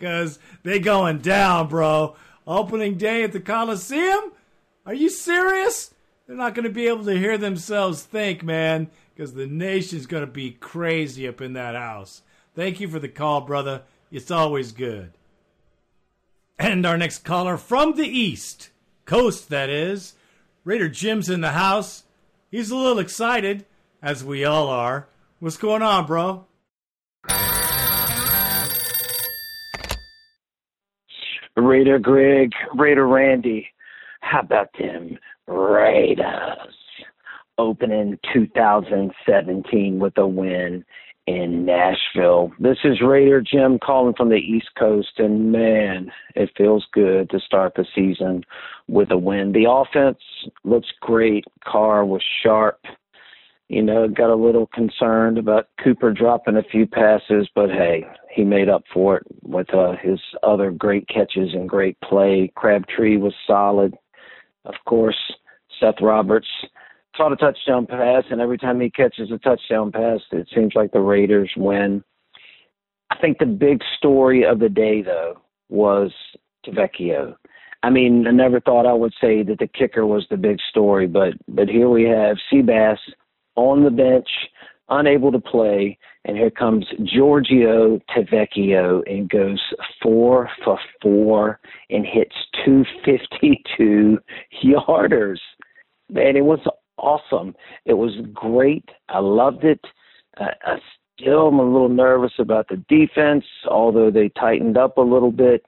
Because 0.00 0.38
they 0.62 0.78
going 0.78 1.18
down, 1.18 1.68
bro. 1.68 2.16
Opening 2.50 2.96
day 2.96 3.22
at 3.22 3.30
the 3.30 3.38
Coliseum? 3.38 4.32
Are 4.84 4.92
you 4.92 5.08
serious? 5.08 5.94
They're 6.26 6.34
not 6.34 6.56
going 6.56 6.64
to 6.64 6.74
be 6.74 6.88
able 6.88 7.04
to 7.04 7.16
hear 7.16 7.38
themselves 7.38 8.02
think, 8.02 8.42
man, 8.42 8.90
because 9.14 9.34
the 9.34 9.46
nation's 9.46 10.06
going 10.06 10.26
to 10.26 10.32
be 10.32 10.50
crazy 10.50 11.28
up 11.28 11.40
in 11.40 11.52
that 11.52 11.76
house. 11.76 12.22
Thank 12.56 12.80
you 12.80 12.88
for 12.88 12.98
the 12.98 13.08
call, 13.08 13.42
brother. 13.42 13.82
It's 14.10 14.32
always 14.32 14.72
good. 14.72 15.12
And 16.58 16.84
our 16.84 16.98
next 16.98 17.18
caller 17.22 17.56
from 17.56 17.94
the 17.94 18.08
East 18.08 18.70
Coast, 19.04 19.48
that 19.50 19.70
is. 19.70 20.14
Raider 20.64 20.88
Jim's 20.88 21.30
in 21.30 21.42
the 21.42 21.52
house. 21.52 22.02
He's 22.50 22.72
a 22.72 22.76
little 22.76 22.98
excited, 22.98 23.64
as 24.02 24.24
we 24.24 24.44
all 24.44 24.66
are. 24.66 25.06
What's 25.38 25.56
going 25.56 25.82
on, 25.82 26.04
bro? 26.04 26.46
Raider 31.80 31.98
Greg, 31.98 32.52
Raider 32.76 33.08
Randy. 33.08 33.66
How 34.20 34.40
about 34.40 34.68
them 34.78 35.16
Raiders 35.46 36.74
opening 37.56 38.18
2017 38.34 39.98
with 39.98 40.12
a 40.18 40.26
win 40.26 40.84
in 41.26 41.64
Nashville? 41.64 42.52
This 42.58 42.76
is 42.84 43.00
Raider 43.00 43.40
Jim 43.40 43.78
calling 43.78 44.12
from 44.14 44.28
the 44.28 44.34
East 44.34 44.68
Coast, 44.78 45.12
and 45.16 45.50
man, 45.52 46.12
it 46.34 46.50
feels 46.54 46.84
good 46.92 47.30
to 47.30 47.40
start 47.40 47.72
the 47.74 47.86
season 47.94 48.42
with 48.86 49.10
a 49.10 49.16
win. 49.16 49.52
The 49.52 49.64
offense 49.66 50.18
looks 50.64 50.88
great. 51.00 51.46
Carr 51.64 52.04
was 52.04 52.22
sharp 52.42 52.78
you 53.70 53.82
know, 53.82 54.08
got 54.08 54.30
a 54.30 54.34
little 54.34 54.66
concerned 54.74 55.38
about 55.38 55.68
Cooper 55.82 56.12
dropping 56.12 56.56
a 56.56 56.62
few 56.64 56.88
passes, 56.88 57.48
but 57.54 57.70
hey, 57.70 58.04
he 58.34 58.42
made 58.42 58.68
up 58.68 58.82
for 58.92 59.18
it 59.18 59.22
with 59.44 59.72
uh, 59.72 59.92
his 60.02 60.18
other 60.42 60.72
great 60.72 61.06
catches 61.06 61.54
and 61.54 61.68
great 61.68 61.96
play. 62.00 62.50
Crabtree 62.56 63.16
was 63.16 63.32
solid. 63.46 63.94
Of 64.64 64.74
course, 64.86 65.16
Seth 65.78 66.02
Roberts 66.02 66.48
caught 67.16 67.32
a 67.32 67.36
touchdown 67.36 67.86
pass, 67.86 68.24
and 68.28 68.40
every 68.40 68.58
time 68.58 68.80
he 68.80 68.90
catches 68.90 69.30
a 69.30 69.38
touchdown 69.38 69.92
pass, 69.92 70.18
it 70.32 70.48
seems 70.52 70.72
like 70.74 70.90
the 70.90 70.98
Raiders 70.98 71.52
win. 71.56 72.02
I 73.10 73.18
think 73.20 73.38
the 73.38 73.46
big 73.46 73.82
story 73.96 74.44
of 74.44 74.58
the 74.58 74.68
day, 74.68 75.00
though, 75.00 75.40
was 75.68 76.10
Tavecchio. 76.66 77.36
I 77.84 77.90
mean, 77.90 78.26
I 78.26 78.32
never 78.32 78.58
thought 78.58 78.84
I 78.84 78.92
would 78.92 79.14
say 79.20 79.44
that 79.44 79.60
the 79.60 79.68
kicker 79.68 80.04
was 80.06 80.26
the 80.28 80.36
big 80.36 80.58
story, 80.70 81.06
but 81.06 81.34
but 81.46 81.68
here 81.68 81.88
we 81.88 82.02
have 82.02 82.36
Seabass– 82.52 82.98
on 83.60 83.84
the 83.84 83.90
bench, 83.90 84.28
unable 84.88 85.30
to 85.30 85.38
play, 85.38 85.98
and 86.24 86.36
here 86.36 86.50
comes 86.50 86.86
Giorgio 87.04 88.00
Tavecchio 88.10 89.02
and 89.06 89.28
goes 89.28 89.60
four 90.02 90.50
for 90.64 90.78
four 91.02 91.60
and 91.90 92.04
hits 92.06 92.34
252 92.64 94.18
yarders. 94.64 95.38
Man, 96.08 96.36
it 96.36 96.44
was 96.44 96.60
awesome. 96.98 97.54
It 97.84 97.94
was 97.94 98.12
great. 98.32 98.88
I 99.08 99.18
loved 99.20 99.64
it. 99.64 99.80
Uh, 100.40 100.46
I 100.62 100.76
still 101.18 101.48
am 101.48 101.58
a 101.58 101.70
little 101.70 101.88
nervous 101.88 102.32
about 102.38 102.68
the 102.68 102.82
defense, 102.88 103.44
although 103.68 104.10
they 104.10 104.30
tightened 104.30 104.76
up 104.76 104.96
a 104.96 105.02
little 105.02 105.32
bit 105.32 105.64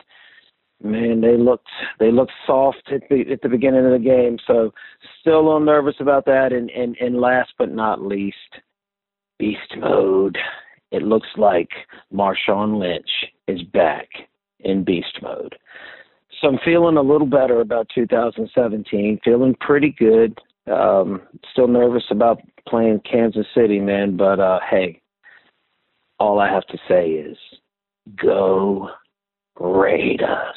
man, 0.85 1.21
they 1.21 1.37
looked 1.37 1.69
they 1.99 2.11
looked 2.11 2.33
soft 2.47 2.91
at 2.93 3.03
the 3.09 3.25
at 3.33 3.41
the 3.43 3.49
beginning 3.49 3.85
of 3.85 3.93
the 3.93 3.99
game. 3.99 4.39
So 4.47 4.73
still 5.21 5.41
a 5.41 5.45
little 5.45 5.61
nervous 5.61 5.97
about 6.01 6.25
that. 6.27 6.53
And 6.53 6.71
and 6.71 6.97
and 7.01 7.21
last 7.21 7.53
but 7.59 7.73
not 7.73 8.03
least, 8.03 8.37
beast 9.39 9.75
mode. 9.79 10.37
It 10.91 11.03
looks 11.03 11.29
like 11.37 11.71
Marshawn 12.13 12.79
Lynch 12.79 13.09
is 13.49 13.63
back 13.73 14.09
in 14.61 14.85
beast 14.85 15.19
mode. 15.23 15.57
So 16.41 16.49
I'm 16.49 16.59
feeling 16.65 16.97
a 16.97 17.03
little 17.03 17.27
better 17.27 17.61
about 17.61 17.89
2017. 17.95 19.21
Feeling 19.25 19.57
pretty 19.61 19.95
good. 19.99 20.39
Um, 20.71 21.23
still 21.53 21.69
nervous 21.69 22.05
about 22.11 22.41
playing 22.69 23.01
Kansas 23.11 23.47
City, 23.55 23.81
man. 23.81 24.17
But 24.17 24.39
uh, 24.39 24.61
hey, 24.71 25.01
all 26.19 26.39
I 26.39 26.53
have 26.53 26.67
to 26.67 26.79
say 26.89 27.11
is 27.11 27.37
go 28.23 28.89
Raiders. 29.59 30.57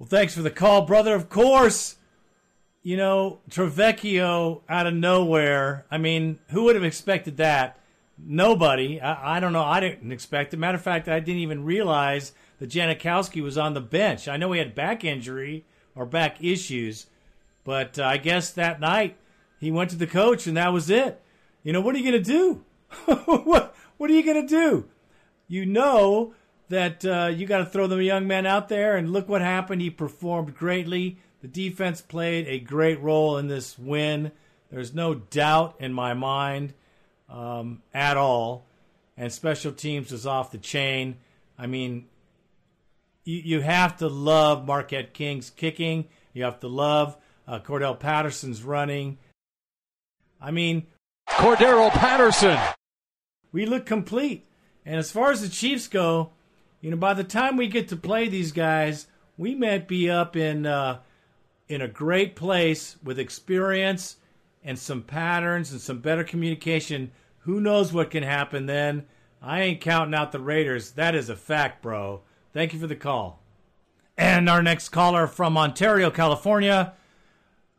Well, 0.00 0.08
thanks 0.08 0.34
for 0.34 0.40
the 0.40 0.50
call, 0.50 0.86
brother. 0.86 1.14
Of 1.14 1.28
course, 1.28 1.96
you 2.82 2.96
know, 2.96 3.40
Tavecchio 3.50 4.62
out 4.66 4.86
of 4.86 4.94
nowhere. 4.94 5.84
I 5.90 5.98
mean, 5.98 6.38
who 6.48 6.62
would 6.64 6.74
have 6.74 6.84
expected 6.84 7.36
that? 7.36 7.78
Nobody. 8.16 8.98
I, 8.98 9.36
I, 9.36 9.40
don't 9.40 9.52
know. 9.52 9.62
I 9.62 9.78
didn't 9.78 10.10
expect 10.10 10.54
it. 10.54 10.56
Matter 10.56 10.76
of 10.76 10.82
fact, 10.82 11.06
I 11.06 11.20
didn't 11.20 11.42
even 11.42 11.66
realize 11.66 12.32
that 12.60 12.70
Janikowski 12.70 13.42
was 13.42 13.58
on 13.58 13.74
the 13.74 13.82
bench. 13.82 14.26
I 14.26 14.38
know 14.38 14.50
he 14.52 14.58
had 14.58 14.74
back 14.74 15.04
injury 15.04 15.66
or 15.94 16.06
back 16.06 16.42
issues, 16.42 17.06
but 17.62 17.98
uh, 17.98 18.04
I 18.04 18.16
guess 18.16 18.50
that 18.52 18.80
night 18.80 19.18
he 19.58 19.70
went 19.70 19.90
to 19.90 19.96
the 19.96 20.06
coach 20.06 20.46
and 20.46 20.56
that 20.56 20.72
was 20.72 20.88
it. 20.88 21.20
You 21.62 21.74
know, 21.74 21.82
what 21.82 21.94
are 21.94 21.98
you 21.98 22.10
going 22.10 22.24
to 22.24 22.32
do? 22.32 22.64
what, 23.26 23.74
what 23.98 24.08
are 24.08 24.14
you 24.14 24.24
going 24.24 24.46
to 24.46 24.48
do? 24.48 24.88
You 25.46 25.66
know 25.66 26.32
that 26.70 27.04
uh, 27.04 27.26
you 27.26 27.46
got 27.46 27.58
to 27.58 27.66
throw 27.66 27.86
the 27.86 28.02
young 28.02 28.26
man 28.26 28.46
out 28.46 28.68
there, 28.68 28.96
and 28.96 29.12
look 29.12 29.28
what 29.28 29.42
happened. 29.42 29.82
He 29.82 29.90
performed 29.90 30.56
greatly. 30.56 31.18
The 31.42 31.48
defense 31.48 32.00
played 32.00 32.46
a 32.46 32.60
great 32.60 33.00
role 33.00 33.36
in 33.36 33.48
this 33.48 33.78
win. 33.78 34.32
There's 34.70 34.94
no 34.94 35.14
doubt 35.14 35.76
in 35.80 35.92
my 35.92 36.14
mind 36.14 36.74
um, 37.28 37.82
at 37.92 38.16
all. 38.16 38.66
And 39.16 39.32
special 39.32 39.72
teams 39.72 40.12
was 40.12 40.26
off 40.26 40.52
the 40.52 40.58
chain. 40.58 41.16
I 41.58 41.66
mean, 41.66 42.06
you, 43.24 43.38
you 43.38 43.60
have 43.60 43.96
to 43.98 44.08
love 44.08 44.66
Marquette 44.66 45.12
King's 45.12 45.50
kicking. 45.50 46.06
You 46.32 46.44
have 46.44 46.60
to 46.60 46.68
love 46.68 47.16
uh, 47.48 47.58
Cordarrelle 47.58 47.98
Patterson's 47.98 48.62
running. 48.62 49.18
I 50.40 50.52
mean, 50.52 50.86
Cordarrelle 51.28 51.90
Patterson. 51.90 52.58
We 53.50 53.66
look 53.66 53.86
complete. 53.86 54.46
And 54.86 54.96
as 54.96 55.10
far 55.10 55.32
as 55.32 55.42
the 55.42 55.48
Chiefs 55.48 55.88
go, 55.88 56.30
you 56.80 56.90
know, 56.90 56.96
by 56.96 57.14
the 57.14 57.24
time 57.24 57.56
we 57.56 57.66
get 57.66 57.88
to 57.88 57.96
play 57.96 58.28
these 58.28 58.52
guys, 58.52 59.06
we 59.36 59.54
might 59.54 59.86
be 59.86 60.10
up 60.10 60.36
in 60.36 60.66
uh, 60.66 61.00
in 61.68 61.80
a 61.80 61.88
great 61.88 62.36
place 62.36 62.96
with 63.02 63.18
experience 63.18 64.16
and 64.64 64.78
some 64.78 65.02
patterns 65.02 65.72
and 65.72 65.80
some 65.80 66.00
better 66.00 66.24
communication. 66.24 67.12
Who 67.40 67.60
knows 67.60 67.92
what 67.92 68.10
can 68.10 68.22
happen 68.22 68.66
then? 68.66 69.06
I 69.42 69.62
ain't 69.62 69.80
counting 69.80 70.14
out 70.14 70.32
the 70.32 70.40
Raiders. 70.40 70.92
That 70.92 71.14
is 71.14 71.30
a 71.30 71.36
fact, 71.36 71.82
bro. 71.82 72.22
Thank 72.52 72.72
you 72.72 72.80
for 72.80 72.86
the 72.86 72.96
call. 72.96 73.42
And 74.18 74.50
our 74.50 74.62
next 74.62 74.90
caller 74.90 75.26
from 75.26 75.56
Ontario, 75.56 76.10
California, 76.10 76.92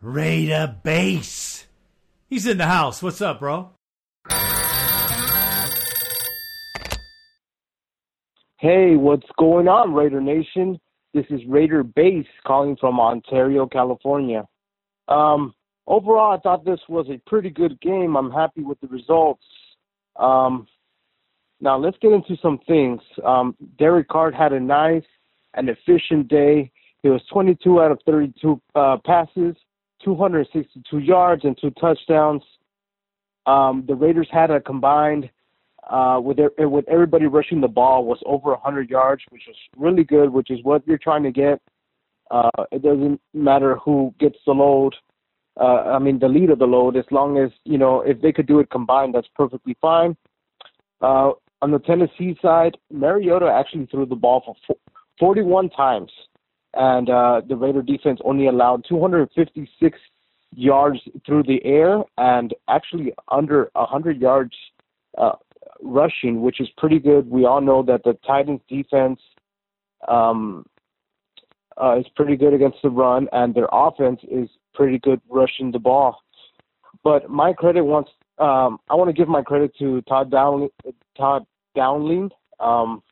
Raider 0.01 0.75
Base. 0.81 1.67
He's 2.27 2.47
in 2.47 2.57
the 2.57 2.65
house. 2.65 3.03
What's 3.03 3.21
up, 3.21 3.39
bro? 3.39 3.71
Hey, 8.61 8.95
what's 8.95 9.25
going 9.39 9.67
on, 9.67 9.91
Raider 9.91 10.21
Nation? 10.21 10.79
This 11.15 11.25
is 11.31 11.41
Raider 11.47 11.81
Base 11.81 12.27
calling 12.45 12.77
from 12.79 12.99
Ontario, 12.99 13.65
California. 13.65 14.47
Um, 15.07 15.55
overall, 15.88 16.38
I 16.38 16.39
thought 16.41 16.63
this 16.63 16.79
was 16.88 17.07
a 17.09 17.19
pretty 17.27 17.49
good 17.49 17.81
game. 17.81 18.15
I'm 18.15 18.29
happy 18.29 18.61
with 18.61 18.79
the 18.79 18.88
results. 18.89 19.41
Um, 20.15 20.67
now, 21.59 21.75
let's 21.75 21.97
get 22.03 22.11
into 22.11 22.38
some 22.39 22.59
things. 22.67 23.01
Um, 23.25 23.55
Derek 23.79 24.07
Carr 24.09 24.29
had 24.29 24.53
a 24.53 24.59
nice 24.59 25.09
and 25.55 25.67
efficient 25.67 26.27
day. 26.27 26.71
He 27.01 27.09
was 27.09 27.23
22 27.33 27.81
out 27.81 27.89
of 27.89 27.97
32 28.05 28.61
uh, 28.75 28.97
passes, 29.03 29.55
262 30.03 30.99
yards, 30.99 31.45
and 31.45 31.57
two 31.59 31.71
touchdowns. 31.81 32.43
Um, 33.47 33.85
the 33.88 33.95
Raiders 33.95 34.29
had 34.31 34.51
a 34.51 34.61
combined 34.61 35.31
uh, 35.89 36.19
with 36.21 36.37
with 36.57 36.87
everybody 36.87 37.25
rushing 37.25 37.61
the 37.61 37.67
ball 37.67 38.05
was 38.05 38.19
over 38.25 38.51
100 38.51 38.89
yards, 38.89 39.23
which 39.29 39.43
was 39.47 39.55
really 39.77 40.03
good, 40.03 40.29
which 40.29 40.51
is 40.51 40.59
what 40.63 40.85
you're 40.87 40.97
trying 40.97 41.23
to 41.23 41.31
get. 41.31 41.61
Uh, 42.29 42.49
it 42.71 42.81
doesn't 42.81 43.19
matter 43.33 43.75
who 43.77 44.13
gets 44.19 44.37
the 44.45 44.51
load. 44.51 44.95
Uh, 45.59 45.95
I 45.95 45.99
mean, 45.99 46.17
the 46.17 46.29
lead 46.29 46.49
of 46.49 46.59
the 46.59 46.65
load, 46.65 46.95
as 46.95 47.05
long 47.11 47.37
as 47.37 47.51
you 47.65 47.77
know 47.77 48.01
if 48.01 48.21
they 48.21 48.31
could 48.31 48.47
do 48.47 48.59
it 48.59 48.69
combined, 48.69 49.13
that's 49.13 49.27
perfectly 49.35 49.75
fine. 49.81 50.15
Uh, 51.01 51.31
on 51.61 51.71
the 51.71 51.79
Tennessee 51.79 52.37
side, 52.41 52.77
Mariota 52.89 53.47
actually 53.47 53.85
threw 53.87 54.05
the 54.05 54.15
ball 54.15 54.43
for 54.45 54.75
41 55.19 55.69
times, 55.71 56.11
and 56.73 57.09
uh, 57.09 57.41
the 57.47 57.55
Raider 57.55 57.81
defense 57.81 58.19
only 58.23 58.47
allowed 58.47 58.85
256 58.87 59.99
yards 60.53 60.99
through 61.25 61.43
the 61.43 61.63
air 61.63 62.01
and 62.17 62.53
actually 62.69 63.13
under 63.29 63.69
100 63.73 64.19
yards 64.19 64.53
uh, 65.17 65.33
rushing, 65.81 66.41
which 66.41 66.59
is 66.59 66.69
pretty 66.77 66.99
good. 66.99 67.29
We 67.29 67.45
all 67.45 67.61
know 67.61 67.83
that 67.83 68.03
the 68.03 68.17
Titans 68.25 68.61
defense 68.67 69.19
um, 70.07 70.65
uh, 71.81 71.97
is 71.99 72.05
pretty 72.15 72.35
good 72.35 72.53
against 72.53 72.77
the 72.83 72.89
run, 72.89 73.27
and 73.31 73.53
their 73.53 73.69
offense 73.71 74.19
is 74.29 74.49
pretty 74.73 74.99
good 74.99 75.21
rushing 75.29 75.71
the 75.71 75.79
ball. 75.79 76.19
But 77.03 77.29
my 77.29 77.53
credit 77.53 77.83
wants 77.83 78.11
um, 78.38 78.79
I 78.89 78.95
want 78.95 79.07
to 79.09 79.13
give 79.13 79.27
my 79.27 79.43
credit 79.43 79.75
to 79.77 80.01
Todd 80.03 80.31
Downing, 80.31 80.69
Todd 81.15 81.45
Downing 81.75 82.31
um, 82.59 83.03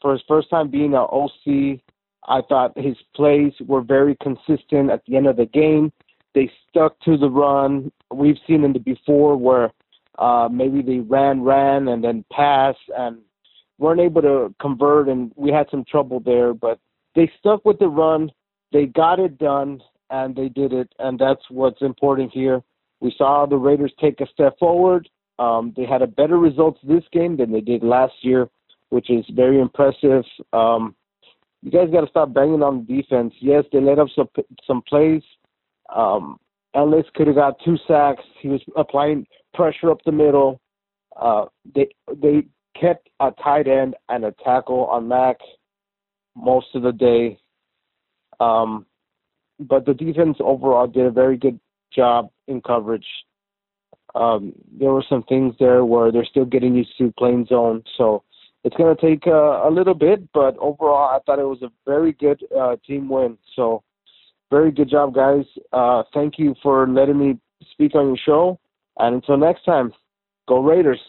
for 0.00 0.12
his 0.12 0.22
first 0.26 0.48
time 0.48 0.70
being 0.70 0.94
an 0.94 1.06
OC. 1.12 1.80
I 2.28 2.40
thought 2.48 2.76
his 2.76 2.96
plays 3.14 3.52
were 3.66 3.82
very 3.82 4.16
consistent 4.22 4.90
at 4.90 5.02
the 5.06 5.16
end 5.16 5.26
of 5.26 5.36
the 5.36 5.46
game. 5.46 5.92
They 6.34 6.50
stuck 6.68 6.98
to 7.00 7.16
the 7.16 7.30
run. 7.30 7.92
We've 8.12 8.38
seen 8.46 8.64
in 8.64 8.72
the 8.72 8.78
before 8.78 9.36
where 9.36 9.70
uh, 10.18 10.48
maybe 10.50 10.82
they 10.82 10.98
ran, 10.98 11.42
ran, 11.42 11.88
and 11.88 12.02
then 12.02 12.24
passed, 12.32 12.78
and 12.96 13.18
weren't 13.78 14.00
able 14.00 14.22
to 14.22 14.54
convert, 14.60 15.08
and 15.08 15.32
we 15.36 15.50
had 15.50 15.66
some 15.70 15.84
trouble 15.84 16.20
there. 16.20 16.54
But 16.54 16.78
they 17.14 17.30
stuck 17.38 17.64
with 17.64 17.78
the 17.78 17.88
run. 17.88 18.30
They 18.72 18.86
got 18.86 19.18
it 19.18 19.38
done, 19.38 19.80
and 20.10 20.34
they 20.34 20.48
did 20.48 20.72
it, 20.72 20.92
and 20.98 21.18
that's 21.18 21.42
what's 21.50 21.82
important 21.82 22.32
here. 22.32 22.62
We 23.00 23.14
saw 23.16 23.46
the 23.46 23.56
Raiders 23.56 23.92
take 24.00 24.20
a 24.20 24.26
step 24.28 24.58
forward. 24.58 25.08
Um, 25.38 25.74
they 25.76 25.84
had 25.84 26.02
a 26.02 26.06
better 26.06 26.38
results 26.38 26.80
this 26.82 27.04
game 27.12 27.36
than 27.36 27.52
they 27.52 27.60
did 27.60 27.82
last 27.82 28.14
year, 28.22 28.48
which 28.88 29.10
is 29.10 29.24
very 29.34 29.60
impressive. 29.60 30.24
Um, 30.52 30.94
you 31.62 31.70
guys 31.70 31.90
got 31.90 32.02
to 32.02 32.08
stop 32.08 32.32
banging 32.32 32.62
on 32.62 32.86
the 32.86 33.02
defense. 33.02 33.34
Yes, 33.40 33.64
they 33.72 33.80
let 33.80 33.98
up 33.98 34.08
some 34.14 34.28
some 34.66 34.82
plays. 34.82 35.22
Um, 35.94 36.38
Ellis 36.76 37.06
could 37.14 37.26
have 37.26 37.36
got 37.36 37.56
two 37.64 37.76
sacks. 37.88 38.22
He 38.40 38.48
was 38.48 38.60
applying 38.76 39.26
pressure 39.54 39.90
up 39.90 39.98
the 40.04 40.12
middle. 40.12 40.60
Uh, 41.20 41.46
they 41.74 41.88
they 42.14 42.46
kept 42.78 43.08
a 43.20 43.30
tight 43.42 43.66
end 43.66 43.96
and 44.08 44.24
a 44.24 44.34
tackle 44.44 44.86
on 44.86 45.08
Mack 45.08 45.36
most 46.36 46.66
of 46.74 46.82
the 46.82 46.92
day. 46.92 47.38
Um, 48.38 48.84
but 49.58 49.86
the 49.86 49.94
defense 49.94 50.36
overall 50.40 50.86
did 50.86 51.06
a 51.06 51.10
very 51.10 51.38
good 51.38 51.58
job 51.94 52.28
in 52.46 52.60
coverage. 52.60 53.06
Um, 54.14 54.52
there 54.78 54.92
were 54.92 55.04
some 55.08 55.22
things 55.24 55.54
there 55.58 55.84
where 55.84 56.12
they're 56.12 56.24
still 56.24 56.44
getting 56.44 56.74
used 56.74 56.96
to 56.98 57.12
playing 57.18 57.46
zone, 57.46 57.82
so 57.96 58.22
it's 58.64 58.76
going 58.76 58.94
to 58.94 59.00
take 59.00 59.26
uh, 59.26 59.68
a 59.68 59.70
little 59.70 59.94
bit. 59.94 60.26
But 60.32 60.56
overall, 60.58 61.14
I 61.14 61.18
thought 61.24 61.38
it 61.38 61.44
was 61.44 61.62
a 61.62 61.72
very 61.86 62.12
good 62.12 62.42
uh, 62.58 62.76
team 62.86 63.08
win. 63.08 63.36
So, 63.54 63.82
very 64.50 64.70
good 64.70 64.90
job, 64.90 65.14
guys. 65.14 65.44
Uh, 65.72 66.02
thank 66.14 66.38
you 66.38 66.54
for 66.62 66.88
letting 66.88 67.18
me 67.18 67.38
speak 67.72 67.94
on 67.94 68.08
your 68.08 68.16
show. 68.16 68.60
And 68.98 69.16
until 69.16 69.36
next 69.36 69.64
time, 69.64 69.92
go 70.48 70.60
Raiders. 70.60 71.00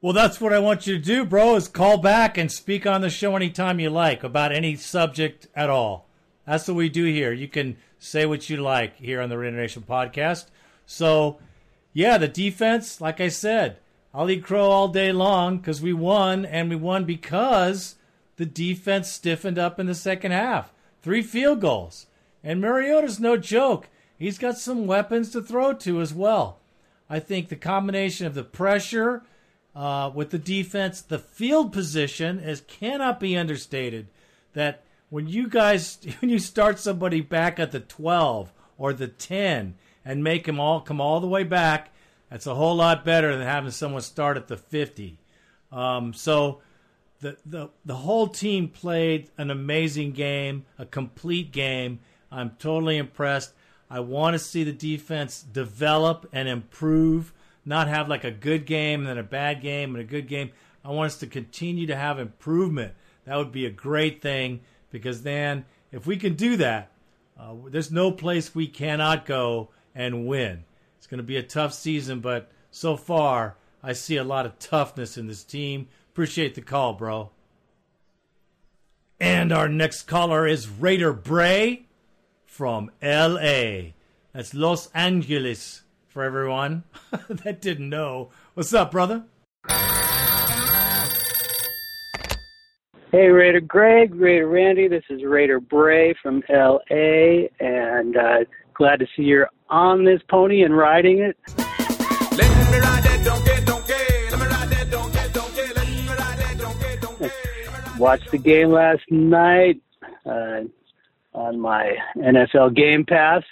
Well, 0.00 0.12
that's 0.12 0.40
what 0.40 0.52
I 0.52 0.60
want 0.60 0.86
you 0.86 0.96
to 0.96 1.02
do, 1.02 1.24
bro, 1.24 1.56
is 1.56 1.66
call 1.66 1.98
back 1.98 2.38
and 2.38 2.52
speak 2.52 2.86
on 2.86 3.00
the 3.00 3.10
show 3.10 3.34
anytime 3.34 3.80
you 3.80 3.90
like 3.90 4.22
about 4.22 4.52
any 4.52 4.76
subject 4.76 5.48
at 5.56 5.70
all. 5.70 6.06
That's 6.46 6.68
what 6.68 6.76
we 6.76 6.88
do 6.88 7.04
here. 7.04 7.32
You 7.32 7.48
can 7.48 7.76
say 7.98 8.24
what 8.24 8.48
you 8.48 8.58
like 8.58 8.96
here 8.96 9.20
on 9.20 9.28
the 9.28 9.36
Raider 9.36 9.56
Nation 9.56 9.84
podcast. 9.88 10.46
So, 10.86 11.38
yeah, 11.92 12.16
the 12.16 12.28
defense, 12.28 13.00
like 13.00 13.20
I 13.20 13.26
said, 13.26 13.78
I'll 14.14 14.30
eat 14.30 14.44
crow 14.44 14.70
all 14.70 14.88
day 14.88 15.10
long 15.10 15.58
because 15.58 15.82
we 15.82 15.92
won, 15.92 16.46
and 16.46 16.70
we 16.70 16.76
won 16.76 17.04
because 17.04 17.96
the 18.36 18.46
defense 18.46 19.10
stiffened 19.10 19.58
up 19.58 19.80
in 19.80 19.86
the 19.86 19.94
second 19.96 20.30
half. 20.30 20.72
Three 21.02 21.22
field 21.22 21.60
goals. 21.60 22.06
And 22.42 22.60
Mariota's 22.60 23.20
no 23.20 23.36
joke. 23.36 23.88
He's 24.18 24.38
got 24.38 24.58
some 24.58 24.86
weapons 24.86 25.30
to 25.32 25.42
throw 25.42 25.72
to 25.74 26.00
as 26.00 26.12
well. 26.12 26.58
I 27.10 27.20
think 27.20 27.48
the 27.48 27.56
combination 27.56 28.26
of 28.26 28.34
the 28.34 28.44
pressure 28.44 29.22
uh, 29.74 30.10
with 30.12 30.30
the 30.30 30.38
defense, 30.38 31.00
the 31.00 31.18
field 31.18 31.72
position 31.72 32.38
is 32.38 32.60
cannot 32.62 33.20
be 33.20 33.36
understated. 33.36 34.08
That 34.54 34.82
when 35.08 35.28
you 35.28 35.48
guys 35.48 35.98
when 36.20 36.30
you 36.30 36.38
start 36.38 36.78
somebody 36.78 37.20
back 37.20 37.58
at 37.58 37.72
the 37.72 37.80
12 37.80 38.52
or 38.76 38.92
the 38.92 39.08
10 39.08 39.74
and 40.04 40.24
make 40.24 40.44
them 40.44 40.60
all 40.60 40.80
come 40.80 41.00
all 41.00 41.20
the 41.20 41.28
way 41.28 41.44
back, 41.44 41.90
that's 42.30 42.46
a 42.46 42.54
whole 42.54 42.76
lot 42.76 43.04
better 43.04 43.36
than 43.36 43.46
having 43.46 43.70
someone 43.70 44.02
start 44.02 44.36
at 44.36 44.48
the 44.48 44.56
50. 44.56 45.18
Um, 45.70 46.12
so 46.12 46.60
the, 47.20 47.36
the 47.44 47.70
the 47.84 47.96
whole 47.96 48.28
team 48.28 48.68
played 48.68 49.30
an 49.36 49.50
amazing 49.50 50.12
game, 50.12 50.64
a 50.78 50.86
complete 50.86 51.52
game. 51.52 52.00
I'm 52.30 52.50
totally 52.58 52.96
impressed. 52.96 53.52
I 53.90 54.00
want 54.00 54.34
to 54.34 54.38
see 54.38 54.64
the 54.64 54.72
defense 54.72 55.42
develop 55.42 56.28
and 56.32 56.48
improve, 56.48 57.32
not 57.64 57.88
have 57.88 58.08
like 58.08 58.24
a 58.24 58.30
good 58.30 58.66
game 58.66 59.00
and 59.00 59.08
then 59.08 59.18
a 59.18 59.22
bad 59.22 59.62
game 59.62 59.94
and 59.94 60.00
a 60.00 60.06
good 60.06 60.28
game. 60.28 60.50
I 60.84 60.90
want 60.90 61.12
us 61.12 61.18
to 61.18 61.26
continue 61.26 61.86
to 61.86 61.96
have 61.96 62.18
improvement. 62.18 62.94
That 63.24 63.36
would 63.36 63.52
be 63.52 63.66
a 63.66 63.70
great 63.70 64.22
thing 64.22 64.60
because 64.90 65.22
then 65.22 65.64
if 65.90 66.06
we 66.06 66.16
can 66.16 66.34
do 66.34 66.56
that, 66.58 66.90
uh, 67.38 67.54
there's 67.66 67.90
no 67.90 68.10
place 68.10 68.54
we 68.54 68.66
cannot 68.66 69.26
go 69.26 69.70
and 69.94 70.26
win. 70.26 70.64
It's 70.98 71.06
going 71.06 71.18
to 71.18 71.24
be 71.24 71.36
a 71.36 71.42
tough 71.42 71.72
season, 71.72 72.20
but 72.20 72.50
so 72.70 72.96
far 72.96 73.56
I 73.82 73.92
see 73.92 74.16
a 74.16 74.24
lot 74.24 74.46
of 74.46 74.58
toughness 74.58 75.16
in 75.16 75.26
this 75.26 75.44
team. 75.44 75.88
Appreciate 76.18 76.56
the 76.56 76.62
call, 76.62 76.94
bro. 76.94 77.30
And 79.20 79.52
our 79.52 79.68
next 79.68 80.08
caller 80.08 80.48
is 80.48 80.68
Raider 80.68 81.12
Bray 81.12 81.86
from 82.44 82.90
L.A. 83.00 83.94
That's 84.32 84.52
Los 84.52 84.88
Angeles 84.94 85.82
for 86.08 86.24
everyone 86.24 86.82
that 87.28 87.60
didn't 87.60 87.88
know. 87.88 88.30
What's 88.54 88.74
up, 88.74 88.90
brother? 88.90 89.26
Hey, 93.12 93.28
Raider 93.28 93.60
Greg, 93.60 94.12
Raider 94.16 94.48
Randy. 94.48 94.88
This 94.88 95.04
is 95.10 95.22
Raider 95.22 95.60
Bray 95.60 96.16
from 96.20 96.42
LA, 96.50 97.46
and 97.60 98.16
uh, 98.16 98.38
glad 98.74 98.98
to 98.98 99.06
see 99.14 99.22
you're 99.22 99.50
on 99.70 100.04
this 100.04 100.20
pony 100.28 100.62
and 100.62 100.76
riding 100.76 101.20
it. 101.20 101.67
Watched 107.98 108.30
the 108.30 108.38
game 108.38 108.70
last 108.70 109.02
night 109.10 109.80
uh, 110.24 110.60
on 111.34 111.58
my 111.58 111.94
NFL 112.16 112.76
Game 112.76 113.04
Pass, 113.04 113.42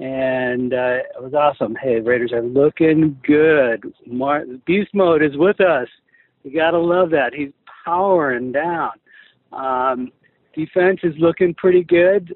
and 0.00 0.74
uh, 0.74 0.98
it 1.14 1.22
was 1.22 1.34
awesome. 1.34 1.76
Hey, 1.80 2.00
Raiders 2.00 2.32
are 2.32 2.42
looking 2.42 3.16
good. 3.24 3.94
Mar- 4.04 4.44
Beast 4.66 4.90
Mode 4.92 5.22
is 5.22 5.36
with 5.36 5.60
us. 5.60 5.86
You 6.42 6.52
gotta 6.52 6.78
love 6.78 7.10
that. 7.10 7.32
He's 7.32 7.52
powering 7.84 8.50
down. 8.50 8.90
Um, 9.52 10.10
defense 10.52 11.00
is 11.04 11.14
looking 11.18 11.54
pretty 11.54 11.84
good, 11.84 12.34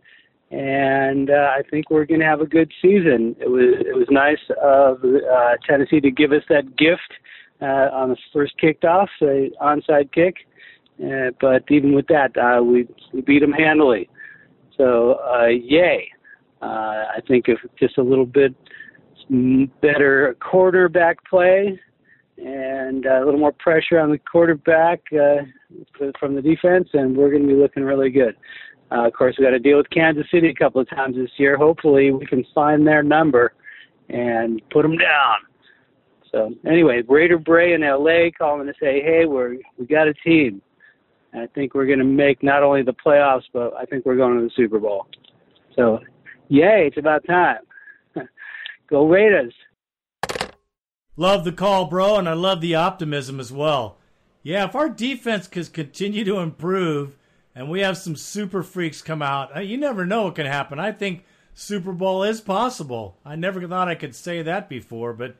and 0.53 1.31
uh, 1.31 1.51
I 1.59 1.63
think 1.69 1.91
we're 1.91 2.07
to 2.21 2.27
have 2.27 2.41
a 2.41 2.47
good 2.47 2.73
season. 2.81 3.35
It 3.41 3.49
was 3.49 3.75
it 3.81 3.97
was 3.97 4.07
nice 4.09 4.39
of 4.63 5.03
uh, 5.05 5.57
Tennessee 5.69 6.01
to 6.01 6.13
give 6.13 6.31
us 6.31 6.45
that 6.49 6.77
gift 6.77 7.13
uh, 7.61 7.91
on 7.93 8.11
the 8.11 8.17
first 8.33 8.57
kicked 8.59 8.85
off, 8.85 9.09
the 9.19 9.51
onside 9.61 10.13
kick. 10.13 10.37
But 11.41 11.65
even 11.71 11.95
with 11.95 12.07
that, 12.09 12.37
uh, 12.37 12.63
we 12.63 12.87
we 13.13 13.23
beat 13.23 13.41
them 13.41 13.53
handily. 13.53 14.09
So 14.77 15.15
uh, 15.15 15.47
yay! 15.47 16.11
Uh, 16.63 17.07
I 17.17 17.21
think 17.27 17.47
if 17.49 17.59
just 17.79 17.99
a 17.99 18.03
little 18.03 18.27
bit 18.27 18.55
better 19.81 20.37
quarterback 20.41 21.25
play 21.29 21.79
and 22.37 23.07
a 23.07 23.25
little 23.25 23.39
more 23.39 23.53
pressure 23.53 23.99
on 23.99 24.11
the 24.11 24.19
quarterback 24.19 25.01
uh, 25.13 25.43
from 26.19 26.35
the 26.35 26.43
defense, 26.43 26.89
and 26.95 27.17
we're 27.17 27.31
going 27.31 27.43
to 27.43 27.49
be 27.49 27.55
looking 27.55 27.85
really 27.85 28.11
good. 28.11 28.37
Uh, 28.91 29.07
of 29.07 29.13
course, 29.13 29.37
we 29.39 29.45
got 29.45 29.51
to 29.51 29.59
deal 29.59 29.77
with 29.77 29.89
Kansas 29.91 30.27
City 30.33 30.49
a 30.49 30.55
couple 30.55 30.81
of 30.81 30.89
times 30.89 31.17
this 31.17 31.31
year. 31.37 31.57
Hopefully, 31.57 32.11
we 32.11 32.27
can 32.27 32.45
find 32.55 32.87
their 32.87 33.03
number 33.03 33.53
and 34.09 34.61
put 34.71 34.83
them 34.83 34.97
down. 34.97 35.37
So 36.33 36.55
anyway, 36.67 37.03
Raider 37.09 37.39
Bray 37.39 37.75
in 37.75 37.83
LA 37.83 38.31
calling 38.37 38.67
to 38.67 38.75
say, 38.81 39.03
hey, 39.03 39.27
we're 39.27 39.57
we 39.79 39.87
got 39.87 40.09
a 40.09 40.15
team. 40.15 40.63
I 41.33 41.47
think 41.55 41.75
we're 41.75 41.87
going 41.87 41.99
to 41.99 42.05
make 42.05 42.43
not 42.43 42.63
only 42.63 42.83
the 42.83 42.95
playoffs, 42.95 43.45
but 43.53 43.75
I 43.77 43.85
think 43.85 44.05
we're 44.05 44.17
going 44.17 44.39
to 44.39 44.45
the 44.45 44.51
Super 44.57 44.79
Bowl. 44.79 45.07
So, 45.77 46.01
yay! 46.49 46.87
It's 46.87 46.99
about 46.99 47.25
time. 47.25 47.59
Go 48.89 49.07
Raiders! 49.07 49.55
Love 51.17 51.45
the 51.45 51.53
call, 51.53 51.87
bro, 51.87 52.17
and 52.17 52.29
I 52.29 52.33
love 52.33 52.61
the 52.61 52.75
optimism 52.75 53.41
as 53.41 53.53
well. 53.53 53.99
Yeah, 54.43 54.65
if 54.65 54.75
our 54.75 54.89
defense 54.89 55.47
can 55.47 55.65
continue 55.67 56.25
to 56.25 56.39
improve 56.39 57.19
and 57.55 57.69
we 57.69 57.81
have 57.81 57.99
some 57.99 58.17
super 58.17 58.63
freaks 58.63 59.03
come 59.03 59.21
out, 59.21 59.55
uh, 59.55 59.61
you 59.61 59.77
never 59.77 60.07
know 60.07 60.23
what 60.23 60.37
can 60.37 60.47
happen. 60.47 60.79
I 60.79 60.93
think 60.93 61.25
Super 61.53 61.93
Bowl 61.93 62.23
is 62.23 62.41
possible. 62.41 63.19
I 63.25 63.37
never 63.37 63.67
thought 63.69 63.89
I 63.89 63.95
could 63.95 64.15
say 64.15 64.41
that 64.41 64.69
before, 64.69 65.13
but 65.13 65.37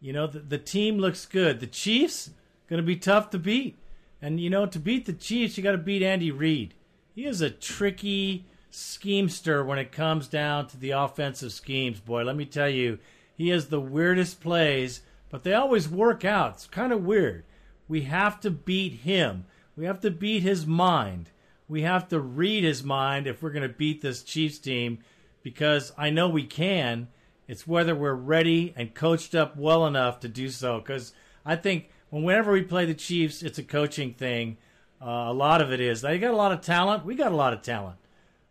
you 0.00 0.12
know 0.12 0.26
the, 0.26 0.38
the 0.38 0.58
team 0.58 0.98
looks 0.98 1.26
good. 1.26 1.58
The 1.58 1.66
Chiefs 1.66 2.30
going 2.68 2.80
to 2.80 2.86
be 2.86 2.96
tough 2.96 3.30
to 3.30 3.38
beat, 3.38 3.76
and 4.22 4.40
you 4.40 4.48
know 4.48 4.64
to 4.66 4.78
beat 4.78 5.04
the 5.04 5.12
Chiefs, 5.12 5.56
you 5.56 5.64
got 5.64 5.72
to 5.72 5.78
beat 5.78 6.02
Andy 6.02 6.30
Reid. 6.30 6.74
He 7.14 7.26
is 7.26 7.40
a 7.40 7.50
tricky 7.50 8.46
schemester 8.70 9.66
when 9.66 9.78
it 9.78 9.92
comes 9.92 10.28
down 10.28 10.68
to 10.68 10.78
the 10.78 10.92
offensive 10.92 11.52
schemes. 11.52 12.00
Boy, 12.00 12.22
let 12.22 12.36
me 12.36 12.46
tell 12.46 12.70
you, 12.70 13.00
he 13.36 13.48
has 13.48 13.68
the 13.68 13.80
weirdest 13.80 14.40
plays, 14.40 15.02
but 15.28 15.42
they 15.42 15.52
always 15.52 15.88
work 15.88 16.24
out. 16.24 16.54
It's 16.54 16.66
kind 16.68 16.92
of 16.92 17.04
weird. 17.04 17.44
We 17.88 18.02
have 18.02 18.40
to 18.40 18.50
beat 18.50 19.00
him. 19.00 19.44
We 19.76 19.84
have 19.84 20.00
to 20.00 20.10
beat 20.10 20.42
his 20.42 20.66
mind. 20.66 21.30
We 21.68 21.82
have 21.82 22.08
to 22.08 22.20
read 22.20 22.64
his 22.64 22.84
mind 22.84 23.26
if 23.26 23.42
we're 23.42 23.50
going 23.50 23.68
to 23.68 23.74
beat 23.74 24.00
this 24.00 24.22
Chiefs 24.22 24.58
team 24.58 25.00
because 25.42 25.92
I 25.98 26.10
know 26.10 26.28
we 26.28 26.44
can. 26.44 27.08
It's 27.48 27.66
whether 27.66 27.94
we're 27.94 28.14
ready 28.14 28.72
and 28.76 28.94
coached 28.94 29.34
up 29.34 29.56
well 29.56 29.86
enough 29.86 30.20
to 30.20 30.28
do 30.28 30.48
so. 30.48 30.78
Because 30.78 31.12
I 31.44 31.56
think 31.56 31.90
whenever 32.20 32.52
we 32.52 32.62
play 32.62 32.84
the 32.84 32.94
Chiefs, 32.94 33.42
it's 33.42 33.58
a 33.58 33.62
coaching 33.62 34.12
thing. 34.12 34.58
Uh, 35.00 35.26
a 35.28 35.32
lot 35.32 35.60
of 35.62 35.72
it 35.72 35.80
is. 35.80 36.02
They 36.02 36.18
got 36.18 36.32
a 36.32 36.36
lot 36.36 36.52
of 36.52 36.60
talent. 36.60 37.04
We 37.04 37.14
got 37.14 37.32
a 37.32 37.36
lot 37.36 37.52
of 37.52 37.62
talent. 37.62 37.98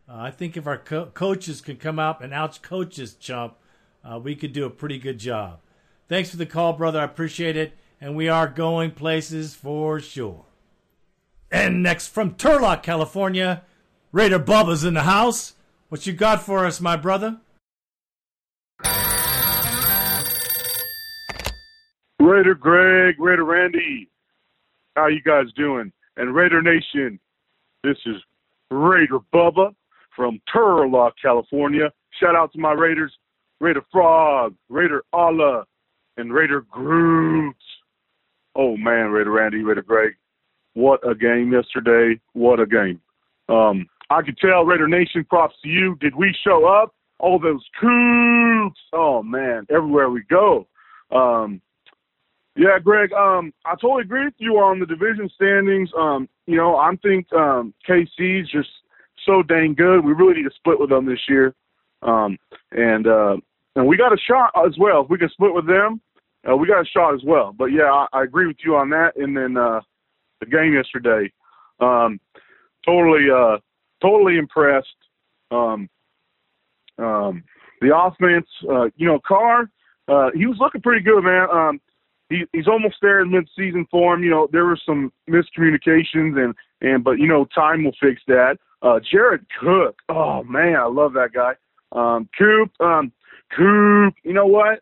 Uh, 0.09 0.15
I 0.17 0.31
think 0.31 0.57
if 0.57 0.67
our 0.67 0.77
co- 0.77 1.05
coaches 1.07 1.61
can 1.61 1.77
come 1.77 1.99
out 1.99 2.23
and 2.23 2.33
out 2.33 2.61
coaches 2.61 3.13
Chump, 3.13 3.55
uh, 4.03 4.19
we 4.19 4.35
could 4.35 4.51
do 4.51 4.65
a 4.65 4.69
pretty 4.69 4.97
good 4.97 5.19
job. 5.19 5.59
Thanks 6.09 6.29
for 6.29 6.37
the 6.37 6.45
call, 6.45 6.73
brother. 6.73 6.99
I 6.99 7.05
appreciate 7.05 7.55
it. 7.55 7.73
And 8.01 8.15
we 8.15 8.27
are 8.27 8.47
going 8.47 8.91
places 8.91 9.53
for 9.53 9.99
sure. 9.99 10.45
And 11.51 11.83
next 11.83 12.07
from 12.07 12.33
Turlock, 12.33 12.81
California, 12.81 13.63
Raider 14.11 14.39
Bubba's 14.39 14.83
in 14.83 14.95
the 14.95 15.03
house. 15.03 15.53
What 15.89 16.07
you 16.07 16.13
got 16.13 16.41
for 16.41 16.65
us, 16.65 16.81
my 16.81 16.95
brother? 16.95 17.39
Raider 22.31 22.55
Greg, 22.55 23.19
Raider 23.19 23.43
Randy, 23.43 24.07
how 24.95 25.07
you 25.07 25.21
guys 25.21 25.47
doing? 25.57 25.91
And 26.15 26.33
Raider 26.33 26.61
Nation, 26.61 27.19
This 27.83 27.97
is 28.05 28.15
Raider 28.69 29.19
Bubba 29.33 29.75
from 30.15 30.39
Turlock, 30.53 31.11
California. 31.21 31.91
Shout 32.21 32.37
out 32.37 32.53
to 32.53 32.59
my 32.59 32.71
Raiders, 32.71 33.11
Raider 33.59 33.81
Frog, 33.91 34.55
Raider 34.69 35.03
Allah, 35.11 35.65
and 36.15 36.33
Raider 36.33 36.61
Groot. 36.71 37.53
Oh 38.55 38.77
man, 38.77 39.09
Raider 39.09 39.31
Randy, 39.31 39.61
Raider 39.65 39.81
Greg. 39.81 40.13
What 40.73 41.05
a 41.05 41.13
game 41.13 41.51
yesterday. 41.51 42.17
What 42.31 42.61
a 42.61 42.65
game. 42.65 43.01
Um, 43.49 43.89
I 44.09 44.21
could 44.21 44.37
tell 44.37 44.63
Raider 44.63 44.87
Nation 44.87 45.25
props 45.29 45.55
to 45.63 45.67
you. 45.67 45.97
Did 45.99 46.15
we 46.15 46.33
show 46.45 46.63
up? 46.63 46.95
All 47.19 47.39
those 47.39 47.65
coops. 47.77 48.79
Oh 48.93 49.21
man, 49.21 49.67
everywhere 49.69 50.09
we 50.09 50.23
go. 50.29 50.65
Um, 51.11 51.61
yeah, 52.55 52.79
Greg. 52.83 53.13
Um, 53.13 53.53
I 53.65 53.75
totally 53.75 54.01
agree 54.01 54.25
with 54.25 54.33
you 54.37 54.55
on 54.57 54.79
the 54.79 54.85
division 54.85 55.29
standings. 55.35 55.89
Um, 55.97 56.27
you 56.47 56.57
know, 56.57 56.75
I 56.75 56.91
think 57.01 57.31
um, 57.33 57.73
KC's 57.87 58.49
just 58.49 58.69
so 59.25 59.41
dang 59.43 59.73
good. 59.73 60.03
We 60.03 60.13
really 60.13 60.35
need 60.35 60.49
to 60.49 60.55
split 60.55 60.79
with 60.79 60.89
them 60.89 61.05
this 61.05 61.19
year. 61.29 61.53
Um, 62.01 62.37
and 62.71 63.07
uh, 63.07 63.37
and 63.75 63.87
we 63.87 63.95
got 63.95 64.13
a 64.13 64.17
shot 64.17 64.51
as 64.65 64.77
well. 64.77 65.03
If 65.03 65.09
we 65.09 65.17
can 65.17 65.29
split 65.29 65.53
with 65.53 65.67
them, 65.67 66.01
uh, 66.49 66.55
we 66.55 66.67
got 66.67 66.81
a 66.81 66.85
shot 66.85 67.13
as 67.13 67.21
well. 67.23 67.53
But 67.57 67.65
yeah, 67.65 67.91
I, 67.91 68.07
I 68.11 68.23
agree 68.23 68.47
with 68.47 68.57
you 68.65 68.75
on 68.75 68.89
that. 68.89 69.15
And 69.15 69.35
then 69.37 69.55
uh, 69.55 69.81
the 70.39 70.45
game 70.47 70.73
yesterday, 70.73 71.31
um, 71.79 72.19
totally, 72.85 73.27
uh, 73.33 73.57
totally 74.01 74.37
impressed. 74.37 74.87
Um, 75.51 75.89
um, 76.97 77.43
the 77.81 77.95
offense, 77.95 78.47
uh, 78.69 78.85
you 78.95 79.07
know, 79.07 79.19
Carr, 79.25 79.69
uh, 80.07 80.29
he 80.35 80.45
was 80.45 80.57
looking 80.59 80.81
pretty 80.81 81.03
good, 81.03 81.23
man. 81.23 81.47
Um, 81.51 81.81
he, 82.31 82.45
he's 82.53 82.67
almost 82.67 82.95
there 83.01 83.21
in 83.21 83.29
mid-season 83.29 83.85
form. 83.91 84.23
You 84.23 84.29
know, 84.29 84.47
there 84.51 84.65
were 84.65 84.79
some 84.85 85.11
miscommunications, 85.29 86.43
and 86.43 86.55
and 86.81 87.03
but 87.03 87.19
you 87.19 87.27
know, 87.27 87.45
time 87.53 87.83
will 87.83 87.95
fix 88.01 88.21
that. 88.27 88.57
Uh, 88.81 88.99
Jared 89.11 89.45
Cook, 89.59 89.97
oh 90.09 90.43
man, 90.43 90.75
I 90.75 90.85
love 90.85 91.13
that 91.13 91.33
guy. 91.33 91.53
Um, 91.91 92.29
Coop, 92.37 92.71
um, 92.79 93.11
Coop, 93.55 94.15
you 94.23 94.33
know 94.33 94.47
what? 94.47 94.79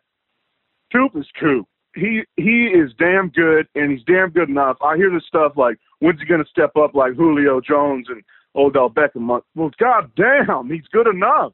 Coop 0.92 1.12
is 1.16 1.26
Coop. 1.38 1.66
He 1.94 2.22
he 2.36 2.66
is 2.66 2.92
damn 2.98 3.28
good, 3.30 3.66
and 3.74 3.90
he's 3.90 4.04
damn 4.04 4.30
good 4.30 4.48
enough. 4.48 4.76
I 4.80 4.96
hear 4.96 5.10
this 5.10 5.26
stuff 5.26 5.52
like, 5.56 5.76
when's 5.98 6.20
he 6.20 6.26
gonna 6.26 6.44
step 6.48 6.76
up 6.76 6.94
like 6.94 7.14
Julio 7.14 7.60
Jones 7.60 8.06
and 8.08 8.22
Odell 8.54 8.90
Beckham? 8.90 9.42
Well, 9.54 9.70
god 9.78 10.10
damn, 10.16 10.70
he's 10.70 10.86
good 10.92 11.08
enough. 11.08 11.52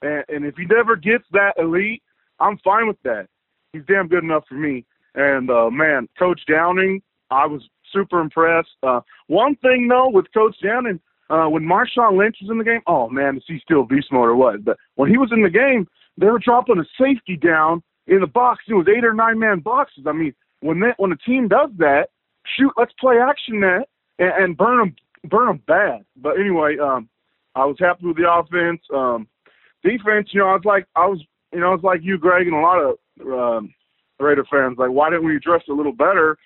And, 0.00 0.24
and 0.28 0.44
if 0.44 0.56
he 0.56 0.64
never 0.66 0.96
gets 0.96 1.24
that 1.32 1.54
elite, 1.58 2.02
I'm 2.40 2.58
fine 2.58 2.86
with 2.86 3.02
that. 3.02 3.26
He's 3.72 3.82
damn 3.88 4.08
good 4.08 4.22
enough 4.22 4.44
for 4.48 4.54
me. 4.54 4.86
And 5.14 5.50
uh, 5.50 5.70
man, 5.70 6.08
Coach 6.18 6.40
Downing, 6.48 7.02
I 7.30 7.46
was 7.46 7.62
super 7.92 8.20
impressed. 8.20 8.70
Uh, 8.82 9.00
one 9.28 9.56
thing 9.56 9.88
though 9.88 10.08
with 10.10 10.26
Coach 10.34 10.56
Downing, 10.62 11.00
uh, 11.30 11.46
when 11.46 11.62
Marshawn 11.62 12.18
Lynch 12.18 12.36
was 12.42 12.50
in 12.50 12.58
the 12.58 12.64
game, 12.64 12.80
oh 12.86 13.08
man, 13.08 13.36
is 13.36 13.44
he 13.46 13.58
still 13.60 13.84
beast 13.84 14.08
mode 14.12 14.28
or 14.28 14.36
what? 14.36 14.64
But 14.64 14.76
when 14.96 15.10
he 15.10 15.18
was 15.18 15.30
in 15.32 15.42
the 15.42 15.50
game, 15.50 15.86
they 16.18 16.26
were 16.26 16.38
dropping 16.38 16.78
a 16.78 16.84
safety 17.00 17.36
down 17.36 17.82
in 18.06 18.20
the 18.20 18.26
box. 18.26 18.64
It 18.68 18.74
was 18.74 18.86
eight 18.88 19.04
or 19.04 19.14
nine 19.14 19.38
man 19.38 19.60
boxes. 19.60 20.04
I 20.06 20.12
mean, 20.12 20.34
when 20.60 20.80
that 20.80 20.94
when 20.98 21.12
a 21.12 21.16
team 21.16 21.48
does 21.48 21.70
that, 21.78 22.08
shoot, 22.56 22.72
let's 22.76 22.92
play 23.00 23.16
action 23.18 23.60
net 23.60 23.88
and, 24.18 24.32
and 24.36 24.56
burn 24.56 24.78
them 24.78 24.96
burn 25.30 25.46
them 25.46 25.62
bad. 25.66 26.04
But 26.16 26.38
anyway, 26.38 26.76
um, 26.78 27.08
I 27.54 27.64
was 27.64 27.76
happy 27.78 28.06
with 28.06 28.16
the 28.16 28.30
offense. 28.30 28.82
Um, 28.92 29.28
defense, 29.82 30.28
you 30.32 30.40
know, 30.40 30.48
I 30.48 30.54
was 30.54 30.64
like 30.64 30.86
I 30.96 31.06
was 31.06 31.22
you 31.52 31.60
know, 31.60 31.68
I 31.68 31.74
was 31.74 31.84
like 31.84 32.00
you, 32.02 32.18
Greg, 32.18 32.46
and 32.46 32.56
a 32.56 32.60
lot 32.60 32.80
of 32.80 32.96
um, 33.26 33.74
Raider 34.18 34.44
fans. 34.50 34.76
Like, 34.78 34.90
why 34.90 35.10
didn't 35.10 35.26
we 35.26 35.38
dress 35.38 35.62
a 35.68 35.72
little 35.72 35.92
better 35.92 36.36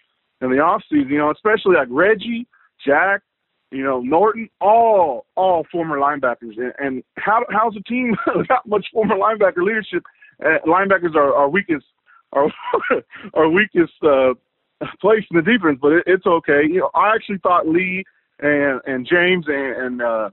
in 0.41 0.51
the 0.51 0.59
off 0.59 0.83
season? 0.91 1.11
You 1.11 1.19
know, 1.19 1.31
especially 1.31 1.77
like 1.77 1.89
Reggie, 1.91 2.47
Jack, 2.85 3.23
you 3.71 3.85
know, 3.85 4.01
Norton, 4.01 4.49
all 4.61 5.27
all 5.37 5.67
former 5.71 5.99
linebackers. 5.99 6.57
And, 6.57 6.73
and 6.79 7.03
how 7.17 7.45
how's 7.51 7.77
a 7.77 7.83
team 7.83 8.17
without 8.37 8.67
much 8.67 8.87
former 8.93 9.17
linebacker 9.17 9.65
leadership? 9.65 10.03
Uh, 10.45 10.59
linebackers 10.67 11.15
are 11.15 11.35
our 11.35 11.49
weakest 11.49 11.87
our 12.33 12.51
our 13.35 13.49
weakest 13.49 13.93
uh, 14.03 14.35
place 15.01 15.25
in 15.31 15.37
the 15.37 15.43
defense, 15.43 15.79
but 15.81 15.93
it, 15.93 16.05
it's 16.07 16.27
okay. 16.27 16.63
You 16.65 16.81
know, 16.81 16.91
I 16.95 17.15
actually 17.15 17.39
thought 17.39 17.69
Lee 17.69 18.05
and 18.41 18.81
and 18.87 19.07
James 19.07 19.47
and, 19.49 19.77
and 19.77 20.03
uh, 20.03 20.31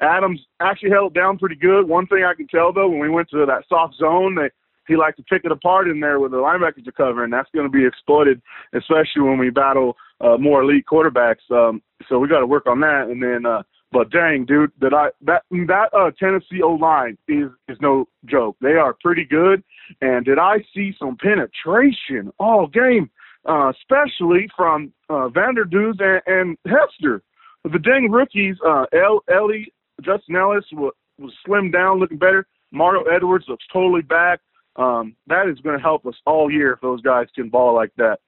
Adams 0.00 0.40
actually 0.60 0.90
held 0.90 1.14
down 1.14 1.38
pretty 1.38 1.56
good. 1.56 1.88
One 1.88 2.06
thing 2.06 2.24
I 2.24 2.34
can 2.34 2.46
tell 2.46 2.72
though, 2.72 2.88
when 2.88 3.00
we 3.00 3.10
went 3.10 3.28
to 3.30 3.44
that 3.46 3.64
soft 3.68 3.96
zone, 3.96 4.36
they 4.36 4.50
he 4.90 4.96
likes 4.96 5.16
to 5.16 5.22
pick 5.22 5.44
it 5.44 5.52
apart 5.52 5.88
in 5.88 6.00
there 6.00 6.18
with 6.18 6.32
the 6.32 6.36
linebackers 6.36 6.86
are 6.88 6.92
covering. 6.92 7.30
That's 7.30 7.48
going 7.54 7.64
to 7.64 7.70
be 7.70 7.86
exploited, 7.86 8.42
especially 8.74 9.22
when 9.22 9.38
we 9.38 9.48
battle 9.50 9.96
uh, 10.20 10.36
more 10.36 10.62
elite 10.62 10.84
quarterbacks. 10.90 11.48
Um, 11.48 11.80
so 12.08 12.18
we 12.18 12.26
got 12.26 12.40
to 12.40 12.46
work 12.46 12.66
on 12.66 12.80
that. 12.80 13.06
And 13.08 13.22
then, 13.22 13.46
uh, 13.46 13.62
but 13.92 14.10
dang, 14.10 14.46
dude, 14.46 14.72
that 14.80 14.92
I 14.92 15.10
that 15.22 15.44
that 15.50 15.90
uh, 15.94 16.10
Tennessee 16.18 16.62
O 16.62 16.72
line 16.72 17.16
is 17.28 17.50
is 17.68 17.78
no 17.80 18.08
joke. 18.24 18.56
They 18.60 18.72
are 18.72 18.96
pretty 19.00 19.24
good. 19.24 19.62
And 20.00 20.24
did 20.24 20.38
I 20.38 20.58
see 20.74 20.92
some 20.98 21.16
penetration 21.16 22.32
all 22.40 22.66
game, 22.66 23.10
uh, 23.48 23.70
especially 23.70 24.48
from 24.56 24.92
uh, 25.08 25.28
Vanderdoes 25.28 26.00
and, 26.00 26.22
and 26.26 26.58
Hester, 26.66 27.22
the 27.62 27.78
dang 27.78 28.10
rookies. 28.10 28.56
Uh, 28.66 28.86
El, 28.92 29.22
Ellie 29.32 29.72
Justin 30.02 30.34
Ellis 30.34 30.64
was, 30.72 30.94
was 31.18 31.32
slimmed 31.46 31.72
down, 31.72 32.00
looking 32.00 32.18
better. 32.18 32.46
Mario 32.72 33.02
Edwards 33.04 33.46
looks 33.48 33.64
totally 33.72 34.02
back 34.02 34.40
um, 34.76 35.16
that 35.26 35.48
is 35.48 35.58
going 35.60 35.76
to 35.76 35.82
help 35.82 36.06
us 36.06 36.14
all 36.26 36.50
year 36.50 36.72
if 36.72 36.80
those 36.80 37.00
guys 37.02 37.26
can 37.34 37.48
ball 37.48 37.74
like 37.74 37.92
that. 37.96 38.20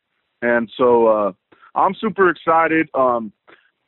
And 0.43 0.71
so 0.77 1.07
uh, 1.07 1.33
I'm 1.75 1.95
super 1.95 2.31
excited. 2.31 2.89
Um, 2.95 3.33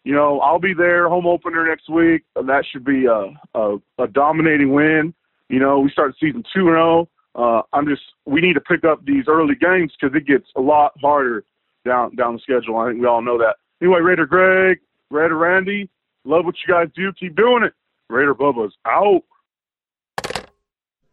you 0.05 0.15
know, 0.15 0.41
I'll 0.41 0.61
be 0.61 0.75
there 0.75 1.09
home 1.09 1.27
opener 1.27 1.67
next 1.67 1.89
week. 1.89 2.25
And 2.37 2.49
that 2.49 2.65
should 2.71 2.85
be 2.85 3.07
a, 3.07 3.33
a, 3.59 3.77
a 3.99 4.07
dominating 4.07 4.73
win. 4.73 5.15
You 5.49 5.59
know, 5.59 5.81
we 5.81 5.91
start 5.91 6.15
season 6.21 6.43
two 6.55 6.69
and 6.69 6.77
zero. 6.77 7.09
Uh, 7.35 7.63
I'm 7.73 7.87
just 7.87 8.03
we 8.27 8.41
need 8.41 8.55
to 8.55 8.61
pick 8.61 8.85
up 8.85 9.05
these 9.05 9.25
early 9.27 9.57
games 9.57 9.93
because 9.99 10.15
it 10.17 10.27
gets 10.27 10.47
a 10.57 10.61
lot 10.61 10.93
harder 11.01 11.45
down 11.85 12.15
down 12.15 12.35
the 12.35 12.41
schedule. 12.41 12.77
I 12.77 12.89
think 12.89 13.01
we 13.01 13.07
all 13.07 13.23
know 13.23 13.39
that. 13.39 13.57
Anyway, 13.83 14.01
Raider 14.01 14.27
Greg, 14.27 14.79
Raider 15.11 15.37
Randy, 15.37 15.89
love 16.25 16.45
what 16.45 16.55
you 16.67 16.73
guys 16.73 16.89
do. 16.95 17.13
Keep 17.13 17.37
doing 17.37 17.65
it. 17.65 17.75
Raider 18.09 18.35
Bubba's 18.35 18.75
out. 18.87 19.23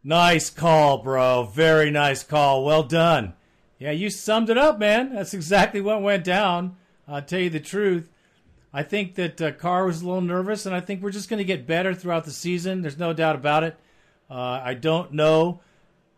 Nice 0.04 0.50
call, 0.50 0.98
bro. 1.00 1.44
Very 1.44 1.92
nice 1.92 2.24
call. 2.24 2.66
Well 2.66 2.84
done. 2.84 3.34
Yeah, 3.78 3.92
you 3.92 4.10
summed 4.10 4.50
it 4.50 4.58
up, 4.58 4.80
man. 4.80 5.14
That's 5.14 5.34
exactly 5.34 5.82
what 5.82 6.02
went 6.02 6.24
down. 6.24 6.76
I'll 7.08 7.22
tell 7.22 7.40
you 7.40 7.50
the 7.50 7.60
truth. 7.60 8.10
I 8.74 8.84
think 8.84 9.16
that 9.16 9.42
uh, 9.42 9.52
Carr 9.52 9.86
was 9.86 10.02
a 10.02 10.06
little 10.06 10.22
nervous, 10.22 10.66
and 10.66 10.74
I 10.74 10.80
think 10.80 11.02
we're 11.02 11.12
just 11.12 11.30
going 11.30 11.40
to 11.40 11.44
get 11.44 11.68
better 11.68 11.94
throughout 11.94 12.26
the 12.26 12.32
season. 12.32 12.82
There's 12.82 12.98
no 12.98 13.14
doubt 13.14 13.36
about 13.36 13.64
it. 13.64 13.78
Uh, 14.30 14.62
I 14.64 14.76
don't 14.76 15.14
know 15.14 15.60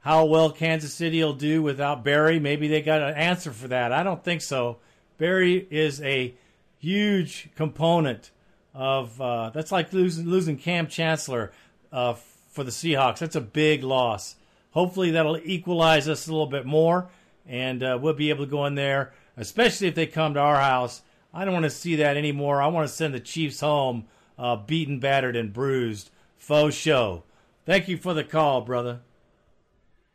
how 0.02 0.26
well 0.26 0.52
Kansas 0.52 0.94
City 0.94 1.24
will 1.24 1.34
do 1.34 1.62
without 1.64 2.04
Berry. 2.04 2.40
Maybe 2.40 2.68
they 2.68 2.82
got 2.82 3.02
an 3.02 3.16
answer 3.16 3.52
for 3.52 3.70
that. 3.70 3.92
I 3.92 4.04
don't 4.04 4.24
think 4.24 4.42
so. 4.42 4.78
Berry 5.18 5.68
is 5.72 6.02
a 6.02 6.36
huge 6.78 7.50
component 7.56 8.32
of 8.74 9.20
uh, 9.22 9.50
that's 9.52 9.72
like 9.72 9.94
losing 9.94 10.28
losing 10.28 10.58
Kam 10.58 10.88
Chancellor 10.88 11.52
uh, 11.92 12.16
for 12.54 12.64
the 12.64 12.72
Seahawks. 12.72 13.20
That's 13.20 13.36
a 13.36 13.42
big 13.42 13.84
loss. 13.84 14.36
Hopefully, 14.72 15.12
that'll 15.12 15.38
equalize 15.44 16.08
us 16.08 16.28
a 16.28 16.32
little 16.32 16.48
bit 16.48 16.66
more, 16.66 17.10
and 17.46 17.84
uh, 17.84 18.00
we'll 18.02 18.14
be 18.14 18.30
able 18.30 18.46
to 18.46 18.52
go 18.52 18.66
in 18.66 18.76
there, 18.76 19.14
especially 19.36 19.88
if 19.88 19.96
they 19.96 20.06
come 20.06 20.36
to 20.36 20.40
our 20.40 20.60
house. 20.60 21.02
I 21.34 21.44
don't 21.44 21.54
want 21.54 21.64
to 21.64 21.70
see 21.70 21.98
that 21.98 22.16
anymore. 22.16 22.62
I 22.62 22.68
want 22.68 22.88
to 22.88 22.94
send 22.94 23.14
the 23.14 23.20
Chiefs 23.20 23.60
home 23.60 24.06
uh, 24.38 24.56
beaten, 24.56 25.00
battered, 25.00 25.36
and 25.36 25.52
bruised. 25.52 26.10
Faux 26.38 26.76
show. 26.76 27.24
Thank 27.66 27.88
you 27.88 27.98
for 27.98 28.14
the 28.14 28.24
call, 28.24 28.62
brother. 28.62 29.00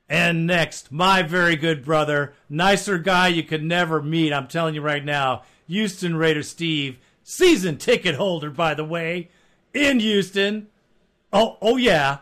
And 0.09 0.47
next, 0.47 0.91
my 0.91 1.23
very 1.23 1.57
good 1.57 1.85
brother, 1.85 2.33
nicer 2.49 2.99
guy 2.99 3.29
you 3.29 3.43
could 3.43 3.63
never 3.63 4.01
meet. 4.01 4.33
I'm 4.33 4.49
telling 4.49 4.75
you 4.75 4.81
right 4.81 5.05
now, 5.05 5.43
Houston 5.67 6.17
Raider 6.17 6.43
Steve, 6.43 6.99
season 7.23 7.77
ticket 7.77 8.15
holder, 8.15 8.51
by 8.51 8.75
the 8.75 8.85
way, 8.85 9.29
in 9.75 10.01
Houston. 10.01 10.69
Oh, 11.33 11.59
oh 11.61 11.77
yeah. 11.77 12.19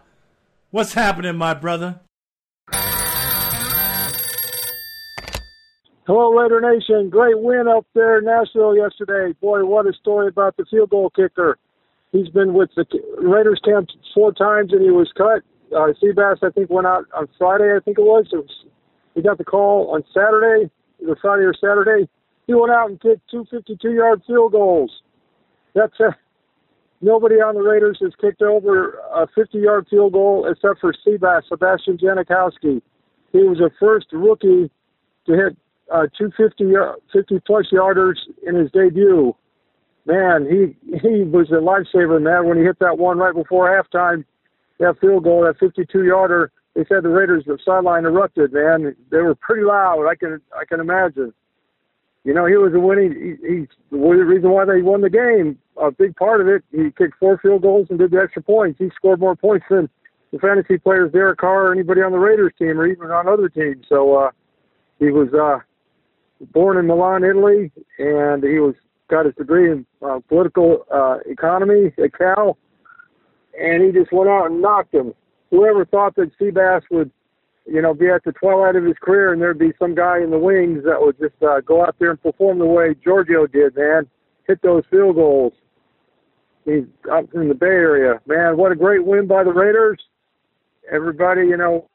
What's 0.77 0.93
happening, 0.93 1.37
my 1.37 1.55
brother? 1.55 2.01
Hello, 6.07 6.35
Raider 6.35 6.61
Nation. 6.61 7.09
Great 7.09 7.39
win 7.39 7.67
up 7.67 7.87
there 7.95 8.19
in 8.19 8.27
Nashville 8.27 8.77
yesterday. 8.77 9.33
Boy, 9.41 9.65
what 9.65 9.87
a 9.87 9.95
story 9.95 10.29
about 10.29 10.55
the 10.59 10.67
field 10.71 10.91
goal 10.91 11.09
kicker. 11.17 11.57
He's 12.13 12.29
been 12.29 12.53
with 12.53 12.69
the 12.77 12.85
Raiders 13.17 13.59
camp 13.65 13.89
four 14.15 14.35
times 14.35 14.75
and 14.75 14.83
he 14.83 14.91
was 14.91 15.11
cut. 15.17 15.41
Uh, 15.75 15.95
Seabass, 15.99 16.43
I 16.43 16.51
think, 16.51 16.69
went 16.69 16.87
out 16.87 17.07
on 17.17 17.27
Friday, 17.39 17.75
I 17.75 17.81
think 17.83 17.97
it 17.97 18.05
was. 18.05 18.27
It 18.31 18.37
was 18.37 18.67
he 19.15 19.23
got 19.23 19.39
the 19.39 19.45
call 19.45 19.95
on 19.95 20.05
Saturday, 20.13 20.71
either 21.03 21.17
Friday 21.23 21.45
or 21.45 21.55
Saturday. 21.55 22.07
He 22.47 22.53
went 22.53 22.71
out 22.71 22.91
and 22.91 23.01
kicked 23.01 23.31
two 23.31 23.47
52 23.51 23.95
yard 23.95 24.21
field 24.27 24.53
goals. 24.53 24.93
That's 25.75 25.99
a, 26.01 26.15
Nobody 27.07 27.37
on 27.37 27.55
the 27.55 27.63
Raiders 27.63 27.99
has 28.03 28.11
kicked 28.21 28.43
over 28.43 28.99
a 29.15 29.29
50-yard 29.29 29.87
field 29.89 30.13
goal 30.13 30.45
except 30.51 30.81
for 30.81 30.93
Seabass, 31.07 31.43
Sebastian 31.49 31.99
Janikowski. 31.99 32.83
He 33.31 33.39
was 33.45 33.59
the 33.59 33.71
first 33.79 34.09
rookie 34.11 34.69
to 35.27 35.33
hit 35.33 35.57
uh, 35.95 36.07
two 36.19 36.33
50, 36.37 36.73
50 37.13 37.41
plus 37.47 37.67
yarders 37.73 38.17
in 38.45 38.57
his 38.57 38.73
debut. 38.73 39.33
man, 40.05 40.49
he 40.51 40.75
he 40.99 41.23
was 41.23 41.49
a 41.51 41.63
lifesaver, 41.63 42.21
man. 42.21 42.49
When 42.49 42.59
he 42.59 42.65
hit 42.65 42.81
that 42.81 42.99
one 42.99 43.19
right 43.19 43.35
before 43.35 43.71
halftime, 43.71 44.25
that 44.81 44.99
field 45.01 45.23
goal, 45.23 45.43
that 45.43 45.61
52-yarder, 45.61 46.51
they 46.75 46.85
said 46.89 47.05
the 47.05 47.09
Raiders 47.09 47.45
the 47.47 47.57
sideline 47.65 48.05
erupted. 48.05 48.53
Man, 48.53 48.97
they 49.13 49.19
were 49.19 49.37
pretty 49.37 49.63
loud. 49.63 50.09
I 50.09 50.17
can 50.17 50.41
I 50.59 50.65
can 50.65 50.81
imagine. 50.81 51.33
You 52.25 52.35
know, 52.35 52.47
he 52.47 52.57
was 52.57 52.75
a 52.75 52.81
winning. 52.81 53.13
He, 53.13 53.49
he's 53.49 53.69
the 53.93 53.97
reason 53.97 54.51
why 54.51 54.65
they 54.65 54.83
won 54.83 55.03
the 55.03 55.11
game. 55.11 55.57
A 55.81 55.91
big 55.91 56.17
part 56.17 56.41
of 56.41 56.49
it. 56.49 56.65
He 56.73 56.91
kicked 56.97 57.19
four 57.19 57.39
field 57.39 57.63
goals 57.63 57.89
and 57.91 57.99
did 57.99 58.11
the 58.11 58.19
extra 58.19 58.43
points. 58.43 58.79
He 58.79 58.91
scored 58.97 59.21
more 59.21 59.37
points 59.37 59.67
than 59.71 59.89
the 60.33 60.39
fantasy 60.39 60.79
players, 60.79 61.13
Derek 61.13 61.39
Carr, 61.39 61.67
or 61.67 61.73
anybody 61.73 62.01
on 62.01 62.13
the 62.13 62.19
Raiders 62.19 62.53
team, 62.59 62.81
or 62.81 62.87
even 62.87 63.11
on 63.11 63.29
other 63.29 63.49
teams. 63.49 63.85
So 63.89 64.15
uh, 64.17 64.31
he 64.99 65.11
was 65.11 65.29
uh, 65.35 65.59
born 66.53 66.79
in 66.79 66.87
Milan, 66.87 67.25
Italy, 67.25 67.71
and 67.99 68.43
he 68.43 68.59
was 68.59 68.75
got 69.09 69.27
his 69.27 69.35
degree 69.35 69.71
in 69.71 69.87
uh, 70.03 70.21
political 70.29 70.85
uh, 70.93 71.19
economy 71.27 71.93
at 72.03 72.17
Cal, 72.17 72.59
and 73.61 73.83
he 73.83 73.93
just 73.93 74.13
went 74.13 74.29
out 74.29 74.51
and 74.51 74.61
knocked 74.61 74.95
him. 74.95 75.15
Whoever 75.51 75.85
thought 75.85 76.17
that 76.17 76.37
Seabass 76.41 76.83
would, 76.91 77.11
you 77.67 77.81
know, 77.81 77.95
be 77.95 78.09
at 78.09 78.25
the 78.25 78.33
twilight 78.33 78.77
of 78.77 78.85
his 78.85 78.97
career 79.01 79.33
and 79.33 79.41
there'd 79.41 79.59
be 79.59 79.73
some 79.79 79.95
guy 79.95 80.21
in 80.21 80.31
the 80.31 80.39
wings 80.39 80.83
that 80.85 81.01
would 81.01 81.19
just 81.19 81.41
uh, 81.43 81.61
go 81.61 81.83
out 81.83 81.95
there 81.99 82.11
and 82.11 82.23
perform 82.23 82.59
the 82.59 82.67
way 82.67 82.95
Giorgio 83.03 83.47
did, 83.47 83.77
man, 83.77 84.09
hit 84.47 84.61
those 84.63 84.83
field 84.91 85.15
goals. 85.15 85.53
He's 86.67 86.83
up 87.11 87.27
in 87.33 87.49
the 87.49 87.55
Bay 87.55 87.67
Area, 87.67 88.21
man. 88.27 88.57
What 88.57 88.73
a 88.73 88.75
great 88.75 89.07
win 89.07 89.29
by 89.29 89.45
the 89.45 89.53
Raiders! 89.53 90.03
Everybody, 90.91 91.43
you 91.43 91.57
know, 91.57 91.89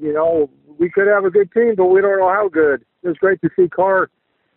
you 0.00 0.12
know, 0.12 0.48
we 0.78 0.88
could 0.88 1.08
have 1.08 1.24
a 1.24 1.30
good 1.30 1.52
team, 1.52 1.74
but 1.76 1.86
we 1.86 2.00
don't 2.00 2.20
know 2.20 2.32
how 2.32 2.48
good. 2.48 2.84
It 3.02 3.08
was 3.08 3.16
great 3.18 3.40
to 3.42 3.50
see 3.56 3.68
Carr 3.68 4.10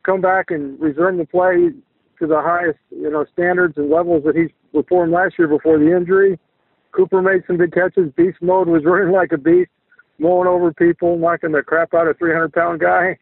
come 0.06 0.22
back 0.22 0.52
and 0.52 0.80
resume 0.80 1.18
the 1.18 1.26
play 1.26 1.72
to 2.20 2.28
the 2.28 2.42
highest, 2.42 2.78
you 2.92 3.10
know, 3.10 3.26
standards 3.34 3.76
and 3.78 3.90
levels 3.90 4.24
that 4.24 4.36
he 4.36 4.54
performed 4.72 5.12
last 5.12 5.34
year 5.40 5.48
before 5.48 5.80
the 5.80 5.96
injury. 5.96 6.40
Cooper 6.92 7.22
made 7.22 7.44
some 7.48 7.58
big 7.58 7.74
catches. 7.74 8.12
Beast 8.16 8.38
mode 8.42 8.68
was 8.68 8.84
running 8.86 9.12
like 9.12 9.32
a 9.32 9.38
beast, 9.38 9.72
mowing 10.20 10.48
over 10.48 10.72
people, 10.74 11.18
knocking 11.18 11.54
the 11.54 11.64
crap 11.64 11.96
out 11.96 12.08
of 12.08 12.20
300 12.20 12.54
pound 12.54 12.82
guy. 12.82 13.18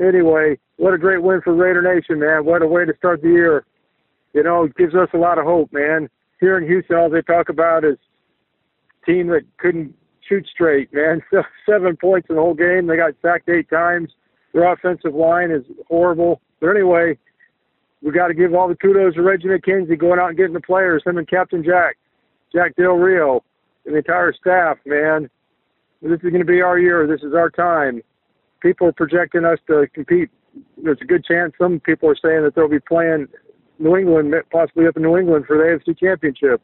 Anyway, 0.00 0.58
what 0.76 0.92
a 0.92 0.98
great 0.98 1.22
win 1.22 1.40
for 1.42 1.54
Raider 1.54 1.82
Nation, 1.82 2.20
man. 2.20 2.44
What 2.44 2.62
a 2.62 2.66
way 2.66 2.84
to 2.84 2.94
start 2.98 3.22
the 3.22 3.28
year. 3.28 3.64
You 4.32 4.42
know, 4.42 4.68
gives 4.68 4.94
us 4.94 5.08
a 5.12 5.18
lot 5.18 5.38
of 5.38 5.44
hope, 5.44 5.72
man. 5.72 6.08
Here 6.40 6.56
in 6.56 6.66
Houston, 6.66 6.96
all 6.96 7.10
they 7.10 7.22
talk 7.22 7.48
about 7.48 7.84
is 7.84 7.96
team 9.04 9.28
that 9.28 9.42
couldn't 9.58 9.94
shoot 10.26 10.46
straight, 10.46 10.92
man. 10.92 11.22
Seven 11.68 11.96
points 11.96 12.28
in 12.30 12.36
the 12.36 12.42
whole 12.42 12.54
game. 12.54 12.86
They 12.86 12.96
got 12.96 13.14
sacked 13.22 13.48
eight 13.48 13.68
times. 13.68 14.10
Their 14.52 14.72
offensive 14.72 15.14
line 15.14 15.50
is 15.50 15.64
horrible. 15.88 16.40
But 16.60 16.70
anyway, 16.70 17.18
we 18.02 18.12
got 18.12 18.28
to 18.28 18.34
give 18.34 18.54
all 18.54 18.68
the 18.68 18.76
kudos 18.76 19.14
to 19.14 19.22
Reggie 19.22 19.48
McKenzie 19.48 19.98
going 19.98 20.18
out 20.18 20.28
and 20.28 20.36
getting 20.36 20.54
the 20.54 20.60
players, 20.60 21.02
him 21.04 21.18
and 21.18 21.28
Captain 21.28 21.62
Jack, 21.62 21.96
Jack 22.52 22.76
Del 22.76 22.94
Rio, 22.94 23.44
and 23.84 23.94
the 23.94 23.98
entire 23.98 24.32
staff, 24.32 24.78
man. 24.86 25.28
This 26.02 26.12
is 26.12 26.22
going 26.22 26.38
to 26.38 26.44
be 26.44 26.62
our 26.62 26.78
year. 26.78 27.06
This 27.06 27.22
is 27.22 27.34
our 27.34 27.50
time. 27.50 28.00
People 28.62 28.88
are 28.88 28.92
projecting 28.92 29.44
us 29.44 29.58
to 29.66 29.86
compete. 29.92 30.30
There's 30.82 30.98
a 31.00 31.04
good 31.04 31.24
chance 31.24 31.52
some 31.58 31.80
people 31.80 32.08
are 32.08 32.16
saying 32.16 32.42
that 32.42 32.54
they'll 32.54 32.68
be 32.68 32.80
playing 32.80 33.28
New 33.80 33.96
England, 33.96 34.34
possibly 34.52 34.86
up 34.86 34.96
in 34.96 35.02
New 35.02 35.16
England 35.16 35.46
for 35.46 35.56
the 35.56 35.64
AFC 35.64 35.98
Championship. 35.98 36.60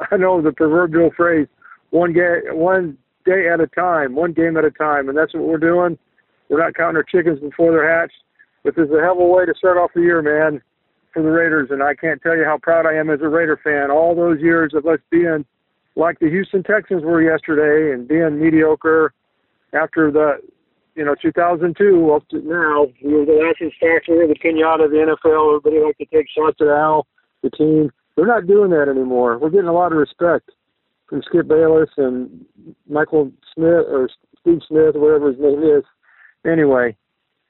I 0.10 0.16
know 0.16 0.40
the 0.40 0.52
proverbial 0.52 1.10
phrase, 1.16 1.48
one 1.90 2.12
game, 2.12 2.42
one 2.52 2.96
day 3.24 3.48
at 3.52 3.60
a 3.60 3.66
time, 3.66 4.14
one 4.14 4.32
game 4.32 4.56
at 4.56 4.64
a 4.64 4.70
time, 4.70 5.08
and 5.08 5.18
that's 5.18 5.34
what 5.34 5.44
we're 5.44 5.58
doing. 5.58 5.98
We're 6.48 6.60
not 6.60 6.74
counting 6.74 6.96
our 6.96 7.02
chickens 7.02 7.40
before 7.40 7.72
they're 7.72 8.00
hatched. 8.00 8.14
But 8.64 8.76
this 8.76 8.86
is 8.86 8.94
a 8.94 9.00
hell 9.00 9.12
of 9.12 9.18
a 9.18 9.24
way 9.26 9.44
to 9.44 9.54
start 9.56 9.76
off 9.76 9.90
the 9.94 10.00
year, 10.00 10.22
man, 10.22 10.62
for 11.12 11.22
the 11.22 11.28
Raiders. 11.28 11.68
And 11.70 11.82
I 11.82 11.94
can't 11.94 12.20
tell 12.22 12.36
you 12.36 12.44
how 12.44 12.58
proud 12.58 12.86
I 12.86 12.94
am 12.94 13.10
as 13.10 13.20
a 13.20 13.28
Raider 13.28 13.60
fan. 13.62 13.90
All 13.90 14.14
those 14.14 14.40
years 14.40 14.72
of 14.74 14.86
us 14.86 14.98
being 15.10 15.44
like 15.96 16.18
the 16.18 16.30
Houston 16.30 16.62
Texans 16.62 17.04
were 17.04 17.22
yesterday 17.22 17.92
and 17.92 18.08
being 18.08 18.40
mediocre 18.40 19.12
after 19.74 20.10
the, 20.10 20.38
you 20.94 21.04
know, 21.04 21.14
2002 21.20 22.12
up 22.12 22.28
to 22.28 22.40
now. 22.40 22.86
We 23.02 23.14
were 23.14 23.24
the 23.24 23.32
laughing 23.32 23.72
stock. 23.76 24.02
We 24.08 24.16
were 24.16 24.28
the 24.28 24.34
pinata 24.34 24.88
the 24.88 25.16
NFL. 25.16 25.56
Everybody 25.56 25.84
liked 25.84 25.98
to 25.98 26.06
take 26.06 26.26
shots 26.30 26.58
at 26.60 26.68
Al, 26.68 27.06
the 27.42 27.50
team. 27.50 27.90
They're 28.16 28.26
not 28.26 28.46
doing 28.46 28.70
that 28.70 28.88
anymore. 28.88 29.38
We're 29.38 29.50
getting 29.50 29.68
a 29.68 29.72
lot 29.72 29.92
of 29.92 29.98
respect 29.98 30.50
from 31.08 31.22
Skip 31.22 31.48
Bayless 31.48 31.90
and 31.96 32.44
Michael 32.88 33.32
Smith 33.54 33.86
or 33.88 34.08
Steve 34.40 34.60
Smith, 34.68 34.94
or 34.94 35.00
whatever 35.00 35.32
his 35.32 35.40
name 35.40 35.62
is. 35.62 35.84
Anyway, 36.46 36.96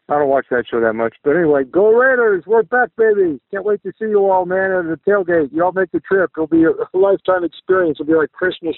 I 0.08 0.18
don't 0.18 0.28
watch 0.28 0.46
that 0.50 0.64
show 0.70 0.80
that 0.80 0.92
much. 0.94 1.16
But 1.24 1.36
anyway, 1.36 1.64
go 1.64 1.92
Raiders! 1.92 2.44
We're 2.46 2.62
back, 2.62 2.90
baby! 2.96 3.40
Can't 3.50 3.64
wait 3.64 3.82
to 3.82 3.92
see 3.98 4.06
you 4.06 4.30
all, 4.30 4.46
man, 4.46 4.70
at 4.70 4.84
the 4.84 4.98
tailgate. 5.06 5.52
Y'all 5.52 5.72
make 5.72 5.90
the 5.92 6.00
trip. 6.00 6.30
It'll 6.36 6.46
be 6.46 6.64
a 6.64 6.96
lifetime 6.96 7.44
experience. 7.44 7.98
It'll 8.00 8.10
be 8.10 8.16
like 8.16 8.32
Christmas 8.32 8.76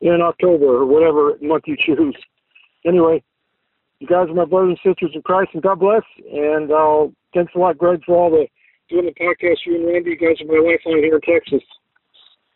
in 0.00 0.20
October 0.20 0.66
or 0.66 0.86
whatever 0.86 1.32
month 1.40 1.64
you 1.66 1.76
choose. 1.76 2.16
Anyway, 2.84 3.22
you 4.00 4.06
guys 4.06 4.28
are 4.28 4.34
my 4.34 4.44
brothers 4.44 4.78
and 4.84 4.94
sisters 4.94 5.12
in 5.14 5.22
Christ, 5.22 5.50
and 5.54 5.62
God 5.62 5.80
bless. 5.80 6.02
And 6.30 6.70
uh, 6.70 7.08
thanks 7.32 7.52
a 7.54 7.58
lot, 7.58 7.78
Greg, 7.78 8.02
for 8.04 8.16
all 8.16 8.30
the 8.30 8.46
doing 8.88 9.06
the 9.06 9.12
podcast. 9.12 9.58
You 9.66 9.76
and 9.76 9.86
Randy, 9.86 10.10
you 10.10 10.16
guys 10.16 10.40
are 10.40 10.46
my 10.46 10.58
lifeline 10.58 11.02
here 11.02 11.16
in 11.16 11.20
Texas. 11.20 11.62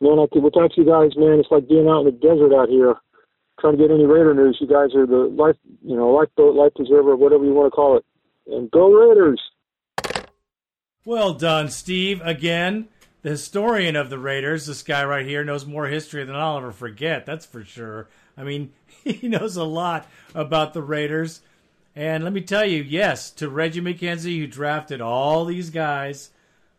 Man, 0.01 0.19
I 0.19 0.27
could, 0.33 0.43
without 0.43 0.77
you 0.77 0.85
guys, 0.85 1.17
man, 1.17 1.41
it's 1.41 1.51
like 1.51 1.69
being 1.69 1.89
out 1.89 2.01
in 2.01 2.07
the 2.07 2.13
desert 2.13 2.55
out 2.55 2.69
here 2.69 2.95
trying 3.59 3.77
to 3.77 3.83
get 3.83 3.93
any 3.93 4.05
Raider 4.05 4.35
news. 4.35 4.59
You 4.61 4.69
guys 4.69 4.95
are 4.95 5.07
the 5.07 5.33
life, 5.37 5.57
you 5.83 5.97
know, 5.97 6.11
lifeboat, 6.11 6.55
life 6.55 6.73
preserver, 6.77 7.17
whatever 7.17 7.45
you 7.45 7.53
want 7.53 7.73
to 7.73 7.75
call 7.75 7.97
it. 7.97 8.05
And 8.47 8.71
go 8.71 8.93
Raiders! 8.93 9.41
Well 11.05 11.35
done, 11.35 11.69
Steve. 11.69 12.21
Again, 12.23 12.89
the 13.23 13.31
historian 13.31 13.97
of 13.97 14.11
the 14.11 14.19
Raiders. 14.19 14.67
This 14.67 14.83
guy 14.83 15.05
right 15.05 15.27
here 15.27 15.45
knows 15.45 15.67
more 15.67 15.87
history 15.87 16.25
than 16.25 16.37
I'll 16.37 16.59
ever 16.59 16.73
forget. 16.73 17.27
That's 17.27 17.47
for 17.47 17.65
sure. 17.65 18.09
I 18.39 18.45
mean, 18.45 18.73
he 19.05 19.29
knows 19.29 19.57
a 19.57 19.65
lot 19.65 20.07
about 20.35 20.73
the 20.73 20.83
Raiders. 20.83 21.41
And 21.97 22.23
let 22.23 22.33
me 22.33 22.41
tell 22.41 22.65
you, 22.65 22.83
yes, 22.83 23.31
to 23.33 23.49
Reggie 23.49 23.81
McKenzie, 23.81 24.39
who 24.39 24.47
drafted 24.47 25.01
all 25.01 25.45
these 25.45 25.71
guys, 25.71 26.31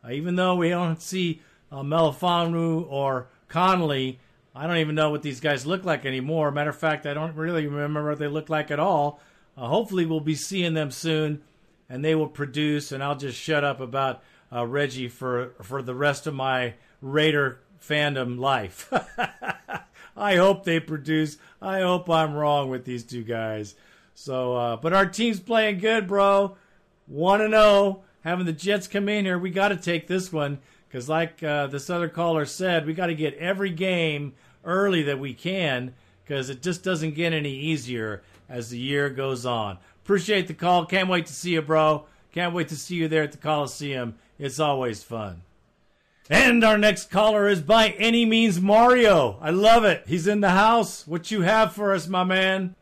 uh, 0.03 0.11
even 0.11 0.35
though 0.35 0.55
we 0.55 0.69
don't 0.69 1.01
see 1.01 1.41
uh, 1.71 1.81
Melifonwu 1.81 2.89
or 2.89 3.27
Conley, 3.49 4.19
I 4.55 4.65
don't 4.65 4.77
even 4.77 4.95
know 4.95 5.09
what 5.09 5.21
these 5.21 5.41
guys 5.41 5.65
look 5.65 5.83
like 5.83 6.05
anymore. 6.05 6.51
Matter 6.51 6.69
of 6.69 6.77
fact, 6.77 7.05
I 7.05 7.13
don't 7.13 7.35
really 7.35 7.67
remember 7.67 8.07
what 8.09 8.19
they 8.19 8.27
look 8.27 8.49
like 8.49 8.71
at 8.71 8.79
all. 8.79 9.19
Uh, 9.57 9.67
hopefully, 9.67 10.05
we'll 10.05 10.21
be 10.21 10.35
seeing 10.35 10.73
them 10.73 10.89
soon, 10.89 11.41
and 11.89 12.03
they 12.03 12.15
will 12.15 12.27
produce. 12.27 12.91
And 12.91 13.03
I'll 13.03 13.17
just 13.17 13.37
shut 13.37 13.63
up 13.63 13.79
about 13.79 14.23
uh, 14.53 14.65
Reggie 14.65 15.09
for 15.09 15.53
for 15.61 15.81
the 15.81 15.95
rest 15.95 16.27
of 16.27 16.33
my 16.33 16.75
Raider 17.01 17.59
fandom 17.81 18.39
life. 18.39 18.91
I 20.19 20.35
hope 20.35 20.63
they 20.63 20.79
produce. 20.79 21.37
I 21.61 21.79
hope 21.79 22.09
I'm 22.09 22.33
wrong 22.33 22.69
with 22.69 22.85
these 22.85 23.03
two 23.03 23.23
guys. 23.23 23.75
So, 24.13 24.55
uh, 24.55 24.75
but 24.75 24.93
our 24.93 25.05
team's 25.05 25.39
playing 25.39 25.79
good, 25.79 26.07
bro. 26.07 26.57
One 27.07 27.41
and 27.41 27.53
zero. 27.53 27.63
Oh. 27.63 28.03
Having 28.21 28.47
the 28.47 28.53
Jets 28.53 28.87
come 28.87 29.07
in 29.07 29.23
here, 29.23 29.39
we 29.39 29.49
got 29.49 29.69
to 29.69 29.77
take 29.77 30.07
this 30.07 30.31
one 30.31 30.59
because, 30.87 31.07
like 31.07 31.41
uh, 31.41 31.67
this 31.67 31.89
other 31.89 32.09
caller 32.09 32.45
said, 32.45 32.85
we 32.85 32.93
got 32.93 33.07
to 33.07 33.15
get 33.15 33.33
every 33.35 33.69
game 33.69 34.33
early 34.65 35.03
that 35.03 35.19
we 35.19 35.33
can 35.33 35.93
because 36.25 36.49
it 36.49 36.61
just 36.61 36.83
doesn't 36.83 37.15
get 37.15 37.31
any 37.31 37.53
easier 37.53 38.21
as 38.49 38.71
the 38.71 38.77
year 38.77 39.09
goes 39.09 39.45
on. 39.45 39.77
Appreciate 40.03 40.47
the 40.47 40.53
call. 40.53 40.85
Can't 40.85 41.07
wait 41.07 41.27
to 41.27 41.33
see 41.33 41.51
you, 41.51 41.61
bro. 41.61 42.05
Can't 42.33 42.53
wait 42.53 42.67
to 42.67 42.75
see 42.75 42.95
you 42.95 43.07
there 43.07 43.23
at 43.23 43.31
the 43.31 43.37
Coliseum. 43.37 44.15
It's 44.37 44.59
always 44.59 45.01
fun. 45.01 45.43
And 46.31 46.63
our 46.63 46.77
next 46.77 47.09
caller 47.09 47.47
is 47.47 47.61
by 47.61 47.89
any 47.97 48.23
means 48.23 48.61
Mario. 48.61 49.39
I 49.41 49.49
love 49.49 49.83
it. 49.83 50.03
He's 50.05 50.27
in 50.27 50.41
the 50.41 50.51
house. 50.51 51.07
What 51.07 51.31
you 51.31 51.41
have 51.41 51.73
for 51.73 51.91
us, 51.91 52.07
my 52.07 52.23
man? 52.23 52.75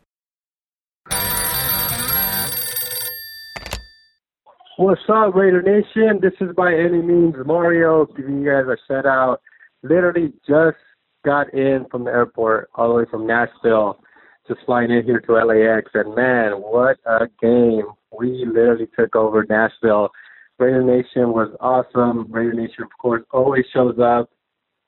What's 4.75 5.01
up, 5.07 5.33
Raider 5.33 5.61
Nation? 5.61 6.19
This 6.21 6.33
is 6.41 6.53
by 6.57 6.73
any 6.73 7.01
means 7.01 7.35
Mario 7.45 8.05
giving 8.17 8.41
you 8.41 8.51
guys 8.51 8.65
a 8.67 8.75
shout 8.85 9.05
out. 9.05 9.41
Literally 9.81 10.33
just 10.45 10.77
got 11.23 11.53
in 11.53 11.85
from 11.89 12.03
the 12.03 12.11
airport 12.11 12.69
all 12.75 12.89
the 12.89 12.95
way 12.95 13.05
from 13.09 13.25
Nashville, 13.25 13.99
just 14.45 14.59
flying 14.65 14.91
in 14.91 15.05
here 15.05 15.21
to 15.21 15.33
LAX. 15.33 15.89
And 15.93 16.13
man, 16.13 16.51
what 16.51 16.97
a 17.05 17.27
game! 17.41 17.85
We 18.11 18.45
literally 18.45 18.89
took 18.97 19.15
over 19.15 19.45
Nashville. 19.49 20.09
Raider 20.59 20.83
Nation 20.83 21.33
was 21.33 21.55
awesome. 21.59 22.31
Raider 22.31 22.53
Nation, 22.53 22.83
of 22.83 22.89
course, 22.99 23.23
always 23.31 23.65
shows 23.73 23.99
up. 23.99 24.29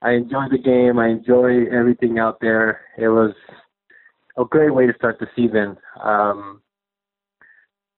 I 0.01 0.11
enjoy 0.11 0.45
the 0.49 0.57
game. 0.57 0.97
I 0.97 1.09
enjoy 1.09 1.65
everything 1.71 2.19
out 2.19 2.39
there. 2.39 2.81
It 2.97 3.09
was 3.09 3.33
a 4.37 4.45
great 4.45 4.73
way 4.73 4.87
to 4.87 4.93
start 4.95 5.19
the 5.19 5.27
season. 5.35 5.77
Um, 6.01 6.61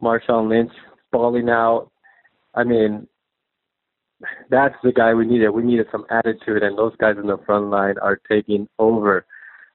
Marshawn 0.01 0.49
Lynch 0.49 0.71
balling 1.11 1.49
out. 1.49 1.91
I 2.55 2.63
mean, 2.63 3.07
that's 4.49 4.75
the 4.83 4.91
guy 4.91 5.13
we 5.13 5.25
needed. 5.25 5.49
We 5.49 5.63
needed 5.63 5.87
some 5.91 6.05
attitude, 6.09 6.63
and 6.63 6.77
those 6.77 6.95
guys 6.97 7.15
in 7.21 7.27
the 7.27 7.37
front 7.45 7.69
line 7.69 7.95
are 8.01 8.19
taking 8.29 8.67
over, 8.79 9.25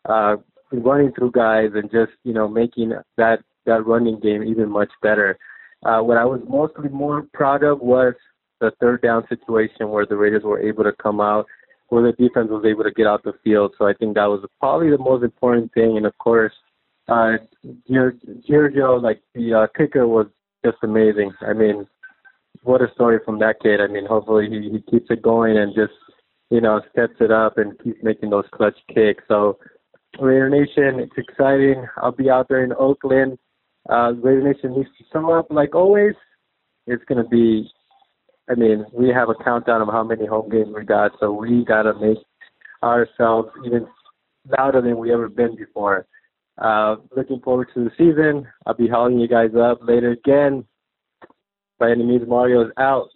uh, 0.09 0.37
running 0.73 1.13
through 1.13 1.31
guys 1.33 1.71
and 1.75 1.91
just 1.91 2.13
you 2.25 2.33
know 2.33 2.49
making 2.49 2.93
that 3.17 3.41
that 3.65 3.87
running 3.87 4.21
game 4.21 4.43
even 4.43 4.71
much 4.71 4.91
better. 5.03 5.39
Uh, 5.85 6.01
what 6.01 6.17
I 6.17 6.25
was 6.25 6.41
mostly 6.49 6.89
more 6.89 7.27
proud 7.33 7.63
of 7.63 7.81
was 7.81 8.15
the 8.61 8.73
third 8.81 9.03
down 9.03 9.27
situation 9.29 9.91
where 9.91 10.07
the 10.07 10.17
Raiders 10.17 10.43
were 10.43 10.61
able 10.61 10.85
to 10.85 10.93
come 10.93 11.21
out, 11.21 11.47
where 11.89 12.03
the 12.03 12.13
defense 12.13 12.49
was 12.51 12.65
able 12.65 12.85
to 12.85 12.91
get 12.91 13.07
out 13.07 13.23
the 13.23 13.35
field. 13.45 13.75
So 13.79 13.87
I 13.87 13.93
think 13.93 14.15
that 14.15 14.27
was 14.27 14.45
probably 14.59 14.91
the 14.91 14.99
most 14.99 15.23
important 15.23 15.73
thing. 15.75 15.97
And 15.97 16.07
of 16.07 16.17
course, 16.19 16.53
uh, 17.09 17.33
Giorgio, 17.89 18.97
like 18.97 19.23
the 19.35 19.55
uh, 19.55 19.67
kicker, 19.77 20.07
was 20.09 20.27
just 20.65 20.79
amazing. 20.83 21.33
I 21.43 21.53
mean, 21.53 21.87
what 22.63 22.83
a 22.83 22.93
story 22.95 23.19
from 23.25 23.39
that 23.41 23.61
kid. 23.63 23.81
I 23.81 23.87
mean, 23.87 24.07
hopefully 24.07 24.49
he, 24.51 24.71
he 24.71 24.91
keeps 24.91 25.11
it 25.11 25.23
going 25.23 25.57
and 25.57 25.75
just 25.75 25.93
you 26.51 26.61
know 26.61 26.81
steps 26.93 27.15
it 27.21 27.31
up 27.31 27.59
and 27.59 27.79
keeps 27.83 27.99
making 28.03 28.31
those 28.31 28.47
clutch 28.53 28.77
kicks. 28.93 29.23
So 29.29 29.59
Raider 30.19 30.49
Nation, 30.49 31.01
it's 31.01 31.17
exciting. 31.17 31.87
I'll 31.99 32.13
be 32.13 32.31
out 32.31 32.49
there 32.49 32.65
in 32.65 32.73
Oakland. 32.73 33.39
Uh, 33.89 34.13
Nation 34.13 34.75
needs 34.77 34.89
to 34.99 35.05
sum 35.13 35.27
up 35.27 35.47
like 35.51 35.75
always. 35.75 36.15
It's 36.87 37.05
going 37.05 37.23
to 37.23 37.29
be, 37.29 37.71
I 38.49 38.55
mean, 38.55 38.87
we 38.93 39.09
have 39.09 39.29
a 39.29 39.45
countdown 39.45 39.83
of 39.83 39.89
how 39.89 40.05
many 40.05 40.27
home 40.27 40.49
games 40.49 40.69
we 40.75 40.85
got, 40.85 41.13
so 41.21 41.33
we 41.33 41.65
got 41.65 41.83
to 41.83 41.95
make 41.95 42.19
ourselves 42.83 43.49
even 43.65 43.87
louder 44.57 44.81
than 44.81 44.99
we 44.99 45.13
ever 45.13 45.29
been 45.29 45.57
before. 45.57 46.07
Uh, 46.59 46.97
looking 47.17 47.41
forward 47.41 47.69
to 47.75 47.85
the 47.85 47.91
season. 47.99 48.47
I'll 48.65 48.75
be 48.75 48.89
hauling 48.89 49.21
you 49.21 49.29
guys 49.29 49.51
up 49.55 49.81
later 49.83 50.13
again. 50.13 50.65
By 51.79 51.91
any 51.91 52.05
means, 52.05 52.27
Mario 52.27 52.63
is 52.67 52.73
out. 52.79 53.09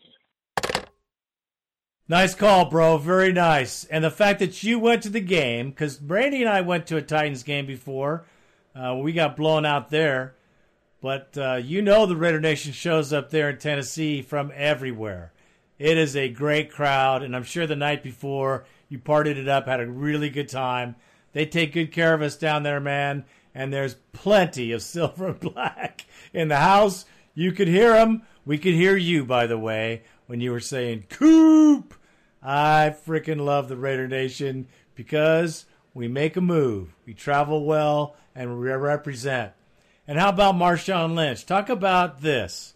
Nice 2.08 2.34
call, 2.34 2.68
bro. 2.68 2.98
Very 2.98 3.32
nice. 3.32 3.84
And 3.84 4.02
the 4.02 4.10
fact 4.10 4.40
that 4.40 4.62
you 4.62 4.78
went 4.78 5.04
to 5.04 5.08
the 5.08 5.20
game, 5.20 5.70
because 5.70 5.96
Brandy 5.96 6.42
and 6.42 6.50
I 6.50 6.60
went 6.60 6.86
to 6.88 6.96
a 6.96 7.02
Titans 7.02 7.44
game 7.44 7.66
before. 7.66 8.24
Uh, 8.74 8.96
we 8.96 9.12
got 9.12 9.36
blown 9.36 9.64
out 9.64 9.90
there. 9.90 10.34
But 11.00 11.36
uh, 11.36 11.60
you 11.62 11.80
know 11.82 12.06
the 12.06 12.16
Raider 12.16 12.40
Nation 12.40 12.72
shows 12.72 13.12
up 13.12 13.30
there 13.30 13.50
in 13.50 13.58
Tennessee 13.58 14.22
from 14.22 14.52
everywhere. 14.54 15.32
It 15.78 15.96
is 15.96 16.14
a 16.14 16.28
great 16.28 16.70
crowd, 16.70 17.22
and 17.22 17.34
I'm 17.34 17.42
sure 17.42 17.66
the 17.66 17.74
night 17.74 18.02
before 18.02 18.64
you 18.90 18.98
partied 18.98 19.36
it 19.36 19.48
up, 19.48 19.66
had 19.66 19.80
a 19.80 19.86
really 19.86 20.28
good 20.28 20.48
time. 20.48 20.96
They 21.32 21.46
take 21.46 21.72
good 21.72 21.92
care 21.92 22.12
of 22.12 22.20
us 22.20 22.36
down 22.36 22.64
there, 22.64 22.80
man. 22.80 23.24
And 23.54 23.72
there's 23.72 23.96
plenty 24.12 24.72
of 24.72 24.82
silver 24.82 25.28
and 25.28 25.40
black 25.40 26.04
in 26.34 26.48
the 26.48 26.56
house. 26.56 27.06
You 27.34 27.52
could 27.52 27.68
hear 27.68 27.94
them. 27.94 28.22
We 28.44 28.58
could 28.58 28.74
hear 28.74 28.96
you, 28.96 29.24
by 29.24 29.46
the 29.46 29.58
way, 29.58 30.02
when 30.26 30.40
you 30.40 30.50
were 30.50 30.60
saying 30.60 31.04
"Coop." 31.08 31.94
I 32.42 32.94
freaking 33.06 33.44
love 33.44 33.68
the 33.68 33.76
Raider 33.76 34.08
Nation 34.08 34.66
because 34.94 35.66
we 35.92 36.08
make 36.08 36.36
a 36.36 36.40
move, 36.40 36.94
we 37.06 37.14
travel 37.14 37.64
well, 37.64 38.16
and 38.34 38.58
we 38.58 38.70
represent. 38.70 39.52
And 40.10 40.18
how 40.18 40.30
about 40.30 40.56
Marshawn 40.56 41.14
Lynch? 41.14 41.46
Talk 41.46 41.68
about 41.68 42.20
this. 42.20 42.74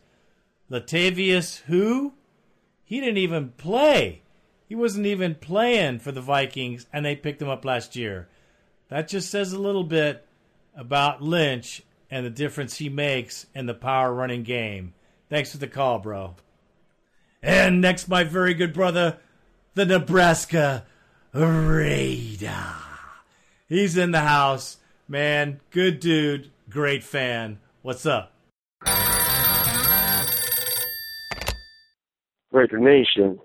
Latavius, 0.71 1.63
who? 1.63 2.13
He 2.85 3.01
didn't 3.01 3.17
even 3.17 3.49
play. 3.57 4.23
He 4.69 4.77
wasn't 4.77 5.07
even 5.07 5.35
playing 5.35 5.99
for 5.99 6.13
the 6.13 6.21
Vikings, 6.21 6.87
and 6.93 7.05
they 7.05 7.17
picked 7.17 7.43
him 7.43 7.49
up 7.49 7.65
last 7.65 7.97
year. 7.97 8.29
That 8.89 9.09
just 9.09 9.33
says 9.33 9.53
a 9.53 9.61
little 9.61 9.83
bit 9.83 10.25
about 10.77 11.23
Lynch 11.23 11.83
and 12.09 12.25
the 12.25 12.31
difference 12.31 12.77
he 12.77 12.89
makes 12.89 13.47
in 13.53 13.67
the 13.67 13.75
power 13.75 14.15
running 14.15 14.45
game. 14.45 14.95
Thanks 15.29 15.51
for 15.51 15.59
the 15.59 15.67
call, 15.67 15.99
bro. 15.99 16.37
And 17.43 17.81
next, 17.81 18.07
my 18.07 18.23
very 18.23 18.55
good 18.55 18.73
brother, 18.73 19.19
the 19.75 19.85
Nebraska 19.85 20.87
Raider. 21.33 22.65
He's 23.69 23.97
in 23.97 24.13
the 24.13 24.21
house. 24.21 24.77
Man, 25.09 25.59
good 25.71 25.99
dude, 25.99 26.53
great 26.75 27.05
fan. 27.05 27.61
What's 27.83 28.05
up? 28.05 28.33
Raider 32.51 32.81
Nation, 32.81 33.39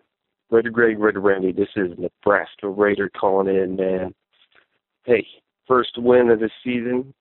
Raider 0.50 0.72
Greg, 0.72 0.98
Raider 0.98 1.20
Randy, 1.20 1.52
this 1.52 1.70
is 1.76 1.92
Nebraska 2.00 2.68
Raider 2.68 3.08
calling 3.10 3.48
in, 3.48 3.76
man. 3.76 4.16
Hey, 5.04 5.28
first 5.68 5.92
win 5.98 6.32
of 6.32 6.40
the 6.40 6.50
season. 6.64 7.14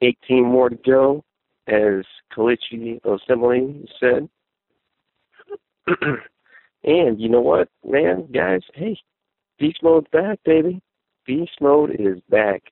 18 0.00 0.46
more 0.46 0.70
to 0.70 0.76
go, 0.76 1.22
as 1.66 2.02
Kelechi 2.34 3.02
Osemele 3.02 3.86
said. 4.00 4.30
and 6.84 7.20
you 7.20 7.28
know 7.28 7.42
what, 7.42 7.68
man, 7.84 8.28
guys? 8.32 8.62
Hey, 8.72 8.96
beast 9.58 9.82
mode's 9.82 10.08
back, 10.10 10.38
baby. 10.46 10.80
Beast 11.26 11.52
mode 11.60 11.90
is 11.98 12.18
back. 12.30 12.62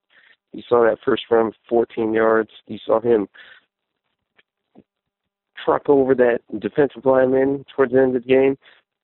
You 0.52 0.62
saw 0.68 0.85
that 0.85 0.98
first 1.05 1.24
run, 1.31 1.52
14 1.68 2.12
yards. 2.12 2.51
You 2.66 2.78
saw 2.85 3.01
him 3.01 3.28
truck 5.64 5.89
over 5.89 6.14
that 6.14 6.40
defensive 6.59 7.05
lineman 7.05 7.64
towards 7.74 7.93
the 7.93 8.01
end 8.01 8.16
of 8.16 8.22
the 8.22 8.28
game. 8.28 8.56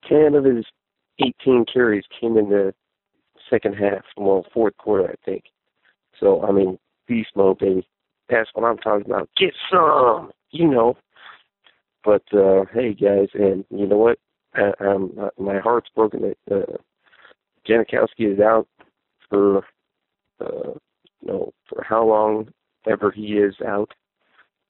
10 0.08 0.34
of 0.34 0.44
his 0.44 0.64
18 1.20 1.66
carries 1.72 2.04
came 2.20 2.36
in 2.36 2.48
the 2.48 2.74
second 3.50 3.74
half, 3.74 4.02
well, 4.16 4.44
fourth 4.52 4.76
quarter, 4.76 5.08
I 5.08 5.14
think. 5.24 5.44
So, 6.18 6.42
I 6.42 6.52
mean, 6.52 6.78
beast 7.06 7.30
mode, 7.36 7.58
baby. 7.58 7.86
That's 8.28 8.50
what 8.54 8.64
I'm 8.64 8.78
talking 8.78 9.06
about. 9.06 9.28
Get 9.36 9.54
some, 9.70 10.32
you 10.50 10.68
know. 10.68 10.96
But 12.04 12.22
uh 12.32 12.64
hey, 12.72 12.94
guys, 12.94 13.28
and 13.34 13.64
you 13.68 13.86
know 13.86 13.96
what? 13.96 14.18
I, 14.54 14.72
I'm 14.80 15.10
my 15.38 15.58
heart's 15.58 15.88
broken 15.94 16.22
that 16.22 16.54
uh, 16.56 16.76
Janikowski 17.68 18.32
is 18.32 18.40
out 18.40 18.68
for 19.28 19.58
uh, 20.40 20.72
you 21.20 21.28
know 21.28 21.52
for 21.68 21.82
how 21.82 22.04
long 22.04 22.48
ever 22.88 23.10
he 23.10 23.34
is 23.34 23.54
out. 23.66 23.92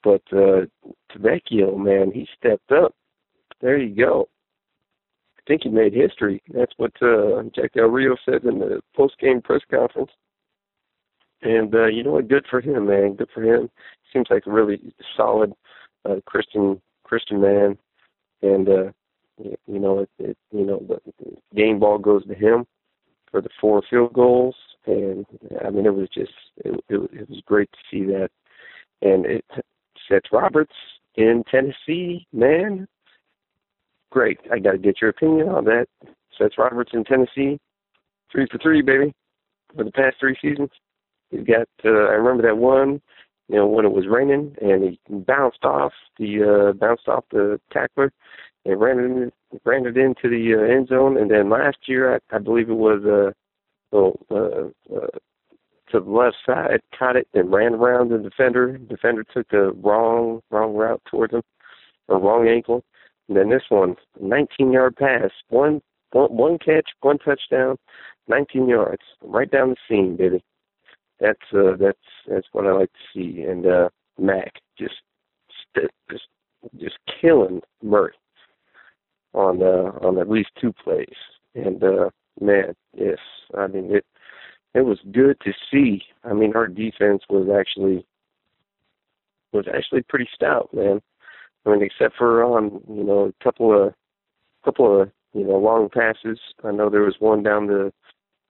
But 0.03 0.23
uh 0.33 0.67
Tavecchio, 1.13 1.77
man, 1.77 2.13
he 2.13 2.29
stepped 2.37 2.73
up. 2.73 2.95
There 3.61 3.79
you 3.79 3.95
go. 3.95 4.29
I 5.39 5.43
think 5.47 5.63
he 5.63 5.69
made 5.69 5.95
history. 5.95 6.43
That's 6.53 6.73
what 6.77 6.93
uh 7.03 7.43
Jack 7.55 7.73
Del 7.75 7.87
Rio 7.87 8.17
said 8.25 8.45
in 8.45 8.59
the 8.59 8.81
post 8.95 9.19
game 9.19 9.41
press 9.43 9.63
conference. 9.71 10.11
And 11.43 11.75
uh, 11.75 11.87
you 11.87 12.03
know 12.03 12.13
what? 12.13 12.29
Good 12.29 12.47
for 12.51 12.61
him, 12.61 12.87
man. 12.87 13.15
Good 13.15 13.29
for 13.33 13.43
him. 13.43 13.71
Seems 14.13 14.27
like 14.31 14.47
a 14.47 14.51
really 14.51 14.95
solid 15.17 15.53
uh, 16.05 16.17
Christian 16.25 16.81
Christian 17.05 17.41
man. 17.41 17.79
And 18.43 18.69
uh, 18.69 18.91
you 19.39 19.79
know, 19.79 20.01
it, 20.01 20.11
it 20.19 20.39
you 20.51 20.65
know 20.65 20.83
the 20.89 21.37
game 21.55 21.79
ball 21.79 21.99
goes 21.99 22.27
to 22.27 22.35
him 22.35 22.67
for 23.31 23.41
the 23.41 23.51
four 23.61 23.83
field 23.89 24.13
goals. 24.13 24.55
And 24.87 25.27
I 25.65 25.71
mean, 25.71 25.87
it 25.87 25.95
was 25.95 26.09
just 26.15 26.33
it, 26.65 26.75
it, 26.89 27.11
it 27.13 27.29
was 27.29 27.43
great 27.47 27.71
to 27.73 27.79
see 27.91 28.05
that. 28.07 28.31
And 29.03 29.27
it 29.27 29.45
Seth 30.09 30.23
Roberts 30.33 30.75
in 31.17 31.43
Tennessee, 31.51 32.27
man, 32.33 32.87
great. 34.11 34.39
I 34.53 34.59
got 34.59 34.73
to 34.73 34.79
get 34.79 35.01
your 35.01 35.11
opinion 35.11 35.49
on 35.49 35.65
that. 35.65 35.87
Seth 36.39 36.53
Roberts 36.59 36.93
in 36.95 37.05
Tennessee, 37.05 37.59
three 38.31 38.47
for 38.51 38.59
three, 38.59 38.83
baby, 38.83 39.15
for 39.75 39.85
the 39.85 39.93
past 39.93 40.17
three 40.21 40.37
seasons. 40.41 40.71
He's 41.31 41.45
got. 41.45 41.69
Uh, 41.85 41.89
I 41.89 42.15
remember 42.15 42.43
that 42.43 42.57
one. 42.57 43.01
You 43.49 43.57
know 43.57 43.67
when 43.67 43.85
it 43.85 43.93
was 43.93 44.07
raining 44.09 44.57
and 44.61 44.83
he 44.83 45.01
bounced 45.09 45.65
off 45.65 45.93
the 46.19 46.71
uh, 46.71 46.73
bounced 46.73 47.07
off 47.07 47.25
the 47.31 47.61
tackler 47.73 48.13
and 48.65 48.81
ran 48.81 48.99
it 48.99 49.05
in, 49.05 49.33
ran 49.65 49.87
it 49.87 49.97
into 49.97 50.29
the 50.29 50.55
uh, 50.55 50.75
end 50.75 50.89
zone. 50.89 51.17
And 51.17 51.31
then 51.31 51.49
last 51.49 51.77
year, 51.87 52.17
I, 52.17 52.37
I 52.37 52.39
believe 52.39 52.69
it 52.69 52.75
was 52.75 53.05
uh, 53.05 53.33
well, 53.93 54.19
uh, 54.31 54.95
uh, 54.95 55.07
to 55.91 56.01
the 56.01 56.11
left 56.11 56.37
side, 56.45 56.81
caught 56.99 57.17
it 57.17 57.29
and 57.35 57.53
ran 57.53 57.75
around 57.75 58.11
the 58.11 58.19
defender. 58.19 58.77
Defender 58.77 59.25
took 59.25 59.49
the 59.49 59.73
wrong 59.83 60.41
wrong 60.51 60.75
route 60.75 61.03
towards 61.11 61.33
him, 61.33 61.43
or 62.09 62.19
wrong 62.19 62.49
ankle. 62.49 62.85
And 63.29 63.37
then 63.37 63.51
this 63.51 63.63
one, 63.69 63.97
19 64.21 64.73
yard 64.73 64.97
pass, 64.97 65.31
one 65.49 65.81
one, 66.13 66.37
one 66.37 66.59
catch, 66.59 66.91
one 67.01 67.19
touchdown, 67.19 67.77
19 68.29 68.69
yards, 68.69 69.03
right 69.23 69.51
down 69.51 69.71
the 69.71 69.77
seam, 69.89 70.17
baby 70.17 70.43
that's 71.21 71.41
uh, 71.55 71.77
that's 71.79 71.99
that's 72.29 72.47
what 72.53 72.67
I 72.67 72.73
like 72.73 72.93
to 72.93 72.99
see. 73.15 73.43
And 73.43 73.67
uh, 73.67 73.89
Mack 74.19 74.55
just 74.79 74.95
just 76.11 76.25
just 76.79 76.97
killing 77.21 77.61
Murray 77.83 78.15
on 79.35 79.63
uh, 79.63 79.93
on 80.07 80.19
at 80.19 80.31
least 80.31 80.51
two 80.61 80.73
plays. 80.73 81.09
And 81.55 81.83
uh, 81.83 82.11
man, 82.41 82.75
yes, 82.95 83.19
I 83.57 83.67
mean 83.67 83.95
it 83.95 84.05
it 84.75 84.83
was 84.83 84.99
good 85.13 85.39
to 85.41 85.53
see. 85.71 86.03
I 86.25 86.33
mean 86.33 86.55
our 86.55 86.69
defense 86.69 87.23
was 87.29 87.49
actually 87.49 88.07
was 89.53 89.67
actually 89.75 90.03
pretty 90.03 90.29
stout, 90.35 90.69
man. 90.73 91.01
I 91.65 91.71
mean, 91.71 91.83
except 91.83 92.17
for 92.17 92.45
on 92.45 92.81
you 92.89 93.05
know 93.05 93.27
a 93.27 93.45
couple 93.45 93.87
of 93.87 93.95
couple 94.65 95.03
of 95.03 95.11
you 95.33 95.45
know 95.45 95.57
long 95.57 95.89
passes. 95.89 96.39
I 96.65 96.71
know 96.71 96.89
there 96.89 97.03
was 97.03 97.17
one 97.19 97.43
down 97.43 97.67
the 97.67 97.93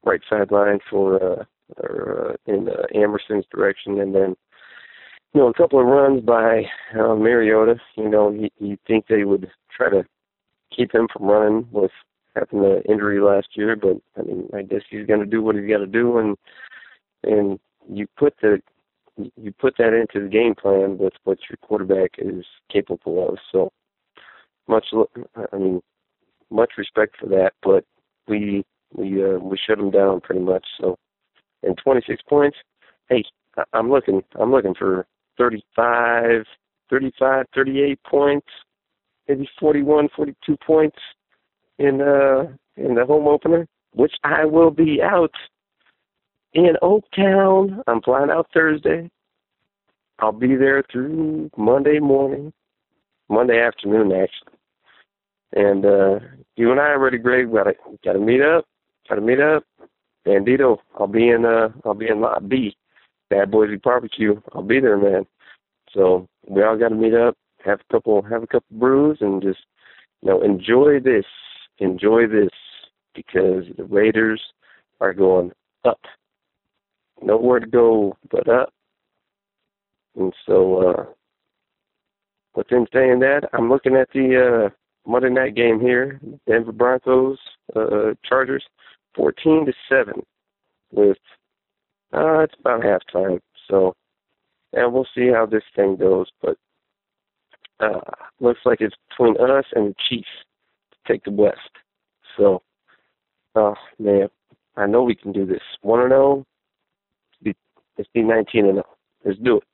right 0.04 0.20
sideline 0.28 0.78
for 0.90 1.22
uh, 1.22 1.44
or 1.78 2.30
uh, 2.30 2.52
in 2.52 2.68
uh, 2.68 2.86
Amerson's 2.94 3.46
direction, 3.50 4.00
and 4.00 4.14
then 4.14 4.36
you 5.32 5.40
know 5.40 5.48
a 5.48 5.54
couple 5.54 5.80
of 5.80 5.86
runs 5.86 6.22
by 6.22 6.64
uh, 6.94 7.14
Mariota. 7.14 7.76
You 7.96 8.08
know, 8.08 8.30
you, 8.30 8.48
you 8.58 8.76
think 8.86 9.06
they 9.08 9.24
would 9.24 9.50
try 9.74 9.90
to 9.90 10.04
keep 10.74 10.94
him 10.94 11.08
from 11.12 11.26
running 11.26 11.68
with 11.70 11.92
having 12.36 12.60
the 12.60 12.82
injury 12.88 13.20
last 13.20 13.48
year, 13.54 13.76
but 13.76 13.96
I 14.18 14.22
mean, 14.22 14.48
I 14.54 14.62
guess 14.62 14.82
he's 14.90 15.06
going 15.06 15.20
to 15.20 15.26
do 15.26 15.42
what 15.42 15.56
he's 15.56 15.68
got 15.68 15.78
to 15.78 15.86
do, 15.86 16.18
and 16.18 16.36
and 17.24 17.58
you 17.88 18.06
put 18.16 18.34
the 18.42 18.60
you 19.36 19.52
put 19.52 19.76
that 19.78 19.94
into 19.94 20.24
the 20.24 20.30
game 20.30 20.54
plan 20.54 20.98
with 20.98 21.14
what 21.24 21.38
your 21.48 21.56
quarterback 21.62 22.12
is 22.18 22.44
capable 22.70 23.28
of. 23.28 23.38
So, 23.50 23.72
much. 24.68 24.86
I 25.52 25.56
mean, 25.56 25.80
much 26.50 26.72
respect 26.76 27.16
for 27.18 27.26
that, 27.28 27.52
but 27.62 27.84
we 28.28 28.64
we 28.94 29.24
uh, 29.24 29.38
we 29.38 29.58
shut 29.58 29.78
them 29.78 29.90
down 29.90 30.20
pretty 30.20 30.42
much. 30.42 30.66
So, 30.80 30.98
and 31.62 31.76
26 31.82 32.22
points. 32.28 32.58
Hey, 33.08 33.24
I'm 33.72 33.90
looking. 33.90 34.22
I'm 34.38 34.50
looking 34.50 34.74
for 34.74 35.06
35, 35.38 36.44
35, 36.90 37.46
38 37.54 37.98
points, 38.04 38.46
maybe 39.28 39.48
41, 39.58 40.08
42 40.14 40.56
points 40.64 40.98
in 41.78 42.00
uh 42.00 42.44
in 42.76 42.94
the 42.94 43.04
home 43.06 43.26
opener, 43.26 43.66
which 43.92 44.12
I 44.24 44.44
will 44.44 44.70
be 44.70 45.00
out 45.02 45.34
in 46.52 46.76
Oaktown. 46.82 47.82
I'm 47.86 48.02
flying 48.02 48.30
out 48.30 48.48
Thursday. 48.52 49.10
I'll 50.18 50.32
be 50.32 50.56
there 50.56 50.82
through 50.90 51.50
Monday 51.56 51.98
morning, 51.98 52.52
Monday 53.28 53.60
afternoon 53.60 54.12
actually. 54.12 54.58
And 55.52 55.84
uh 55.84 56.18
you 56.56 56.70
and 56.70 56.80
I 56.80 56.90
already 56.90 57.18
Greg 57.18 57.52
gotta 57.52 57.74
gotta 58.04 58.18
meet 58.18 58.40
up. 58.40 58.64
Gotta 59.08 59.20
meet 59.20 59.40
up. 59.40 59.64
Bandito, 60.26 60.78
I'll 60.98 61.06
be 61.06 61.28
in 61.28 61.44
uh 61.44 61.68
I'll 61.84 61.94
be 61.94 62.08
in 62.08 62.20
lot 62.20 62.48
B. 62.48 62.76
Bad 63.28 63.50
Boys 63.50 63.70
Barbecue. 63.82 64.40
I'll 64.54 64.62
be 64.62 64.80
there, 64.80 64.96
man. 64.96 65.26
So 65.92 66.28
we 66.48 66.62
all 66.62 66.78
gotta 66.78 66.94
meet 66.94 67.14
up, 67.14 67.36
have 67.64 67.80
a 67.80 67.92
couple 67.92 68.22
have 68.22 68.42
a 68.42 68.46
couple 68.46 68.78
brews 68.78 69.18
and 69.20 69.42
just 69.42 69.60
you 70.22 70.30
know, 70.30 70.42
enjoy 70.42 71.00
this. 71.00 71.24
Enjoy 71.78 72.26
this 72.26 72.50
because 73.14 73.64
the 73.76 73.84
Raiders 73.84 74.40
are 75.00 75.12
going 75.12 75.52
up. 75.84 76.00
Nowhere 77.22 77.60
to 77.60 77.66
go 77.66 78.16
but 78.30 78.48
up. 78.48 78.72
And 80.16 80.32
so 80.46 80.78
uh 80.90 81.04
within 82.54 82.86
saying 82.92 83.20
that, 83.20 83.48
I'm 83.52 83.68
looking 83.68 83.96
at 83.96 84.08
the 84.12 84.66
uh 84.66 84.70
Monday 85.08 85.30
night 85.30 85.54
game 85.54 85.78
here, 85.80 86.20
Denver 86.46 86.72
Broncos, 86.72 87.38
uh 87.74 88.14
Chargers, 88.24 88.64
fourteen 89.14 89.66
to 89.66 89.72
seven 89.88 90.22
with 90.92 91.18
uh 92.12 92.40
it's 92.40 92.54
about 92.60 92.82
halftime. 92.82 93.40
So 93.68 93.94
and 94.72 94.92
we'll 94.92 95.06
see 95.14 95.28
how 95.28 95.46
this 95.46 95.64
thing 95.74 95.96
goes, 95.96 96.28
but 96.40 96.56
uh 97.80 98.00
looks 98.40 98.60
like 98.64 98.80
it's 98.80 98.96
between 99.10 99.36
us 99.36 99.64
and 99.74 99.90
the 99.90 99.94
Chiefs 100.08 100.28
take 101.06 101.24
the 101.24 101.30
West. 101.30 101.70
So 102.36 102.62
oh 103.54 103.74
man, 103.98 104.28
I 104.76 104.86
know 104.86 105.02
we 105.02 105.14
can 105.14 105.32
do 105.32 105.46
this. 105.46 105.62
One 105.82 106.00
and 106.00 106.12
oh, 106.12 106.46
let's 107.44 108.08
be 108.12 108.22
nineteen 108.22 108.66
and 108.66 108.78
oh. 108.78 108.96
Let's 109.24 109.38
do 109.40 109.56
it. 109.56 109.64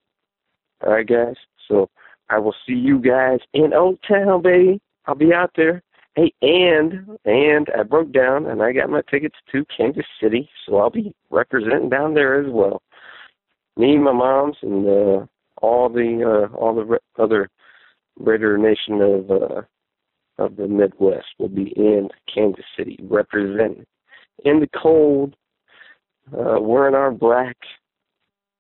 All 0.84 0.92
right 0.92 1.06
guys. 1.06 1.36
So 1.68 1.90
I 2.30 2.38
will 2.38 2.54
see 2.66 2.74
you 2.74 2.98
guys 2.98 3.40
in 3.52 3.74
Old 3.74 3.98
Town, 4.08 4.42
baby. 4.42 4.80
I'll 5.06 5.14
be 5.14 5.34
out 5.34 5.50
there. 5.56 5.82
Hey, 6.14 6.32
and 6.42 7.18
and 7.24 7.68
I 7.78 7.82
broke 7.82 8.12
down 8.12 8.46
and 8.46 8.62
I 8.62 8.72
got 8.72 8.90
my 8.90 9.02
tickets 9.10 9.36
to 9.50 9.64
Kansas 9.76 10.06
City, 10.22 10.48
so 10.66 10.78
I'll 10.78 10.90
be 10.90 11.14
representing 11.30 11.88
down 11.88 12.14
there 12.14 12.40
as 12.40 12.50
well. 12.50 12.82
Me, 13.76 13.94
and 13.94 14.04
my 14.04 14.12
mom's, 14.12 14.56
and 14.62 14.86
uh, 14.86 15.26
all 15.62 15.88
the 15.88 16.48
uh, 16.52 16.54
all 16.54 16.74
the 16.74 16.84
re- 16.84 16.98
other 17.18 17.48
Raider 18.18 18.58
Nation 18.58 19.00
of 19.00 19.30
uh, 19.30 19.62
of 20.38 20.56
the 20.56 20.66
Midwest 20.66 21.26
will 21.38 21.48
be 21.48 21.72
in 21.76 22.08
Kansas 22.32 22.64
City 22.76 22.98
representing 23.02 23.84
in 24.44 24.60
the 24.60 24.68
cold, 24.80 25.34
uh, 26.32 26.60
wearing 26.60 26.94
our 26.94 27.10
black, 27.10 27.56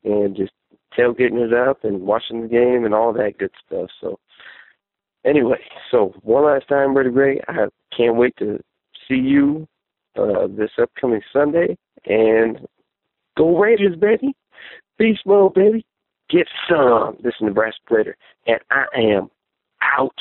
and 0.04 0.36
just 0.36 0.52
tailgating 0.96 1.44
it 1.44 1.54
up 1.54 1.84
and 1.84 2.02
watching 2.02 2.42
the 2.42 2.48
game 2.48 2.84
and 2.84 2.94
all 2.94 3.12
that 3.12 3.38
good 3.38 3.52
stuff. 3.66 3.88
So 4.00 4.18
anyway, 5.24 5.60
so 5.90 6.14
one 6.22 6.44
last 6.44 6.68
time, 6.68 6.94
Brother 6.94 7.10
Greg, 7.10 7.40
I 7.48 7.66
can't 7.96 8.16
wait 8.16 8.34
to 8.38 8.58
see 9.08 9.16
you 9.16 9.66
uh, 10.18 10.46
this 10.48 10.70
upcoming 10.80 11.22
Sunday. 11.32 11.76
And 12.04 12.66
go 13.36 13.58
Raiders, 13.58 13.96
baby. 13.96 14.34
Beast 14.98 15.22
mode, 15.26 15.54
baby. 15.54 15.84
Get 16.30 16.46
some. 16.68 17.16
This 17.22 17.34
is 17.34 17.42
Nebraska 17.42 17.80
Raider. 17.90 18.16
And 18.46 18.58
I 18.70 18.84
am 18.96 19.30
out. 19.82 20.14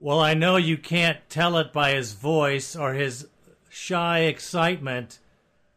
Well, 0.00 0.20
I 0.20 0.34
know 0.34 0.56
you 0.56 0.76
can't 0.76 1.18
tell 1.28 1.58
it 1.58 1.72
by 1.72 1.90
his 1.90 2.12
voice 2.12 2.76
or 2.76 2.94
his 2.94 3.26
shy 3.68 4.20
excitement, 4.20 5.18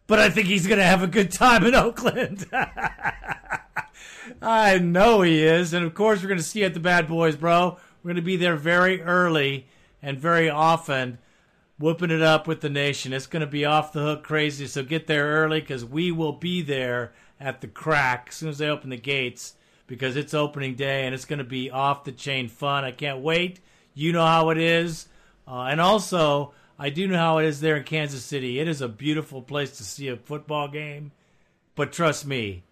but 0.05 0.19
I 0.19 0.29
think 0.29 0.47
he's 0.47 0.67
going 0.67 0.77
to 0.77 0.85
have 0.85 1.01
a 1.01 1.07
good 1.07 1.31
time 1.31 1.65
in 1.65 1.73
Oakland. 1.73 2.45
I 4.41 4.77
know 4.77 5.23
he 5.23 5.43
is. 5.43 5.73
And 5.73 5.83
of 5.83 5.95
course, 5.95 6.21
we're 6.21 6.27
going 6.27 6.37
to 6.37 6.43
see 6.43 6.63
at 6.63 6.75
the 6.75 6.79
Bad 6.79 7.07
Boys, 7.07 7.35
bro. 7.35 7.77
We're 8.03 8.09
going 8.09 8.15
to 8.17 8.21
be 8.21 8.37
there 8.37 8.55
very 8.55 9.01
early 9.01 9.65
and 10.03 10.19
very 10.19 10.51
often, 10.51 11.17
whooping 11.79 12.11
it 12.11 12.21
up 12.21 12.47
with 12.47 12.61
the 12.61 12.69
nation. 12.69 13.13
It's 13.13 13.25
going 13.25 13.41
to 13.41 13.47
be 13.47 13.65
off 13.65 13.91
the 13.91 14.01
hook 14.01 14.23
crazy. 14.23 14.67
So 14.67 14.83
get 14.83 15.07
there 15.07 15.25
early 15.43 15.61
because 15.61 15.83
we 15.83 16.11
will 16.11 16.33
be 16.33 16.61
there 16.61 17.13
at 17.39 17.61
the 17.61 17.67
crack 17.67 18.27
as 18.29 18.35
soon 18.35 18.49
as 18.49 18.59
they 18.59 18.67
open 18.67 18.91
the 18.91 18.97
gates 18.97 19.55
because 19.87 20.15
it's 20.15 20.35
opening 20.35 20.75
day 20.75 21.05
and 21.05 21.15
it's 21.15 21.25
going 21.25 21.39
to 21.39 21.43
be 21.43 21.71
off 21.71 22.03
the 22.03 22.11
chain 22.11 22.47
fun. 22.47 22.83
I 22.83 22.91
can't 22.91 23.19
wait. 23.19 23.59
You 23.93 24.11
know 24.13 24.25
how 24.25 24.49
it 24.49 24.57
is. 24.57 25.07
Uh, 25.47 25.63
and 25.63 25.81
also, 25.81 26.53
I 26.79 26.89
do 26.89 27.07
know 27.07 27.17
how 27.17 27.37
it 27.39 27.45
is 27.45 27.61
there 27.61 27.77
in 27.77 27.83
Kansas 27.83 28.23
City. 28.23 28.59
It 28.59 28.67
is 28.67 28.81
a 28.81 28.87
beautiful 28.87 29.41
place 29.41 29.77
to 29.77 29.83
see 29.83 30.07
a 30.07 30.15
football 30.15 30.67
game. 30.67 31.11
But 31.75 31.91
trust 31.91 32.25
me, 32.25 32.63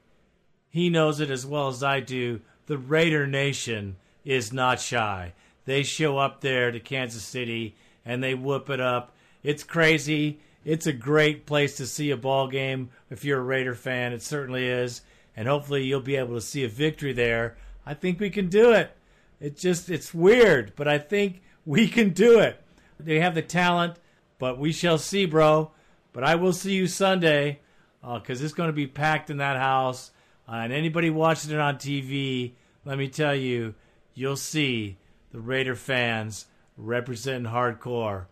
he 0.69 0.89
knows 0.89 1.19
it 1.19 1.29
as 1.29 1.45
well 1.45 1.67
as 1.67 1.83
I 1.83 1.99
do. 1.99 2.41
The 2.67 2.77
Raider 2.77 3.27
Nation 3.27 3.97
is 4.23 4.53
not 4.53 4.79
shy. 4.79 5.33
They 5.65 5.83
show 5.83 6.17
up 6.17 6.41
there 6.41 6.71
to 6.71 6.79
Kansas 6.79 7.23
City 7.23 7.75
and 8.05 8.23
they 8.23 8.33
whoop 8.33 8.69
it 8.69 8.79
up. 8.79 9.15
It's 9.43 9.63
crazy. 9.63 10.39
It's 10.65 10.87
a 10.87 10.93
great 10.93 11.45
place 11.45 11.77
to 11.77 11.85
see 11.85 12.11
a 12.11 12.17
ball 12.17 12.47
game 12.47 12.89
if 13.09 13.23
you're 13.23 13.39
a 13.39 13.43
Raider 13.43 13.75
fan. 13.75 14.13
It 14.13 14.21
certainly 14.21 14.67
is. 14.67 15.01
And 15.35 15.47
hopefully 15.47 15.83
you'll 15.83 16.01
be 16.01 16.15
able 16.15 16.35
to 16.35 16.41
see 16.41 16.63
a 16.63 16.69
victory 16.69 17.13
there. 17.13 17.57
I 17.85 17.93
think 17.93 18.19
we 18.19 18.29
can 18.29 18.49
do 18.49 18.71
it. 18.71 18.91
It 19.39 19.57
just 19.57 19.89
it's 19.89 20.13
weird, 20.13 20.73
but 20.75 20.87
I 20.87 20.97
think 20.97 21.41
we 21.65 21.87
can 21.87 22.09
do 22.09 22.39
it. 22.39 22.61
They 22.99 23.19
have 23.19 23.35
the 23.35 23.41
talent, 23.41 23.95
but 24.37 24.57
we 24.57 24.71
shall 24.71 24.97
see, 24.97 25.25
bro. 25.25 25.71
But 26.11 26.23
I 26.23 26.35
will 26.35 26.53
see 26.53 26.73
you 26.73 26.87
Sunday 26.87 27.59
because 28.01 28.41
it's 28.41 28.53
going 28.53 28.69
to 28.69 28.73
be 28.73 28.87
packed 28.87 29.29
in 29.29 29.37
that 29.37 29.57
house. 29.57 30.11
Uh, 30.47 30.55
and 30.55 30.73
anybody 30.73 31.09
watching 31.09 31.51
it 31.51 31.59
on 31.59 31.75
TV, 31.75 32.53
let 32.83 32.97
me 32.97 33.07
tell 33.07 33.35
you, 33.35 33.75
you'll 34.13 34.35
see 34.35 34.97
the 35.31 35.39
Raider 35.39 35.75
fans 35.75 36.47
representing 36.75 37.51
hardcore. 37.51 38.25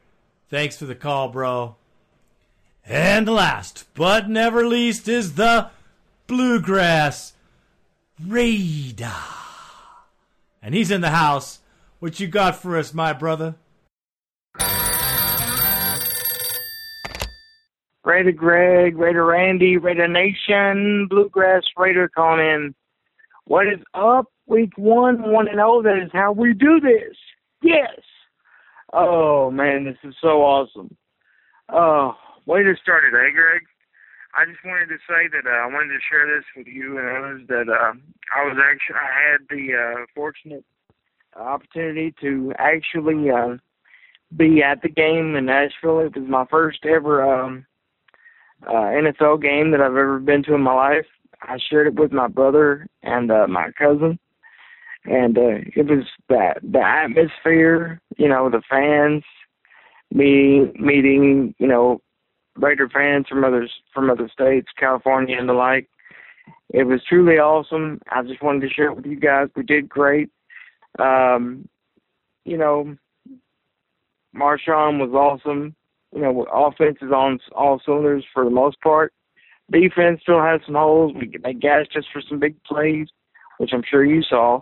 Thanks 0.49 0.77
for 0.77 0.85
the 0.85 0.95
call, 0.95 1.29
bro. 1.29 1.75
And 2.85 3.27
last 3.27 3.85
but 3.93 4.29
never 4.29 4.65
least 4.65 5.07
is 5.07 5.33
the 5.33 5.69
Bluegrass 6.25 7.33
Raider. 8.25 9.13
And 10.67 10.75
he's 10.75 10.91
in 10.91 10.99
the 10.99 11.11
house. 11.11 11.61
What 11.99 12.19
you 12.19 12.27
got 12.27 12.57
for 12.57 12.75
us, 12.75 12.93
my 12.93 13.13
brother? 13.13 13.55
Raider 18.03 18.33
Greg, 18.33 18.97
Raider 18.97 19.23
Randy, 19.23 19.77
Raider 19.77 20.09
Nation, 20.09 21.07
Bluegrass 21.09 21.63
Raider 21.77 22.11
Conan. 22.13 22.75
What 23.45 23.67
is 23.67 23.79
up? 23.93 24.25
Week 24.45 24.73
one, 24.75 25.31
one 25.31 25.47
and 25.47 25.61
oh. 25.61 25.81
That 25.81 26.03
is 26.03 26.11
how 26.11 26.33
we 26.33 26.53
do 26.53 26.81
this. 26.81 27.15
Yes. 27.63 28.01
Oh 28.91 29.49
man, 29.49 29.85
this 29.85 29.95
is 30.03 30.15
so 30.21 30.41
awesome. 30.41 30.97
Oh, 31.69 32.13
way 32.45 32.63
to 32.63 32.75
start 32.81 33.05
it, 33.05 33.15
eh, 33.15 33.31
Greg? 33.33 33.61
I 34.35 34.45
just 34.45 34.63
wanted 34.65 34.87
to 34.87 34.97
say 35.07 35.27
that 35.31 35.49
uh, 35.49 35.53
I 35.53 35.67
wanted 35.67 35.93
to 35.93 35.99
share 36.09 36.27
this 36.27 36.45
with 36.55 36.67
you 36.67 36.97
and 36.97 37.07
others 37.07 37.41
that 37.47 37.69
uh, 37.69 37.93
I 38.35 38.43
was 38.43 38.57
actually 38.57 38.95
I 38.95 39.31
had 39.31 39.41
the 39.49 39.73
uh, 39.73 40.05
fortunate 40.13 40.63
opportunity 41.35 42.13
to 42.21 42.53
actually 42.57 43.29
uh, 43.29 43.57
be 44.35 44.61
at 44.61 44.81
the 44.81 44.89
game 44.89 45.35
in 45.35 45.45
Nashville. 45.45 45.99
It 45.99 46.15
was 46.15 46.27
my 46.27 46.45
first 46.49 46.85
ever 46.85 47.23
um, 47.23 47.65
uh, 48.67 48.71
NFL 48.71 49.41
game 49.41 49.71
that 49.71 49.81
I've 49.81 49.91
ever 49.91 50.19
been 50.19 50.43
to 50.43 50.55
in 50.55 50.61
my 50.61 50.73
life. 50.73 51.05
I 51.41 51.57
shared 51.69 51.87
it 51.87 51.99
with 51.99 52.11
my 52.11 52.27
brother 52.27 52.87
and 53.03 53.31
uh, 53.31 53.47
my 53.47 53.71
cousin, 53.77 54.17
and 55.05 55.37
uh, 55.37 55.61
it 55.75 55.87
was 55.87 56.05
that 56.29 56.57
the 56.63 56.81
atmosphere, 56.81 58.01
you 58.17 58.27
know, 58.27 58.49
the 58.49 58.61
fans, 58.69 59.23
me 60.11 60.71
meeting, 60.79 61.53
you 61.59 61.67
know, 61.67 62.01
Raider 62.57 62.89
fans 62.89 63.27
from 63.27 63.43
others 63.43 63.71
from 63.93 64.09
other 64.09 64.29
states, 64.31 64.67
California 64.77 65.37
and 65.37 65.49
the 65.49 65.53
like. 65.53 65.89
It 66.69 66.83
was 66.83 67.01
truly 67.07 67.35
awesome. 67.35 67.99
I 68.11 68.23
just 68.23 68.41
wanted 68.41 68.61
to 68.61 68.73
share 68.73 68.87
it 68.87 68.95
with 68.95 69.05
you 69.05 69.19
guys. 69.19 69.47
We 69.55 69.63
did 69.63 69.87
great. 69.87 70.29
Um, 70.99 71.67
you 72.45 72.57
know, 72.57 72.95
Marshawn 74.35 74.99
was 74.99 75.11
awesome. 75.13 75.75
You 76.13 76.21
know, 76.21 76.45
offense 76.53 76.97
is 77.01 77.11
on 77.11 77.39
all 77.53 77.81
cylinders 77.83 78.25
for 78.33 78.43
the 78.43 78.49
most 78.49 78.79
part. 78.81 79.13
Defense 79.71 80.21
still 80.21 80.41
has 80.41 80.61
some 80.65 80.75
holes. 80.75 81.13
We 81.13 81.31
they 81.43 81.53
gassed 81.53 81.95
us 81.97 82.05
for 82.11 82.21
some 82.27 82.39
big 82.39 82.61
plays, 82.63 83.07
which 83.57 83.71
I'm 83.73 83.83
sure 83.87 84.05
you 84.05 84.23
saw. 84.23 84.61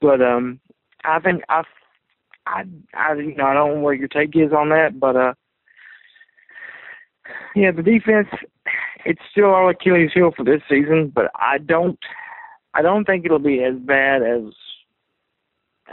But 0.00 0.22
um, 0.22 0.60
I 1.04 1.18
think 1.18 1.42
I 1.48 1.62
I, 2.46 2.64
I, 2.94 3.14
you 3.14 3.34
know, 3.34 3.46
I 3.46 3.54
don't 3.54 3.76
know 3.76 3.80
where 3.80 3.94
your 3.94 4.08
take 4.08 4.36
is 4.36 4.52
on 4.52 4.68
that, 4.70 4.98
but 4.98 5.16
uh, 5.16 5.34
yeah, 7.54 7.70
the 7.70 7.82
defense, 7.82 8.28
it's 9.04 9.20
still 9.30 9.46
our 9.46 9.70
Achilles 9.70 10.10
heel 10.14 10.32
for 10.36 10.44
this 10.44 10.62
season, 10.68 11.12
but 11.14 11.30
I 11.34 11.58
don't, 11.58 11.98
I 12.74 12.82
don't 12.82 13.04
think 13.04 13.24
it'll 13.24 13.38
be 13.38 13.62
as 13.64 13.74
bad 13.76 14.22
as, 14.22 14.52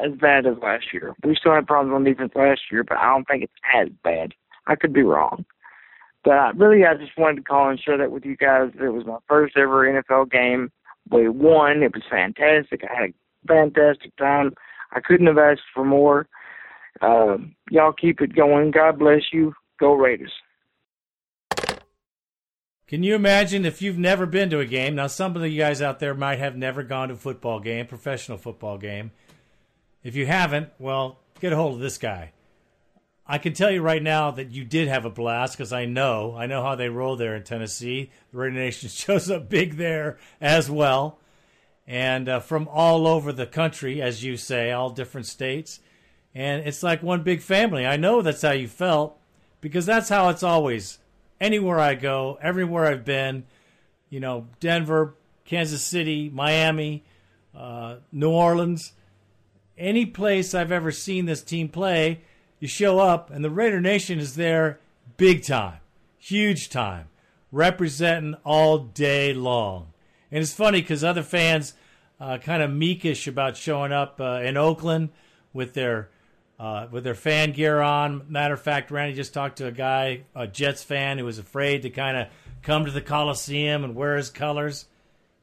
as 0.04 0.12
bad 0.20 0.46
as 0.46 0.58
last 0.62 0.94
year. 0.94 1.16
We 1.24 1.36
still 1.36 1.54
had 1.54 1.68
problems 1.68 1.96
on 1.96 2.04
defense 2.04 2.32
last 2.36 2.62
year, 2.72 2.84
but 2.84 2.98
I 2.98 3.10
don't 3.10 3.26
think 3.26 3.44
it's 3.44 3.54
as 3.76 3.90
bad. 4.04 4.34
I 4.68 4.76
could 4.76 4.94
be 4.94 5.04
wrong. 5.04 5.46
But 6.24 6.34
I, 6.34 6.50
really, 6.52 6.86
I 6.86 6.94
just 6.94 7.18
wanted 7.18 7.38
to 7.38 7.44
call 7.44 7.70
and 7.70 7.80
share 7.80 7.98
that 7.98 8.12
with 8.12 8.26
you 8.26 8.36
guys. 8.36 8.72
It 8.80 8.90
was 8.90 9.06
my 9.06 9.18
first 9.28 9.56
ever 9.56 9.86
NFL 9.86 10.30
game. 10.30 10.72
We 11.10 11.30
won. 11.30 11.84
It 11.84 11.94
was 11.94 12.04
fantastic. 12.10 12.82
I 12.84 13.02
had 13.02 13.10
a 13.12 13.48
fantastic 13.48 14.16
time. 14.18 14.54
I 14.92 15.00
couldn't 15.00 15.28
have 15.28 15.38
asked 15.38 15.62
for 15.74 15.86
more. 15.86 16.28
Uh, 17.02 17.38
y'all 17.70 17.94
keep 17.94 18.22
it 18.22 18.36
going. 18.36 18.72
God 18.72 19.00
bless 19.00 19.32
you. 19.32 19.54
Go 19.80 19.94
Raiders. 19.94 20.34
Can 22.88 23.04
you 23.04 23.16
imagine 23.16 23.66
if 23.66 23.82
you've 23.82 23.98
never 23.98 24.26
been 24.26 24.50
to 24.50 24.62
a 24.62 24.66
game? 24.66 24.96
Now, 24.96 25.08
some 25.08 25.36
of 25.36 25.46
you 25.46 25.58
guys 25.58 25.82
out 25.82 26.00
there 26.00 26.14
might 26.14 26.40
have 26.40 26.56
never 26.56 26.84
gone 26.84 27.10
to 27.10 27.16
a 27.16 27.18
football 27.18 27.60
game, 27.60 27.86
professional 27.86 28.38
football 28.38 28.78
game. 28.78 29.12
If 30.04 30.16
you 30.16 30.26
haven't, 30.26 30.70
well, 30.80 31.20
get 31.42 31.52
a 31.52 31.58
hold 31.58 31.74
of 31.74 31.80
this 31.82 31.98
guy. 31.98 32.32
I 33.26 33.40
can 33.40 33.52
tell 33.52 33.70
you 33.70 33.82
right 33.82 34.02
now 34.02 34.32
that 34.32 34.52
you 34.52 34.64
did 34.64 34.88
have 34.88 35.04
a 35.04 35.10
blast 35.10 35.58
because 35.58 35.74
I 35.74 35.84
know. 35.84 36.34
I 36.38 36.46
know 36.46 36.64
how 36.64 36.76
they 36.76 36.88
roll 36.88 37.18
there 37.18 37.36
in 37.36 37.44
Tennessee. 37.44 38.10
The 38.32 38.38
Raider 38.38 38.56
Nation 38.56 38.88
shows 38.94 39.30
up 39.30 39.50
big 39.50 39.76
there 39.76 40.18
as 40.40 40.72
well. 40.72 41.20
And 41.86 42.30
uh, 42.30 42.40
from 42.40 42.70
all 42.70 43.06
over 43.06 43.34
the 43.34 43.46
country, 43.46 44.02
as 44.02 44.24
you 44.24 44.38
say, 44.38 44.72
all 44.72 44.92
different 44.92 45.28
states. 45.28 45.82
And 46.34 46.66
it's 46.66 46.84
like 46.84 47.04
one 47.04 47.24
big 47.24 47.42
family. 47.42 47.86
I 47.86 47.98
know 47.98 48.22
that's 48.22 48.44
how 48.44 48.52
you 48.52 48.70
felt 48.70 49.20
because 49.60 49.86
that's 49.86 50.08
how 50.08 50.30
it's 50.30 50.44
always. 50.44 51.00
Anywhere 51.40 51.80
I 51.80 51.96
go, 51.96 52.38
everywhere 52.42 52.86
I've 52.86 53.06
been, 53.06 53.46
you 54.10 54.20
know, 54.20 54.48
Denver, 54.60 55.16
Kansas 55.46 55.84
City, 55.84 56.30
Miami, 56.34 57.04
uh, 57.56 57.98
New 58.12 58.32
Orleans, 58.32 58.94
any 59.78 60.06
place 60.06 60.54
I've 60.54 60.72
ever 60.72 60.92
seen 60.92 61.26
this 61.26 61.44
team 61.44 61.70
play, 61.70 62.22
you 62.60 62.68
show 62.68 63.00
up 63.00 63.30
and 63.30 63.44
the 63.44 63.50
Raider 63.50 63.80
Nation 63.80 64.20
is 64.20 64.36
there 64.36 64.80
big 65.18 65.44
time, 65.44 65.80
huge 66.18 66.70
time, 66.70 67.08
representing 67.52 68.36
all 68.44 68.80
day 68.80 69.34
long. 69.34 69.94
And 70.32 70.42
it's 70.42 70.54
funny 70.54 70.82
because 70.82 71.04
other 71.04 71.24
fans 71.24 71.74
uh, 72.20 72.38
kind 72.40 72.64
of 72.64 72.72
meekish 72.72 73.28
about 73.28 73.56
showing 73.56 73.92
up 73.92 74.20
uh, 74.20 74.42
in 74.44 74.58
Oakland 74.58 75.10
with 75.54 75.74
their 75.74 76.10
uh, 76.60 76.88
with 76.92 77.04
their 77.04 77.16
fan 77.16 77.52
gear 77.52 77.82
on. 77.82 78.26
Matter 78.30 78.56
of 78.56 78.62
fact, 78.62 78.92
Randy 78.92 79.16
just 79.16 79.34
talked 79.34 79.58
to 79.58 79.68
a 79.68 79.72
guy, 79.72 80.24
a 80.36 80.48
Jets 80.48 80.84
fan, 80.84 81.18
who 81.18 81.26
was 81.26 81.40
afraid 81.40 81.84
to 81.84 81.90
kind 81.90 82.18
of 82.18 82.28
come 82.62 82.86
to 82.86 82.92
the 82.92 83.02
Coliseum 83.02 83.84
and 83.84 83.96
wear 83.96 84.18
his 84.18 84.30
colors. 84.30 84.86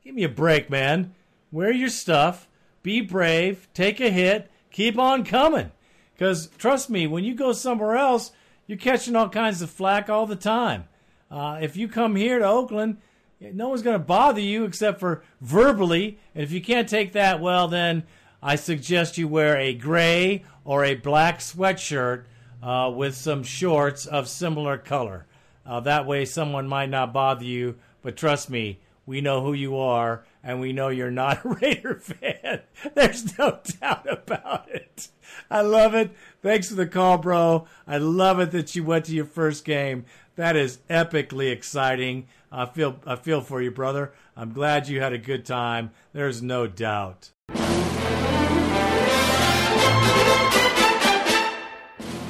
Give 0.02 0.14
me 0.14 0.24
a 0.24 0.28
break, 0.28 0.68
man. 0.70 1.14
Wear 1.52 1.72
your 1.72 1.88
stuff. 1.88 2.48
Be 2.82 3.00
brave. 3.00 3.68
Take 3.74 4.00
a 4.00 4.10
hit. 4.10 4.50
Keep 4.70 4.98
on 4.98 5.24
coming. 5.24 5.70
Because 6.14 6.48
trust 6.58 6.90
me, 6.90 7.06
when 7.06 7.24
you 7.24 7.34
go 7.34 7.52
somewhere 7.52 7.96
else, 7.96 8.32
you're 8.66 8.78
catching 8.78 9.16
all 9.16 9.28
kinds 9.28 9.62
of 9.62 9.70
flack 9.70 10.08
all 10.08 10.26
the 10.26 10.36
time. 10.36 10.84
Uh, 11.30 11.58
if 11.60 11.76
you 11.76 11.88
come 11.88 12.16
here 12.16 12.38
to 12.38 12.44
Oakland, 12.44 12.98
no 13.40 13.68
one's 13.68 13.82
going 13.82 13.98
to 13.98 14.04
bother 14.04 14.40
you 14.40 14.64
except 14.64 15.00
for 15.00 15.22
verbally. 15.40 16.18
And 16.34 16.44
if 16.44 16.52
you 16.52 16.60
can't 16.60 16.88
take 16.88 17.12
that, 17.12 17.40
well, 17.40 17.68
then 17.68 18.04
I 18.46 18.56
suggest 18.56 19.16
you 19.16 19.26
wear 19.26 19.56
a 19.56 19.72
gray 19.72 20.44
or 20.66 20.84
a 20.84 20.96
black 20.96 21.38
sweatshirt 21.38 22.24
uh, 22.62 22.92
with 22.94 23.14
some 23.14 23.42
shorts 23.42 24.04
of 24.04 24.28
similar 24.28 24.76
color. 24.76 25.24
Uh, 25.64 25.80
that 25.80 26.06
way, 26.06 26.26
someone 26.26 26.68
might 26.68 26.90
not 26.90 27.14
bother 27.14 27.46
you. 27.46 27.76
But 28.02 28.18
trust 28.18 28.50
me, 28.50 28.80
we 29.06 29.22
know 29.22 29.42
who 29.42 29.54
you 29.54 29.78
are, 29.78 30.26
and 30.42 30.60
we 30.60 30.74
know 30.74 30.88
you're 30.88 31.10
not 31.10 31.42
a 31.44 31.48
Raider 31.48 31.94
fan. 31.94 32.60
There's 32.94 33.38
no 33.38 33.60
doubt 33.80 34.12
about 34.12 34.68
it. 34.70 35.08
I 35.50 35.62
love 35.62 35.94
it. 35.94 36.10
Thanks 36.42 36.68
for 36.68 36.74
the 36.74 36.86
call, 36.86 37.16
bro. 37.16 37.66
I 37.86 37.96
love 37.96 38.40
it 38.40 38.50
that 38.50 38.76
you 38.76 38.84
went 38.84 39.06
to 39.06 39.14
your 39.14 39.24
first 39.24 39.64
game. 39.64 40.04
That 40.36 40.54
is 40.54 40.80
epically 40.90 41.50
exciting. 41.50 42.26
I 42.52 42.66
feel 42.66 43.00
I 43.06 43.16
feel 43.16 43.40
for 43.40 43.62
you, 43.62 43.70
brother. 43.70 44.12
I'm 44.36 44.52
glad 44.52 44.86
you 44.86 45.00
had 45.00 45.14
a 45.14 45.18
good 45.18 45.46
time. 45.46 45.92
There's 46.12 46.42
no 46.42 46.66
doubt. 46.66 47.30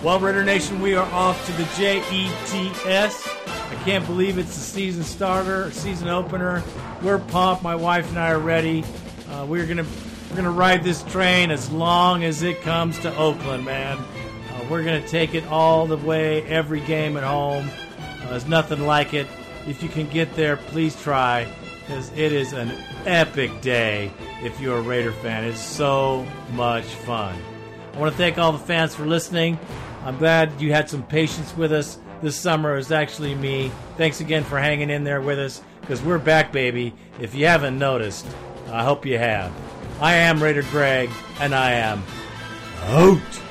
Well, 0.04 0.20
Raider 0.20 0.44
Nation, 0.44 0.82
we 0.82 0.94
are 0.96 1.10
off 1.12 1.46
to 1.46 1.52
the 1.52 1.62
JETS. 1.62 3.26
I 3.46 3.74
can't 3.86 4.04
believe 4.06 4.36
it's 4.36 4.54
the 4.54 4.60
season 4.60 5.02
starter, 5.02 5.70
season 5.70 6.08
opener. 6.08 6.62
We're 7.00 7.20
pumped. 7.20 7.62
My 7.62 7.74
wife 7.74 8.06
and 8.10 8.18
I 8.18 8.32
are 8.32 8.38
ready. 8.38 8.84
Uh, 9.30 9.46
we're 9.48 9.64
gonna 9.64 9.86
we're 10.28 10.36
gonna 10.36 10.50
ride 10.50 10.84
this 10.84 11.02
train 11.04 11.50
as 11.50 11.70
long 11.70 12.22
as 12.22 12.42
it 12.42 12.60
comes 12.60 12.98
to 12.98 13.16
Oakland, 13.16 13.64
man. 13.64 13.96
Uh, 13.96 14.66
we're 14.68 14.84
gonna 14.84 15.08
take 15.08 15.34
it 15.34 15.46
all 15.46 15.86
the 15.86 15.96
way, 15.96 16.42
every 16.42 16.80
game 16.80 17.16
at 17.16 17.24
home. 17.24 17.70
Uh, 18.24 18.28
there's 18.28 18.46
nothing 18.46 18.84
like 18.84 19.14
it. 19.14 19.26
If 19.66 19.82
you 19.82 19.88
can 19.88 20.06
get 20.10 20.34
there, 20.34 20.58
please 20.58 21.00
try, 21.00 21.50
because 21.80 22.12
it 22.12 22.30
is 22.30 22.52
an 22.52 22.70
epic 23.06 23.62
day. 23.62 24.12
If 24.42 24.60
you're 24.60 24.76
a 24.76 24.82
Raider 24.82 25.12
fan, 25.12 25.44
it's 25.44 25.60
so 25.60 26.26
much 26.52 26.84
fun. 26.84 27.34
I 27.94 27.98
want 27.98 28.12
to 28.12 28.18
thank 28.18 28.36
all 28.36 28.52
the 28.52 28.58
fans 28.58 28.94
for 28.94 29.06
listening. 29.06 29.58
I'm 30.04 30.18
glad 30.18 30.60
you 30.60 30.70
had 30.72 30.90
some 30.90 31.02
patience 31.02 31.56
with 31.56 31.72
us 31.72 31.98
this 32.20 32.36
summer. 32.36 32.74
It 32.74 32.76
was 32.76 32.92
actually 32.92 33.34
me. 33.34 33.72
Thanks 33.96 34.20
again 34.20 34.44
for 34.44 34.58
hanging 34.58 34.90
in 34.90 35.02
there 35.02 35.22
with 35.22 35.38
us 35.38 35.62
because 35.80 36.02
we're 36.02 36.18
back, 36.18 36.52
baby. 36.52 36.92
If 37.20 37.34
you 37.34 37.46
haven't 37.46 37.78
noticed, 37.78 38.26
I 38.70 38.84
hope 38.84 39.06
you 39.06 39.16
have. 39.16 39.50
I 40.00 40.14
am 40.14 40.42
Raider 40.42 40.64
Greg, 40.70 41.08
and 41.40 41.54
I 41.54 41.72
am 41.72 42.02
out. 42.82 43.43